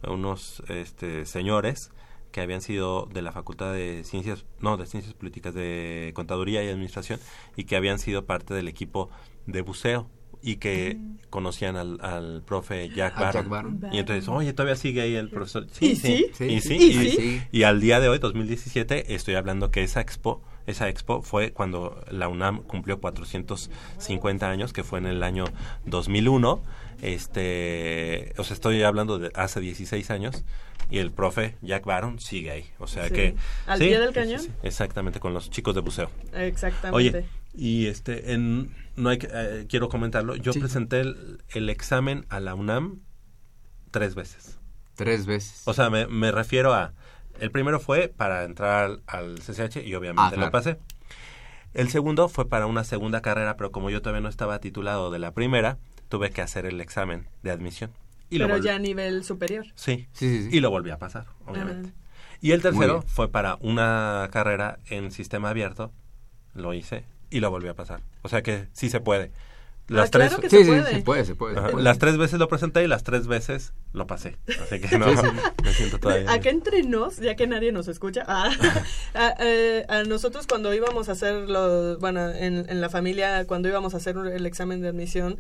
unos 0.04 0.64
este 0.68 1.26
señores 1.26 1.92
que 2.32 2.42
habían 2.42 2.62
sido 2.62 3.08
de 3.12 3.22
la 3.22 3.32
Facultad 3.32 3.74
de 3.74 4.04
Ciencias, 4.04 4.46
no, 4.60 4.78
de 4.78 4.86
Ciencias 4.86 5.14
Políticas, 5.14 5.54
de 5.54 6.12
Contaduría 6.14 6.64
y 6.64 6.70
Administración, 6.70 7.20
y 7.56 7.64
que 7.64 7.76
habían 7.76 8.00
sido 8.00 8.26
parte 8.26 8.54
del 8.54 8.68
equipo 8.68 9.10
de 9.48 9.62
buceo 9.62 10.10
y 10.42 10.56
que 10.58 10.98
conocían 11.30 11.76
al, 11.76 12.00
al 12.02 12.44
profe 12.44 12.90
Jack 12.90 13.18
A 13.18 13.32
Jack 13.32 13.50
Barron. 13.50 13.80
Barron. 13.80 13.94
Y 13.94 14.00
entonces, 14.00 14.28
oye, 14.30 14.54
todavía 14.54 14.76
sigue 14.76 15.02
ahí 15.02 15.16
el 15.16 15.30
profesor. 15.30 15.68
¿Y 15.80 15.96
sí? 15.96 16.28
Y 16.40 16.62
sí, 16.62 16.76
¿Y 16.76 16.88
y, 16.88 17.12
sí? 17.12 17.42
y 17.52 17.64
al 17.64 17.82
día 17.82 18.00
de 18.00 18.10
hoy, 18.10 18.20
2017, 18.20 19.16
estoy 19.16 19.36
hablando 19.36 19.70
que 19.72 19.84
esa 19.84 20.00
expo, 20.00 20.42
esa 20.70 20.88
expo 20.90 21.22
fue 21.22 21.52
cuando 21.52 22.04
la 22.12 22.28
UNAM 22.28 22.64
cumplió 22.64 23.00
450 23.00 24.50
años, 24.50 24.72
que 24.74 24.84
fue 24.84 25.00
en 25.00 25.06
el 25.08 25.24
año 25.24 25.46
2001. 25.86 26.62
Este, 27.02 28.34
o 28.38 28.44
sea, 28.44 28.54
estoy 28.54 28.84
hablando 28.84 29.20
de 29.20 29.32
hace 29.36 29.60
16 29.60 30.10
años 30.12 30.44
y 30.90 30.98
el 31.00 31.12
profe 31.12 31.56
Jack 31.62 31.86
Barron 31.86 32.20
sigue 32.20 32.52
ahí. 32.52 32.70
O 32.80 32.88
sea 32.88 33.08
Sí. 33.08 33.14
que 33.14 33.36
¿Al 33.68 33.80
sí, 33.80 33.86
pie 33.86 34.00
del 34.00 34.14
cañón? 34.14 34.40
sí, 34.40 34.48
sí, 34.48 34.54
exactamente 34.64 35.20
con 35.20 35.34
los 35.34 35.50
chicos 35.50 35.76
de 35.76 35.82
buceo. 35.82 36.10
Exactamente. 36.34 36.96
Oye, 37.20 37.26
y 37.54 37.88
este, 37.88 38.34
en, 38.34 38.74
no 38.96 39.10
hay 39.10 39.18
que, 39.18 39.28
eh, 39.32 39.66
quiero 39.70 39.90
comentarlo. 39.90 40.36
Yo 40.36 40.54
Sí. 40.54 40.60
presenté 40.60 41.02
el, 41.02 41.44
el 41.50 41.70
examen 41.70 42.26
a 42.30 42.40
la 42.40 42.56
UNAM 42.56 43.00
tres 43.92 44.16
veces. 44.16 44.58
Tres 44.96 45.26
veces. 45.26 45.62
O 45.66 45.74
sea, 45.74 45.90
me, 45.90 46.08
me 46.08 46.32
refiero 46.32 46.74
a. 46.74 46.94
El 47.42 47.52
primero 47.52 47.80
fue 47.80 48.08
para 48.16 48.44
entrar 48.44 49.00
al, 49.08 49.40
CCH 49.40 49.78
y 49.86 49.96
obviamente 49.96 50.22
Ah, 50.24 50.30
claro. 50.30 50.46
lo 50.48 50.52
pasé. 50.52 50.78
El 51.74 51.90
segundo 51.90 52.30
fue 52.30 52.48
para 52.50 52.66
una 52.66 52.84
segunda 52.84 53.22
carrera, 53.22 53.56
pero 53.58 53.72
como 53.72 53.90
yo 53.90 54.02
todavía 54.02 54.22
no 54.22 54.30
estaba 54.30 54.60
titulado 54.60 55.12
de 55.12 55.20
la 55.20 55.32
primera, 55.34 55.78
tuve 56.10 56.32
que 56.32 56.42
hacer 56.42 56.66
el 56.66 56.82
examen 56.82 57.28
de 57.44 57.52
admisión. 57.52 57.92
Y 58.32 58.38
lo 58.40 58.48
pero 58.48 58.58
ya 58.60 58.76
a 58.76 58.80
nivel 58.80 59.24
superior. 59.24 59.66
Sí, 59.76 60.08
Sí, 60.14 60.30
sí, 60.44 60.50
sí. 60.50 60.58
y 60.58 60.60
lo 60.60 60.70
volví 60.72 60.90
a 60.92 60.98
pasar, 60.98 61.26
obviamente. 61.46 61.90
Ajá. 61.90 61.98
Y 62.42 62.52
el 62.52 62.62
tercero 62.62 63.02
fue 63.02 63.28
para 63.30 63.58
una 63.62 64.30
carrera 64.32 64.80
en 64.90 65.12
sistema 65.12 65.50
abierto, 65.50 65.92
lo 66.54 66.74
hice 66.74 67.04
y 67.30 67.40
lo 67.42 67.52
volví 67.52 67.68
a 67.68 67.74
pasar. 67.74 68.02
O 68.22 68.30
sea 68.30 68.42
que 68.42 68.68
sí 68.74 68.90
se 68.90 69.00
puede. 69.02 69.32
Las 69.90 70.08
Ah, 70.08 70.12
tres, 70.12 70.28
claro 70.30 70.42
que 70.42 70.50
Sí, 70.50 70.58
se 70.58 70.64
sí, 70.64 70.70
puede. 70.70 70.94
se 70.96 71.02
puede, 71.02 71.26
se 71.26 71.36
puede. 71.36 71.54
se 71.56 71.60
Ajá, 71.60 71.70
puede. 71.72 71.84
las 71.84 71.98
tres 72.00 72.18
veces 72.18 72.40
lo 72.40 72.48
presenté 72.48 72.84
y 72.84 72.88
las 72.88 73.04
tres 73.04 73.28
veces 73.28 73.74
lo 73.92 74.08
pasé. 74.08 74.38
Así 74.62 74.80
que 74.80 74.98
no, 74.98 75.10
Sí, 75.10 75.18
sí. 75.18 75.28
me 75.64 75.74
siento 75.74 76.00
todavía. 76.00 76.32
Acá 76.32 76.50
entre 76.50 76.84
nos, 76.84 77.18
ya 77.18 77.36
que 77.36 77.48
nadie 77.48 77.72
nos 77.72 77.88
escucha, 77.88 78.24
ah, 78.28 78.50
a, 79.16 79.36
eh, 79.40 79.86
a 79.90 80.04
nosotros 80.04 80.46
cuando 80.48 80.74
íbamos 80.74 81.10
a 81.10 81.14
hacer, 81.14 81.50
lo, 81.50 81.98
bueno, 82.00 82.30
en, 82.30 82.70
en 82.70 82.82
la 82.82 82.90
familia, 82.90 83.46
cuando 83.46 83.68
íbamos 83.68 83.94
a 83.94 83.98
hacer 83.98 84.16
el 84.18 84.46
examen 84.46 84.82
de 84.82 84.90
admisión, 84.90 85.40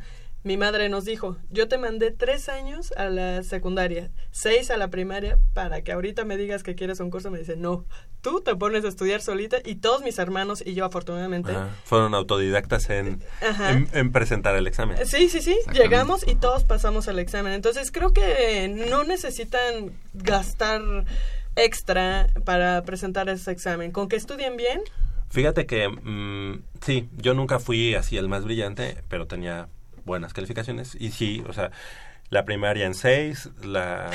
mi 0.49 0.57
madre 0.57 0.89
nos 0.89 1.05
dijo, 1.05 1.37
yo 1.51 1.67
te 1.67 1.77
mandé 1.77 2.09
tres 2.09 2.49
años 2.49 2.91
a 2.97 3.05
la 3.05 3.43
secundaria, 3.43 4.09
seis 4.31 4.71
a 4.71 4.77
la 4.77 4.87
primaria, 4.87 5.37
para 5.53 5.83
que 5.83 5.91
ahorita 5.91 6.25
me 6.25 6.37
digas 6.37 6.63
que 6.63 6.73
quieres 6.73 6.99
un 7.01 7.11
curso. 7.11 7.29
Me 7.29 7.37
dice, 7.37 7.55
no, 7.55 7.85
tú 8.21 8.41
te 8.41 8.55
pones 8.55 8.83
a 8.83 8.87
estudiar 8.87 9.21
solita 9.21 9.57
y 9.63 9.75
todos 9.75 10.01
mis 10.01 10.17
hermanos 10.17 10.63
y 10.65 10.73
yo 10.73 10.85
afortunadamente. 10.85 11.51
Ajá, 11.51 11.69
Fueron 11.83 12.15
autodidactas 12.15 12.89
en, 12.89 13.21
Ajá. 13.47 13.73
en, 13.73 13.89
en 13.93 14.11
presentar 14.11 14.55
el 14.55 14.65
examen. 14.65 14.97
Sí, 15.05 15.29
sí, 15.29 15.39
sí, 15.43 15.55
llegamos 15.71 16.27
y 16.27 16.33
todos 16.33 16.63
pasamos 16.63 17.07
al 17.07 17.19
examen. 17.19 17.53
Entonces 17.53 17.91
creo 17.91 18.11
que 18.11 18.67
no 18.89 19.03
necesitan 19.03 19.91
gastar 20.15 20.81
extra 21.55 22.25
para 22.43 22.81
presentar 22.81 23.29
ese 23.29 23.51
examen. 23.51 23.91
Con 23.91 24.09
que 24.09 24.15
estudien 24.15 24.57
bien, 24.57 24.81
Fíjate 25.31 25.67
que 25.67 25.87
mm, 25.89 26.63
sí, 26.83 27.07
yo 27.17 27.35
nunca 27.35 27.59
fui 27.59 27.93
así 27.93 28.17
el 28.17 28.27
más 28.27 28.45
brillante, 28.45 29.03
pero 29.09 29.27
tenía 29.27 29.69
buenas 30.05 30.33
calificaciones. 30.33 30.95
Y 30.99 31.11
sí, 31.11 31.43
o 31.47 31.53
sea, 31.53 31.71
la 32.29 32.45
primaria 32.45 32.85
en 32.85 32.93
6, 32.93 33.49
la 33.63 34.11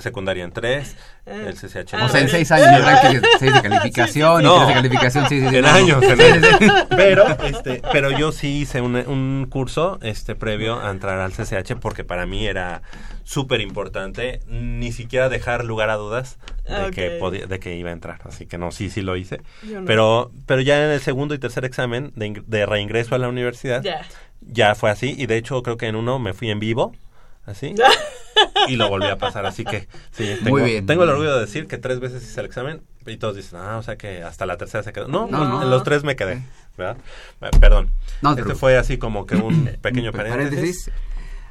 secundaria 0.00 0.44
en 0.44 0.52
3, 0.52 0.96
el 1.24 1.54
CCH 1.54 1.94
en 1.94 2.00
Ah, 2.00 2.04
O 2.04 2.08
sea, 2.10 2.20
en 2.20 2.26
tres. 2.26 2.30
seis 2.30 2.52
años 2.52 2.68
habrá 2.68 3.00
que 3.10 3.20
seis 3.38 3.54
de 3.54 3.62
calificación 3.62 4.40
y 4.42 4.44
No. 4.44 4.56
tres 4.56 4.68
de 4.68 4.74
calificación, 4.74 5.28
sí, 5.30 5.40
sí, 5.40 5.48
sí. 5.48 5.56
en 5.56 5.62
no, 5.62 5.68
no. 5.70 5.74
años, 5.74 6.02
en 6.02 6.20
años. 6.20 6.86
Pero, 6.90 7.26
este, 7.42 7.80
pero 7.90 8.10
yo 8.10 8.32
sí 8.32 8.60
hice 8.60 8.82
un, 8.82 8.96
un 8.96 9.46
curso 9.48 9.98
este 10.02 10.34
previo 10.34 10.78
a 10.78 10.90
entrar 10.90 11.18
al 11.20 11.32
CCH 11.32 11.76
porque 11.80 12.04
para 12.04 12.26
mí 12.26 12.46
era 12.46 12.82
súper 13.24 13.62
importante 13.62 14.40
ni 14.46 14.92
siquiera 14.92 15.28
dejar 15.30 15.64
lugar 15.64 15.88
a 15.88 15.94
dudas 15.94 16.38
de 16.68 16.90
que 16.90 17.16
podía, 17.18 17.46
de 17.46 17.58
que 17.58 17.74
iba 17.76 17.88
a 17.88 17.94
entrar. 17.94 18.20
Así 18.24 18.44
que 18.46 18.58
no, 18.58 18.70
sí, 18.72 18.90
sí 18.90 19.00
lo 19.00 19.16
hice. 19.16 19.40
No. 19.62 19.84
Pero, 19.86 20.30
pero 20.46 20.60
ya 20.60 20.84
en 20.84 20.90
el 20.90 21.00
segundo 21.00 21.34
y 21.34 21.38
tercer 21.38 21.64
examen 21.64 22.12
de, 22.14 22.42
de 22.46 22.66
reingreso 22.66 23.14
a 23.14 23.18
la 23.18 23.28
universidad, 23.28 23.82
ya. 23.82 24.02
Ya 24.50 24.74
fue 24.74 24.90
así. 24.90 25.14
Y 25.16 25.26
de 25.26 25.36
hecho 25.36 25.62
creo 25.62 25.76
que 25.76 25.86
en 25.86 25.96
uno 25.96 26.18
me 26.18 26.34
fui 26.34 26.50
en 26.50 26.58
vivo, 26.60 26.94
así. 27.46 27.74
y 28.68 28.76
lo 28.76 28.88
volví 28.88 29.06
a 29.06 29.16
pasar, 29.18 29.46
así 29.46 29.64
que 29.64 29.88
sí, 30.12 30.24
tengo, 30.42 30.50
Muy 30.58 30.62
bien, 30.70 30.86
tengo 30.86 31.04
el 31.04 31.10
orgullo 31.10 31.34
de 31.34 31.40
decir 31.42 31.66
que 31.66 31.78
tres 31.78 32.00
veces 32.00 32.22
hice 32.22 32.40
el 32.40 32.46
examen 32.46 32.82
y 33.06 33.16
todos 33.16 33.36
dicen, 33.36 33.58
ah, 33.60 33.76
o 33.78 33.82
sea 33.82 33.96
que 33.96 34.22
hasta 34.22 34.46
la 34.46 34.56
tercera 34.56 34.82
se 34.82 34.92
quedó. 34.92 35.08
No, 35.08 35.26
No, 35.26 35.44
no. 35.44 35.62
en 35.62 35.70
los 35.70 35.82
tres 35.84 36.04
me 36.04 36.16
quedé, 36.16 36.42
¿verdad? 36.78 36.96
Perdón. 37.60 37.90
No 38.22 38.30
te 38.34 38.40
este 38.40 38.42
preocupes. 38.44 38.58
fue 38.60 38.76
así 38.78 38.96
como 38.98 39.26
que 39.26 39.36
un 39.36 39.70
pequeño 39.82 40.10
Un 40.10 40.16
paréntesis. 40.16 40.90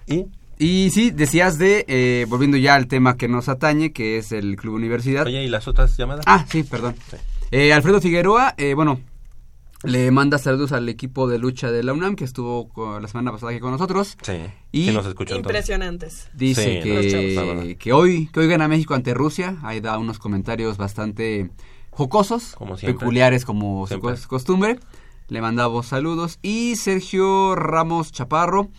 Y, 0.07 0.25
Y 0.57 0.89
sí, 0.91 1.11
decías 1.11 1.57
de, 1.57 1.85
eh, 1.87 2.25
volviendo 2.27 2.57
ya 2.57 2.75
al 2.75 2.87
tema 2.87 3.17
que 3.17 3.27
nos 3.27 3.49
atañe, 3.49 3.91
que 3.93 4.17
es 4.17 4.31
el 4.31 4.55
Club 4.55 4.75
Universidad. 4.75 5.25
oye, 5.27 5.43
¿y 5.43 5.47
las 5.47 5.67
otras 5.67 5.95
llamadas? 5.97 6.25
Ah, 6.27 6.45
sí, 6.49 6.63
perdón. 6.63 6.95
Sí. 7.09 7.17
Eh, 7.51 7.71
Alfredo 7.73 8.01
Figueroa, 8.01 8.55
eh, 8.57 8.73
bueno, 8.73 8.99
le 9.83 10.11
manda 10.11 10.37
saludos 10.37 10.71
al 10.71 10.87
equipo 10.89 11.27
de 11.27 11.37
lucha 11.39 11.71
de 11.71 11.83
la 11.83 11.93
UNAM 11.93 12.15
que 12.15 12.23
estuvo 12.23 12.69
con- 12.69 13.01
la 13.01 13.07
semana 13.07 13.31
pasada 13.31 13.51
aquí 13.51 13.59
con 13.59 13.71
nosotros. 13.71 14.17
Sí. 14.21 14.33
Y- 14.71 14.85
Sí 14.85 14.91
nos 14.93 15.05
escuchó 15.05 15.35
entonces. 15.35 15.51
Impresionantes. 15.59 16.29
Dice 16.33 16.63
Sí, 16.63 16.89
que, 16.89 17.75
que 17.77 17.93
hoy 17.93 18.27
que 18.31 18.39
hoy 18.39 18.47
gana 18.47 18.67
México 18.67 18.93
ante 18.93 19.13
Rusia. 19.13 19.57
Ahí 19.63 19.79
da 19.81 19.97
unos 19.97 20.19
comentarios 20.19 20.77
bastante 20.77 21.49
jocosos, 21.91 22.55
Como 22.57 22.75
peculiares 22.75 23.45
como 23.45 23.85
su 23.85 23.89
Siempre. 23.99 24.15
costumbre. 24.27 24.79
Le 25.27 25.41
mandamos 25.41 25.87
saludos. 25.87 26.39
Y 26.41 26.75
Sergio 26.75 27.55
Ramos 27.55 28.11
Chaparro 28.11 28.69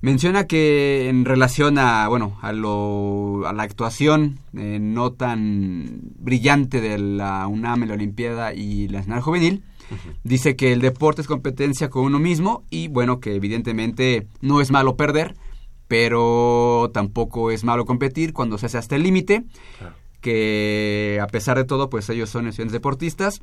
menciona 0.00 0.46
que 0.46 1.08
en 1.08 1.24
relación 1.24 1.78
a, 1.78 2.06
bueno, 2.08 2.38
a, 2.42 2.52
lo, 2.52 3.46
a 3.46 3.52
la 3.52 3.62
actuación 3.62 4.38
eh, 4.56 4.78
no 4.80 5.12
tan 5.12 6.00
brillante 6.18 6.80
de 6.80 6.98
la 6.98 7.46
UNAM 7.46 7.82
en 7.82 7.88
la 7.88 7.94
Olimpiada 7.94 8.54
y 8.54 8.88
la 8.88 8.98
Nacional 8.98 9.22
Juvenil, 9.22 9.62
dice 10.24 10.56
que 10.56 10.72
el 10.72 10.80
deporte 10.80 11.22
es 11.22 11.28
competencia 11.28 11.88
con 11.90 12.04
uno 12.04 12.18
mismo 12.18 12.64
y 12.70 12.88
bueno, 12.88 13.20
que 13.20 13.34
evidentemente 13.34 14.26
no 14.40 14.60
es 14.60 14.70
malo 14.70 14.96
perder, 14.96 15.34
pero 15.88 16.90
tampoco 16.92 17.50
es 17.50 17.64
malo 17.64 17.84
competir 17.84 18.32
cuando 18.32 18.58
se 18.58 18.66
hace 18.66 18.78
hasta 18.78 18.96
el 18.96 19.02
límite, 19.04 19.44
Claro. 19.78 19.94
que 20.20 21.20
a 21.22 21.26
pesar 21.28 21.56
de 21.56 21.64
todo, 21.64 21.88
pues 21.88 22.08
ellos 22.10 22.28
son 22.30 22.48
estudiantes 22.48 22.72
deportistas 22.72 23.40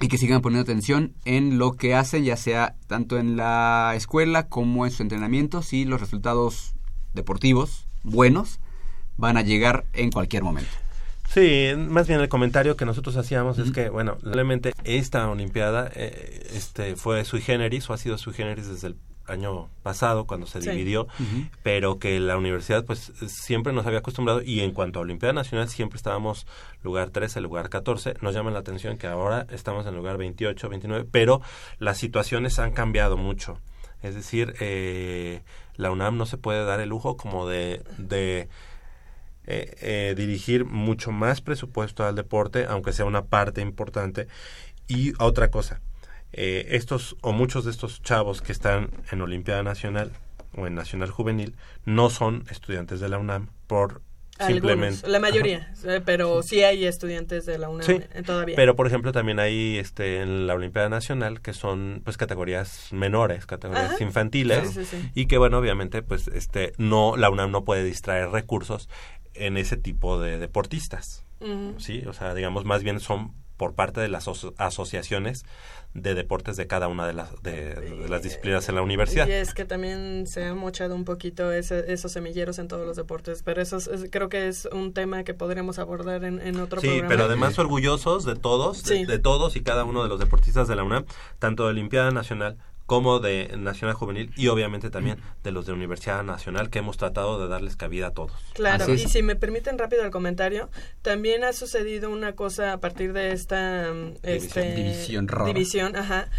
y 0.00 0.08
que 0.08 0.18
sigan 0.18 0.40
poniendo 0.40 0.62
atención 0.62 1.14
en 1.24 1.58
lo 1.58 1.72
que 1.72 1.94
hacen, 1.94 2.24
ya 2.24 2.36
sea 2.36 2.74
tanto 2.86 3.18
en 3.18 3.36
la 3.36 3.92
escuela 3.94 4.48
como 4.48 4.86
en 4.86 4.90
sus 4.90 5.00
entrenamientos 5.00 5.72
y 5.72 5.84
los 5.84 6.00
resultados 6.00 6.74
deportivos 7.12 7.86
buenos 8.02 8.60
van 9.16 9.36
a 9.36 9.42
llegar 9.42 9.84
en 9.92 10.10
cualquier 10.10 10.42
momento. 10.42 10.70
Sí, 11.28 11.68
más 11.76 12.08
bien 12.08 12.20
el 12.20 12.28
comentario 12.28 12.76
que 12.76 12.84
nosotros 12.84 13.16
hacíamos 13.16 13.58
es 13.58 13.70
que, 13.70 13.88
bueno, 13.88 14.16
realmente 14.22 14.72
esta 14.82 15.28
Olimpiada 15.28 15.88
eh, 15.94 16.50
este, 16.54 16.96
fue 16.96 17.24
sui 17.24 17.40
generis 17.40 17.88
o 17.88 17.92
ha 17.92 17.98
sido 17.98 18.18
sui 18.18 18.32
generis 18.32 18.66
desde 18.66 18.88
el 18.88 18.96
año 19.30 19.68
pasado 19.82 20.26
cuando 20.26 20.46
se 20.46 20.60
Sí. 20.60 20.70
dividió, 20.70 21.06
pero 21.62 21.98
que 21.98 22.20
la 22.20 22.36
universidad 22.36 22.84
pues 22.84 23.12
siempre 23.26 23.72
nos 23.72 23.86
había 23.86 24.00
acostumbrado 24.00 24.42
y 24.42 24.60
en 24.60 24.72
cuanto 24.72 24.98
a 24.98 25.02
Olimpiada 25.02 25.32
Nacional 25.32 25.68
siempre 25.68 25.96
estábamos 25.96 26.46
lugar 26.82 27.10
13, 27.10 27.40
lugar 27.40 27.68
14. 27.70 28.14
Nos 28.20 28.34
llama 28.34 28.50
la 28.50 28.58
atención 28.58 28.98
que 28.98 29.06
ahora 29.06 29.46
estamos 29.50 29.86
en 29.86 29.94
lugar 29.96 30.16
28, 30.18 30.68
29, 30.68 31.08
pero 31.10 31.40
las 31.78 31.98
situaciones 31.98 32.58
han 32.58 32.72
cambiado 32.72 33.16
mucho. 33.16 33.58
Es 34.02 34.14
decir, 34.14 34.54
eh, 34.60 35.42
la 35.76 35.90
UNAM 35.90 36.16
no 36.16 36.26
se 36.26 36.38
puede 36.38 36.64
dar 36.64 36.80
el 36.80 36.88
lujo 36.88 37.16
como 37.16 37.46
de, 37.46 37.82
de 37.98 38.48
eh, 39.46 39.76
eh, 39.80 40.14
dirigir 40.16 40.64
mucho 40.64 41.10
más 41.12 41.40
presupuesto 41.40 42.04
al 42.06 42.14
deporte, 42.14 42.66
aunque 42.68 42.92
sea 42.92 43.04
una 43.04 43.24
parte 43.24 43.60
importante. 43.60 44.26
Y 44.88 45.12
otra 45.22 45.50
cosa, 45.50 45.80
eh, 46.32 46.66
estos 46.70 47.16
o 47.22 47.32
muchos 47.32 47.64
de 47.64 47.70
estos 47.70 48.02
chavos 48.02 48.42
que 48.42 48.52
están 48.52 48.90
en 49.10 49.20
Olimpiada 49.20 49.62
Nacional 49.62 50.12
o 50.56 50.66
en 50.66 50.74
Nacional 50.74 51.10
Juvenil 51.10 51.54
no 51.84 52.10
son 52.10 52.44
estudiantes 52.50 53.00
de 53.00 53.08
la 53.08 53.18
UNAM 53.18 53.48
por 53.66 54.02
simplemente 54.46 54.86
Algunos, 55.04 55.10
la 55.12 55.20
mayoría, 55.20 55.74
eh, 55.84 56.00
pero 56.04 56.42
sí 56.42 56.62
hay 56.62 56.86
estudiantes 56.86 57.44
de 57.44 57.58
la 57.58 57.68
UNAM 57.68 57.84
Sí, 57.86 58.00
eh, 58.14 58.22
todavía. 58.24 58.56
pero 58.56 58.74
por 58.74 58.86
ejemplo 58.86 59.12
también 59.12 59.38
hay 59.38 59.76
este 59.76 60.22
en 60.22 60.46
la 60.46 60.54
Olimpiada 60.54 60.88
Nacional 60.88 61.42
que 61.42 61.52
son 61.52 62.00
pues 62.04 62.16
categorías 62.16 62.88
menores, 62.90 63.44
categorías 63.44 63.92
Ajá. 63.96 64.02
infantiles 64.04 64.70
Sí, 64.90 65.10
y 65.14 65.26
que 65.26 65.36
bueno, 65.36 65.58
obviamente 65.58 66.02
pues 66.02 66.26
este 66.28 66.72
no 66.78 67.16
la 67.18 67.28
UNAM 67.28 67.50
no 67.50 67.64
puede 67.64 67.84
distraer 67.84 68.30
recursos 68.30 68.88
en 69.34 69.56
ese 69.58 69.76
tipo 69.76 70.18
de 70.20 70.38
deportistas. 70.38 71.24
Sí, 71.78 72.02
o 72.06 72.12
sea, 72.12 72.34
digamos 72.34 72.64
más 72.64 72.82
bien 72.82 72.98
son 73.00 73.32
por 73.56 73.74
parte 73.74 74.00
de 74.00 74.08
las 74.08 74.26
aso- 74.26 74.54
asociaciones 74.58 75.44
de 75.92 76.14
deportes 76.14 76.56
de 76.56 76.66
cada 76.68 76.86
una 76.86 77.04
de 77.06 77.12
las 77.12 77.42
de, 77.42 77.74
de 77.74 78.08
las 78.08 78.22
disciplinas 78.22 78.68
en 78.68 78.76
la 78.76 78.82
universidad. 78.82 79.26
Y 79.26 79.32
es 79.32 79.54
que 79.54 79.64
también 79.64 80.26
se 80.28 80.44
ha 80.44 80.54
mochado 80.54 80.94
un 80.94 81.04
poquito 81.04 81.50
ese- 81.52 81.92
esos 81.92 82.12
semilleros 82.12 82.58
en 82.60 82.68
todos 82.68 82.86
los 82.86 82.96
deportes, 82.96 83.42
pero 83.42 83.60
eso 83.60 83.76
es- 83.78 83.88
es- 83.88 84.08
creo 84.10 84.28
que 84.28 84.46
es 84.46 84.68
un 84.72 84.92
tema 84.92 85.24
que 85.24 85.34
podríamos 85.34 85.80
abordar 85.80 86.22
en, 86.24 86.40
en 86.40 86.60
otro 86.60 86.80
Sí, 86.80 86.86
programa. 86.86 87.08
pero 87.08 87.24
además 87.24 87.58
orgullosos 87.58 88.24
de 88.24 88.36
todos, 88.36 88.84
de- 88.84 88.98
Sí. 88.98 89.04
de, 89.04 89.18
todos 89.18 89.56
y 89.56 89.62
cada 89.62 89.82
uno 89.84 90.02
de 90.04 90.08
los 90.08 90.20
deportistas 90.20 90.68
de 90.68 90.76
la 90.76 90.84
UNAM, 90.84 91.06
tanto 91.40 91.64
de 91.64 91.70
Olimpiada 91.70 92.12
Nacional 92.12 92.56
como 92.90 93.20
de 93.20 93.54
Nacional 93.56 93.94
Juvenil 93.94 94.32
y 94.34 94.48
obviamente 94.48 94.90
también 94.90 95.18
de 95.44 95.52
los 95.52 95.64
de 95.64 95.72
Universidad 95.72 96.24
Nacional 96.24 96.70
que 96.70 96.80
hemos 96.80 96.96
tratado 96.96 97.40
de 97.40 97.46
darles 97.46 97.76
cabida 97.76 98.08
a 98.08 98.10
todos. 98.10 98.32
Claro, 98.54 98.92
y 98.92 98.98
si 98.98 99.22
me 99.22 99.36
permiten 99.36 99.78
rápido 99.78 100.02
el 100.02 100.10
comentario, 100.10 100.68
también 101.00 101.44
ha 101.44 101.52
sucedido 101.52 102.10
una 102.10 102.34
cosa 102.34 102.72
a 102.72 102.80
partir 102.80 103.12
de 103.12 103.30
esta 103.30 103.92
mm, 103.94 104.14
este, 104.24 104.74
División 104.74 105.28
rara. 105.28 105.44
división, 105.46 105.94
ajá, 105.94 106.30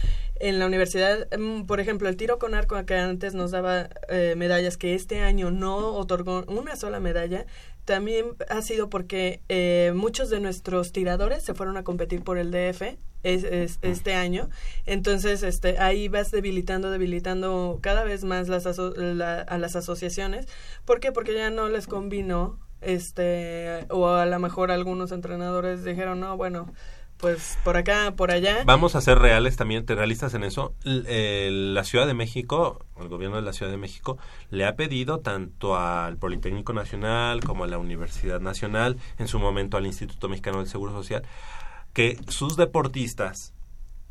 en 0.42 0.60
la 0.60 0.66
universidad, 0.66 1.26
mm, 1.40 1.68
por 1.68 1.80
ejemplo, 1.80 2.10
el 2.10 2.18
tiro 2.18 2.38
con 2.38 2.54
arco 2.54 2.86
que 2.86 2.96
antes 2.96 3.34
nos 3.34 3.52
daba 3.52 3.88
eh, 4.10 4.34
medallas, 4.36 4.76
que 4.76 4.94
este 4.94 5.22
año 5.22 5.52
no 5.52 5.78
otorgó 5.96 6.44
una 6.50 6.76
sola 6.76 7.00
medalla, 7.00 7.46
también 7.86 8.26
ha 8.50 8.62
sido 8.62 8.90
porque 8.90 9.40
eh, 9.48 9.94
muchos 9.96 10.30
de 10.30 10.42
nuestros 10.42 10.92
tiradores 10.92 11.44
se 11.44 11.54
fueron 11.54 11.78
a 11.78 11.86
competir 11.86 12.26
por 12.26 12.38
el 12.38 12.52
DF 12.52 12.98
es, 13.24 13.44
es- 13.44 13.80
este 13.82 14.16
año. 14.16 14.50
Entonces, 14.86 15.44
este, 15.44 15.78
ahí 15.80 16.08
vas 16.08 16.32
debilitando, 16.32 16.90
debilitando 16.92 17.80
cada 17.82 18.04
vez 18.04 18.24
más 18.24 18.48
las 18.50 18.66
aso- 18.66 18.94
la- 18.96 19.42
a 19.42 19.58
las 19.58 19.76
asociaciones. 19.76 20.48
¿Por 20.86 21.00
qué? 21.00 21.12
Porque 21.12 21.34
ya 21.34 21.50
no 21.50 21.70
les 21.70 21.88
convino, 21.88 22.60
este, 22.82 23.86
o 23.90 24.08
a 24.10 24.26
lo 24.26 24.40
mejor 24.40 24.72
algunos 24.72 25.12
entrenadores 25.12 25.84
dijeron, 25.84 26.20
no, 26.20 26.38
bueno, 26.38 26.72
pues 27.18 27.60
por 27.64 27.78
acá, 27.78 28.14
por 28.18 28.32
allá. 28.32 28.64
Vamos 28.66 28.96
a 28.96 29.02
ser 29.02 29.20
reales 29.20 29.56
también, 29.56 29.86
te 29.86 29.94
realistas 29.94 30.34
en 30.34 30.44
eso. 30.44 30.74
Eh, 30.86 31.50
la 31.52 31.84
Ciudad 31.84 32.08
de 32.08 32.16
México, 32.16 32.84
el 33.00 33.10
gobierno 33.10 33.36
de 33.36 33.44
la 33.44 33.54
Ciudad 33.54 33.72
de 33.72 33.78
México, 33.78 34.18
le 34.50 34.66
ha 34.66 34.76
pedido 34.76 35.20
tanto 35.20 35.76
al 35.78 36.18
Politécnico 36.18 36.74
Nacional 36.74 37.44
como 37.44 37.64
a 37.64 37.68
la 37.68 37.78
Universidad 37.78 38.40
Nacional, 38.42 38.98
en 39.20 39.28
su 39.28 39.38
momento 39.38 39.78
al 39.78 39.86
Instituto 39.86 40.30
Mexicano 40.30 40.58
del 40.58 40.68
Seguro 40.68 40.94
Social, 40.94 41.22
que 41.94 42.18
sus 42.28 42.58
deportistas 42.58 43.54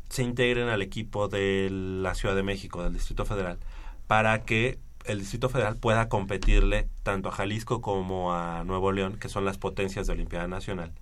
se 0.09 0.23
integren 0.23 0.67
al 0.67 0.81
equipo 0.81 1.27
de 1.27 1.69
la 1.71 2.15
Ciudad 2.15 2.35
de 2.35 2.43
México, 2.43 2.83
del 2.83 2.93
Distrito 2.93 3.25
Federal, 3.25 3.59
para 4.07 4.43
que 4.43 4.77
el 5.05 5.19
Distrito 5.19 5.49
Federal 5.49 5.77
pueda 5.77 6.09
competirle 6.09 6.87
tanto 7.03 7.29
a 7.29 7.31
Jalisco 7.31 7.81
como 7.81 8.33
a 8.33 8.63
Nuevo 8.63 8.91
León, 8.91 9.17
que 9.17 9.29
son 9.29 9.45
las 9.45 9.57
potencias 9.57 10.07
de 10.07 10.13
Olimpiada 10.13 10.47
Nacional. 10.47 10.93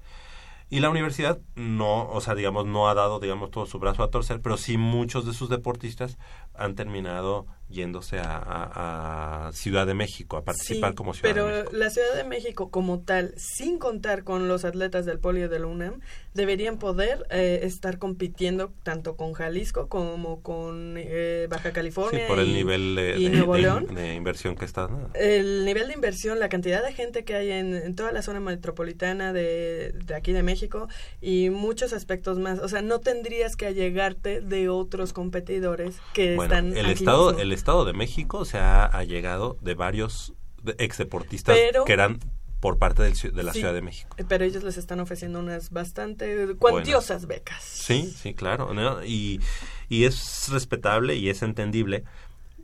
Y 0.69 0.81
la 0.81 0.91
universidad 0.91 1.39
no, 1.55 2.07
o 2.09 2.21
sea, 2.21 2.35
digamos, 2.35 2.67
no 2.67 2.87
ha 2.87 2.93
dado, 2.93 3.19
digamos, 3.19 3.49
todo 3.49 3.65
su 3.65 3.79
brazo 3.79 4.03
a 4.03 4.11
torcer, 4.11 4.39
pero 4.41 4.55
sí 4.55 4.77
muchos 4.77 5.25
de 5.25 5.33
sus 5.33 5.49
deportistas 5.49 6.17
han 6.53 6.75
terminado 6.75 7.47
yéndose 7.69 8.19
a, 8.19 8.35
a- 8.37 9.47
a 9.47 9.51
Ciudad 9.53 9.85
de 9.87 9.93
México, 9.93 10.37
a 10.37 10.43
participar 10.43 10.91
Sí, 10.91 10.95
como 10.95 11.13
Ciudad 11.13 11.33
pero 11.33 11.45
de 11.47 11.51
México. 11.63 11.71
la 11.77 11.89
Ciudad 11.89 12.15
de 12.15 12.23
México 12.23 12.69
como 12.71 12.99
tal, 13.01 13.33
sin 13.37 13.77
contar 13.77 14.23
con 14.23 14.47
los 14.47 14.65
atletas 14.65 15.05
del 15.05 15.19
polio 15.19 15.49
de 15.49 15.59
la 15.59 15.67
UNAM, 15.67 15.99
deberían 16.33 16.77
poder 16.79 17.25
eh, 17.31 17.59
estar 17.63 17.97
compitiendo 17.99 18.71
tanto 18.83 19.15
con 19.15 19.33
Jalisco 19.33 19.87
como 19.89 20.41
con 20.41 20.95
eh, 20.97 21.47
Baja 21.49 21.69
Sí, 21.69 21.73
California 21.73 22.27
por 22.27 22.39
el 22.39 22.49
y, 22.49 22.53
nivel 22.53 22.95
de, 22.95 23.17
y 23.19 23.23
de- 23.25 23.29
Nuevo 23.29 23.53
de- 23.55 23.61
León. 23.61 23.87
de 23.93 24.13
inversión 24.15 24.55
que 24.55 24.65
está. 24.65 24.87
¿no? 24.87 25.09
El 25.13 25.65
nivel 25.65 25.87
de 25.87 25.93
inversión, 25.93 26.39
la 26.39 26.49
cantidad 26.49 26.83
de 26.83 26.93
gente 26.93 27.23
que 27.23 27.35
hay 27.35 27.51
en, 27.51 27.75
en 27.75 27.95
toda 27.95 28.11
la 28.11 28.21
zona 28.21 28.39
metropolitana 28.39 29.33
de, 29.33 29.91
de 30.05 30.15
aquí 30.15 30.31
de 30.33 30.43
México 30.43 30.87
y 31.21 31.49
muchos 31.49 31.93
aspectos 31.93 32.39
más. 32.39 32.59
O 32.59 32.67
sea, 32.69 32.81
no 32.81 32.99
tendrías 32.99 33.55
que 33.55 33.65
allegarte 33.67 34.41
de 34.41 34.69
otros 34.69 35.13
competidores 35.13 35.97
que 36.13 36.35
Bueno, 36.35 36.53
están 36.53 36.77
el 36.77 36.85
aquí 36.85 36.93
estado, 37.03 37.27
mismo. 37.27 37.41
el 37.41 37.51
estado 37.59 37.85
de 37.85 37.93
México 37.93 38.45
se 38.45 38.57
ha 38.57 38.85
allegado 38.85 39.57
de 39.61 39.75
varios 39.75 40.33
de- 40.63 40.75
exdeportistas 40.79 41.55
Pero- 41.55 41.85
que 41.85 41.93
eran 41.93 42.19
por 42.59 42.77
parte 42.77 43.03
del 43.03 43.13
de 43.13 43.43
la 43.43 43.53
Sí, 43.53 43.59
Ciudad 43.59 43.73
de 43.73 43.81
México. 43.81 44.13
Pero 44.27 44.43
ellos 44.43 44.63
les 44.63 44.75
están 44.77 44.99
ofreciendo 44.99 45.39
unas 45.39 45.69
bastante 45.69 46.55
cuantiosas 46.57 47.25
becas. 47.25 47.63
Sí, 47.63 48.13
sí, 48.13 48.33
claro. 48.33 48.73
¿no? 48.73 49.01
Y, 49.05 49.39
y 49.87 50.03
es 50.03 50.49
respetable 50.51 51.15
y 51.15 51.29
es 51.29 51.41
entendible 51.41 52.03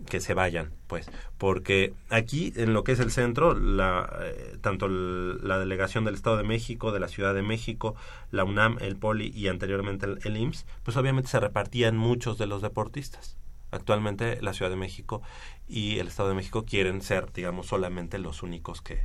que 0.09 0.19
se 0.19 0.34
vayan, 0.34 0.73
pues, 0.88 1.07
porque 1.38 1.93
aquí 2.09 2.51
en 2.57 2.73
lo 2.73 2.84
que 2.84 2.91
es 2.91 2.99
el 2.99 3.09
centro, 3.11 3.55
la, 3.55 4.13
eh, 4.23 4.57
tanto 4.61 4.88
el- 4.88 5.39
la 5.47 5.57
delegación 5.57 6.03
del 6.03 6.15
Estado 6.15 6.35
de 6.35 6.43
México, 6.43 6.91
de 6.91 6.99
la 6.99 7.07
Ciudad 7.07 7.34
de 7.34 7.41
México, 7.41 7.95
la 8.31 8.43
UNAM, 8.43 8.77
el 8.81 8.97
Poli 8.97 9.31
y 9.34 9.47
anteriormente 9.47 10.05
el, 10.05 10.19
el 10.26 10.35
IMSS, 10.35 10.65
pues 10.84 10.97
obviamente 10.97 11.30
se 11.30 11.39
repartían 11.39 11.95
muchos 11.95 12.38
de 12.38 12.45
los 12.47 12.61
deportistas. 12.61 13.38
Actualmente 13.76 14.41
la 14.41 14.53
Ciudad 14.53 14.72
de 14.72 14.77
México 14.77 15.22
y 15.68 15.99
el 15.99 16.07
Estado 16.07 16.30
de 16.30 16.35
México 16.35 16.65
quieren 16.65 17.02
ser, 17.02 17.31
digamos, 17.34 17.68
solamente 17.68 18.18
los 18.19 18.43
únicos 18.43 18.81
que, 18.81 19.02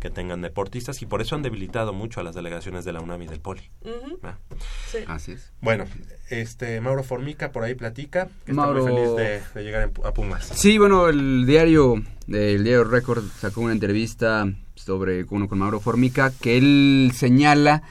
que 0.00 0.10
tengan 0.10 0.40
deportistas 0.42 1.02
y 1.02 1.06
por 1.06 1.20
eso 1.22 1.34
han 1.36 1.42
debilitado 1.42 1.92
mucho 1.92 2.20
a 2.20 2.22
las 2.22 2.34
delegaciones 2.34 2.84
de 2.84 2.92
la 2.92 3.00
UNAM 3.00 3.22
y 3.22 3.26
del 3.26 3.40
Poli. 3.40 3.62
Sí. 4.90 4.98
Así 5.06 5.32
es. 5.32 5.52
Bueno, 5.60 5.84
este 6.30 6.80
Mauro 6.80 7.02
Formica 7.02 7.50
por 7.52 7.64
ahí 7.64 7.74
platica, 7.74 8.28
que 8.46 8.52
Mauro- 8.52 8.80
está 8.80 8.90
muy 8.92 9.00
feliz 9.00 9.16
de, 9.16 9.60
de 9.60 9.64
llegar 9.64 9.82
en- 9.82 10.06
a 10.06 10.12
Pumas. 10.12 10.46
Sí, 10.54 10.78
bueno, 10.78 11.08
el 11.08 11.46
diario, 11.46 11.94
el 12.28 12.64
diario 12.64 12.84
Record 12.84 13.24
sacó 13.38 13.62
una 13.62 13.72
entrevista 13.72 14.46
sobre 14.74 15.24
uno 15.30 15.48
con 15.48 15.58
Mauro 15.58 15.80
Formica 15.80 16.32
que 16.40 16.58
él 16.58 17.12
señala 17.14 17.82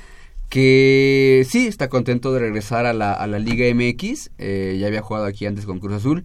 que 0.52 1.48
sí 1.50 1.66
está 1.66 1.88
contento 1.88 2.34
de 2.34 2.42
regresar 2.42 2.86
a 2.86 2.92
la, 2.92 3.14
a 3.14 3.26
la 3.26 3.40
Liga 3.40 3.66
MX. 3.74 4.32
eh, 4.38 4.78
ya 4.78 4.88
había 4.88 5.02
jugado 5.02 5.26
aquí 5.26 5.46
antes 5.46 5.66
con 5.66 5.80
Cruz 5.80 5.94
Azul, 5.94 6.24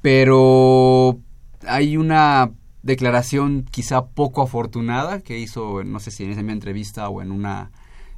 pero 0.00 1.20
hay 1.68 1.96
una 1.96 2.50
declaración 2.82 3.64
quizá 3.70 4.06
poco 4.06 4.42
afortunada 4.42 5.20
que 5.20 5.38
hizo, 5.38 5.84
no 5.84 6.00
sé 6.00 6.10
si 6.10 6.24
en 6.24 6.32
esa 6.32 6.40
misma 6.40 6.54
entrevista 6.54 7.08
o 7.08 7.22
en 7.22 7.30
una 7.30 7.70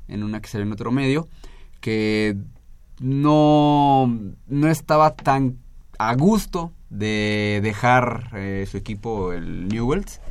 en 0.09 0.23
una 0.23 0.41
que 0.41 0.49
salió 0.49 0.67
en 0.67 0.73
otro 0.73 0.91
medio, 0.91 1.29
que 1.81 2.39
no, 2.99 4.19
no 4.47 4.69
estaba 4.69 5.15
tan 5.15 5.59
a 5.99 6.15
gusto 6.15 6.73
de 6.89 7.61
dejar 7.63 8.31
eh, 8.33 8.67
su 8.71 8.79
equipo, 8.79 9.35
el 9.35 9.69
Newells, 9.69 10.23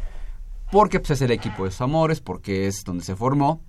porque 0.71 0.99
pues, 0.99 1.11
es 1.11 1.21
el 1.21 1.29
equipo 1.29 1.65
de 1.65 1.71
sus 1.71 1.81
amores, 1.81 2.19
porque 2.19 2.65
es 2.65 2.83
donde 2.83 3.03
se 3.03 3.15
formó. 3.15 3.61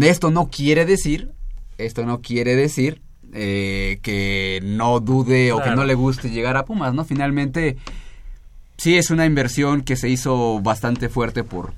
Esto 0.00 0.30
no 0.30 0.50
quiere 0.50 0.84
decir, 0.84 1.32
esto 1.78 2.04
no 2.04 2.20
quiere 2.20 2.56
decir 2.56 3.00
eh, 3.32 3.98
que 4.02 4.60
no 4.62 5.00
dude 5.00 5.52
o 5.52 5.62
que 5.62 5.70
no 5.70 5.84
le 5.84 5.94
guste 5.94 6.30
llegar 6.30 6.56
a 6.56 6.64
Pumas, 6.64 6.94
¿no? 6.94 7.04
Finalmente, 7.04 7.76
sí 8.76 8.96
es 8.96 9.10
una 9.10 9.26
inversión 9.26 9.82
que 9.82 9.96
se 9.96 10.08
hizo 10.08 10.60
bastante 10.60 11.08
fuerte 11.08 11.44
por, 11.44 11.72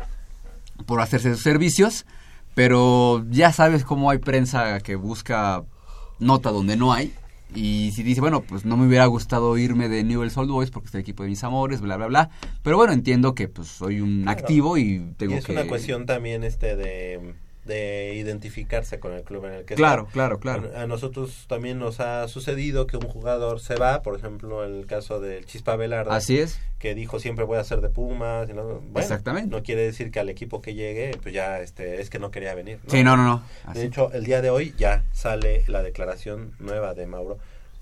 por 0.86 1.00
hacerse 1.00 1.34
sus 1.34 1.42
servicios, 1.42 2.06
pero 2.54 3.24
ya 3.30 3.52
sabes 3.52 3.84
cómo 3.84 4.10
hay 4.10 4.18
prensa 4.18 4.80
que 4.80 4.96
busca 4.96 5.62
nota 6.18 6.50
donde 6.50 6.76
no 6.76 6.92
hay. 6.92 7.12
Y 7.54 7.90
si 7.92 8.02
dice, 8.02 8.22
bueno, 8.22 8.40
pues 8.40 8.64
no 8.64 8.78
me 8.78 8.86
hubiera 8.86 9.04
gustado 9.06 9.58
irme 9.58 9.90
de 9.90 10.04
Newell's 10.04 10.36
Old 10.38 10.50
Boys 10.50 10.70
porque 10.70 10.88
es 10.88 10.94
el 10.94 11.02
equipo 11.02 11.22
de 11.22 11.28
mis 11.28 11.44
amores, 11.44 11.82
bla, 11.82 11.98
bla, 11.98 12.06
bla. 12.06 12.30
Pero 12.62 12.78
bueno, 12.78 12.94
entiendo 12.94 13.34
que 13.34 13.48
pues 13.48 13.68
soy 13.68 14.00
un 14.00 14.26
activo 14.26 14.78
y 14.78 15.00
tengo 15.18 15.34
y 15.34 15.36
es 15.36 15.44
que... 15.44 15.52
una 15.52 15.66
cuestión 15.66 16.06
también 16.06 16.44
este 16.44 16.76
de 16.76 17.34
de 17.64 18.14
identificarse 18.16 18.98
con 18.98 19.12
el 19.12 19.22
club 19.22 19.44
en 19.46 19.52
el 19.52 19.64
que 19.64 19.76
Claro, 19.76 20.02
está. 20.02 20.12
claro, 20.12 20.40
claro. 20.40 20.70
A, 20.74 20.82
a 20.82 20.86
nosotros 20.88 21.44
también 21.48 21.78
nos 21.78 22.00
ha 22.00 22.26
sucedido 22.26 22.88
que 22.88 22.96
un 22.96 23.06
jugador 23.06 23.60
se 23.60 23.76
va, 23.76 24.02
por 24.02 24.16
ejemplo, 24.16 24.64
en 24.66 24.74
el 24.74 24.86
caso 24.86 25.20
del 25.20 25.46
Chispa 25.46 25.76
Velarde. 25.76 26.10
Así 26.12 26.38
es. 26.38 26.58
Que 26.80 26.96
dijo 26.96 27.20
siempre 27.20 27.44
voy 27.44 27.58
a 27.58 27.64
ser 27.64 27.80
de 27.80 27.88
Pumas. 27.88 28.48
y 28.50 28.52
no- 28.52 28.64
bueno, 28.80 28.98
Exactamente. 28.98 29.54
No 29.54 29.62
quiere 29.62 29.82
decir 29.82 30.10
que 30.10 30.18
al 30.18 30.28
equipo 30.28 30.60
que 30.60 30.74
llegue, 30.74 31.16
pues 31.22 31.32
ya 31.32 31.60
este, 31.60 32.00
es 32.00 32.10
que 32.10 32.18
no 32.18 32.32
quería 32.32 32.54
venir. 32.56 32.80
Sí, 32.88 33.04
no, 33.04 33.16
no, 33.16 33.24
no. 33.24 33.42
Así. 33.64 33.78
De 33.78 33.84
hecho, 33.86 34.10
el 34.12 34.24
día 34.24 34.42
de 34.42 34.50
hoy 34.50 34.74
ya 34.76 35.04
sale 35.12 35.62
la 35.68 35.82
declaración 35.82 36.54
nueva 36.58 36.94
de 36.94 37.06
Mauro, 37.06 37.38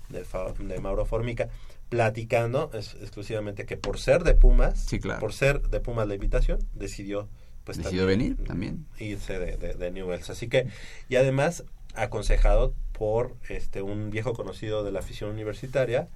de, 0.09 0.23
Fa- 0.23 0.53
de 0.59 0.79
Mauro 0.79 1.05
Formica, 1.05 1.49
platicando 1.89 2.69
es- 2.73 2.95
exclusivamente 3.01 3.65
que 3.65 3.77
por 3.77 3.99
ser 3.99 4.23
de 4.23 4.33
Pumas, 4.35 4.79
Sí, 4.79 4.99
claro. 4.99 5.19
por 5.19 5.33
ser 5.33 5.61
de 5.61 5.79
Pumas 5.79 6.07
la 6.07 6.13
invitación, 6.13 6.59
decidió 6.73 7.27
pues 7.75 7.85
Decidió 7.85 8.05
venir 8.05 8.37
también. 8.45 8.85
irse 8.99 9.39
de, 9.39 9.57
de, 9.57 9.73
de 9.73 9.91
Newell's. 9.91 10.29
Así 10.29 10.47
que, 10.47 10.67
y 11.09 11.15
además 11.15 11.63
aconsejado 11.95 12.73
por 12.93 13.35
este 13.49 13.81
un 13.81 14.09
viejo 14.11 14.33
conocido 14.33 14.83
de 14.83 14.91
la 14.91 14.99
afición 14.99 15.29
universitaria, 15.31 16.07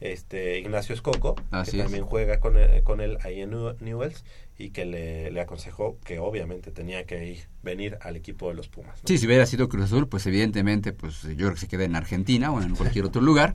este 0.00 0.58
Ignacio 0.58 0.94
Escoco, 0.94 1.36
Así 1.50 1.72
que 1.72 1.76
es. 1.78 1.82
también 1.84 2.04
juega 2.04 2.38
con 2.40 2.56
él, 2.56 2.82
con 2.82 3.00
él 3.00 3.16
ahí 3.22 3.40
en 3.40 3.50
New- 3.50 3.76
Newell's 3.80 4.24
y 4.58 4.70
que 4.70 4.84
le, 4.84 5.30
le 5.30 5.40
aconsejó 5.40 5.96
que 6.04 6.18
obviamente 6.18 6.70
tenía 6.70 7.04
que 7.04 7.26
ir, 7.26 7.38
venir 7.62 7.96
al 8.02 8.14
equipo 8.16 8.48
de 8.48 8.54
los 8.54 8.68
Pumas. 8.68 8.96
¿no? 9.02 9.08
Sí, 9.08 9.18
si 9.18 9.26
hubiera 9.26 9.46
sido 9.46 9.68
Cruz 9.68 9.86
Azul, 9.86 10.06
pues 10.08 10.26
evidentemente, 10.26 10.92
pues 10.92 11.22
yo 11.22 11.34
creo 11.36 11.54
que 11.54 11.60
se 11.60 11.68
queda 11.68 11.84
en 11.84 11.96
Argentina 11.96 12.52
o 12.52 12.60
en 12.60 12.74
cualquier 12.76 13.04
otro 13.06 13.20
lugar. 13.22 13.54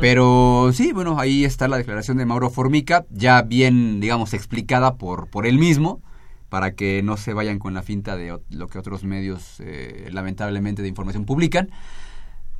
Pero 0.00 0.70
sí, 0.72 0.92
bueno, 0.92 1.18
ahí 1.18 1.44
está 1.44 1.68
la 1.68 1.76
declaración 1.78 2.16
de 2.16 2.24
Mauro 2.26 2.48
Formica, 2.50 3.04
ya 3.10 3.42
bien, 3.42 4.00
digamos, 4.00 4.32
explicada 4.34 4.96
por, 4.96 5.28
por 5.28 5.46
él 5.46 5.58
mismo, 5.58 6.00
para 6.48 6.72
que 6.72 7.02
no 7.02 7.16
se 7.16 7.34
vayan 7.34 7.58
con 7.58 7.74
la 7.74 7.82
finta 7.82 8.16
de 8.16 8.38
lo 8.50 8.68
que 8.68 8.78
otros 8.78 9.04
medios, 9.04 9.60
eh, 9.60 10.08
lamentablemente, 10.12 10.82
de 10.82 10.88
información 10.88 11.24
publican. 11.24 11.70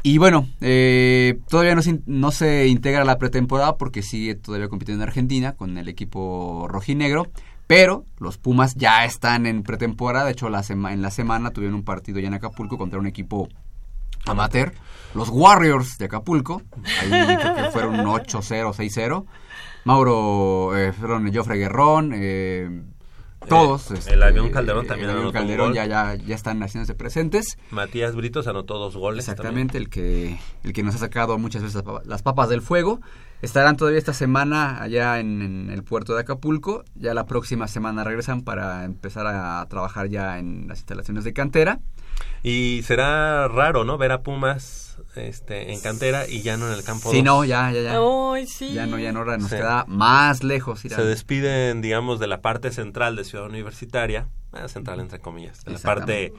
Y 0.02 0.18
bueno, 0.18 0.48
eh, 0.60 1.40
todavía 1.48 1.74
no 1.74 2.30
se, 2.30 2.68
integra 2.68 3.04
la 3.04 3.18
pretemporada 3.18 3.76
porque 3.76 4.02
sigue 4.02 4.36
todavía 4.36 4.68
compitiendo 4.68 5.02
en 5.02 5.08
Argentina 5.08 5.54
con 5.54 5.76
el 5.76 5.88
equipo 5.88 6.66
rojinegro. 6.68 7.26
Pero 7.66 8.06
los 8.18 8.38
Pumas 8.38 8.76
ya 8.76 9.04
están 9.04 9.44
en 9.44 9.62
pretemporada. 9.62 10.24
De 10.24 10.32
hecho, 10.32 10.46
en 10.46 11.02
la 11.02 11.10
semana 11.10 11.50
tuvieron 11.50 11.74
un 11.74 11.84
partido 11.84 12.18
ya 12.18 12.28
en 12.28 12.34
Acapulco 12.34 12.78
contra 12.78 12.98
un 12.98 13.06
equipo 13.06 13.48
amateur. 14.26 14.72
Los 15.14 15.28
Warriors 15.28 15.98
de 15.98 16.06
Acapulco. 16.06 16.62
Ahí 17.02 17.36
creo 17.36 17.54
que 17.56 17.70
fueron 17.70 17.96
8-0, 17.96 18.72
6-0. 18.72 19.26
Mauro, 19.84 20.76
eh, 20.76 20.92
fueron 20.92 21.32
Jofre 21.32 21.56
Guerrón, 21.56 22.12
eh, 22.14 22.82
todos. 23.48 23.90
Eh, 23.90 23.94
este, 23.94 24.14
el 24.14 24.22
Avión 24.22 24.50
Calderón 24.50 24.86
también 24.86 25.10
El 25.10 25.16
Avión 25.16 25.26
anotó 25.28 25.38
un 25.38 25.42
Calderón 25.44 25.66
gol. 25.68 25.74
ya, 25.74 25.86
ya, 25.86 26.14
ya 26.14 26.34
están 26.34 26.62
haciéndose 26.62 26.94
presentes. 26.94 27.58
Matías 27.70 28.14
Britos 28.14 28.46
anotó 28.46 28.78
dos 28.78 28.96
goles. 28.96 29.28
Exactamente, 29.28 29.78
el 29.78 29.88
que, 29.88 30.38
el 30.64 30.72
que 30.72 30.82
nos 30.82 30.94
ha 30.94 30.98
sacado 30.98 31.38
muchas 31.38 31.62
veces 31.62 31.74
las 31.76 31.84
papa- 31.84 32.02
las 32.04 32.22
papas 32.22 32.48
del 32.48 32.62
fuego. 32.62 33.00
Estarán 33.40 33.76
todavía 33.76 33.98
esta 34.00 34.12
semana 34.12 34.82
allá 34.82 35.20
en, 35.20 35.42
en 35.42 35.70
el 35.70 35.84
puerto 35.84 36.14
de 36.14 36.22
Acapulco. 36.22 36.84
Ya 36.96 37.14
la 37.14 37.24
próxima 37.26 37.68
semana 37.68 38.02
regresan 38.02 38.42
para 38.42 38.84
empezar 38.84 39.26
a 39.28 39.64
trabajar 39.68 40.08
ya 40.08 40.38
en 40.40 40.66
las 40.68 40.78
instalaciones 40.78 41.22
de 41.24 41.32
cantera. 41.32 41.78
Y 42.42 42.82
será 42.84 43.48
raro, 43.48 43.84
¿no? 43.84 43.98
Ver 43.98 44.12
a 44.12 44.22
Pumas 44.22 44.98
este, 45.16 45.72
en 45.72 45.80
cantera 45.80 46.28
y 46.28 46.42
ya 46.42 46.56
no 46.56 46.68
en 46.68 46.74
el 46.74 46.84
campo. 46.84 47.10
Sí, 47.10 47.16
dos. 47.18 47.24
no, 47.24 47.44
ya, 47.44 47.70
ya, 47.72 47.80
ya. 47.82 47.98
Ay, 48.32 48.46
sí. 48.46 48.72
Ya 48.72 48.86
no, 48.86 48.98
ya 48.98 49.12
no, 49.12 49.24
nos 49.24 49.50
Sí. 49.50 49.56
queda 49.56 49.84
más 49.88 50.42
lejos 50.44 50.84
ir 50.84 50.92
Se 50.92 51.02
despiden, 51.04 51.80
digamos, 51.82 52.20
de 52.20 52.26
la 52.28 52.40
parte 52.40 52.70
central 52.70 53.16
de 53.16 53.24
Ciudad 53.24 53.46
Universitaria, 53.46 54.28
eh, 54.54 54.68
central 54.68 55.00
entre 55.00 55.18
comillas, 55.18 55.64
de 55.64 55.72
la 55.72 55.78
parte 55.78 56.32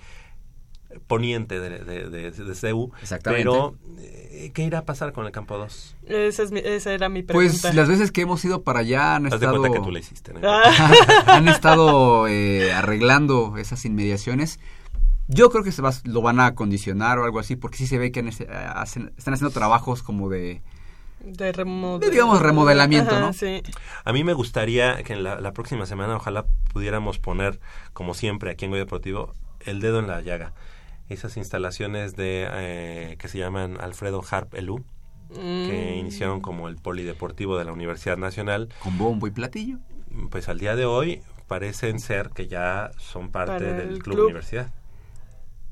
poniente 1.07 1.59
de, 1.59 1.79
de, 1.83 2.09
de, 2.09 2.31
de 2.31 2.55
CEU. 2.55 2.91
Exactamente. 3.01 3.43
Pero, 3.43 3.75
eh, 3.99 4.51
¿qué 4.53 4.63
irá 4.63 4.79
a 4.79 4.85
pasar 4.85 5.11
con 5.13 5.25
el 5.25 5.31
campo 5.31 5.57
2? 5.57 5.95
Esa, 6.07 6.43
es 6.43 6.51
mi- 6.51 6.61
esa 6.63 6.91
era 6.93 7.09
mi 7.09 7.21
pregunta. 7.21 7.57
Pues 7.61 7.75
las 7.75 7.87
veces 7.87 8.11
que 8.11 8.21
hemos 8.21 8.43
ido 8.43 8.63
para 8.63 8.79
allá 8.79 9.15
han 9.15 9.25
Haz 9.27 9.31
de 9.31 9.35
estado... 9.37 9.59
cuenta 9.59 9.77
que 9.77 9.83
tú 9.83 9.91
la 9.91 9.99
hiciste, 9.99 10.33
¿no? 10.33 10.39
han 11.27 11.47
estado 11.47 12.27
eh, 12.27 12.71
arreglando 12.73 13.55
esas 13.57 13.85
inmediaciones. 13.85 14.59
Yo 15.31 15.49
creo 15.51 15.63
que 15.63 15.71
se 15.71 15.81
va- 15.83 15.93
lo 16.05 16.21
van 16.23 16.39
a 16.39 16.47
acondicionar 16.47 17.19
o 17.19 17.23
algo 17.23 17.37
así, 17.39 17.55
porque 17.55 17.77
sí 17.77 17.85
se 17.87 17.97
ve 17.99 18.11
que 18.11 18.19
han- 18.21 18.27
hacen- 18.29 19.13
están 19.15 19.35
haciendo 19.35 19.51
trabajos 19.53 20.01
como 20.03 20.27
de... 20.27 20.61
De 21.23 21.51
remodel- 21.53 21.99
de, 21.99 22.09
digamos, 22.11 22.41
remodelamiento, 22.41 23.11
Ajá, 23.11 23.19
¿no? 23.19 23.33
Sí. 23.33 23.61
A 24.05 24.11
mí 24.13 24.23
me 24.23 24.33
gustaría 24.33 25.03
que 25.03 25.13
en 25.13 25.23
la, 25.23 25.39
la 25.39 25.53
próxima 25.53 25.85
semana 25.85 26.15
ojalá 26.15 26.45
pudiéramos 26.73 27.19
poner, 27.19 27.59
como 27.93 28.13
siempre 28.15 28.51
aquí 28.51 28.65
en 28.65 28.71
Goya 28.71 28.83
Deportivo, 28.85 29.33
el 29.59 29.81
dedo 29.81 29.99
en 29.99 30.07
la 30.07 30.21
llaga. 30.21 30.53
Esas 31.09 31.37
instalaciones 31.37 32.15
de 32.15 32.47
eh, 32.51 33.15
que 33.19 33.27
se 33.27 33.37
llaman 33.37 33.77
Alfredo 33.79 34.23
Harp 34.31 34.53
Elú, 34.55 34.83
que 35.31 35.93
Mm. 35.95 35.99
iniciaron 35.99 36.41
como 36.41 36.67
el 36.69 36.77
polideportivo 36.77 37.55
de 37.57 37.65
la 37.65 37.71
Universidad 37.73 38.17
Nacional. 38.17 38.69
Con 38.81 38.97
bombo 38.97 39.27
y 39.27 39.31
platillo. 39.31 39.77
Pues 40.31 40.49
al 40.49 40.57
día 40.59 40.75
de 40.75 40.85
hoy 40.85 41.21
parecen 41.47 41.99
ser 41.99 42.29
que 42.31 42.47
ya 42.47 42.89
son 42.97 43.29
parte 43.29 43.53
Para 43.65 43.73
del 43.73 43.89
el 43.89 43.99
club, 44.03 44.15
club. 44.15 44.25
universidad. 44.27 44.73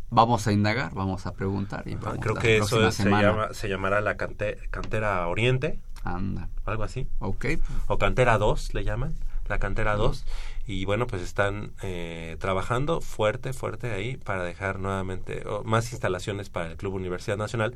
Vamos 0.09 0.47
a 0.47 0.51
indagar, 0.53 0.93
vamos 0.93 1.25
a 1.25 1.33
preguntar. 1.33 1.87
Y 1.87 1.95
vamos 1.95 2.19
Creo 2.21 2.35
que 2.35 2.57
eso 2.57 2.91
se, 2.91 3.09
llama, 3.09 3.49
se 3.53 3.67
llamará 3.67 3.99
la 4.01 4.15
cante- 4.15 4.57
cantera 4.69 5.27
Oriente. 5.27 5.79
Anda. 6.03 6.47
Algo 6.65 6.83
así. 6.83 7.07
Ok. 7.19 7.45
O 7.87 7.97
cantera 7.97 8.37
2 8.37 8.73
le 8.73 8.83
llaman. 8.85 9.13
La 9.47 9.59
cantera 9.59 9.95
2. 9.95 10.25
Y 10.65 10.83
bueno, 10.85 11.07
pues 11.07 11.21
están 11.21 11.71
eh, 11.81 12.35
trabajando 12.39 12.99
fuerte, 13.01 13.53
fuerte 13.53 13.91
ahí 13.93 14.17
para 14.17 14.43
dejar 14.43 14.79
nuevamente 14.79 15.43
más 15.63 15.91
instalaciones 15.93 16.49
para 16.49 16.71
el 16.71 16.77
Club 16.77 16.93
Universidad 16.95 17.37
Nacional. 17.37 17.75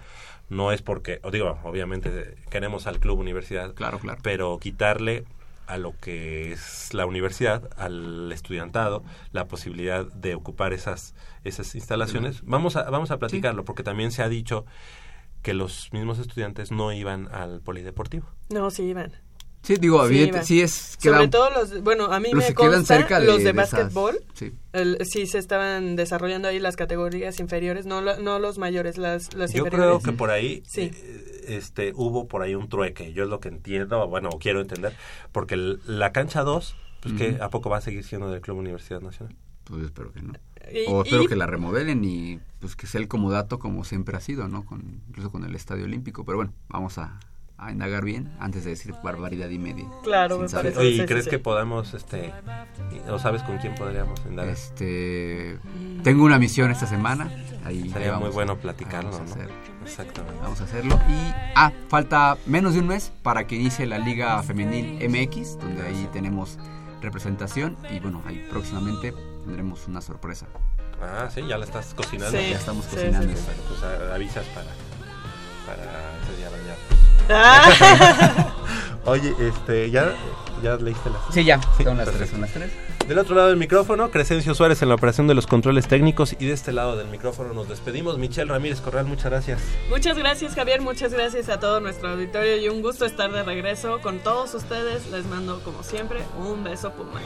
No 0.50 0.72
es 0.74 0.82
porque, 0.82 1.20
o 1.24 1.32
digo, 1.32 1.58
obviamente 1.64 2.36
queremos 2.50 2.88
al 2.88 3.00
Club 3.00 3.20
Universidad. 3.20 3.74
Claro, 3.74 4.00
claro. 4.00 4.20
Pero 4.24 4.58
quitarle 4.60 5.24
a 5.72 5.78
lo 5.78 5.98
que 5.98 6.52
es 6.52 6.94
la 6.94 7.06
universidad, 7.06 7.70
al 7.78 8.32
estudiantado, 8.32 9.04
la 9.32 9.48
posibilidad 9.48 10.06
de 10.06 10.36
ocupar 10.36 10.74
esas, 10.74 11.16
esas 11.46 11.76
instalaciones. 11.76 12.42
Vamos 12.44 12.76
a, 12.76 12.90
vamos 12.90 13.10
a 13.12 13.20
platicarlo, 13.20 13.64
porque 13.64 13.82
también 13.82 14.12
se 14.12 14.22
ha 14.22 14.28
dicho 14.28 14.66
que 15.42 15.54
los 15.54 15.92
mismos 15.94 16.20
estudiantes 16.20 16.72
no 16.72 16.92
iban 16.92 17.30
al 17.34 17.62
polideportivo. 17.62 18.28
No, 18.50 18.70
sí 18.70 18.84
iban. 18.84 19.14
Sí, 19.64 19.76
digo, 19.80 20.08
Sí, 20.08 20.14
evidente- 20.16 20.44
sí 20.44 20.62
es... 20.62 20.72
Sobre 21.00 21.18
quedan- 21.18 21.30
todo 21.30 21.50
los, 21.52 21.82
bueno, 21.84 22.06
a 22.06 22.20
mí 22.20 22.30
los 22.32 22.40
me 22.40 22.48
que 22.48 22.56
quedan 22.56 22.72
consta 22.74 22.98
cerca 22.98 23.20
de- 23.20 23.28
los 23.28 23.38
de, 23.38 23.44
de 23.44 23.50
esas- 23.52 23.72
básquetbol. 23.72 24.20
sí. 24.34 24.54
el- 24.74 24.98
sí 25.06 25.28
se 25.28 25.38
estaban 25.38 25.96
desarrollando 25.96 26.48
ahí 26.48 26.58
las 26.60 26.76
categorías 26.76 27.40
inferiores, 27.40 27.86
no, 27.86 28.02
lo- 28.02 28.18
no 28.20 28.40
los 28.40 28.58
mayores, 28.58 28.98
las, 28.98 29.34
las 29.36 29.52
Yo 29.54 29.64
creo 29.66 29.74
inferiores. 29.76 30.04
que 30.04 30.12
por 30.14 30.32
ahí 30.32 30.64
Sí. 30.66 30.92
eh, 30.94 31.46
este 31.50 31.92
hubo 31.96 32.28
por 32.28 32.42
ahí 32.42 32.56
un 32.56 32.70
trueque, 32.70 33.14
yo 33.14 33.24
es 33.24 33.30
lo 33.30 33.40
que 33.40 33.50
entiendo, 33.50 34.08
bueno, 34.08 34.30
o 34.30 34.40
quiero 34.40 34.62
entender, 34.62 34.96
porque 35.32 35.54
el- 35.56 35.80
la 35.86 36.12
cancha 36.12 36.42
2, 36.44 36.76
pues 37.02 37.14
que 37.16 37.38
a 37.42 37.50
poco 37.50 37.70
va 37.70 37.78
a 37.78 37.82
seguir 37.82 38.04
siendo 38.04 38.32
del 38.32 38.42
Club 38.42 38.58
Universidad 38.58 39.02
Nacional. 39.02 39.36
Pues 39.66 39.84
espero 39.84 40.12
que 40.12 40.22
no. 40.22 40.34
Y- 40.74 40.86
o 40.88 41.04
espero 41.04 41.24
y- 41.24 41.28
que 41.28 41.36
la 41.36 41.46
remodelen 41.48 42.04
y 42.04 42.40
pues 42.60 42.76
que 42.76 42.88
sea 42.88 43.00
el 43.02 43.08
comodato 43.08 43.60
como 43.60 43.84
siempre 43.84 44.16
ha 44.18 44.22
sido, 44.22 44.48
¿no? 44.48 44.66
Con, 44.66 45.02
incluso 45.10 45.32
con 45.32 45.44
el 45.44 45.56
Estadio 45.56 45.86
Olímpico. 45.86 46.24
Pero 46.26 46.38
bueno, 46.38 46.54
vamos 46.70 46.98
a, 46.98 47.20
a 47.62 47.72
indagar 47.72 48.04
bien 48.04 48.32
antes 48.40 48.64
de 48.64 48.72
decir 48.72 48.94
barbaridad 49.04 49.48
y 49.50 49.60
media. 49.60 49.86
Claro, 50.04 50.40
me 50.40 50.50
parece. 50.50 50.84
¿Y 50.84 51.00
sí, 51.00 51.06
crees 51.06 51.26
sí. 51.26 51.30
que 51.30 51.40
podamos, 51.40 51.94
este, 51.94 52.34
o 53.08 53.20
sabes 53.20 53.44
con 53.44 53.58
quién 53.60 53.76
podríamos 53.76 54.20
indagar? 54.28 54.52
Este, 54.52 55.60
tengo 56.04 56.26
una 56.26 56.40
misión 56.40 56.72
esta 56.72 56.88
semana. 56.88 57.32
Ahí 57.64 57.88
Sería 57.92 58.18
muy 58.18 58.30
bueno 58.32 58.58
platicarlo, 58.58 59.12
vamos 59.12 59.32
a 59.34 59.36
¿no? 59.38 59.44
Exactamente. 59.84 60.40
Vamos 60.42 60.60
a 60.60 60.64
hacerlo. 60.64 61.00
Y, 61.08 61.34
ah, 61.56 61.72
falta 61.88 62.36
menos 62.48 62.74
de 62.74 62.80
un 62.80 62.88
mes 62.88 63.12
para 63.22 63.46
que 63.46 63.56
inicie 63.56 63.86
la 63.86 64.00
Liga 64.00 64.42
Femenil 64.42 65.08
MX, 65.08 65.60
donde 65.60 65.84
ahí 65.86 66.10
tenemos 66.12 66.58
representación. 67.02 67.78
Y 67.92 68.00
bueno, 68.00 68.24
ahí 68.26 68.44
próximamente 68.50 69.14
tendremos 69.46 69.88
una 69.88 70.02
sorpresa. 70.02 70.48
Ah, 71.00 71.30
sí, 71.34 71.42
ya 71.48 71.60
la 71.60 71.66
estás 71.66 71.94
cocinando. 71.94 72.36
Sí, 72.36 72.50
ya 72.50 72.58
estamos 72.58 72.86
Sí, 72.86 72.96
cocinando. 72.96 73.28
sí, 73.30 73.38
sí. 73.38 73.44
Bueno, 73.46 73.62
pues 73.70 74.12
avisas 74.12 74.46
para, 74.48 74.68
para 75.68 75.84
ese 76.24 76.38
día. 76.38 76.50
Ah. 77.34 78.54
Oye, 79.06 79.34
este, 79.40 79.90
¿ya, 79.90 80.14
¿ya 80.62 80.76
leíste 80.76 81.10
las 81.10 81.34
Sí, 81.34 81.44
ya, 81.44 81.60
son 81.84 81.98
las 81.98 82.06
perfecto. 82.10 82.18
tres, 82.18 82.30
son 82.30 82.42
las 82.42 82.52
tres. 82.52 82.72
Del 83.08 83.18
otro 83.18 83.36
lado 83.36 83.48
del 83.48 83.58
micrófono, 83.58 84.12
Crescencio 84.12 84.54
Suárez 84.54 84.82
en 84.84 84.90
la 84.90 84.96
operación 84.96 85.28
de 85.28 85.34
los 85.34 85.48
controles 85.48 85.88
técnicos 85.88 86.36
y 86.40 86.46
de 86.46 86.54
este 86.54 86.72
lado 86.72 86.96
del 86.96 87.08
micrófono 87.08 87.52
nos 87.54 87.68
despedimos. 87.68 88.18
Michelle 88.20 88.50
Ramírez 88.52 88.80
Corral, 88.80 89.06
muchas 89.06 89.26
gracias. 89.26 89.60
Muchas 89.90 90.18
gracias 90.18 90.54
Javier, 90.54 90.82
muchas 90.82 91.12
gracias 91.12 91.50
a 91.50 91.60
todo 91.60 91.80
nuestro 91.80 92.10
auditorio 92.10 92.58
y 92.58 92.70
un 92.70 92.82
gusto 92.84 93.06
estar 93.06 93.32
de 93.32 93.42
regreso 93.44 94.00
con 94.02 94.20
todos 94.20 94.54
ustedes. 94.54 95.08
Les 95.10 95.26
mando 95.26 95.62
como 95.64 95.82
siempre 95.84 96.20
un 96.38 96.64
beso 96.64 96.92
Puma. 96.92 97.20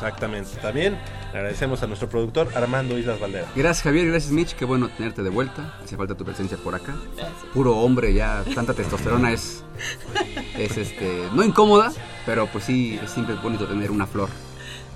Exactamente. 0.00 0.50
También 0.62 0.98
le 1.32 1.38
agradecemos 1.38 1.82
a 1.82 1.86
nuestro 1.86 2.08
productor 2.08 2.48
Armando 2.56 2.98
Islas 2.98 3.20
Valdera. 3.20 3.46
Gracias 3.54 3.82
Javier, 3.82 4.06
gracias 4.06 4.32
Mitch, 4.32 4.54
qué 4.54 4.64
bueno 4.64 4.88
tenerte 4.88 5.22
de 5.22 5.28
vuelta. 5.28 5.74
Hace 5.84 5.96
falta 5.96 6.14
tu 6.14 6.24
presencia 6.24 6.56
por 6.56 6.74
acá. 6.74 6.94
Puro 7.52 7.76
hombre, 7.76 8.14
ya 8.14 8.42
tanta 8.54 8.72
testosterona 8.72 9.30
es, 9.30 9.62
es 10.58 10.78
este, 10.78 11.28
no 11.34 11.44
incómoda, 11.44 11.92
pero 12.24 12.46
pues 12.46 12.64
sí, 12.64 12.98
es 13.02 13.10
siempre 13.10 13.34
bonito 13.36 13.66
tener 13.66 13.90
una 13.90 14.06
flor 14.06 14.30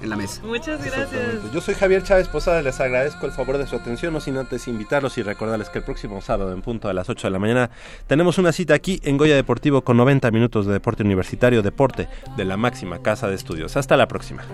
en 0.03 0.11
la 0.11 0.17
mesa. 0.17 0.41
Muchas 0.45 0.85
gracias. 0.85 1.53
Yo 1.53 1.61
soy 1.61 1.75
Javier 1.75 2.03
Chávez 2.03 2.29
Posada, 2.29 2.63
les 2.63 2.81
agradezco 2.81 3.27
el 3.27 3.33
favor 3.33 3.59
de 3.59 3.67
su 3.67 3.77
atención, 3.77 4.13
no 4.13 4.21
sin 4.21 4.37
antes 4.37 4.69
invitarlos 4.69 5.19
y 5.19 5.23
recordarles 5.23 5.69
que 5.69 5.79
el 5.79 5.85
próximo 5.85 6.21
sábado 6.21 6.53
en 6.53 6.63
punto 6.63 6.89
a 6.89 6.93
las 6.93 7.09
8 7.09 7.29
de 7.29 7.33
la 7.33 7.39
mañana 7.39 7.71
tenemos 8.07 8.39
una 8.39 8.53
cita 8.53 8.75
aquí 8.75 9.01
en 9.05 9.17
Goya 9.17 9.35
Deportivo 9.35 9.83
con 9.83 9.97
90 9.97 10.31
minutos 10.31 10.67
de 10.67 10.73
deporte 10.73 11.03
universitario, 11.03 11.63
deporte 11.63 12.09
de 12.37 12.45
la 12.45 12.57
máxima 12.57 13.01
casa 13.01 13.29
de 13.29 13.35
estudios. 13.35 13.77
Hasta 13.77 13.97
la 13.97 14.09
próxima. 14.09 14.45